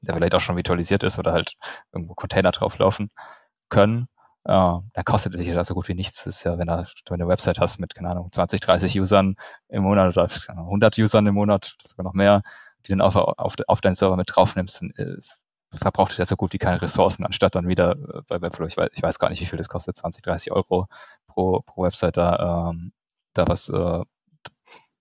der 0.00 0.14
vielleicht 0.14 0.34
auch 0.34 0.40
schon 0.40 0.56
virtualisiert 0.56 1.02
ist 1.02 1.18
oder 1.18 1.32
halt 1.32 1.54
irgendwo 1.92 2.14
Container 2.14 2.52
drauflaufen 2.52 3.10
können, 3.68 4.08
äh, 4.44 4.50
dann 4.52 5.04
kostet 5.04 5.34
es 5.34 5.40
sich 5.40 5.48
ja 5.48 5.64
so 5.64 5.74
gut 5.74 5.88
wie 5.88 5.94
nichts. 5.94 6.24
Das 6.24 6.36
ist 6.36 6.44
ja, 6.44 6.58
wenn 6.58 6.66
du, 6.66 6.74
wenn 6.74 6.86
du 7.06 7.14
eine 7.14 7.28
Website 7.28 7.58
hast 7.58 7.78
mit, 7.78 7.94
keine 7.94 8.10
Ahnung, 8.10 8.30
20, 8.32 8.60
30 8.60 8.98
Usern 8.98 9.36
im 9.68 9.82
Monat 9.82 10.16
oder 10.16 10.28
100 10.48 10.98
Usern 10.98 11.26
im 11.26 11.34
Monat, 11.34 11.76
sogar 11.84 12.04
noch 12.04 12.14
mehr, 12.14 12.42
die 12.86 12.90
dann 12.90 13.00
auf, 13.00 13.16
auf, 13.16 13.54
auf 13.66 13.80
deinen 13.80 13.94
Server 13.94 14.16
mit 14.16 14.30
draufnimmst, 14.34 14.82
dann 14.82 14.90
äh, 14.96 15.16
verbraucht 15.72 16.18
das 16.18 16.28
so 16.28 16.36
gut 16.36 16.52
wie 16.52 16.58
keine 16.58 16.82
Ressourcen, 16.82 17.24
anstatt 17.24 17.54
dann 17.54 17.68
wieder 17.68 17.92
äh, 17.92 18.22
bei 18.26 18.40
Webflow, 18.40 18.66
ich 18.66 18.76
weiß, 18.76 18.90
ich 18.92 19.02
weiß 19.02 19.18
gar 19.18 19.30
nicht, 19.30 19.40
wie 19.40 19.46
viel 19.46 19.58
das 19.58 19.68
kostet, 19.68 19.96
20, 19.96 20.22
30 20.22 20.52
Euro 20.52 20.88
pro, 21.26 21.60
pro 21.60 21.82
Website 21.82 22.16
da, 22.16 22.70
ähm, 22.70 22.92
da 23.34 23.46
was 23.46 23.68
äh, 23.68 24.02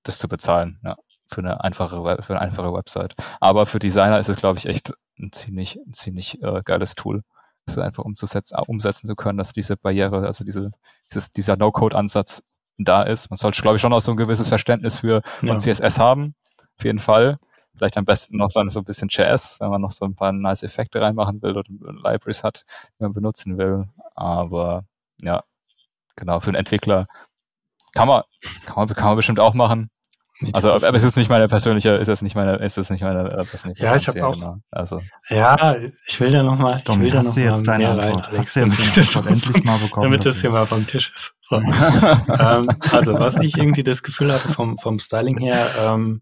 das 0.04 0.20
zu 0.20 0.28
bezahlen, 0.28 0.80
ja, 0.84 0.98
für 1.28 1.42
eine 1.42 1.64
einfache 1.64 2.24
für 2.24 2.34
eine 2.34 2.42
einfache 2.42 2.74
Website. 2.74 3.16
Aber 3.40 3.66
für 3.66 3.80
Designer 3.80 4.20
ist 4.20 4.30
es, 4.30 4.38
glaube 4.38 4.58
ich, 4.58 4.66
echt 4.66 4.94
ein 5.20 5.32
ziemlich, 5.32 5.76
ein 5.76 5.94
ziemlich 5.94 6.42
äh, 6.42 6.62
geiles 6.64 6.96
Tool, 6.96 7.24
das 7.66 7.78
einfach 7.78 8.04
umzusetzen, 8.06 8.58
umsetzen 8.68 9.08
zu 9.08 9.16
können, 9.16 9.38
dass 9.38 9.54
diese 9.54 9.78
Barriere, 9.78 10.26
also 10.26 10.44
diese, 10.44 10.72
dieses, 11.12 11.32
dieser 11.32 11.58
No-Code-Ansatz 11.58 12.44
da 12.78 13.04
ist. 13.04 13.30
Man 13.30 13.38
sollte, 13.38 13.62
glaube 13.62 13.76
ich, 13.76 13.82
schon 13.82 13.94
auch 13.94 14.02
so 14.02 14.12
ein 14.12 14.18
gewisses 14.18 14.48
Verständnis 14.48 15.00
für 15.00 15.22
ja. 15.42 15.58
CSS 15.58 16.00
haben, 16.00 16.36
auf 16.78 16.86
jeden 16.86 17.00
Fall. 17.00 17.40
Vielleicht 17.80 17.98
am 17.98 18.06
besten 18.06 18.38
noch 18.38 18.52
dann 18.52 18.70
so 18.70 18.80
ein 18.82 18.86
bisschen 18.86 19.08
JS, 19.10 19.60
wenn 19.60 19.70
man 19.70 19.82
noch 19.82 19.92
so 19.92 20.06
ein 20.06 20.16
paar 20.16 20.32
nice 20.32 20.64
Effekte 20.64 21.02
reinmachen 21.02 21.42
will 21.42 21.58
oder 21.58 21.70
Libraries 21.70 22.44
hat, 22.44 22.66
die 23.00 23.04
man 23.04 23.14
benutzen 23.14 23.58
will. 23.58 23.88
Aber 24.16 24.84
ja, 25.22 25.44
genau, 26.16 26.40
für 26.42 26.48
einen 26.48 26.56
Entwickler 26.56 27.08
kann 27.94 28.08
man, 28.08 28.24
kann 28.66 28.76
man, 28.76 28.88
kann 28.90 29.08
man 29.08 29.16
bestimmt 29.16 29.40
auch 29.40 29.54
machen. 29.54 29.90
Also, 30.54 30.72
aber 30.72 30.94
es 30.94 31.04
ist 31.04 31.18
nicht 31.18 31.30
meine 31.30 31.50
persönliche, 31.50 31.90
ist 31.96 32.08
es 32.08 32.22
nicht 32.22 32.34
meine, 32.34 32.56
ist 32.58 32.78
es 32.78 32.90
nicht 32.90 33.02
meine 33.02 33.30
äh, 33.30 33.44
persönliche. 33.44 33.84
Ja, 33.84 33.96
ich 33.96 34.08
habe 34.08 34.26
auch. 34.26 34.34
Genau. 34.34 34.58
Also. 34.72 35.02
Ja, 35.30 35.76
ich 36.08 36.20
will 36.22 36.32
da 36.32 36.44
noch 36.44 36.58
mal, 36.58 36.82
ich 36.82 37.00
will 37.00 37.12
da 37.12 37.24
noch 37.24 37.36
mal 37.36 37.78
mehr 37.78 37.98
rein, 37.98 38.22
Alex, 38.22 38.54
damit 38.54 38.96
das 38.96 39.16
endlich 39.16 39.64
mal 39.66 39.80
bekommen, 39.80 40.04
damit 40.12 40.26
das 40.26 40.40
hier 40.40 40.50
mal 40.50 40.66
beim 40.66 40.88
Tisch 40.88 41.12
ist. 41.14 41.34
So. 41.42 41.58
ähm, 41.58 42.70
also, 42.92 43.20
was 43.20 43.36
ich 43.38 43.58
irgendwie 43.58 43.84
das 43.84 44.02
Gefühl 44.02 44.32
hatte 44.32 44.48
vom 44.48 44.78
vom 44.78 45.00
Styling 45.00 45.40
her, 45.40 45.68
ähm, 45.90 46.22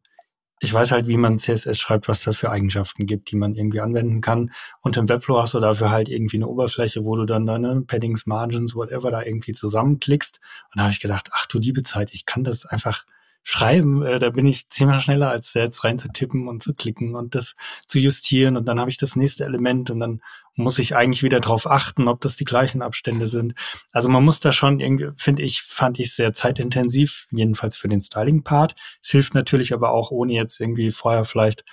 ich 0.60 0.74
weiß 0.74 0.92
halt, 0.92 1.08
wie 1.08 1.18
man 1.18 1.38
CSS 1.38 1.78
schreibt, 1.78 2.08
was 2.08 2.24
das 2.24 2.38
für 2.38 2.50
Eigenschaften 2.50 3.06
gibt, 3.06 3.32
die 3.32 3.36
man 3.36 3.56
irgendwie 3.56 3.80
anwenden 3.80 4.22
kann. 4.22 4.52
Und 4.82 4.98
im 4.98 5.08
Webflow 5.08 5.40
hast 5.40 5.54
du 5.54 5.60
dafür 5.60 5.92
halt 5.92 6.10
irgendwie 6.10 6.38
eine 6.38 6.48
Oberfläche, 6.48 7.06
wo 7.06 7.16
du 7.16 7.26
dann 7.26 7.46
deine 7.46 7.82
Paddings, 7.82 8.26
Margins, 8.26 8.76
whatever 8.76 9.12
da 9.12 9.22
irgendwie 9.22 9.54
zusammenklickst. 9.54 10.40
Und 10.72 10.78
da 10.78 10.84
habe 10.84 10.92
ich 10.92 11.00
gedacht, 11.00 11.30
ach 11.32 11.46
du 11.46 11.60
liebe 11.60 11.84
Zeit, 11.84 12.12
ich 12.14 12.26
kann 12.26 12.44
das 12.44 12.66
einfach 12.66 13.06
schreiben. 13.44 14.02
Äh, 14.02 14.20
da 14.20 14.32
bin 14.32 14.46
ich 14.46 14.68
zehnmal 14.70 15.00
schneller, 15.00 15.30
als 15.30 15.54
jetzt 15.54 15.84
rein 15.84 16.00
zu 16.00 16.10
tippen 16.10 16.48
und 16.48 16.64
zu 16.64 16.74
klicken 16.74 17.16
und 17.16 17.36
das 17.36 17.56
zu 17.86 18.00
justieren. 18.00 18.58
Und 18.58 18.66
dann 18.66 18.80
habe 18.80 18.90
ich 18.90 18.98
das 18.98 19.16
nächste 19.16 19.46
Element 19.46 19.92
und 19.92 20.00
dann 20.00 20.22
muss 20.58 20.80
ich 20.80 20.96
eigentlich 20.96 21.24
wieder 21.24 21.40
darauf 21.40 21.70
achten, 21.70 22.08
ob 22.08 22.20
das 22.22 22.36
die 22.36 22.44
gleichen 22.44 22.82
Abstände 22.82 23.30
sind. 23.30 23.54
Also 23.92 24.10
man 24.10 24.24
muss 24.24 24.40
da 24.40 24.52
schon 24.52 24.80
irgendwie, 24.80 25.10
finde 25.16 25.44
ich, 25.44 25.62
fand 25.62 26.00
ich 26.00 26.16
sehr 26.16 26.34
zeitintensiv, 26.34 27.28
jedenfalls 27.32 27.78
für 27.78 27.88
den 27.88 28.02
Styling-Part. 28.02 28.74
Es 29.04 29.12
hilft 29.12 29.36
natürlich 29.36 29.74
aber 29.74 29.92
auch, 29.92 30.10
ohne 30.10 30.34
jetzt 30.34 30.60
irgendwie 30.60 30.90
vorher 30.90 31.26
vielleicht 31.26 31.64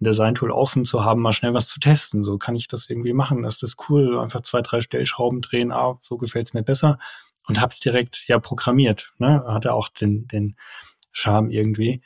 ein 0.00 0.04
Design-Tool 0.04 0.52
offen 0.52 0.84
zu 0.84 1.04
haben, 1.04 1.20
mal 1.20 1.32
schnell 1.32 1.52
was 1.52 1.66
zu 1.66 1.80
testen. 1.80 2.22
So 2.22 2.38
kann 2.38 2.54
ich 2.54 2.68
das 2.68 2.88
irgendwie 2.88 3.12
machen. 3.12 3.42
Das 3.42 3.60
ist 3.62 3.76
cool. 3.88 4.16
Einfach 4.18 4.42
zwei, 4.42 4.62
drei 4.62 4.80
Stellschrauben 4.80 5.40
drehen, 5.40 5.72
ah, 5.72 5.98
so 6.00 6.16
gefällt's 6.16 6.54
mir 6.54 6.62
besser. 6.62 6.98
Und 7.48 7.60
hab's 7.60 7.80
direkt 7.80 8.24
ja 8.28 8.38
programmiert. 8.38 9.12
Ne? 9.18 9.42
Hatte 9.48 9.72
auch 9.72 9.88
den, 9.88 10.28
den 10.28 10.56
Charme 11.10 11.50
irgendwie. 11.50 12.02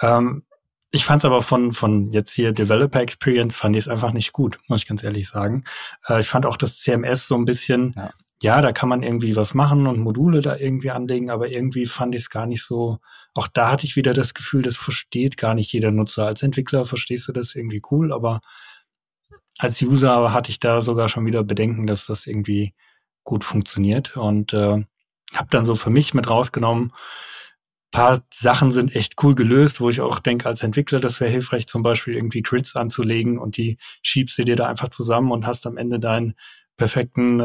Ähm, 0.00 0.42
ich 0.90 1.04
fand 1.04 1.20
es 1.20 1.24
aber 1.24 1.42
von, 1.42 1.72
von 1.72 2.10
jetzt 2.10 2.32
hier 2.32 2.52
Developer 2.52 3.00
Experience 3.00 3.56
fand 3.56 3.76
ich 3.76 3.84
es 3.84 3.88
einfach 3.88 4.12
nicht 4.12 4.32
gut, 4.32 4.58
muss 4.68 4.80
ich 4.80 4.88
ganz 4.88 5.02
ehrlich 5.02 5.28
sagen. 5.28 5.64
Äh, 6.08 6.20
ich 6.20 6.28
fand 6.28 6.46
auch 6.46 6.56
das 6.56 6.80
CMS 6.80 7.26
so 7.26 7.34
ein 7.34 7.44
bisschen, 7.44 7.94
ja. 7.96 8.10
ja. 8.42 8.60
da 8.62 8.72
kann 8.72 8.88
man 8.88 9.02
irgendwie 9.02 9.36
was 9.36 9.54
machen 9.54 9.86
und 9.86 9.98
Module 9.98 10.40
da 10.40 10.56
irgendwie 10.56 10.90
anlegen, 10.90 11.30
aber 11.30 11.48
irgendwie 11.50 11.86
fand 11.86 12.14
ich 12.14 12.22
es 12.22 12.30
gar 12.30 12.46
nicht 12.46 12.62
so, 12.64 12.98
auch 13.34 13.48
da 13.48 13.70
hatte 13.70 13.86
ich 13.86 13.96
wieder 13.96 14.14
das 14.14 14.32
Gefühl, 14.32 14.62
das 14.62 14.76
versteht 14.76 15.36
gar 15.36 15.54
nicht 15.54 15.72
jeder 15.72 15.90
Nutzer. 15.90 16.26
Als 16.26 16.42
Entwickler 16.42 16.84
verstehst 16.84 17.28
du 17.28 17.32
das 17.32 17.54
irgendwie 17.54 17.82
cool, 17.90 18.12
aber 18.12 18.40
als 19.58 19.82
User 19.82 20.32
hatte 20.32 20.50
ich 20.50 20.60
da 20.60 20.80
sogar 20.80 21.08
schon 21.08 21.26
wieder 21.26 21.42
Bedenken, 21.44 21.86
dass 21.86 22.06
das 22.06 22.26
irgendwie 22.26 22.74
gut 23.24 23.44
funktioniert 23.44 24.16
und 24.16 24.54
äh, 24.54 24.84
habe 25.34 25.48
dann 25.50 25.64
so 25.64 25.74
für 25.74 25.90
mich 25.90 26.14
mit 26.14 26.30
rausgenommen, 26.30 26.92
paar 27.90 28.20
Sachen 28.32 28.70
sind 28.70 28.94
echt 28.94 29.14
cool 29.22 29.34
gelöst, 29.34 29.80
wo 29.80 29.88
ich 29.88 30.00
auch 30.00 30.18
denke, 30.18 30.46
als 30.46 30.62
Entwickler, 30.62 31.00
das 31.00 31.20
wäre 31.20 31.30
hilfreich, 31.30 31.66
zum 31.66 31.82
Beispiel 31.82 32.14
irgendwie 32.14 32.42
Grids 32.42 32.76
anzulegen 32.76 33.38
und 33.38 33.56
die 33.56 33.78
schiebst 34.02 34.38
du 34.38 34.44
dir 34.44 34.56
da 34.56 34.66
einfach 34.66 34.90
zusammen 34.90 35.32
und 35.32 35.46
hast 35.46 35.66
am 35.66 35.76
Ende 35.76 35.98
deinen 35.98 36.34
perfekten 36.76 37.40
äh, 37.40 37.44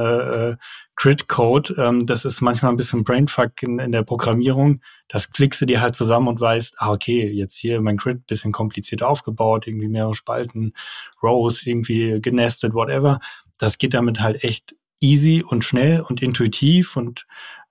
äh, 0.52 0.58
Grid-Code. 0.96 1.76
Ähm, 1.78 2.06
das 2.06 2.24
ist 2.24 2.40
manchmal 2.40 2.72
ein 2.72 2.78
bisschen 2.78 3.04
Brainfuck 3.04 3.62
in, 3.64 3.80
in 3.80 3.92
der 3.92 4.04
Programmierung. 4.04 4.82
Das 5.10 5.32
klickst 5.32 5.60
du 5.60 5.66
dir 5.66 5.82
halt 5.82 5.96
zusammen 5.96 6.30
und 6.30 6.40
weißt, 6.40 6.76
ah, 6.78 6.92
okay, 6.92 7.30
jetzt 7.30 7.58
hier 7.58 7.82
mein 7.82 7.98
Grid 7.98 8.26
bisschen 8.28 8.52
komplizierter 8.52 9.10
aufgebaut, 9.10 9.68
irgendwie 9.68 9.90
mehrere 9.90 10.14
Spalten, 10.14 10.74
Rows, 11.22 11.66
irgendwie 11.66 12.22
genestet, 12.22 12.74
whatever. 12.74 13.20
Das 13.58 13.78
geht 13.78 13.94
damit 13.94 14.22
halt 14.22 14.44
echt 14.44 14.76
easy 15.02 15.44
und 15.46 15.66
schnell 15.66 16.00
und 16.02 16.22
intuitiv 16.22 16.96
und 16.96 17.26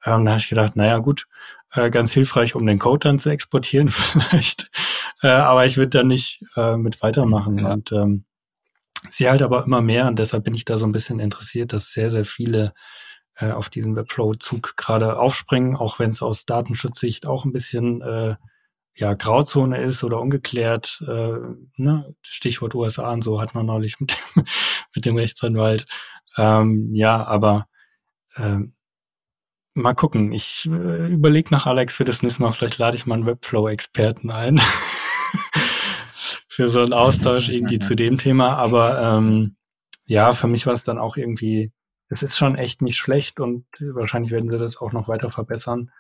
ähm, 0.05 0.25
da 0.25 0.33
habe 0.33 0.41
ich 0.41 0.49
gedacht, 0.49 0.77
naja 0.77 0.99
gut, 0.99 1.27
äh, 1.73 1.91
ganz 1.91 2.13
hilfreich, 2.13 2.55
um 2.55 2.67
den 2.67 2.79
Code 2.79 3.09
dann 3.09 3.19
zu 3.19 3.31
exportieren 3.31 3.89
vielleicht. 3.89 4.71
Äh, 5.23 5.29
aber 5.29 5.67
ich 5.67 5.77
würde 5.77 5.91
da 5.91 6.03
nicht 6.03 6.41
äh, 6.57 6.77
mit 6.77 7.03
weitermachen. 7.03 7.59
Ja. 7.59 7.73
Und 7.73 7.93
ähm, 7.93 8.25
sie 9.09 9.29
halt 9.29 9.43
aber 9.43 9.65
immer 9.65 9.81
mehr 9.81 10.07
und 10.07 10.19
deshalb 10.19 10.45
bin 10.45 10.55
ich 10.55 10.65
da 10.65 10.79
so 10.79 10.87
ein 10.87 10.93
bisschen 10.93 11.19
interessiert, 11.19 11.73
dass 11.73 11.93
sehr, 11.93 12.11
sehr 12.11 12.25
viele 12.25 12.73
äh, 13.37 13.51
auf 13.51 13.69
diesen 13.69 13.97
Webflow-Zug 13.97 14.77
gerade 14.77 15.19
aufspringen, 15.19 15.77
auch 15.77 15.99
wenn 15.99 16.11
es 16.11 16.23
aus 16.23 16.45
Datenschutzsicht 16.45 17.27
auch 17.27 17.45
ein 17.45 17.53
bisschen 17.53 18.03
äh, 18.03 18.37
ja, 18.95 19.15
Grauzone 19.15 19.79
ist 19.79 20.05
oder 20.05 20.21
ungeklärt, 20.21 21.03
äh, 21.09 21.39
ne? 21.77 22.15
Stichwort 22.21 22.75
USA 22.75 23.11
und 23.11 23.25
so 23.25 23.41
hat 23.41 23.55
man 23.55 23.67
neulich 23.67 23.99
mit 24.01 24.13
dem, 24.13 24.45
mit 24.95 25.05
dem 25.05 25.17
Rechtsanwalt. 25.17 25.87
Ähm, 26.37 26.91
ja, 26.95 27.25
aber 27.25 27.67
äh, 28.37 28.61
Mal 29.75 29.95
gucken. 29.95 30.33
Ich 30.33 30.69
äh, 30.71 31.13
überlege 31.13 31.49
nach 31.51 31.67
Alex 31.67 31.97
für 31.97 32.05
das 32.05 32.23
nächste 32.23 32.43
Mal. 32.43 32.53
Vielleicht 32.53 32.79
lade 32.79 32.97
ich 32.97 33.07
mal 33.07 33.15
einen 33.15 33.27
Webflow-Experten 33.27 34.31
ein. 34.31 34.61
für 36.49 36.69
so 36.69 36.81
einen 36.81 36.93
Austausch 36.93 37.49
irgendwie 37.49 37.79
zu 37.79 37.95
dem 37.95 38.19
Thema. 38.19 38.57
Aber 38.59 39.01
ähm, 39.01 39.57
ja, 40.05 40.33
für 40.35 40.47
mich 40.47 40.67
war 40.67 40.75
es 40.75 40.85
dann 40.85 40.99
auch 40.99 41.17
irgendwie, 41.17 41.73
es 42.09 42.23
ist 42.23 42.37
schon 42.37 42.57
echt 42.57 42.83
nicht 42.83 42.99
schlecht 42.99 43.41
und 43.41 43.65
wahrscheinlich 43.81 44.31
werden 44.31 44.51
wir 44.51 44.59
das 44.59 44.77
auch 44.77 44.93
noch 44.93 45.09
weiter 45.09 45.33
verbessern. 45.33 45.91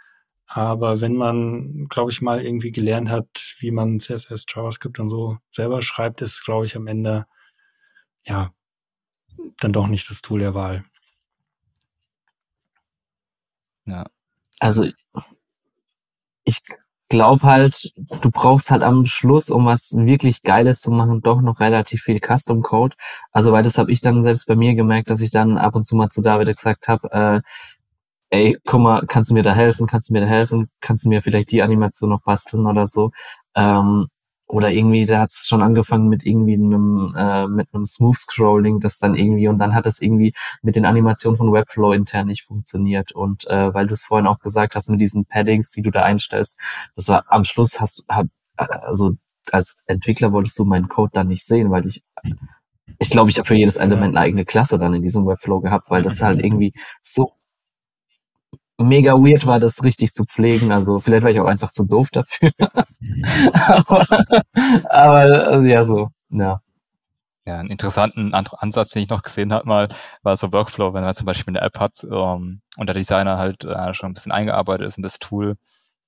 Aber 0.46 1.00
wenn 1.00 1.16
man, 1.16 1.86
glaube 1.88 2.10
ich, 2.10 2.20
mal 2.20 2.44
irgendwie 2.44 2.72
gelernt 2.72 3.08
hat, 3.08 3.56
wie 3.60 3.70
man 3.70 4.00
CSS, 4.00 4.44
JavaScript 4.46 4.98
und 4.98 5.08
so 5.08 5.38
selber 5.50 5.80
schreibt, 5.80 6.20
ist, 6.20 6.44
glaube 6.44 6.66
ich, 6.66 6.76
am 6.76 6.86
Ende 6.86 7.24
ja 8.24 8.52
dann 9.60 9.72
doch 9.72 9.86
nicht 9.86 10.10
das 10.10 10.20
Tool 10.20 10.40
der 10.40 10.52
Wahl. 10.52 10.84
Ja. 13.86 14.06
Also 14.60 14.84
ich 16.44 16.58
glaube 17.08 17.42
halt, 17.42 17.92
du 18.22 18.30
brauchst 18.30 18.70
halt 18.70 18.82
am 18.82 19.04
Schluss, 19.06 19.50
um 19.50 19.66
was 19.66 19.92
wirklich 19.96 20.42
Geiles 20.42 20.80
zu 20.80 20.90
machen, 20.90 21.20
doch 21.22 21.40
noch 21.42 21.60
relativ 21.60 22.02
viel 22.02 22.20
Custom 22.20 22.62
Code. 22.62 22.96
Also 23.32 23.52
weil 23.52 23.62
das 23.62 23.78
habe 23.78 23.90
ich 23.92 24.00
dann 24.00 24.22
selbst 24.22 24.46
bei 24.46 24.56
mir 24.56 24.74
gemerkt, 24.74 25.10
dass 25.10 25.20
ich 25.20 25.30
dann 25.30 25.58
ab 25.58 25.74
und 25.74 25.84
zu 25.86 25.94
mal 25.96 26.08
zu 26.10 26.22
David 26.22 26.54
gesagt 26.56 26.88
habe, 26.88 27.10
äh, 27.12 27.40
ey, 28.30 28.58
guck 28.66 28.80
mal, 28.80 29.04
kannst 29.06 29.30
du 29.30 29.34
mir 29.34 29.42
da 29.42 29.54
helfen, 29.54 29.86
kannst 29.86 30.10
du 30.10 30.14
mir 30.14 30.22
da 30.22 30.26
helfen, 30.28 30.70
kannst 30.80 31.04
du 31.04 31.10
mir 31.10 31.22
vielleicht 31.22 31.52
die 31.52 31.62
Animation 31.62 32.10
noch 32.10 32.22
basteln 32.22 32.66
oder 32.66 32.86
so. 32.88 33.12
Ähm, 33.56 34.08
oder 34.52 34.70
irgendwie, 34.70 35.06
da 35.06 35.20
hat 35.20 35.30
es 35.30 35.46
schon 35.46 35.62
angefangen 35.62 36.10
mit 36.10 36.26
irgendwie 36.26 36.54
einem, 36.54 37.14
äh, 37.16 37.48
mit 37.48 37.68
einem 37.72 37.86
Smooth 37.86 38.18
Scrolling, 38.18 38.80
das 38.80 38.98
dann 38.98 39.14
irgendwie, 39.14 39.48
und 39.48 39.56
dann 39.56 39.74
hat 39.74 39.86
es 39.86 39.98
irgendwie 39.98 40.34
mit 40.60 40.76
den 40.76 40.84
Animationen 40.84 41.38
von 41.38 41.52
Webflow 41.54 41.92
intern 41.94 42.26
nicht 42.26 42.44
funktioniert. 42.44 43.12
Und 43.12 43.46
äh, 43.46 43.72
weil 43.72 43.86
du 43.86 43.94
es 43.94 44.04
vorhin 44.04 44.26
auch 44.26 44.40
gesagt 44.40 44.76
hast, 44.76 44.90
mit 44.90 45.00
diesen 45.00 45.24
Paddings, 45.24 45.70
die 45.70 45.80
du 45.80 45.90
da 45.90 46.02
einstellst, 46.02 46.58
das 46.96 47.08
war 47.08 47.24
am 47.28 47.44
Schluss 47.44 47.80
hast 47.80 48.04
hab, 48.10 48.26
also 48.56 49.12
als 49.50 49.84
Entwickler 49.86 50.32
wolltest 50.32 50.58
du 50.58 50.66
meinen 50.66 50.88
Code 50.88 51.12
dann 51.14 51.28
nicht 51.28 51.46
sehen, 51.46 51.70
weil 51.70 51.86
ich 51.86 52.02
ich 52.98 53.08
glaube, 53.08 53.30
ich 53.30 53.38
habe 53.38 53.48
für 53.48 53.54
jedes 53.54 53.76
Element 53.76 54.16
eine 54.16 54.26
eigene 54.26 54.44
Klasse 54.44 54.78
dann 54.78 54.92
in 54.92 55.02
diesem 55.02 55.26
Webflow 55.26 55.60
gehabt, 55.60 55.88
weil 55.90 56.02
das 56.02 56.20
halt 56.20 56.44
irgendwie 56.44 56.74
so 57.00 57.32
mega 58.82 59.14
weird 59.14 59.46
war, 59.46 59.60
das 59.60 59.82
richtig 59.82 60.12
zu 60.12 60.24
pflegen. 60.24 60.72
Also 60.72 61.00
vielleicht 61.00 61.22
war 61.24 61.30
ich 61.30 61.40
auch 61.40 61.46
einfach 61.46 61.70
zu 61.70 61.84
doof 61.84 62.10
dafür. 62.10 62.50
aber, 63.54 64.06
aber 64.88 65.48
also, 65.48 65.66
ja, 65.66 65.84
so, 65.84 66.08
ja. 66.30 66.60
Ja, 67.44 67.58
einen 67.58 67.70
interessanten 67.70 68.34
Ansatz, 68.34 68.92
den 68.92 69.02
ich 69.02 69.08
noch 69.08 69.24
gesehen 69.24 69.52
habe 69.52 69.66
mal, 69.66 69.88
war 70.22 70.36
so 70.36 70.52
Workflow, 70.52 70.94
wenn 70.94 71.02
man 71.02 71.14
zum 71.14 71.26
Beispiel 71.26 71.56
eine 71.56 71.66
App 71.66 71.80
hat 71.80 72.04
ähm, 72.04 72.60
und 72.76 72.86
der 72.86 72.94
Designer 72.94 73.36
halt 73.36 73.64
äh, 73.64 73.94
schon 73.94 74.10
ein 74.10 74.14
bisschen 74.14 74.30
eingearbeitet 74.30 74.86
ist 74.86 74.96
in 74.96 75.02
das 75.02 75.18
Tool, 75.18 75.56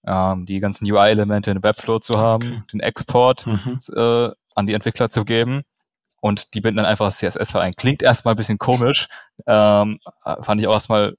ähm, 0.06 0.46
die 0.46 0.60
ganzen 0.60 0.88
UI-Elemente 0.88 1.51
in 1.51 1.62
Webflow 1.62 1.98
zu 1.98 2.18
haben, 2.18 2.44
okay. 2.44 2.62
den 2.72 2.80
Export 2.80 3.48
mhm. 3.48 3.80
äh, 3.96 4.30
an 4.55 4.66
die 4.66 4.74
Entwickler 4.74 5.10
zu 5.10 5.24
geben 5.24 5.62
und 6.20 6.55
die 6.55 6.60
binden 6.60 6.76
dann 6.78 6.86
einfach 6.86 7.06
das 7.06 7.18
CSS 7.18 7.51
verein. 7.51 7.72
Klingt 7.76 8.02
erstmal 8.02 8.34
ein 8.34 8.38
bisschen 8.38 8.59
komisch, 8.59 9.09
ähm, 9.48 9.98
fand 10.40 10.60
ich 10.60 10.68
auch 10.68 10.72
erstmal 10.72 11.16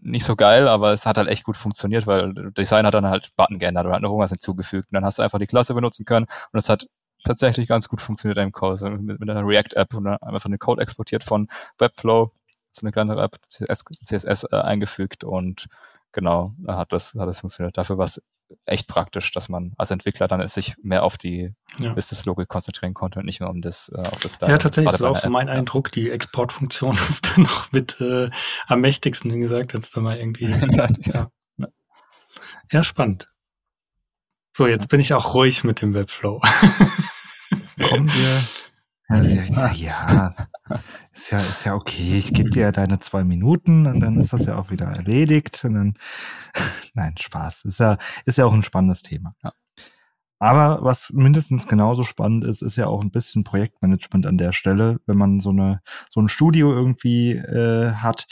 nicht 0.00 0.24
so 0.24 0.36
geil, 0.36 0.68
aber 0.68 0.92
es 0.92 1.06
hat 1.06 1.16
halt 1.18 1.28
echt 1.28 1.44
gut 1.44 1.56
funktioniert, 1.56 2.06
weil 2.06 2.34
der 2.34 2.50
Designer 2.50 2.88
hat 2.88 2.94
dann 2.94 3.06
halt 3.06 3.30
Button 3.36 3.58
geändert 3.58 3.86
oder 3.86 3.94
hat 3.94 4.02
noch 4.02 4.10
irgendwas 4.10 4.30
hinzugefügt. 4.30 4.90
Und 4.92 4.96
dann 4.96 5.04
hast 5.04 5.18
du 5.18 5.22
einfach 5.22 5.38
die 5.38 5.46
Klasse 5.46 5.74
benutzen 5.74 6.04
können 6.04 6.26
und 6.52 6.58
es 6.58 6.68
hat 6.68 6.86
tatsächlich 7.24 7.68
ganz 7.68 7.88
gut 7.88 8.00
funktioniert 8.00 8.38
im 8.38 8.52
Code. 8.52 8.72
Also 8.72 8.90
mit, 8.90 9.20
mit 9.20 9.30
einer 9.30 9.46
React-App 9.46 9.94
und 9.94 10.04
dann 10.04 10.18
einfach 10.18 10.48
den 10.48 10.58
Code 10.58 10.82
exportiert 10.82 11.24
von 11.24 11.48
Webflow, 11.78 12.32
so 12.72 12.80
eine 12.82 12.92
kleine 12.92 13.20
App, 13.20 13.38
CSS, 13.48 13.84
CSS 14.04 14.44
äh, 14.52 14.56
eingefügt 14.56 15.24
und 15.24 15.68
genau, 16.12 16.54
hat 16.66 16.92
das, 16.92 17.14
hat 17.14 17.28
das 17.28 17.40
funktioniert. 17.40 17.76
Dafür 17.78 17.98
war 17.98 18.06
es 18.06 18.22
echt 18.66 18.88
praktisch, 18.88 19.32
dass 19.32 19.48
man 19.48 19.72
als 19.76 19.90
Entwickler 19.90 20.28
dann 20.28 20.46
sich 20.48 20.74
mehr 20.82 21.02
auf 21.02 21.18
die 21.18 21.54
ja. 21.78 21.92
Business-Logik 21.92 22.48
konzentrieren 22.48 22.94
konnte 22.94 23.18
und 23.18 23.26
nicht 23.26 23.40
mehr 23.40 23.50
um 23.50 23.62
das, 23.62 23.90
äh, 23.94 24.00
auf 24.00 24.20
das 24.20 24.34
Style. 24.34 24.52
Ja, 24.52 24.58
tatsächlich 24.58 24.94
ist 24.94 25.02
auch 25.02 25.16
so 25.16 25.30
mein 25.30 25.48
Eindruck, 25.48 25.92
die 25.92 26.10
Exportfunktion 26.10 26.98
ist 27.08 27.30
dann 27.30 27.44
noch 27.44 27.72
mit 27.72 28.00
äh, 28.00 28.30
am 28.66 28.80
mächtigsten, 28.80 29.32
wie 29.32 29.38
gesagt, 29.38 29.74
wenn 29.74 29.80
es 29.80 29.90
da 29.90 30.00
mal 30.00 30.16
irgendwie. 30.16 30.46
ja. 31.06 31.30
ja. 31.56 31.68
ja, 32.70 32.82
spannend. 32.82 33.30
So, 34.52 34.66
jetzt 34.66 34.88
bin 34.88 35.00
ich 35.00 35.12
auch 35.14 35.34
ruhig 35.34 35.64
mit 35.64 35.82
dem 35.82 35.94
Webflow. 35.94 36.40
Kommen 37.88 38.08
wir 38.08 38.42
ja, 39.08 39.72
ja, 39.72 40.34
ist 41.12 41.30
ja, 41.30 41.40
ist 41.40 41.64
ja 41.64 41.74
okay. 41.74 42.16
Ich 42.16 42.32
gebe 42.32 42.50
dir 42.50 42.72
deine 42.72 42.98
zwei 43.00 43.22
Minuten 43.22 43.86
und 43.86 44.00
dann 44.00 44.16
ist 44.16 44.32
das 44.32 44.46
ja 44.46 44.56
auch 44.56 44.70
wieder 44.70 44.86
erledigt. 44.86 45.64
Und 45.64 45.74
dann, 45.74 45.94
nein, 46.94 47.14
Spaß. 47.18 47.66
Ist 47.66 47.80
ja, 47.80 47.98
ist 48.24 48.38
ja 48.38 48.46
auch 48.46 48.52
ein 48.52 48.62
spannendes 48.62 49.02
Thema. 49.02 49.34
Ja. 49.42 49.52
Aber 50.38 50.82
was 50.82 51.10
mindestens 51.10 51.68
genauso 51.68 52.02
spannend 52.02 52.44
ist, 52.44 52.62
ist 52.62 52.76
ja 52.76 52.86
auch 52.86 53.02
ein 53.02 53.10
bisschen 53.10 53.44
Projektmanagement 53.44 54.26
an 54.26 54.38
der 54.38 54.52
Stelle, 54.52 55.00
wenn 55.06 55.16
man 55.16 55.40
so 55.40 55.50
eine, 55.50 55.80
so 56.10 56.20
ein 56.20 56.28
Studio 56.28 56.72
irgendwie 56.72 57.32
äh, 57.32 57.92
hat. 57.92 58.26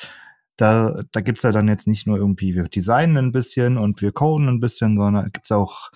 Da, 0.56 1.02
da 1.12 1.20
gibt's 1.20 1.42
ja 1.42 1.52
dann 1.52 1.68
jetzt 1.68 1.86
nicht 1.86 2.06
nur 2.06 2.18
irgendwie, 2.18 2.54
wir 2.54 2.64
designen 2.64 3.16
ein 3.16 3.32
bisschen 3.32 3.78
und 3.78 4.02
wir 4.02 4.12
coden 4.12 4.48
ein 4.48 4.60
bisschen, 4.60 4.96
sondern 4.96 5.30
gibt's 5.32 5.52
auch 5.52 5.90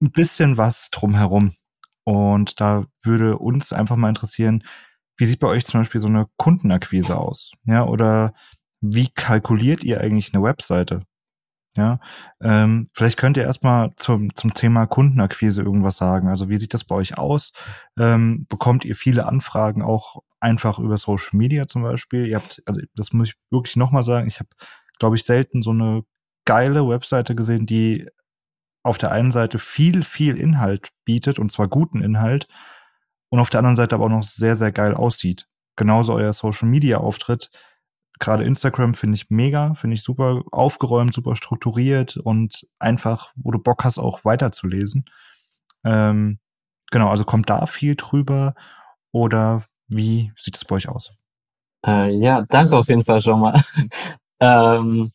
ein 0.00 0.12
bisschen 0.12 0.56
was 0.56 0.90
drumherum 0.90 1.52
und 2.04 2.60
da 2.60 2.86
würde 3.02 3.38
uns 3.38 3.72
einfach 3.72 3.96
mal 3.96 4.08
interessieren, 4.08 4.64
wie 5.16 5.24
sieht 5.26 5.40
bei 5.40 5.48
euch 5.48 5.64
zum 5.64 5.80
Beispiel 5.80 6.00
so 6.00 6.08
eine 6.08 6.26
Kundenakquise 6.36 7.18
aus? 7.18 7.52
Ja, 7.64 7.84
oder 7.84 8.34
wie 8.80 9.08
kalkuliert 9.08 9.84
ihr 9.84 10.00
eigentlich 10.00 10.34
eine 10.34 10.42
Webseite? 10.42 11.02
Ja, 11.76 11.98
ähm, 12.40 12.88
vielleicht 12.94 13.16
könnt 13.18 13.36
ihr 13.36 13.42
erstmal 13.42 13.92
zum, 13.96 14.32
zum 14.36 14.54
Thema 14.54 14.86
Kundenakquise 14.86 15.60
irgendwas 15.62 15.96
sagen. 15.96 16.28
Also 16.28 16.48
wie 16.48 16.56
sieht 16.56 16.72
das 16.72 16.84
bei 16.84 16.94
euch 16.94 17.18
aus? 17.18 17.52
Ähm, 17.98 18.46
bekommt 18.48 18.84
ihr 18.84 18.94
viele 18.94 19.26
Anfragen 19.26 19.82
auch 19.82 20.22
einfach 20.38 20.78
über 20.78 20.98
Social 20.98 21.36
Media 21.36 21.66
zum 21.66 21.82
Beispiel. 21.82 22.26
Ihr 22.28 22.36
habt, 22.36 22.62
also 22.66 22.80
das 22.94 23.12
muss 23.12 23.30
ich 23.30 23.34
wirklich 23.50 23.74
nochmal 23.76 24.04
sagen, 24.04 24.28
ich 24.28 24.38
habe, 24.38 24.50
glaube 25.00 25.16
ich, 25.16 25.24
selten 25.24 25.62
so 25.62 25.70
eine 25.70 26.02
geile 26.44 26.86
Webseite 26.88 27.34
gesehen, 27.34 27.66
die 27.66 28.08
auf 28.84 28.98
der 28.98 29.10
einen 29.10 29.32
Seite 29.32 29.58
viel, 29.58 30.04
viel 30.04 30.36
Inhalt 30.36 30.90
bietet, 31.04 31.38
und 31.40 31.50
zwar 31.50 31.66
guten 31.66 32.02
Inhalt, 32.02 32.46
und 33.30 33.40
auf 33.40 33.50
der 33.50 33.58
anderen 33.58 33.74
Seite 33.74 33.96
aber 33.96 34.04
auch 34.04 34.10
noch 34.10 34.22
sehr, 34.22 34.56
sehr 34.56 34.70
geil 34.70 34.94
aussieht. 34.94 35.48
Genauso 35.74 36.14
euer 36.14 36.32
Social 36.32 36.68
Media 36.68 36.98
Auftritt. 36.98 37.50
Gerade 38.20 38.44
Instagram 38.44 38.94
finde 38.94 39.16
ich 39.16 39.30
mega, 39.30 39.74
finde 39.74 39.94
ich 39.94 40.02
super 40.04 40.42
aufgeräumt, 40.52 41.14
super 41.14 41.34
strukturiert 41.34 42.16
und 42.16 42.64
einfach, 42.78 43.32
wo 43.34 43.50
du 43.50 43.58
Bock 43.58 43.82
hast, 43.82 43.98
auch 43.98 44.24
weiterzulesen. 44.24 45.06
Ähm, 45.82 46.38
genau, 46.92 47.08
also 47.08 47.24
kommt 47.24 47.50
da 47.50 47.66
viel 47.66 47.96
drüber 47.96 48.54
oder 49.10 49.64
wie 49.88 50.32
sieht 50.36 50.56
es 50.56 50.64
bei 50.64 50.76
euch 50.76 50.88
aus? 50.88 51.16
Äh, 51.84 52.10
ja, 52.10 52.42
danke 52.48 52.76
auf 52.76 52.88
jeden 52.88 53.04
Fall 53.04 53.20
schon 53.20 53.40
mal. 53.40 53.60
ähm, 54.40 55.10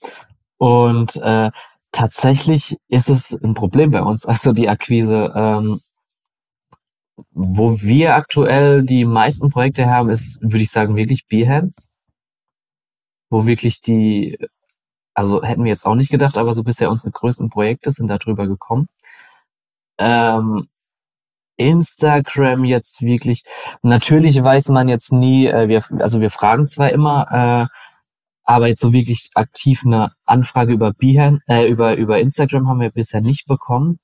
und 0.57 1.15
äh, 1.17 1.51
tatsächlich 1.91 2.77
ist 2.87 3.09
es 3.09 3.31
ein 3.31 3.53
Problem 3.53 3.91
bei 3.91 4.01
uns, 4.01 4.25
also 4.25 4.53
die 4.53 4.69
Akquise. 4.69 5.33
Ähm, 5.35 5.79
wo 7.31 7.81
wir 7.81 8.15
aktuell 8.15 8.83
die 8.83 9.05
meisten 9.05 9.49
Projekte 9.49 9.87
haben, 9.87 10.09
ist, 10.09 10.41
würde 10.41 10.63
ich 10.63 10.71
sagen, 10.71 10.95
wirklich 10.95 11.27
Behance. 11.27 11.89
Wo 13.29 13.45
wirklich 13.45 13.81
die, 13.81 14.37
also 15.13 15.43
hätten 15.43 15.63
wir 15.63 15.71
jetzt 15.71 15.85
auch 15.85 15.95
nicht 15.95 16.11
gedacht, 16.11 16.37
aber 16.37 16.53
so 16.53 16.63
bisher 16.63 16.89
unsere 16.89 17.11
größten 17.11 17.49
Projekte 17.49 17.91
sind 17.91 18.07
darüber 18.07 18.47
gekommen. 18.47 18.87
Ähm, 19.97 20.67
Instagram 21.57 22.63
jetzt 22.63 23.01
wirklich, 23.01 23.43
natürlich 23.81 24.41
weiß 24.41 24.69
man 24.69 24.87
jetzt 24.87 25.11
nie, 25.11 25.47
äh, 25.47 25.67
wir, 25.67 25.83
also 25.99 26.21
wir 26.21 26.31
fragen 26.31 26.67
zwar 26.67 26.91
immer, 26.91 27.69
äh, 27.69 27.88
aber 28.49 28.67
jetzt 28.67 28.81
so 28.81 28.93
wirklich 28.93 29.29
aktiv 29.35 29.83
eine 29.85 30.11
Anfrage 30.25 30.73
über 30.73 30.91
Behance, 30.91 31.39
äh, 31.47 31.69
über, 31.69 31.95
über 31.97 32.19
Instagram 32.19 32.67
haben 32.67 32.79
wir 32.79 32.89
bisher 32.89 33.21
nicht 33.21 33.45
bekommen. 33.45 33.99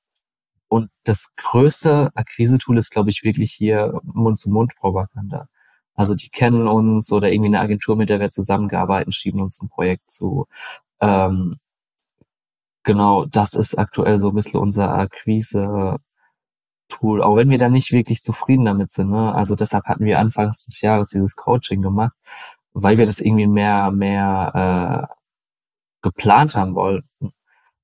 Und 0.68 0.92
das 1.04 1.30
größte 1.36 2.12
Akquise-Tool 2.14 2.78
ist, 2.78 2.92
glaube 2.92 3.10
ich, 3.10 3.24
wirklich 3.24 3.52
hier 3.54 4.00
Mund-zu-Mund-Propaganda. 4.04 5.48
Also 5.96 6.14
die 6.14 6.30
kennen 6.30 6.68
uns 6.68 7.12
oder 7.12 7.32
irgendwie 7.32 7.48
eine 7.56 7.60
Agentur, 7.60 7.96
mit 7.96 8.12
der 8.12 8.20
wir 8.20 8.30
zusammengearbeitet, 8.30 9.16
schieben 9.16 9.42
uns 9.42 9.60
ein 9.62 9.70
Projekt 9.70 10.12
zu. 10.12 10.46
Ähm, 11.02 11.58
genau, 12.84 13.26
das 13.26 13.56
ist 13.56 13.76
aktuell 13.80 14.20
so 14.20 14.30
ein 14.30 14.36
bisschen 14.36 14.60
unser 14.60 14.94
Akquise 14.94 15.98
Tool, 16.88 17.24
auch 17.24 17.36
wenn 17.36 17.50
wir 17.50 17.58
da 17.58 17.70
nicht 17.70 17.92
wirklich 17.92 18.22
zufrieden 18.22 18.66
damit 18.66 18.92
sind. 18.92 19.10
Ne? 19.10 19.34
Also 19.34 19.56
deshalb 19.56 19.86
hatten 19.86 20.06
wir 20.06 20.20
anfangs 20.20 20.66
des 20.66 20.82
Jahres 20.82 21.10
dieses 21.10 21.36
Coaching 21.36 21.82
gemacht, 21.82 22.14
weil 22.76 22.98
wir 22.98 23.06
das 23.06 23.22
irgendwie 23.22 23.48
mehr, 23.48 23.90
mehr 23.92 25.10
äh, 25.10 25.16
geplant 26.02 26.56
haben 26.56 26.76
wollten. 26.76 27.32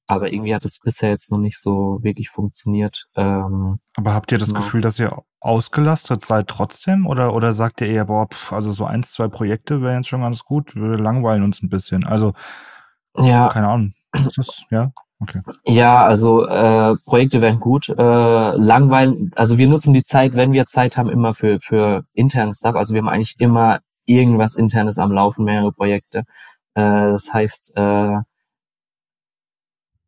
Aber 0.05 0.31
irgendwie 0.33 0.53
hat 0.53 0.65
es 0.65 0.79
bisher 0.79 1.09
jetzt 1.09 1.31
noch 1.31 1.37
nicht 1.37 1.57
so 1.57 1.99
wirklich 2.01 2.29
funktioniert. 2.29 3.07
Ähm, 3.15 3.79
Aber 3.95 4.13
habt 4.13 4.31
ihr 4.33 4.37
das 4.37 4.49
genau. 4.49 4.59
Gefühl, 4.59 4.81
dass 4.81 4.99
ihr 4.99 5.17
ausgelastet 5.39 6.25
seid 6.25 6.49
trotzdem? 6.49 7.07
Oder, 7.07 7.33
oder 7.33 7.53
sagt 7.53 7.79
ihr 7.79 7.87
eher, 7.87 8.05
boah, 8.05 8.27
pff, 8.27 8.51
also 8.51 8.73
so 8.73 8.83
eins, 8.83 9.13
zwei 9.13 9.29
Projekte 9.29 9.81
wären 9.81 10.01
jetzt 10.01 10.09
schon 10.09 10.21
ganz 10.21 10.43
gut, 10.43 10.75
wir 10.75 10.97
langweilen 10.97 11.43
uns 11.43 11.63
ein 11.63 11.69
bisschen. 11.69 12.05
Also, 12.05 12.33
ja. 13.15 13.47
keine 13.47 13.69
Ahnung. 13.69 13.93
Ist 14.13 14.37
das, 14.37 14.63
ja? 14.69 14.91
Okay. 15.21 15.39
Ja, 15.65 16.03
also 16.03 16.45
äh, 16.45 16.95
Projekte 17.05 17.39
werden 17.39 17.61
gut. 17.61 17.87
Äh, 17.87 17.93
langweilen, 18.57 19.31
also 19.35 19.57
wir 19.57 19.69
nutzen 19.69 19.93
die 19.93 20.03
Zeit, 20.03 20.33
wenn 20.33 20.51
wir 20.51 20.65
Zeit 20.65 20.97
haben, 20.97 21.09
immer 21.09 21.33
für, 21.33 21.59
für 21.61 22.03
internen 22.13 22.53
Stuff. 22.53 22.75
Also 22.75 22.93
wir 22.93 23.01
haben 23.01 23.09
eigentlich 23.09 23.39
immer 23.39 23.79
irgendwas 24.15 24.55
internes 24.55 24.97
am 24.99 25.11
Laufen, 25.11 25.45
mehrere 25.45 25.71
Projekte. 25.71 26.19
Äh, 26.75 27.11
das 27.11 27.33
heißt, 27.33 27.73
äh, 27.75 28.17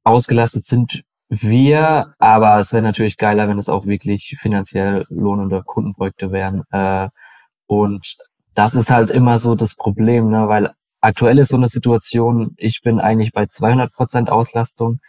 ausgelastet 0.04 0.66
sind 0.66 1.04
wir, 1.30 2.14
aber 2.20 2.60
es 2.60 2.74
wäre 2.74 2.84
natürlich 2.84 3.18
geiler, 3.18 3.48
wenn 3.48 3.60
es 3.60 3.70
auch 3.70 3.86
wirklich 3.86 4.36
finanziell 4.40 5.06
lohnende 5.10 5.64
Kundenprojekte 5.64 6.32
wären. 6.32 6.64
Äh, 6.72 7.10
und 7.68 8.18
das 8.54 8.76
ist 8.76 8.92
halt 8.92 9.10
immer 9.10 9.40
so 9.40 9.56
das 9.56 9.76
Problem, 9.76 10.30
ne? 10.30 10.48
weil 10.48 10.72
aktuell 11.02 11.40
ist 11.40 11.50
so 11.50 11.58
eine 11.58 11.68
Situation, 11.68 12.54
ich 12.58 12.82
bin 12.82 13.00
eigentlich 13.00 13.32
bei 13.34 13.48
200 13.48 13.92
Prozent 13.92 14.30
Auslastung, 14.30 15.00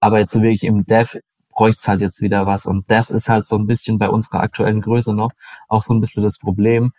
aber 0.00 0.18
jetzt 0.18 0.32
so 0.32 0.42
wirklich 0.42 0.64
im 0.64 0.84
Dev 0.84 1.18
bräuchte 1.50 1.88
halt 1.88 2.00
jetzt 2.00 2.20
wieder 2.20 2.46
was. 2.46 2.66
Und 2.66 2.90
das 2.90 3.10
ist 3.10 3.28
halt 3.28 3.46
so 3.46 3.56
ein 3.56 3.66
bisschen 3.66 3.98
bei 3.98 4.08
unserer 4.08 4.40
aktuellen 4.40 4.80
Größe 4.80 5.14
noch 5.14 5.32
auch 5.68 5.82
so 5.82 5.94
ein 5.94 6.00
bisschen 6.00 6.22
das 6.22 6.38
Problem, 6.38 6.92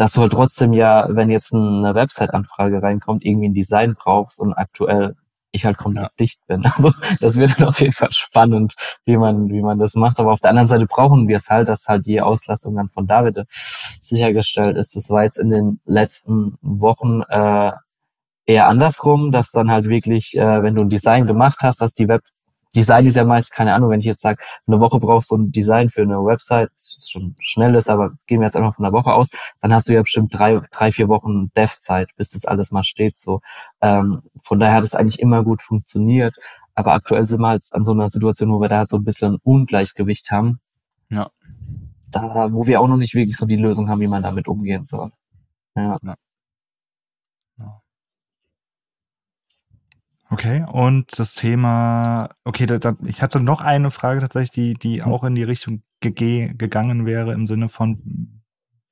dass 0.00 0.12
du 0.12 0.22
halt 0.22 0.32
trotzdem 0.32 0.72
ja, 0.72 1.06
wenn 1.10 1.30
jetzt 1.30 1.52
eine 1.52 1.94
Website-Anfrage 1.94 2.82
reinkommt, 2.82 3.24
irgendwie 3.24 3.48
ein 3.48 3.54
Design 3.54 3.94
brauchst 3.94 4.40
und 4.40 4.54
aktuell 4.54 5.14
ich 5.52 5.64
halt 5.64 5.78
komplett 5.78 6.04
ja. 6.04 6.10
dicht 6.18 6.40
bin. 6.46 6.62
Also 6.76 6.92
das 7.20 7.36
wird 7.36 7.60
dann 7.60 7.68
auf 7.68 7.80
jeden 7.80 7.92
Fall 7.92 8.12
spannend, 8.12 8.74
wie 9.04 9.16
man, 9.16 9.48
wie 9.48 9.62
man 9.62 9.78
das 9.78 9.94
macht. 9.94 10.20
Aber 10.20 10.32
auf 10.32 10.40
der 10.40 10.50
anderen 10.50 10.68
Seite 10.68 10.86
brauchen 10.86 11.28
wir 11.28 11.36
es 11.36 11.48
halt, 11.48 11.68
dass 11.68 11.88
halt 11.88 12.06
die 12.06 12.20
Auslastung 12.20 12.76
dann 12.76 12.88
von 12.88 13.06
David 13.06 13.44
sichergestellt 14.00 14.76
ist. 14.76 14.96
Das 14.96 15.10
war 15.10 15.24
jetzt 15.24 15.38
in 15.38 15.50
den 15.50 15.80
letzten 15.84 16.56
Wochen 16.62 17.22
äh, 17.28 17.72
eher 18.46 18.68
andersrum, 18.68 19.32
dass 19.32 19.50
dann 19.50 19.70
halt 19.70 19.88
wirklich, 19.88 20.36
äh, 20.36 20.62
wenn 20.62 20.74
du 20.74 20.82
ein 20.82 20.88
Design 20.88 21.26
gemacht 21.26 21.58
hast, 21.62 21.80
dass 21.80 21.92
die 21.92 22.08
Web 22.08 22.22
Design 22.74 23.06
ist 23.06 23.16
ja 23.16 23.24
meist, 23.24 23.52
keine 23.52 23.74
Ahnung, 23.74 23.90
wenn 23.90 24.00
ich 24.00 24.06
jetzt 24.06 24.22
sage, 24.22 24.42
eine 24.66 24.80
Woche 24.80 25.00
brauchst 25.00 25.30
du 25.30 25.36
ein 25.36 25.50
Design 25.50 25.90
für 25.90 26.02
eine 26.02 26.24
Website, 26.24 26.70
das 26.74 27.08
schon 27.08 27.34
schnell 27.40 27.74
ist, 27.74 27.90
aber 27.90 28.12
gehen 28.26 28.40
wir 28.40 28.46
jetzt 28.46 28.56
einfach 28.56 28.76
von 28.76 28.84
einer 28.84 28.92
Woche 28.92 29.12
aus, 29.12 29.28
dann 29.60 29.72
hast 29.74 29.88
du 29.88 29.94
ja 29.94 30.02
bestimmt 30.02 30.38
drei, 30.38 30.60
drei 30.70 30.92
vier 30.92 31.08
Wochen 31.08 31.50
Dev-Zeit, 31.54 32.10
bis 32.16 32.30
das 32.30 32.44
alles 32.44 32.70
mal 32.70 32.84
steht. 32.84 33.18
So, 33.18 33.40
ähm, 33.80 34.22
Von 34.42 34.60
daher 34.60 34.76
hat 34.76 34.84
es 34.84 34.94
eigentlich 34.94 35.18
immer 35.20 35.42
gut 35.42 35.62
funktioniert. 35.62 36.34
Aber 36.74 36.92
aktuell 36.92 37.26
sind 37.26 37.40
wir 37.40 37.48
halt 37.48 37.66
an 37.72 37.84
so 37.84 37.92
einer 37.92 38.08
Situation, 38.08 38.52
wo 38.52 38.60
wir 38.60 38.68
da 38.68 38.78
halt 38.78 38.88
so 38.88 38.96
ein 38.96 39.04
bisschen 39.04 39.38
Ungleichgewicht 39.42 40.30
haben. 40.30 40.60
Ja. 41.10 41.30
Da, 42.10 42.52
wo 42.52 42.66
wir 42.66 42.80
auch 42.80 42.88
noch 42.88 42.96
nicht 42.96 43.14
wirklich 43.14 43.36
so 43.36 43.46
die 43.46 43.56
Lösung 43.56 43.90
haben, 43.90 44.00
wie 44.00 44.08
man 44.08 44.22
damit 44.22 44.48
umgehen 44.48 44.84
soll. 44.86 45.10
Ja. 45.76 45.98
ja. 46.02 46.14
Okay, 50.30 50.64
und 50.70 51.18
das 51.18 51.34
Thema, 51.34 52.30
okay, 52.44 52.66
da, 52.66 52.78
da, 52.78 52.96
ich 53.04 53.20
hatte 53.20 53.40
noch 53.40 53.60
eine 53.60 53.90
Frage 53.90 54.20
tatsächlich, 54.20 54.50
die, 54.52 54.74
die 54.74 55.02
auch 55.02 55.24
in 55.24 55.34
die 55.34 55.42
Richtung 55.42 55.82
ge 56.00 56.54
gegangen 56.54 57.04
wäre, 57.04 57.32
im 57.32 57.48
Sinne 57.48 57.68
von, 57.68 58.42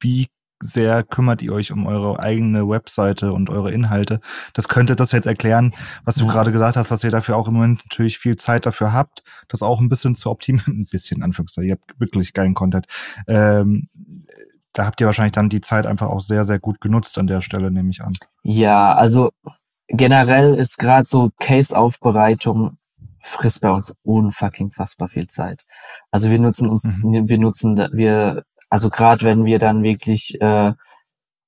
wie 0.01 0.27
sehr 0.61 1.05
kümmert 1.05 1.41
ihr 1.41 1.53
euch 1.53 1.71
um 1.71 1.87
eure 1.87 2.19
eigene 2.19 2.69
Webseite 2.69 3.33
und 3.33 3.51
eure 3.51 3.71
Inhalte. 3.71 4.21
Das 4.55 4.67
könnte 4.67 4.97
das 4.97 5.13
jetzt 5.13 5.27
erklären, 5.27 5.73
was 6.05 6.17
du 6.17 6.27
ja. 6.27 6.33
gerade 6.33 6.51
gesagt 6.51 6.77
hast, 6.77 6.91
dass 6.91 7.05
ihr 7.05 7.11
dafür 7.13 7.37
auch 7.37 7.47
im 7.47 7.55
Moment 7.55 7.85
natürlich 7.85 8.19
viel 8.19 8.35
Zeit 8.35 8.67
dafür 8.67 8.93
habt, 8.93 9.23
das 9.47 9.63
auch 9.63 9.81
ein 9.81 9.89
bisschen 9.89 10.17
zu 10.17 10.31
optimieren, 10.31 10.67
ein 10.81 10.87
bisschen 10.91 11.23
Anführungszeichen, 11.23 11.69
ihr 11.69 11.77
habt 11.77 12.01
wirklich 12.01 12.33
geilen 12.33 12.55
Content. 12.55 12.87
Ähm, 13.29 13.89
da 14.73 14.87
habt 14.87 15.01
ihr 15.01 15.07
wahrscheinlich 15.07 15.33
dann 15.33 15.49
die 15.49 15.61
Zeit 15.61 15.87
einfach 15.87 16.09
auch 16.09 16.21
sehr, 16.21 16.45
sehr 16.45 16.59
gut 16.59 16.81
genutzt 16.81 17.19
an 17.19 17.27
der 17.27 17.41
Stelle, 17.41 17.71
nehme 17.71 17.91
ich 17.91 18.03
an. 18.03 18.13
Ja, 18.43 18.95
also 18.95 19.31
generell 19.89 20.55
ist 20.55 20.79
gerade 20.79 21.07
so 21.07 21.31
Case-Aufbereitung 21.39 22.79
frisst 23.21 23.61
bei 23.61 23.71
uns 23.71 23.95
unfucking 24.03 24.73
fassbar 24.73 25.09
viel 25.09 25.27
Zeit. 25.27 25.65
Also 26.11 26.31
wir 26.31 26.39
nutzen 26.39 26.69
uns, 26.69 26.85
mhm. 26.85 27.29
wir 27.29 27.39
nutzen, 27.39 27.77
wir, 27.93 28.45
also 28.71 28.91
gerade 28.91 29.25
wenn 29.25 29.45
wir 29.45 29.59
dann 29.59 29.83
wirklich 29.83 30.41
äh, 30.41 30.73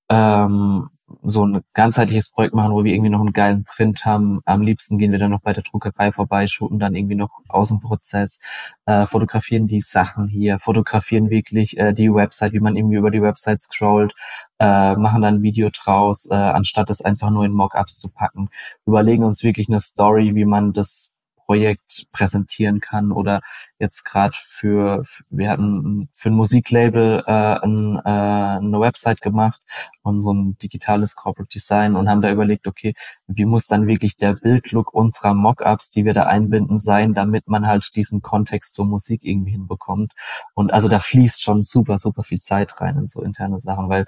ähm, 0.08 0.90
so 1.22 1.46
ein 1.46 1.62
ganzheitliches 1.72 2.30
Projekt 2.30 2.54
machen, 2.54 2.72
wo 2.72 2.84
wir 2.84 2.92
irgendwie 2.92 3.10
noch 3.10 3.20
einen 3.20 3.32
geilen 3.32 3.64
Print 3.64 4.04
haben. 4.04 4.40
Am 4.44 4.62
liebsten 4.62 4.98
gehen 4.98 5.12
wir 5.12 5.18
dann 5.18 5.30
noch 5.30 5.40
bei 5.40 5.52
der 5.52 5.62
Druckerei 5.62 6.12
vorbei, 6.12 6.46
shooten 6.46 6.78
dann 6.78 6.94
irgendwie 6.94 7.14
noch 7.14 7.30
Außenprozess, 7.48 8.38
äh, 8.86 9.06
fotografieren 9.06 9.66
die 9.66 9.80
Sachen 9.80 10.28
hier, 10.28 10.58
fotografieren 10.58 11.30
wirklich 11.30 11.76
äh, 11.78 11.92
die 11.92 12.12
Website, 12.12 12.52
wie 12.52 12.60
man 12.60 12.76
irgendwie 12.76 12.96
über 12.96 13.10
die 13.10 13.22
Website 13.22 13.60
scrollt, 13.60 14.14
äh, 14.58 14.94
machen 14.96 15.22
dann 15.22 15.36
ein 15.36 15.42
Video 15.42 15.70
draus, 15.70 16.26
äh, 16.30 16.34
anstatt 16.34 16.90
es 16.90 17.02
einfach 17.02 17.30
nur 17.30 17.44
in 17.44 17.52
Mockups 17.52 17.98
zu 17.98 18.08
packen. 18.08 18.48
Überlegen 18.86 19.24
uns 19.24 19.42
wirklich 19.42 19.68
eine 19.68 19.80
Story, 19.80 20.34
wie 20.34 20.44
man 20.44 20.72
das 20.72 21.12
Projekt 21.50 22.06
präsentieren 22.12 22.78
kann 22.78 23.10
oder 23.10 23.40
jetzt 23.80 24.04
gerade 24.04 24.36
für, 24.40 25.02
wir 25.30 25.50
hatten 25.50 26.08
für 26.12 26.28
ein 26.28 26.34
Musiklabel 26.34 27.24
äh, 27.26 27.32
ein, 27.32 27.96
äh, 28.04 28.08
eine 28.08 28.78
Website 28.78 29.20
gemacht 29.20 29.60
und 30.02 30.22
so 30.22 30.32
ein 30.32 30.56
digitales 30.58 31.16
Corporate 31.16 31.48
Design 31.52 31.96
und 31.96 32.08
haben 32.08 32.22
da 32.22 32.30
überlegt, 32.30 32.68
okay, 32.68 32.94
wie 33.26 33.46
muss 33.46 33.66
dann 33.66 33.88
wirklich 33.88 34.16
der 34.16 34.34
Bildlook 34.34 34.94
unserer 34.94 35.34
Mockups, 35.34 35.90
die 35.90 36.04
wir 36.04 36.12
da 36.12 36.22
einbinden, 36.22 36.78
sein, 36.78 37.14
damit 37.14 37.48
man 37.48 37.66
halt 37.66 37.96
diesen 37.96 38.22
Kontext 38.22 38.74
zur 38.74 38.84
Musik 38.84 39.24
irgendwie 39.24 39.50
hinbekommt. 39.50 40.12
Und 40.54 40.72
also 40.72 40.86
da 40.86 41.00
fließt 41.00 41.42
schon 41.42 41.64
super, 41.64 41.98
super 41.98 42.22
viel 42.22 42.42
Zeit 42.42 42.80
rein 42.80 42.96
in 42.96 43.08
so 43.08 43.22
interne 43.22 43.58
Sachen, 43.58 43.88
weil 43.88 44.04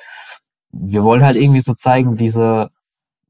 wir 0.70 1.02
wollen 1.02 1.24
halt 1.24 1.34
irgendwie 1.34 1.60
so 1.60 1.74
zeigen, 1.74 2.16
diese 2.16 2.70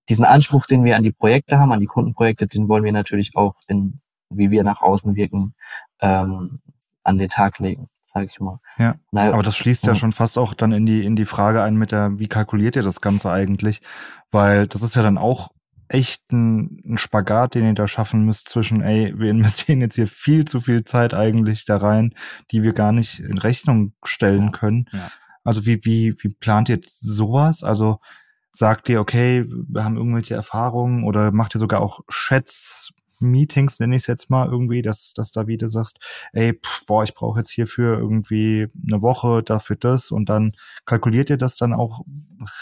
diesen 0.09 0.25
Anspruch, 0.25 0.67
den 0.67 0.85
wir 0.85 0.97
an 0.97 1.03
die 1.03 1.13
Projekte 1.13 1.59
haben, 1.59 1.73
an 1.73 1.81
die 1.81 1.87
Kundenprojekte, 1.87 2.47
den 2.47 2.69
wollen 2.69 2.85
wir 2.85 2.93
natürlich 2.93 3.37
auch 3.37 3.55
in, 3.67 4.01
wie 4.31 4.51
wir 4.51 4.65
nach 4.65 4.83
außen 4.83 5.15
wirken, 5.15 5.55
ähm, 6.01 6.61
an 7.05 7.19
den 7.19 7.29
Tag 7.29 7.59
legen. 7.59 7.89
sage 8.05 8.27
ich 8.27 8.41
mal. 8.41 8.61
Ja, 8.79 8.97
naja, 9.11 9.33
aber 9.33 9.43
das 9.43 9.57
schließt 9.57 9.85
ja. 9.85 9.91
ja 9.91 9.95
schon 9.95 10.13
fast 10.13 10.39
auch 10.39 10.55
dann 10.55 10.73
in 10.73 10.87
die, 10.87 11.05
in 11.05 11.17
die 11.17 11.25
Frage 11.25 11.63
ein 11.63 11.77
mit 11.77 11.93
der, 11.93 12.19
wie 12.19 12.29
kalkuliert 12.29 12.77
ihr 12.77 12.83
das 12.83 13.01
Ganze 13.01 13.31
eigentlich? 13.31 13.81
Weil 14.31 14.67
das 14.67 14.83
ist 14.83 14.95
ja 14.95 15.03
dann 15.03 15.19
auch 15.19 15.51
echt 15.89 16.33
ein, 16.33 16.81
ein 16.87 16.99
Spagat, 16.99 17.55
den 17.55 17.67
ihr 17.67 17.75
da 17.75 17.87
schaffen 17.87 18.25
müsst 18.25 18.49
zwischen, 18.49 18.83
ey, 18.83 19.13
wir 19.17 19.31
investieren 19.31 19.81
jetzt 19.81 19.95
hier 19.95 20.09
viel 20.09 20.45
zu 20.45 20.61
viel 20.61 20.85
Zeit 20.85 21.15
eigentlich 21.15 21.65
da 21.65 21.77
rein, 21.77 22.15
die 22.51 22.63
wir 22.63 22.73
gar 22.73 22.93
nicht 22.93 23.21
in 23.21 23.39
Rechnung 23.39 23.93
stellen 24.03 24.53
können. 24.53 24.87
Ja. 24.93 25.11
Also 25.45 25.67
wie, 25.67 25.85
wie, 25.85 26.15
wie 26.21 26.35
plant 26.35 26.69
ihr 26.69 26.81
sowas? 26.87 27.63
Also 27.63 27.99
sagt 28.53 28.89
ihr, 28.89 29.01
okay, 29.01 29.47
wir 29.49 29.85
haben 29.85 29.97
irgendwelche 29.97 30.35
Erfahrungen 30.35 31.05
oder 31.05 31.33
macht 31.33 31.55
ihr 31.55 31.59
sogar 31.59 31.81
auch 31.81 32.01
Chats, 32.09 32.93
Meetings, 33.23 33.79
nenne 33.81 33.97
ich 33.97 34.03
es 34.03 34.07
jetzt 34.09 34.31
mal 34.31 34.49
irgendwie, 34.49 34.83
dass, 34.83 35.15
dass 35.15 35.31
da 35.31 35.47
wieder 35.47 35.71
sagst, 35.71 35.99
ey, 36.33 36.55
pff, 36.55 36.85
boah, 36.87 37.05
ich 37.05 37.15
brauche 37.15 37.39
jetzt 37.39 37.51
hierfür 37.51 37.99
irgendwie 37.99 38.69
eine 38.87 39.01
Woche, 39.01 39.43
dafür 39.43 39.77
das 39.77 40.11
und 40.11 40.29
dann 40.29 40.53
kalkuliert 40.85 41.31
ihr 41.31 41.37
das 41.37 41.57
dann 41.57 41.73
auch 41.73 42.05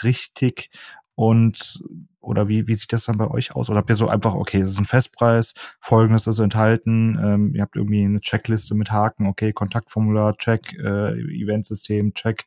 richtig 0.03 0.69
und 1.15 1.83
oder 2.21 2.47
wie, 2.47 2.67
wie 2.67 2.75
sieht 2.75 2.93
das 2.93 3.05
dann 3.05 3.17
bei 3.17 3.29
euch 3.29 3.55
aus? 3.55 3.69
Oder 3.69 3.79
habt 3.79 3.89
ihr 3.89 3.95
so 3.95 4.07
einfach, 4.07 4.35
okay, 4.35 4.59
es 4.61 4.69
ist 4.71 4.77
ein 4.79 4.85
Festpreis, 4.85 5.53
folgendes 5.79 6.27
ist 6.27 6.39
enthalten, 6.39 7.19
ähm, 7.21 7.55
ihr 7.55 7.63
habt 7.63 7.75
irgendwie 7.75 8.03
eine 8.05 8.21
Checkliste 8.21 8.75
mit 8.75 8.91
Haken, 8.91 9.25
okay, 9.25 9.53
Kontaktformular, 9.53 10.37
check, 10.37 10.73
äh, 10.77 11.13
Eventsystem, 11.13 12.13
check. 12.13 12.45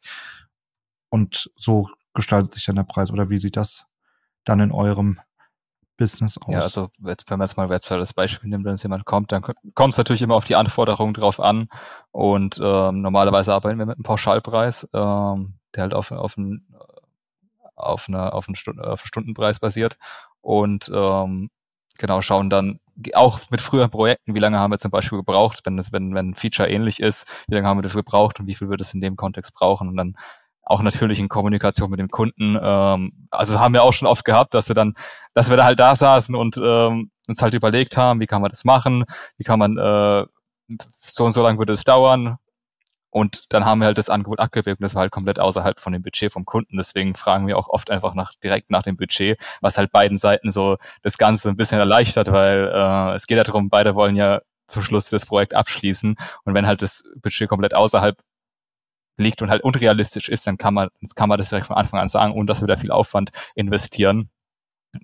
Und 1.11 1.51
so 1.57 1.89
gestaltet 2.15 2.53
sich 2.55 2.65
dann 2.65 2.77
der 2.77 2.85
Preis. 2.85 3.11
Oder 3.11 3.31
wie 3.31 3.39
sieht 3.39 3.57
das 3.57 3.85
dann 4.45 4.61
in 4.61 4.73
eurem 4.73 5.21
Business 5.97 6.39
aus? 6.39 6.53
Ja, 6.53 6.61
also 6.61 6.91
jetzt, 7.05 7.31
wenn 7.31 7.39
man 7.39 7.47
jetzt 7.47 7.57
mal 7.57 7.69
Website 7.69 7.99
als 7.99 8.13
Beispiel 8.13 8.51
nimmt, 8.51 8.65
wenn 8.65 8.75
es 8.75 8.83
jemand 8.83 9.05
kommt, 9.05 9.33
dann 9.33 9.43
kommt 9.43 9.93
es 9.93 9.99
natürlich 9.99 10.23
immer 10.23 10.37
auf 10.37 10.45
die 10.45 10.57
Anforderungen 10.57 11.15
drauf 11.15 11.41
an. 11.41 11.69
Und 12.11 12.61
ähm, 12.63 13.03
normalerweise 13.03 13.53
arbeiten 13.53 13.79
wir 13.79 13.87
mit 13.87 13.97
einem 13.97 14.05
Pauschalpreis, 14.05 14.89
ähm, 14.93 15.55
der 15.75 15.83
halt 15.83 15.95
auf, 15.95 16.11
auf, 16.11 16.37
ein, 16.37 16.67
auf, 17.75 18.09
eine, 18.09 18.33
auf, 18.33 18.49
einen 18.49 18.57
Stunden, 18.57 18.81
auf 18.81 19.01
einen 19.01 19.07
Stundenpreis 19.07 19.61
basiert. 19.61 19.99
Und 20.41 20.91
ähm, 20.95 21.51
genau 21.99 22.21
schauen 22.21 22.51
dann 22.51 22.81
auch 23.15 23.41
mit 23.51 23.61
früheren 23.61 23.91
Projekten, 23.91 24.35
wie 24.35 24.41
lange 24.41 24.59
haben 24.59 24.71
wir 24.71 24.79
zum 24.79 24.91
Beispiel 24.91 25.19
gebraucht, 25.19 25.61
wenn 25.65 25.79
es, 25.79 25.93
wenn, 25.93 26.15
wenn 26.15 26.31
ein 26.31 26.35
Feature 26.35 26.71
ähnlich 26.71 27.01
ist, 27.01 27.29
wie 27.49 27.55
lange 27.55 27.67
haben 27.67 27.79
wir 27.79 27.83
dafür 27.83 28.03
gebraucht 28.03 28.39
und 28.39 28.47
wie 28.47 28.55
viel 28.55 28.69
wird 28.69 28.81
es 28.81 28.95
in 28.95 29.01
dem 29.01 29.17
Kontext 29.17 29.55
brauchen 29.55 29.89
und 29.89 29.97
dann 29.97 30.17
auch 30.67 30.83
natürlich 30.83 31.19
in 31.19 31.29
Kommunikation 31.29 31.91
mit 31.91 32.01
dem 32.01 32.09
Kunden. 32.09 32.59
Ähm, 32.61 33.29
also 33.31 33.61
haben 33.61 33.75
wir 33.75 33.83
auch 33.83 33.93
schon 33.93 34.09
oft 34.09 34.25
gehabt, 34.25 34.55
dass 34.55 34.69
wir 34.69 34.75
dann, 34.75 34.95
dass 35.35 35.51
wir 35.51 35.57
da 35.57 35.65
halt 35.65 35.81
da 35.81 35.95
saßen 35.95 36.35
und 36.35 36.57
ähm, 36.57 37.11
uns 37.29 37.43
halt 37.43 37.55
überlegt 37.55 37.97
haben, 37.97 38.21
wie 38.21 38.27
kann 38.27 38.43
man 38.43 38.51
das 38.51 38.65
machen, 38.65 39.05
wie 39.37 39.45
kann 39.45 39.59
man 39.59 39.77
äh, 39.79 40.27
so 41.01 41.25
und 41.25 41.33
so 41.33 41.43
lange 41.43 41.59
würde 41.59 41.73
es 41.73 41.85
dauern. 41.85 42.39
Und 43.11 43.53
dann 43.53 43.65
haben 43.65 43.79
wir 43.79 43.87
halt 43.87 43.99
das 43.99 44.11
Angebot 44.11 44.41
abgewählt 44.41 44.79
das 44.81 44.97
war 44.97 45.03
halt 45.03 45.13
komplett 45.13 45.39
außerhalb 45.39 45.79
von 45.79 45.93
dem 45.93 46.03
Budget 46.03 46.33
vom 46.33 46.45
Kunden. 46.45 46.77
Deswegen 46.77 47.15
fragen 47.15 47.47
wir 47.47 47.57
auch 47.57 47.69
oft 47.69 47.91
einfach 47.91 48.15
nach 48.15 48.33
direkt 48.43 48.71
nach 48.71 48.83
dem 48.83 48.97
Budget, 48.97 49.39
was 49.61 49.79
halt 49.79 49.93
beiden 49.93 50.19
Seiten 50.19 50.51
so 50.51 50.79
das 51.03 51.17
Ganze 51.17 51.49
ein 51.49 51.57
bisschen 51.57 51.79
erleichtert, 51.79 52.33
weil 52.33 52.73
äh, 52.75 53.15
es 53.15 53.29
geht 53.29 53.37
ja 53.37 53.45
darum, 53.45 53.69
beide 53.69 53.95
wollen 53.95 54.17
ja 54.17 54.41
zum 54.67 54.83
Schluss 54.83 55.11
das 55.11 55.27
Projekt 55.27 55.55
abschließen. 55.55 56.17
Und 56.45 56.55
wenn 56.55 56.67
halt 56.67 56.83
das 56.83 57.05
Budget 57.23 57.49
komplett 57.49 57.73
außerhalb 57.75 58.17
liegt 59.17 59.43
und 59.43 59.51
halt 59.51 59.63
unrealistisch 59.63 60.29
ist, 60.29 60.47
dann 60.47 60.59
kann 60.59 60.75
man, 60.75 60.89
kann 61.15 61.29
man 61.29 61.39
das 61.39 61.49
direkt 61.49 61.69
von 61.69 61.77
Anfang 61.77 62.01
an 62.01 62.09
sagen, 62.09 62.33
ohne 62.33 62.47
dass 62.47 62.61
wir 62.61 62.69
da 62.69 62.77
viel 62.77 62.91
Aufwand 62.91 63.31
investieren. 63.55 64.31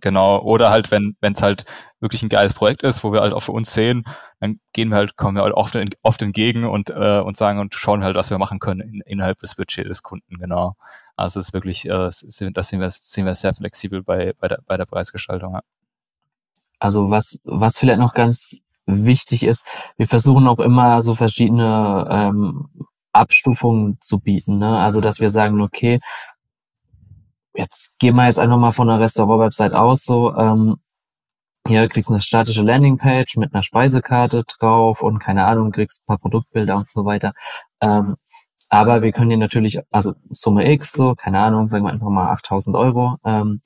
Genau. 0.01 0.41
Oder 0.41 0.71
halt, 0.71 0.91
wenn 0.91 1.17
es 1.21 1.43
halt 1.43 1.65
wirklich 1.99 2.23
ein 2.23 2.29
geiles 2.29 2.55
Projekt 2.55 2.83
ist, 2.83 3.03
wo 3.03 3.13
wir 3.13 3.21
halt 3.21 3.33
auch 3.33 3.43
für 3.43 3.53
uns 3.53 3.73
sehen, 3.73 4.05
dann 4.39 4.61
gehen 4.73 4.91
wir 4.91 4.97
halt, 4.97 5.17
kommen 5.17 5.37
wir 5.37 5.43
halt 5.43 5.55
oft, 5.55 5.75
in, 5.75 5.91
oft 6.03 6.23
entgegen 6.23 6.65
und, 6.65 6.91
äh, 6.91 7.21
und 7.21 7.37
sagen 7.37 7.59
und 7.59 7.75
schauen 7.75 8.05
halt, 8.05 8.17
was 8.17 8.31
wir 8.31 8.39
machen 8.39 8.61
können 8.61 8.81
in, 8.81 9.01
innerhalb 9.05 9.39
des 9.41 9.57
Budgets 9.57 9.89
des 9.89 10.03
Kunden, 10.03 10.39
genau. 10.39 10.77
Also 11.17 11.41
es 11.41 11.49
ist 11.49 11.53
wirklich, 11.53 11.87
äh, 11.87 11.89
das 11.89 12.21
sehen 12.21 12.55
wir, 12.81 12.91
sehen 12.91 13.27
wir 13.27 13.35
sehr 13.35 13.53
flexibel 13.53 14.03
bei, 14.03 14.33
bei, 14.39 14.49
der, 14.49 14.61
bei 14.65 14.77
der 14.77 14.87
Preisgestaltung. 14.87 15.59
Also 16.79 17.11
was, 17.11 17.41
was 17.45 17.77
vielleicht 17.77 18.01
noch 18.01 18.15
ganz 18.15 18.59
wichtig 18.87 19.43
ist, 19.43 19.67
wir 19.97 20.07
versuchen 20.07 20.49
auch 20.49 20.59
immer 20.59 21.03
so 21.03 21.15
verschiedene 21.15 22.07
ähm, 22.11 22.69
Abstufungen 23.13 23.99
zu 24.01 24.19
bieten. 24.21 24.59
Ne? 24.59 24.79
Also 24.79 25.01
dass 25.01 25.21
wir 25.21 25.31
sagen, 25.31 25.61
okay, 25.61 26.01
jetzt 27.55 27.99
gehen 27.99 28.17
wir 28.17 28.27
jetzt 28.27 28.39
einfach 28.39 28.59
mal 28.59 28.73
von 28.73 28.89
der 28.89 29.01
Restaurant-Website 29.01 29.75
aus, 29.75 30.05
so, 30.05 30.35
ähm, 30.37 30.77
hier 31.67 31.89
kriegst 31.89 32.09
du 32.09 32.15
eine 32.15 32.23
statische 32.23 32.63
Landingpage 32.63 33.37
mit 33.37 33.55
einer 33.55 33.63
Speisekarte 33.63 34.45
drauf 34.59 35.03
und 35.03 35.19
keine 35.19 35.45
Ahnung, 35.47 35.73
kriegst 35.73 36.01
ein 36.03 36.07
paar 36.07 36.19
Produktbilder 36.19 36.77
und 36.77 36.91
so 36.91 37.05
weiter. 37.05 37.33
Ähm, 37.81 38.17
aber 38.71 39.03
wir 39.03 39.13
können 39.13 39.31
hier 39.31 39.39
natürlich, 39.39 39.81
also 39.91 40.15
Summe 40.31 40.71
X, 40.73 40.93
so, 40.93 41.15
keine 41.15 41.41
Ahnung, 41.41 41.69
sagen 41.69 41.85
wir 41.85 41.93
einfach 41.93 42.09
mal 42.09 42.31
8000 42.31 42.77
Euro, 42.77 43.17
ähm, 43.25 43.61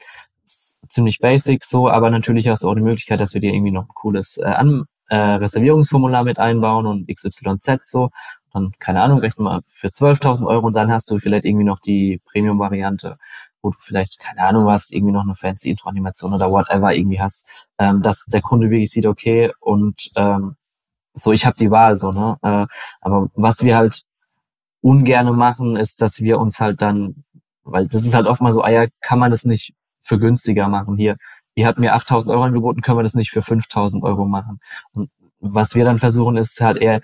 ziemlich 0.45 1.19
basic 1.21 1.65
so, 1.65 1.89
aber 1.89 2.11
natürlich 2.11 2.49
hast 2.49 2.65
du 2.65 2.69
auch 2.71 2.75
die 2.75 2.81
Möglichkeit, 2.83 3.21
dass 3.21 3.35
wir 3.35 3.41
dir 3.41 3.53
irgendwie 3.53 3.71
noch 3.71 3.85
ein 3.85 3.95
cooles 3.95 4.39
äh, 4.39 4.45
An 4.45 4.85
äh, 5.09 5.17
Reservierungsformular 5.17 6.25
mit 6.25 6.39
einbauen 6.39 6.87
und 6.87 7.09
XYZ 7.09 7.79
so 7.83 8.11
dann, 8.55 8.73
keine 8.79 9.03
Ahnung, 9.03 9.19
rechnen 9.19 9.47
wir 9.47 9.63
für 9.69 9.89
12.000 9.89 10.47
Euro 10.47 10.67
und 10.67 10.77
dann 10.77 10.91
hast 10.93 11.11
du 11.11 11.19
vielleicht 11.19 11.45
irgendwie 11.45 11.65
noch 11.65 11.81
die 11.81 12.21
Premium-Variante, 12.25 13.19
wo 13.63 13.71
du 13.71 13.77
vielleicht, 13.81 14.19
keine 14.21 14.43
Ahnung, 14.45 14.67
was, 14.67 14.91
irgendwie 14.91 15.13
noch 15.13 15.25
eine 15.25 15.35
fancy 15.35 15.71
Intro-Animation 15.71 16.33
oder 16.33 16.51
whatever 16.51 16.95
irgendwie 16.95 17.21
hast, 17.21 17.47
ähm, 17.79 18.03
dass 18.03 18.25
der 18.27 18.43
Kunde 18.43 18.71
wirklich 18.71 18.91
sieht, 18.91 19.07
okay, 19.07 19.53
und 19.61 20.11
ähm, 20.17 20.57
so, 21.15 21.33
ich 21.33 21.47
habe 21.47 21.57
die 21.57 21.71
Wahl, 21.71 21.99
so, 21.99 22.11
ne? 22.13 22.39
Äh, 22.43 22.67
aber 23.01 23.29
was 23.35 23.63
wir 23.63 23.77
halt 23.77 24.03
ungerne 24.83 25.33
machen, 25.33 25.77
ist, 25.77 26.03
dass 26.03 26.21
wir 26.21 26.39
uns 26.39 26.61
halt 26.61 26.83
dann, 26.83 27.25
weil 27.65 27.87
das 27.89 28.05
ist 28.05 28.15
halt 28.15 28.27
oft 28.27 28.41
mal 28.43 28.53
so, 28.53 28.63
ah 28.63 28.71
ja, 28.71 28.87
kann 29.01 29.19
man 29.19 29.31
das 29.31 29.45
nicht 29.45 29.75
für 30.03 30.19
günstiger 30.19 30.69
machen 30.69 30.97
hier. 30.97 31.17
Ihr 31.55 31.67
habt 31.67 31.79
mir 31.79 31.95
8000 31.95 32.33
Euro 32.33 32.45
angeboten, 32.45 32.83
können 32.83 32.99
wir 32.99 33.03
das 33.05 33.15
nicht 33.15 33.31
für 33.31 33.43
5000 33.43 34.03
Euro 34.05 34.27
machen. 34.27 34.61
Und 34.93 35.11
was 35.41 35.75
wir 35.75 35.85
dann 35.85 35.99
versuchen, 35.99 36.37
ist 36.37 36.61
halt 36.61 36.79
eher, 36.79 37.01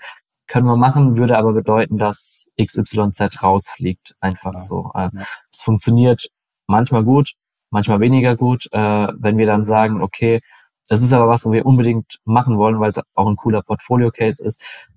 können 0.51 0.67
wir 0.67 0.75
machen, 0.75 1.15
würde 1.15 1.37
aber 1.37 1.53
bedeuten, 1.53 1.97
dass 1.97 2.49
XYZ 2.61 3.41
rausfliegt. 3.41 4.15
Einfach 4.19 4.53
ja. 4.53 4.59
so. 4.59 4.91
Äh, 4.93 5.09
ja. 5.13 5.23
Es 5.49 5.61
funktioniert 5.61 6.27
manchmal 6.67 7.05
gut, 7.05 7.31
manchmal 7.69 8.01
weniger 8.01 8.35
gut. 8.35 8.67
Äh, 8.73 9.07
wenn 9.15 9.37
wir 9.37 9.47
dann 9.47 9.63
sagen, 9.63 10.01
okay, 10.01 10.41
das 10.89 11.01
ist 11.03 11.13
aber 11.13 11.29
was, 11.29 11.45
wo 11.45 11.53
wir 11.53 11.65
unbedingt 11.65 12.19
machen 12.25 12.57
wollen, 12.57 12.81
weil 12.81 12.89
es 12.89 12.99
auch 13.13 13.27
ein 13.29 13.37
cooler 13.37 13.61
Portfolio-Case 13.61 14.43
ist, 14.43 14.89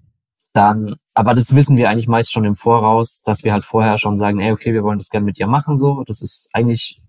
dann, 0.54 0.96
aber 1.14 1.34
das 1.36 1.54
wissen 1.54 1.76
wir 1.76 1.88
eigentlich 1.88 2.08
meist 2.08 2.32
schon 2.32 2.44
im 2.44 2.56
Voraus, 2.56 3.22
dass 3.22 3.44
wir 3.44 3.52
halt 3.52 3.64
vorher 3.64 3.98
schon 3.98 4.18
sagen, 4.18 4.40
ey, 4.40 4.50
okay, 4.50 4.72
wir 4.72 4.82
wollen 4.82 4.98
das 4.98 5.08
gerne 5.08 5.24
mit 5.24 5.38
dir 5.38 5.46
machen, 5.46 5.78
so. 5.78 6.02
Das 6.04 6.20
ist 6.20 6.48
eigentlich, 6.52 7.00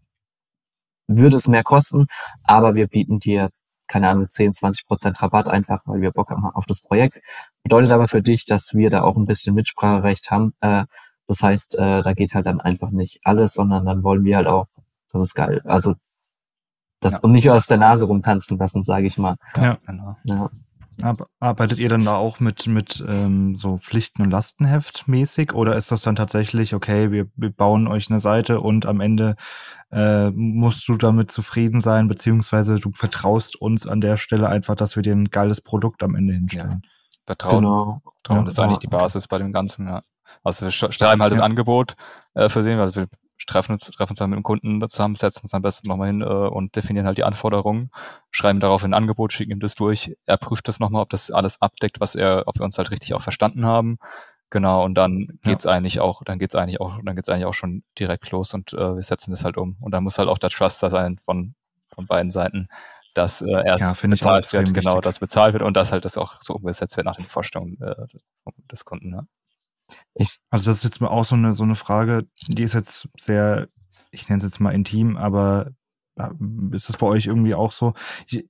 würde 1.07 1.37
es 1.37 1.47
mehr 1.47 1.63
kosten, 1.63 2.05
aber 2.43 2.75
wir 2.75 2.87
bieten 2.87 3.19
dir 3.19 3.49
keine 3.87 4.09
Ahnung, 4.09 4.29
10, 4.29 4.53
20 4.53 4.87
Prozent 4.87 5.21
Rabatt 5.21 5.47
einfach, 5.47 5.81
weil 5.85 6.01
wir 6.01 6.11
Bock 6.11 6.29
haben 6.29 6.45
auf 6.45 6.65
das 6.65 6.81
Projekt. 6.81 7.19
Bedeutet 7.63 7.91
aber 7.91 8.07
für 8.07 8.21
dich, 8.21 8.45
dass 8.45 8.73
wir 8.73 8.89
da 8.89 9.03
auch 9.03 9.17
ein 9.17 9.25
bisschen 9.25 9.55
Mitspracherecht 9.55 10.31
haben. 10.31 10.53
Äh, 10.61 10.85
das 11.27 11.41
heißt, 11.41 11.75
äh, 11.75 12.01
da 12.01 12.13
geht 12.13 12.33
halt 12.35 12.45
dann 12.45 12.61
einfach 12.61 12.91
nicht 12.91 13.19
alles, 13.23 13.53
sondern 13.53 13.85
dann 13.85 14.03
wollen 14.03 14.23
wir 14.23 14.37
halt 14.37 14.47
auch, 14.47 14.67
das 15.11 15.21
ist 15.21 15.33
geil. 15.33 15.61
Also 15.65 15.95
das 16.99 17.13
ja. 17.13 17.19
und 17.19 17.31
nicht 17.31 17.49
auf 17.49 17.67
der 17.67 17.77
Nase 17.77 18.05
rumtanzen 18.05 18.57
lassen, 18.57 18.83
sage 18.83 19.07
ich 19.07 19.17
mal. 19.17 19.35
Ja, 19.57 19.77
genau. 19.85 20.17
Ja. 20.23 20.49
Arbeitet 21.39 21.79
ihr 21.79 21.89
dann 21.89 22.05
da 22.05 22.15
auch 22.15 22.39
mit, 22.39 22.67
mit 22.67 23.03
ähm, 23.09 23.55
so 23.57 23.77
Pflichten- 23.77 24.21
und 24.21 24.31
Lastenheft 24.31 25.07
mäßig 25.07 25.53
oder 25.53 25.75
ist 25.75 25.91
das 25.91 26.01
dann 26.01 26.15
tatsächlich, 26.15 26.73
okay, 26.73 27.11
wir, 27.11 27.27
wir 27.35 27.51
bauen 27.51 27.87
euch 27.87 28.09
eine 28.09 28.19
Seite 28.19 28.61
und 28.61 28.85
am 28.85 29.01
Ende 29.01 29.35
äh, 29.91 30.29
musst 30.31 30.87
du 30.87 30.97
damit 30.97 31.31
zufrieden 31.31 31.81
sein, 31.81 32.07
beziehungsweise 32.07 32.75
du 32.75 32.91
vertraust 32.93 33.55
uns 33.55 33.87
an 33.87 34.01
der 34.01 34.17
Stelle 34.17 34.49
einfach, 34.49 34.75
dass 34.75 34.95
wir 34.95 35.03
dir 35.03 35.13
ein 35.13 35.29
geiles 35.29 35.61
Produkt 35.61 36.03
am 36.03 36.15
Ende 36.15 36.33
hinstellen. 36.33 36.81
Ja. 36.83 36.89
Vertrauen, 37.25 37.63
genau. 37.63 38.01
Vertrauen 38.23 38.45
ja, 38.45 38.51
ist 38.51 38.59
eigentlich 38.59 38.79
die 38.79 38.87
Basis 38.87 39.27
bei 39.27 39.37
dem 39.37 39.51
Ganzen, 39.51 39.87
ja. 39.87 40.03
Also 40.43 40.65
wir 40.65 40.71
schreiben 40.71 41.21
halt 41.21 41.31
das 41.31 41.39
Angebot 41.39 41.95
äh, 42.35 42.49
für 42.49 42.61
sie, 42.61 42.71
also 42.73 42.95
wir 42.95 43.07
treffen 43.45 43.73
uns, 43.73 43.85
treffen 43.85 44.11
uns 44.11 44.19
dann 44.19 44.29
mit 44.29 44.37
dem 44.37 44.43
Kunden 44.43 44.87
zusammen, 44.89 45.15
setzen 45.15 45.43
uns 45.43 45.53
am 45.53 45.61
besten 45.61 45.87
nochmal 45.87 46.07
hin 46.07 46.21
äh, 46.21 46.25
und 46.25 46.75
definieren 46.75 47.05
halt 47.05 47.17
die 47.17 47.23
Anforderungen, 47.23 47.91
schreiben 48.31 48.59
darauf 48.59 48.83
ein 48.83 48.93
Angebot, 48.93 49.33
schicken 49.33 49.51
ihm 49.51 49.59
das 49.59 49.75
durch, 49.75 50.15
er 50.25 50.37
prüft 50.37 50.67
das 50.67 50.79
nochmal, 50.79 51.01
ob 51.01 51.09
das 51.09 51.31
alles 51.31 51.61
abdeckt, 51.61 51.99
was 51.99 52.15
er, 52.15 52.43
ob 52.47 52.59
wir 52.59 52.65
uns 52.65 52.77
halt 52.77 52.91
richtig 52.91 53.13
auch 53.13 53.21
verstanden 53.21 53.65
haben. 53.65 53.97
Genau, 54.51 54.85
und 54.85 54.95
dann 54.95 55.39
geht's 55.43 55.65
ja. 55.65 55.71
eigentlich 55.71 55.99
auch, 55.99 56.23
dann 56.23 56.39
geht's 56.39 56.55
eigentlich 56.55 56.79
auch, 56.79 56.99
dann 57.03 57.15
geht's 57.15 57.29
eigentlich 57.29 57.45
auch 57.45 57.53
schon 57.53 57.83
direkt 57.99 58.29
los 58.31 58.53
und 58.53 58.73
äh, 58.73 58.95
wir 58.95 59.03
setzen 59.03 59.31
das 59.31 59.43
halt 59.43 59.57
um. 59.57 59.75
Und 59.81 59.91
dann 59.91 60.03
muss 60.03 60.17
halt 60.17 60.29
auch 60.29 60.37
der 60.37 60.49
Trust 60.49 60.81
da 60.81 60.89
sein 60.89 61.17
von, 61.25 61.55
von 61.93 62.05
beiden 62.05 62.31
Seiten, 62.31 62.67
dass 63.15 63.41
äh, 63.41 63.51
erst 63.65 63.81
ja, 63.81 64.07
bezahlt 64.07 64.53
wird, 64.53 64.73
genau, 64.73 65.01
dass 65.01 65.19
bezahlt 65.19 65.53
wird 65.53 65.63
und 65.63 65.75
dass 65.75 65.91
halt 65.91 66.05
das 66.05 66.17
auch 66.17 66.41
so 66.41 66.53
umgesetzt 66.53 66.95
wird 66.95 67.05
nach 67.05 67.15
den 67.15 67.25
Vorstellungen 67.25 67.81
äh, 67.81 68.05
des 68.71 68.85
Kunden. 68.85 69.13
Ja. 69.13 69.23
Ich, 70.13 70.39
also 70.49 70.69
das 70.69 70.77
ist 70.77 70.83
jetzt 70.83 71.01
mal 71.01 71.09
auch 71.09 71.25
so 71.25 71.35
eine, 71.35 71.53
so 71.53 71.63
eine 71.63 71.75
Frage, 71.75 72.27
die 72.47 72.63
ist 72.63 72.73
jetzt 72.73 73.07
sehr, 73.19 73.67
ich 74.11 74.27
nenne 74.29 74.37
es 74.37 74.43
jetzt 74.43 74.59
mal 74.59 74.71
intim, 74.71 75.17
aber 75.17 75.71
ist 76.71 76.89
das 76.89 76.97
bei 76.97 77.07
euch 77.07 77.25
irgendwie 77.25 77.55
auch 77.55 77.71
so? 77.71 77.93
Ich, 78.27 78.47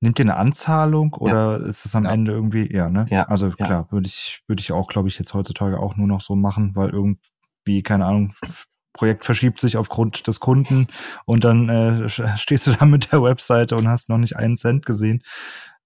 Nehmt 0.00 0.18
ihr 0.18 0.24
eine 0.24 0.36
Anzahlung 0.36 1.14
oder 1.14 1.58
ja. 1.58 1.66
ist 1.66 1.86
das 1.86 1.94
am 1.94 2.04
ja. 2.04 2.12
Ende 2.12 2.32
irgendwie, 2.32 2.70
ja, 2.72 2.90
ne? 2.90 3.06
Ja. 3.08 3.24
Also 3.24 3.50
klar, 3.50 3.90
würde 3.90 4.06
ich, 4.06 4.42
würde 4.46 4.60
ich 4.60 4.70
auch, 4.70 4.88
glaube 4.88 5.08
ich, 5.08 5.18
jetzt 5.18 5.32
heutzutage 5.32 5.80
auch 5.80 5.96
nur 5.96 6.06
noch 6.06 6.20
so 6.20 6.36
machen, 6.36 6.76
weil 6.76 6.90
irgendwie, 6.90 7.82
keine 7.82 8.04
Ahnung, 8.04 8.34
Projekt 8.92 9.24
verschiebt 9.24 9.60
sich 9.60 9.76
aufgrund 9.76 10.26
des 10.26 10.38
Kunden 10.38 10.88
und 11.24 11.44
dann 11.44 11.68
äh, 11.68 12.08
stehst 12.08 12.66
du 12.66 12.72
da 12.72 12.84
mit 12.84 13.12
der 13.12 13.22
Webseite 13.22 13.76
und 13.76 13.88
hast 13.88 14.08
noch 14.08 14.18
nicht 14.18 14.36
einen 14.36 14.56
Cent 14.56 14.84
gesehen. 14.84 15.22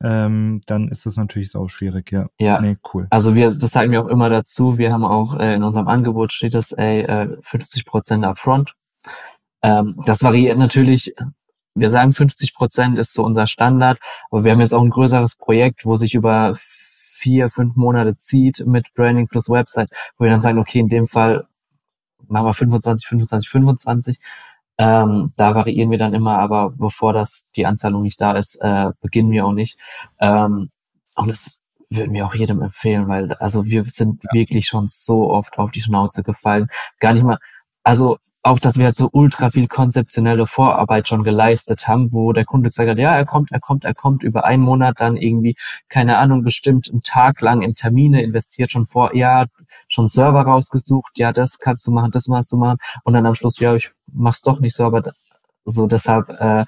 Ähm, 0.02 0.62
dann 0.66 0.88
ist 0.88 1.04
das 1.04 1.16
natürlich 1.16 1.50
sau 1.50 1.68
schwierig, 1.68 2.10
ja. 2.10 2.28
Ja. 2.38 2.60
Nee, 2.60 2.78
cool. 2.94 3.06
Also 3.10 3.34
wir, 3.34 3.50
das 3.54 3.70
sagen 3.70 3.90
wir 3.92 4.02
auch 4.02 4.08
immer 4.08 4.30
dazu. 4.30 4.78
Wir 4.78 4.92
haben 4.92 5.04
auch 5.04 5.38
äh, 5.38 5.54
in 5.54 5.62
unserem 5.62 5.88
Angebot 5.88 6.32
steht 6.32 6.54
das, 6.54 6.72
ey, 6.72 7.02
äh, 7.02 7.36
50 7.42 7.84
Prozent 7.84 8.24
upfront. 8.24 8.74
Ähm, 9.62 9.96
das 10.06 10.22
variiert 10.22 10.56
natürlich 10.56 11.14
wir 11.74 11.90
sagen 11.90 12.12
50 12.12 12.54
Prozent 12.54 12.98
ist 12.98 13.12
so 13.12 13.24
unser 13.24 13.46
Standard, 13.46 13.98
aber 14.30 14.44
wir 14.44 14.52
haben 14.52 14.60
jetzt 14.60 14.74
auch 14.74 14.82
ein 14.82 14.90
größeres 14.90 15.36
Projekt, 15.36 15.84
wo 15.86 15.96
sich 15.96 16.14
über 16.14 16.54
vier, 16.56 17.50
fünf 17.50 17.76
Monate 17.76 18.16
zieht 18.16 18.64
mit 18.66 18.92
Branding 18.94 19.28
plus 19.28 19.48
Website, 19.48 19.90
wo 20.16 20.24
wir 20.24 20.30
dann 20.30 20.42
sagen, 20.42 20.58
okay, 20.58 20.80
in 20.80 20.88
dem 20.88 21.06
Fall 21.06 21.46
machen 22.28 22.46
wir 22.46 22.54
25, 22.54 23.06
25, 23.06 23.48
25. 23.48 24.18
Ähm, 24.80 25.30
da 25.36 25.54
variieren 25.54 25.90
wir 25.90 25.98
dann 25.98 26.14
immer, 26.14 26.38
aber 26.38 26.70
bevor 26.70 27.12
das 27.12 27.44
die 27.54 27.66
Anzahlung 27.66 28.00
nicht 28.02 28.18
da 28.18 28.32
ist, 28.32 28.56
äh, 28.62 28.92
beginnen 29.02 29.30
wir 29.30 29.44
auch 29.44 29.52
nicht. 29.52 29.78
Ähm, 30.18 30.70
und 31.16 31.30
das 31.30 31.62
würden 31.90 32.14
wir 32.14 32.24
auch 32.24 32.34
jedem 32.34 32.62
empfehlen, 32.62 33.06
weil 33.06 33.34
also 33.34 33.66
wir 33.66 33.84
sind 33.84 34.24
ja. 34.24 34.30
wirklich 34.32 34.66
schon 34.66 34.88
so 34.88 35.30
oft 35.30 35.58
auf 35.58 35.70
die 35.70 35.82
Schnauze 35.82 36.22
gefallen. 36.22 36.68
Gar 36.98 37.12
nicht 37.12 37.24
mal, 37.24 37.36
also 37.82 38.16
auch, 38.42 38.58
dass 38.58 38.78
wir 38.78 38.86
halt 38.86 38.94
so 38.94 39.08
ultra 39.12 39.50
viel 39.50 39.68
konzeptionelle 39.68 40.46
Vorarbeit 40.46 41.08
schon 41.08 41.24
geleistet 41.24 41.88
haben, 41.88 42.12
wo 42.12 42.32
der 42.32 42.44
Kunde 42.46 42.70
gesagt 42.70 42.88
hat, 42.88 42.98
ja, 42.98 43.14
er 43.14 43.26
kommt, 43.26 43.52
er 43.52 43.60
kommt, 43.60 43.84
er 43.84 43.94
kommt, 43.94 44.22
über 44.22 44.44
einen 44.44 44.62
Monat 44.62 45.00
dann 45.00 45.16
irgendwie, 45.16 45.56
keine 45.88 46.16
Ahnung, 46.16 46.42
bestimmt 46.42 46.88
einen 46.90 47.02
Tag 47.02 47.40
lang 47.42 47.60
in 47.60 47.74
Termine 47.74 48.22
investiert, 48.22 48.70
schon 48.70 48.86
vor, 48.86 49.14
ja, 49.14 49.46
schon 49.88 50.08
Server 50.08 50.42
rausgesucht, 50.42 51.18
ja, 51.18 51.32
das 51.32 51.58
kannst 51.58 51.86
du 51.86 51.90
machen, 51.90 52.12
das 52.12 52.28
machst 52.28 52.50
du 52.52 52.56
machen, 52.56 52.78
und 53.04 53.12
dann 53.12 53.26
am 53.26 53.34
Schluss, 53.34 53.58
ja, 53.58 53.74
ich 53.74 53.90
mach's 54.06 54.40
doch 54.40 54.58
nicht 54.60 54.74
so, 54.74 54.84
aber 54.84 55.12
so 55.66 55.86
deshalb, 55.86 56.30
äh, 56.40 56.64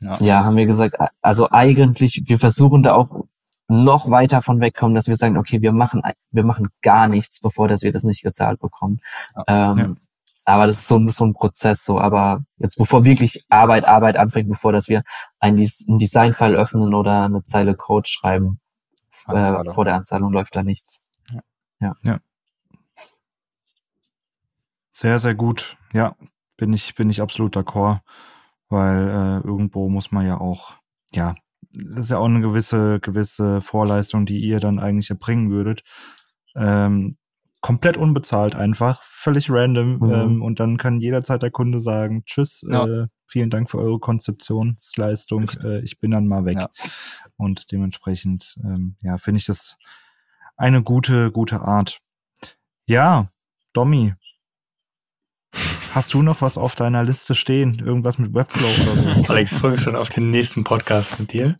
ja. 0.00 0.16
ja, 0.20 0.44
haben 0.44 0.56
wir 0.56 0.66
gesagt, 0.66 0.94
also 1.22 1.50
eigentlich, 1.50 2.22
wir 2.26 2.38
versuchen 2.38 2.84
da 2.84 2.94
auch 2.94 3.24
noch 3.66 4.10
weiter 4.10 4.42
von 4.42 4.60
wegkommen, 4.60 4.94
dass 4.94 5.08
wir 5.08 5.16
sagen, 5.16 5.36
okay, 5.36 5.60
wir 5.60 5.72
machen, 5.72 6.02
wir 6.30 6.44
machen 6.44 6.68
gar 6.82 7.08
nichts, 7.08 7.40
bevor 7.40 7.66
dass 7.66 7.82
wir 7.82 7.92
das 7.92 8.04
nicht 8.04 8.22
gezahlt 8.22 8.60
bekommen. 8.60 9.00
Ja. 9.34 9.72
Ähm, 9.72 9.78
ja 9.78 9.94
aber 10.48 10.66
das 10.66 10.78
ist 10.78 10.88
so, 10.88 11.06
so 11.08 11.24
ein 11.24 11.34
Prozess 11.34 11.84
so. 11.84 12.00
Aber 12.00 12.44
jetzt, 12.56 12.76
bevor 12.76 13.04
wirklich 13.04 13.44
Arbeit, 13.50 13.84
Arbeit 13.86 14.16
anfängt, 14.16 14.48
bevor 14.48 14.72
dass 14.72 14.88
wir 14.88 15.02
ein, 15.40 15.56
ein 15.58 15.98
Design-File 15.98 16.56
öffnen 16.56 16.94
oder 16.94 17.24
eine 17.24 17.42
Zeile 17.44 17.74
Code 17.74 18.08
schreiben, 18.08 18.60
äh, 19.28 19.70
vor 19.70 19.84
der 19.84 19.94
Anzahlung 19.94 20.32
läuft 20.32 20.56
da 20.56 20.62
nichts. 20.62 21.02
Ja. 21.80 21.94
ja. 22.02 22.18
Sehr, 24.90 25.18
sehr 25.18 25.34
gut. 25.34 25.76
Ja, 25.92 26.16
bin 26.56 26.72
ich, 26.72 26.94
bin 26.94 27.10
ich 27.10 27.20
absolut 27.20 27.54
d'accord, 27.54 28.00
weil 28.68 29.08
äh, 29.08 29.46
irgendwo 29.46 29.88
muss 29.90 30.12
man 30.12 30.26
ja 30.26 30.40
auch, 30.40 30.72
ja, 31.12 31.34
das 31.72 32.06
ist 32.06 32.10
ja 32.10 32.18
auch 32.18 32.24
eine 32.24 32.40
gewisse, 32.40 33.00
gewisse 33.00 33.60
Vorleistung, 33.60 34.24
die 34.24 34.40
ihr 34.40 34.60
dann 34.60 34.78
eigentlich 34.78 35.10
erbringen 35.10 35.50
würdet. 35.50 35.84
Ähm, 36.56 37.18
komplett 37.60 37.96
unbezahlt 37.96 38.54
einfach, 38.54 39.02
völlig 39.02 39.50
random. 39.50 39.98
Mhm. 39.98 40.12
Ähm, 40.12 40.42
und 40.42 40.60
dann 40.60 40.76
kann 40.76 41.00
jederzeit 41.00 41.42
der 41.42 41.50
Kunde 41.50 41.80
sagen, 41.80 42.24
tschüss, 42.24 42.64
ja. 42.68 42.86
äh, 42.86 43.06
vielen 43.26 43.50
Dank 43.50 43.70
für 43.70 43.78
eure 43.78 43.98
Konzeptionsleistung, 43.98 45.50
äh, 45.64 45.80
ich 45.80 45.98
bin 45.98 46.10
dann 46.10 46.28
mal 46.28 46.44
weg. 46.44 46.58
Ja. 46.58 46.70
Und 47.36 47.72
dementsprechend, 47.72 48.56
ähm, 48.64 48.96
ja, 49.00 49.18
finde 49.18 49.38
ich 49.38 49.46
das 49.46 49.76
eine 50.56 50.82
gute, 50.82 51.30
gute 51.30 51.60
Art. 51.60 52.00
Ja, 52.86 53.28
Domi, 53.72 54.14
Hast 55.92 56.12
du 56.14 56.22
noch 56.22 56.42
was 56.42 56.58
auf 56.58 56.74
deiner 56.74 57.02
Liste 57.02 57.34
stehen? 57.34 57.78
Irgendwas 57.78 58.18
mit 58.18 58.34
Webflow 58.34 58.68
oder 58.68 59.14
so? 59.14 59.22
Alex, 59.32 59.54
freue 59.54 59.72
mich 59.72 59.80
schon 59.80 59.96
auf 59.96 60.10
den 60.10 60.30
nächsten 60.30 60.62
Podcast 60.62 61.18
mit 61.18 61.32
dir. 61.32 61.56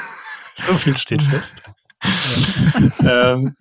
so 0.54 0.74
viel 0.74 0.96
steht 0.96 1.22
fest. 1.22 1.62
ähm, 3.00 3.56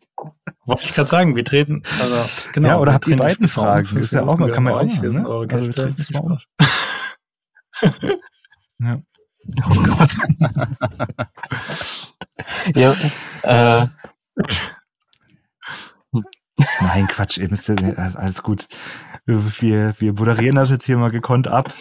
wollte 0.65 0.84
ich 0.84 0.93
gerade 0.93 1.09
sagen, 1.09 1.35
wir 1.35 1.43
treten, 1.43 1.81
also 1.99 2.30
genau. 2.53 2.68
Ja, 2.68 2.77
oder 2.77 2.93
habt 2.93 3.07
ihr 3.07 3.18
beiden 3.18 3.47
Fragen? 3.47 3.97
Ist 3.97 4.11
ja 4.11 4.23
auch 4.23 4.38
mal, 4.38 4.51
kann 4.51 4.64
man 4.64 4.73
auch 4.73 4.84
mal, 4.84 5.01
wir 5.01 5.11
sind 5.11 5.23
ne? 5.23 5.30
eure 5.30 5.49
also, 5.49 5.68
Gäste. 5.68 5.95
Also, 5.97 6.38
ja. 8.80 9.01
Oh 9.69 9.84
Gott. 9.84 10.18
ja, 12.76 12.93
äh. 13.43 13.88
Nein, 16.81 17.07
Quatsch, 17.07 17.38
eben 17.38 17.53
ist 17.53 17.68
ja, 17.68 17.76
alles 18.15 18.43
gut. 18.43 18.68
Wir, 19.26 19.93
wir 19.99 20.14
moderieren 20.14 20.55
das 20.55 20.69
jetzt 20.69 20.85
hier 20.85 20.97
mal 20.97 21.11
gekonnt 21.11 21.47
ab. 21.47 21.72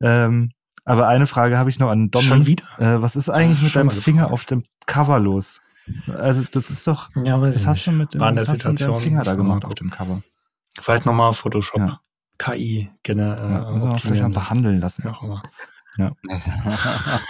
Ähm, 0.00 0.50
aber 0.84 1.08
eine 1.08 1.26
Frage 1.26 1.58
habe 1.58 1.70
ich 1.70 1.78
noch 1.78 1.90
an 1.90 2.10
Dominik. 2.10 2.28
Schon 2.28 2.46
wieder? 2.46 2.64
Äh, 2.78 3.02
was 3.02 3.16
ist 3.16 3.30
eigentlich 3.30 3.62
mit 3.62 3.74
deinem 3.74 3.90
Finger 3.90 4.32
auf 4.32 4.44
dem 4.44 4.64
Cover 4.86 5.18
los? 5.18 5.60
Also 6.08 6.44
das 6.50 6.70
ist 6.70 6.86
doch, 6.86 7.08
ja, 7.14 7.38
das 7.38 7.66
hast 7.66 7.86
du 7.86 7.92
mit 7.92 8.14
dem, 8.14 8.20
War 8.20 8.30
in 8.30 8.36
der 8.36 8.44
Situation, 8.44 8.98
Finger 8.98 9.22
da 9.22 9.34
gemacht 9.34 9.64
auf 9.64 9.74
dem 9.74 9.90
Cover. 9.90 10.22
Vielleicht 10.80 11.06
nochmal 11.06 11.32
Photoshop, 11.32 11.80
ja. 11.80 12.00
KI. 12.38 12.90
Äh, 13.06 13.16
ja, 13.16 13.70
muss 13.70 13.82
man 13.82 13.98
vielleicht 13.98 14.22
mal 14.22 14.30
behandeln 14.30 14.80
lassen. 14.80 15.02
Ja, 15.04 15.12
auch 15.12 15.22
immer. 15.22 15.42
Ja. 15.96 16.12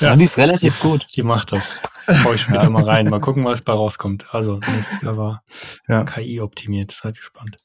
ja. 0.00 0.16
die 0.16 0.24
ist 0.24 0.38
relativ 0.38 0.78
gut. 0.80 1.06
Die 1.16 1.22
macht 1.22 1.52
das. 1.52 1.80
Schau 2.06 2.34
ich 2.34 2.42
später 2.42 2.64
ja. 2.64 2.70
mal 2.70 2.84
rein. 2.84 3.08
Mal 3.08 3.20
gucken, 3.20 3.44
was 3.44 3.62
bei 3.62 3.72
rauskommt. 3.72 4.32
Also, 4.32 4.60
Jahr 5.02 5.16
war 5.16 5.42
ja. 5.88 6.04
KI 6.04 6.40
optimiert. 6.40 6.92
Seid 6.92 7.16
gespannt. 7.16 7.58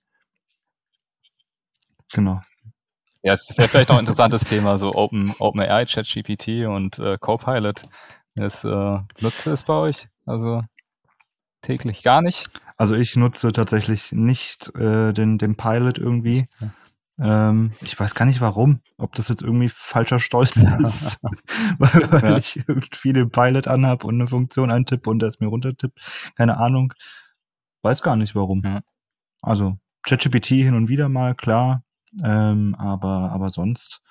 Genau. 2.13 2.41
Ja, 3.21 3.33
das 3.33 3.57
wäre 3.57 3.67
vielleicht 3.67 3.89
noch 3.89 3.97
ein 3.97 4.01
interessantes 4.01 4.43
Thema, 4.43 4.77
so 4.77 4.93
Open, 4.93 5.33
OpenAI, 5.39 5.85
ChatGPT 5.85 6.67
und 6.67 6.99
äh, 6.99 7.17
Copilot. 7.19 7.83
Das, 8.35 8.63
äh, 8.63 8.99
nutzt 9.19 9.47
es 9.47 9.63
bei 9.63 9.73
euch? 9.73 10.09
Also 10.25 10.63
täglich 11.61 12.03
gar 12.03 12.21
nicht? 12.21 12.49
Also 12.77 12.95
ich 12.95 13.15
nutze 13.15 13.51
tatsächlich 13.51 14.11
nicht 14.11 14.73
äh, 14.75 15.13
den, 15.13 15.37
den 15.37 15.55
Pilot 15.55 15.97
irgendwie. 15.97 16.47
Ähm, 17.19 17.71
ich 17.81 17.97
weiß 17.97 18.13
gar 18.13 18.25
nicht 18.25 18.41
warum. 18.41 18.81
Ob 18.97 19.15
das 19.15 19.29
jetzt 19.29 19.41
irgendwie 19.41 19.69
falscher 19.69 20.19
Stolz 20.19 20.55
ist, 20.83 21.19
weil, 21.77 22.11
weil 22.11 22.31
ja. 22.31 22.37
ich 22.37 22.63
irgendwie 22.67 23.13
den 23.13 23.31
Pilot 23.31 23.67
anhab 23.67 24.03
und 24.03 24.15
eine 24.15 24.27
Funktion 24.27 24.69
eintippe 24.69 25.09
und 25.09 25.23
es 25.23 25.39
mir 25.39 25.47
runtertippt. 25.47 25.97
Keine 26.35 26.57
Ahnung. 26.57 26.93
Weiß 27.81 28.01
gar 28.01 28.15
nicht 28.15 28.35
warum. 28.35 28.61
Ja. 28.63 28.81
Also 29.41 29.77
ChatGPT 30.03 30.47
hin 30.47 30.75
und 30.75 30.89
wieder 30.89 31.07
mal, 31.07 31.35
klar. 31.35 31.83
Ähm, 32.23 32.75
aber, 32.75 33.31
aber 33.31 33.49
sonst 33.49 34.01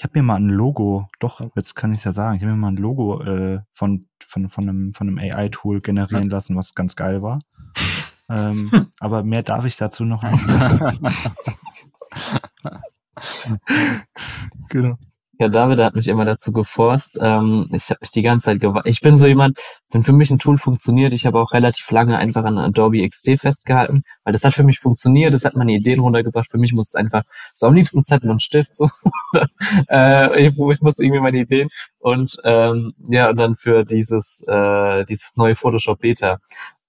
ich 0.00 0.04
habe 0.04 0.18
mir 0.18 0.22
mal 0.22 0.36
ein 0.36 0.48
Logo, 0.48 1.10
doch, 1.18 1.42
jetzt 1.54 1.74
kann 1.74 1.92
ich 1.92 1.98
es 1.98 2.04
ja 2.04 2.14
sagen, 2.14 2.34
ich 2.34 2.42
habe 2.42 2.52
mir 2.52 2.56
mal 2.56 2.68
ein 2.68 2.78
Logo 2.78 3.22
äh, 3.22 3.60
von, 3.74 4.08
von, 4.26 4.48
von 4.48 4.66
einem, 4.66 4.94
von 4.94 5.06
einem 5.06 5.18
AI-Tool 5.18 5.82
generieren 5.82 6.30
lassen, 6.30 6.56
was 6.56 6.74
ganz 6.74 6.96
geil 6.96 7.20
war. 7.20 7.40
ähm, 8.30 8.70
aber 8.98 9.22
mehr 9.24 9.42
darf 9.42 9.66
ich 9.66 9.76
dazu 9.76 10.06
noch 10.06 10.22
nicht. 10.30 10.42
genau. 14.70 14.96
Ja, 15.40 15.48
David 15.48 15.80
hat 15.80 15.94
mich 15.94 16.06
immer 16.08 16.26
dazu 16.26 16.52
geforst. 16.52 17.18
Ähm, 17.18 17.66
ich 17.72 17.88
habe 17.88 18.00
mich 18.02 18.10
die 18.10 18.20
ganze 18.20 18.44
Zeit 18.44 18.60
gewartet. 18.60 18.92
Ich 18.92 19.00
bin 19.00 19.16
so 19.16 19.26
jemand, 19.26 19.58
wenn 19.90 20.02
für 20.02 20.12
mich 20.12 20.30
ein 20.30 20.38
Tool 20.38 20.58
funktioniert, 20.58 21.14
ich 21.14 21.24
habe 21.24 21.40
auch 21.40 21.54
relativ 21.54 21.90
lange 21.90 22.18
einfach 22.18 22.44
an 22.44 22.58
Adobe 22.58 23.08
XD 23.08 23.40
festgehalten, 23.40 24.02
weil 24.22 24.34
das 24.34 24.44
hat 24.44 24.52
für 24.52 24.64
mich 24.64 24.78
funktioniert, 24.78 25.32
das 25.32 25.46
hat 25.46 25.56
meine 25.56 25.72
Ideen 25.72 26.00
runtergebracht. 26.00 26.50
Für 26.50 26.58
mich 26.58 26.74
muss 26.74 26.88
es 26.88 26.94
einfach 26.94 27.22
so 27.54 27.66
am 27.66 27.72
liebsten 27.72 28.04
Zettel 28.04 28.30
und 28.30 28.42
Stift 28.42 28.76
so. 28.76 28.90
äh, 29.88 30.48
ich, 30.48 30.58
ich 30.58 30.80
muss 30.82 30.98
irgendwie 30.98 31.20
meine 31.20 31.38
Ideen 31.38 31.70
und 32.00 32.36
ähm, 32.44 32.92
ja 33.08 33.30
und 33.30 33.38
dann 33.38 33.56
für 33.56 33.86
dieses 33.86 34.44
äh, 34.46 35.06
dieses 35.06 35.36
neue 35.36 35.54
Photoshop 35.54 36.00
Beta 36.00 36.38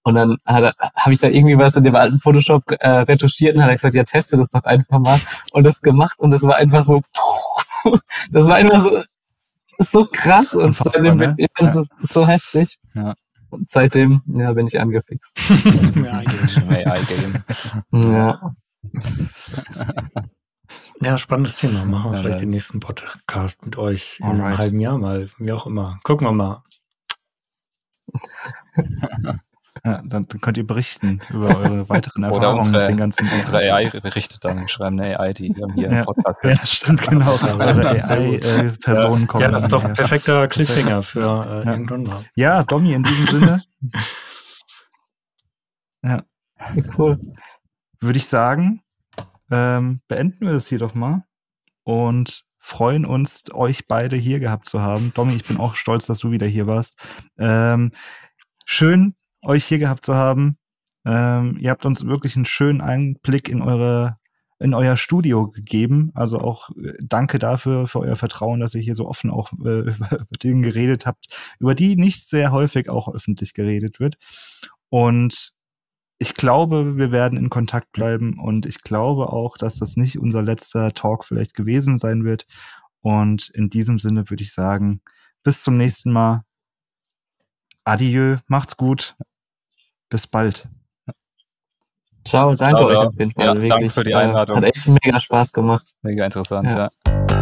und 0.04 0.16
dann 0.16 0.38
habe 0.46 0.74
ich 1.12 1.20
da 1.20 1.28
irgendwie 1.28 1.58
was 1.58 1.76
in 1.76 1.84
dem 1.84 1.96
alten 1.96 2.20
Photoshop 2.20 2.64
äh, 2.80 2.90
retuschiert 2.90 3.56
und 3.56 3.62
hat 3.62 3.70
er 3.70 3.76
gesagt, 3.76 3.94
ja, 3.94 4.04
teste 4.04 4.36
das 4.36 4.50
doch 4.50 4.64
einfach 4.64 5.00
mal. 5.00 5.20
Und 5.52 5.64
das 5.64 5.82
gemacht 5.82 6.18
und 6.20 6.32
das 6.32 6.42
war 6.42 6.56
einfach 6.56 6.84
so, 6.84 7.02
das 8.32 8.48
war 8.48 8.56
einfach 8.56 8.84
so, 8.84 9.02
so 9.80 10.06
krass 10.12 10.54
und 10.54 10.76
seitdem 10.78 11.18
ne? 11.18 11.36
bin, 11.36 11.48
ja. 11.60 11.68
so, 11.68 11.86
so 12.02 12.28
heftig. 12.28 12.80
Ja. 12.94 13.16
Und 13.50 13.70
seitdem, 13.70 14.22
ja, 14.28 14.54
bin 14.54 14.68
ich 14.68 14.80
angefixt. 14.80 15.38
AI-Game. 16.70 17.44
ja. 17.92 18.56
Ja, 21.02 21.18
spannendes 21.18 21.58
Thema. 21.58 21.84
Machen 21.84 22.12
wir 22.12 22.18
ja, 22.18 22.24
vielleicht 22.24 22.40
den 22.40 22.50
nächsten 22.50 22.80
Podcast 22.80 23.66
mit 23.66 23.78
euch 23.78 24.20
in 24.22 24.28
einem 24.28 24.58
halben 24.58 24.80
Jahr 24.80 24.98
mal, 24.98 25.30
wie 25.38 25.52
auch 25.52 25.68
immer. 25.68 26.00
Gucken 26.04 26.28
wir 26.28 26.32
mal. 26.32 26.64
Ja, 29.84 30.04
dann, 30.06 30.28
dann 30.28 30.42
könnt 30.42 30.58
ihr 30.58 30.68
berichten 30.68 31.22
über 31.32 31.48
eure 31.48 31.90
weiteren 31.90 32.24
Erfahrungen 32.24 32.60
unsere, 32.60 32.80
mit 32.82 32.90
den 32.90 32.98
ganzen. 32.98 33.28
Unsere 33.36 33.58
AI 33.58 33.90
berichtet 33.90 34.46
dann, 34.46 34.68
schreiben 34.68 35.00
eine 35.00 35.20
AI, 35.20 35.34
die 35.34 35.54
hier 35.74 35.92
ja, 35.92 36.00
im 36.00 36.06
Podcast 36.06 36.44
Ja, 36.44 36.56
stimmt, 36.66 37.02
genau. 37.02 37.32
Eure 37.42 37.90
AI-Personen 37.90 39.24
äh, 39.24 39.28
kommen. 39.28 39.42
Ja, 39.42 39.50
das 39.50 39.64
ist 39.64 39.74
doch 39.74 39.84
ein 39.84 39.94
perfekter 39.94 40.48
Cliffhanger 40.48 41.02
für 41.02 41.20
äh, 41.20 41.66
ja. 41.66 41.72
irgendwann 41.72 42.04
mal. 42.04 42.26
Ja, 42.36 42.64
Domi, 42.64 42.94
in 42.94 43.02
diesem 43.02 43.26
Sinne. 43.26 43.64
ja. 46.04 46.24
Cool. 46.96 47.20
Würde 48.00 48.18
ich 48.18 48.28
sagen, 48.28 48.84
ähm, 49.50 50.02
beenden 50.08 50.46
wir 50.46 50.54
das 50.54 50.68
hier 50.68 50.78
doch 50.78 50.94
mal 50.94 51.24
und 51.84 52.44
freuen 52.60 53.04
uns, 53.04 53.46
euch 53.52 53.88
beide 53.88 54.16
hier 54.16 54.40
gehabt 54.40 54.70
zu 54.70 54.82
haben. 54.82 55.12
Domi, 55.16 55.34
ich 55.34 55.46
bin 55.46 55.58
auch 55.58 55.74
stolz, 55.74 56.06
dass 56.06 56.20
du 56.20 56.30
wieder 56.30 56.46
hier 56.46 56.68
warst. 56.68 56.96
Ähm, 57.40 57.92
schön, 58.66 59.16
euch 59.44 59.66
hier 59.66 59.80
gehabt 59.80 60.06
zu 60.06 60.16
haben. 60.16 60.58
Ähm, 61.06 61.58
ihr 61.60 61.72
habt 61.72 61.86
uns 61.86 62.06
wirklich 62.06 62.36
einen 62.36 62.46
schönen 62.46 62.82
Einblick 62.82 63.50
in 63.50 63.62
eure 63.62 64.18
in 64.62 64.76
euer 64.76 64.96
Studio 64.96 65.48
gegeben. 65.48 66.12
Also 66.14 66.40
auch 66.40 66.70
äh, 66.78 66.94
danke 67.02 67.40
dafür, 67.40 67.88
für 67.88 68.00
euer 68.00 68.16
Vertrauen, 68.16 68.60
dass 68.60 68.76
ihr 68.76 68.82
hier 68.82 68.96
so 68.96 69.08
offen 69.08 69.32
auch 69.32 69.52
äh, 69.54 69.56
über 69.90 70.10
Dinge 70.44 70.62
geredet 70.62 71.06
habt, 71.06 71.28
über 71.60 71.76
die 71.76 71.96
nicht 71.96 72.30
sehr 72.30 72.52
häufig 72.52 72.90
auch 72.90 73.14
öffentlich 73.14 73.54
geredet 73.54 74.00
wird. 74.00 74.18
Und 74.90 75.54
ich 76.20 76.36
glaube, 76.36 76.98
wir 76.98 77.12
werden 77.12 77.38
in 77.40 77.50
Kontakt 77.50 77.92
bleiben 77.92 78.38
und 78.40 78.68
ich 78.68 78.84
glaube 78.84 79.34
auch, 79.34 79.58
dass 79.58 79.78
das 79.80 79.98
nicht 79.98 80.20
unser 80.20 80.44
letzter 80.44 80.92
Talk 80.92 81.26
vielleicht 81.26 81.56
gewesen 81.56 81.98
sein 81.98 82.24
wird. 82.24 82.46
Und 83.02 83.50
in 83.50 83.70
diesem 83.70 83.98
Sinne 83.98 84.30
würde 84.30 84.44
ich 84.44 84.54
sagen, 84.54 85.02
bis 85.44 85.64
zum 85.64 85.78
nächsten 85.78 86.12
Mal. 86.12 86.44
Adieu, 87.84 88.38
macht's 88.48 88.78
gut. 88.78 89.16
Bis 90.12 90.28
bald. 90.28 90.68
Ciao, 92.26 92.54
danke 92.54 92.80
Ciao, 92.80 92.90
euch 92.90 92.98
auf 92.98 93.18
jeden 93.18 93.32
Fall. 93.32 93.64
Ja, 93.64 93.70
danke 93.70 93.90
für 93.90 94.04
die 94.04 94.14
Einladung. 94.14 94.58
Hat 94.58 94.66
echt 94.66 94.86
mega 94.88 95.20
Spaß 95.20 95.54
gemacht. 95.54 95.96
Mega 96.02 96.26
interessant, 96.26 96.68
ja. 96.68 96.92
ja. 97.08 97.41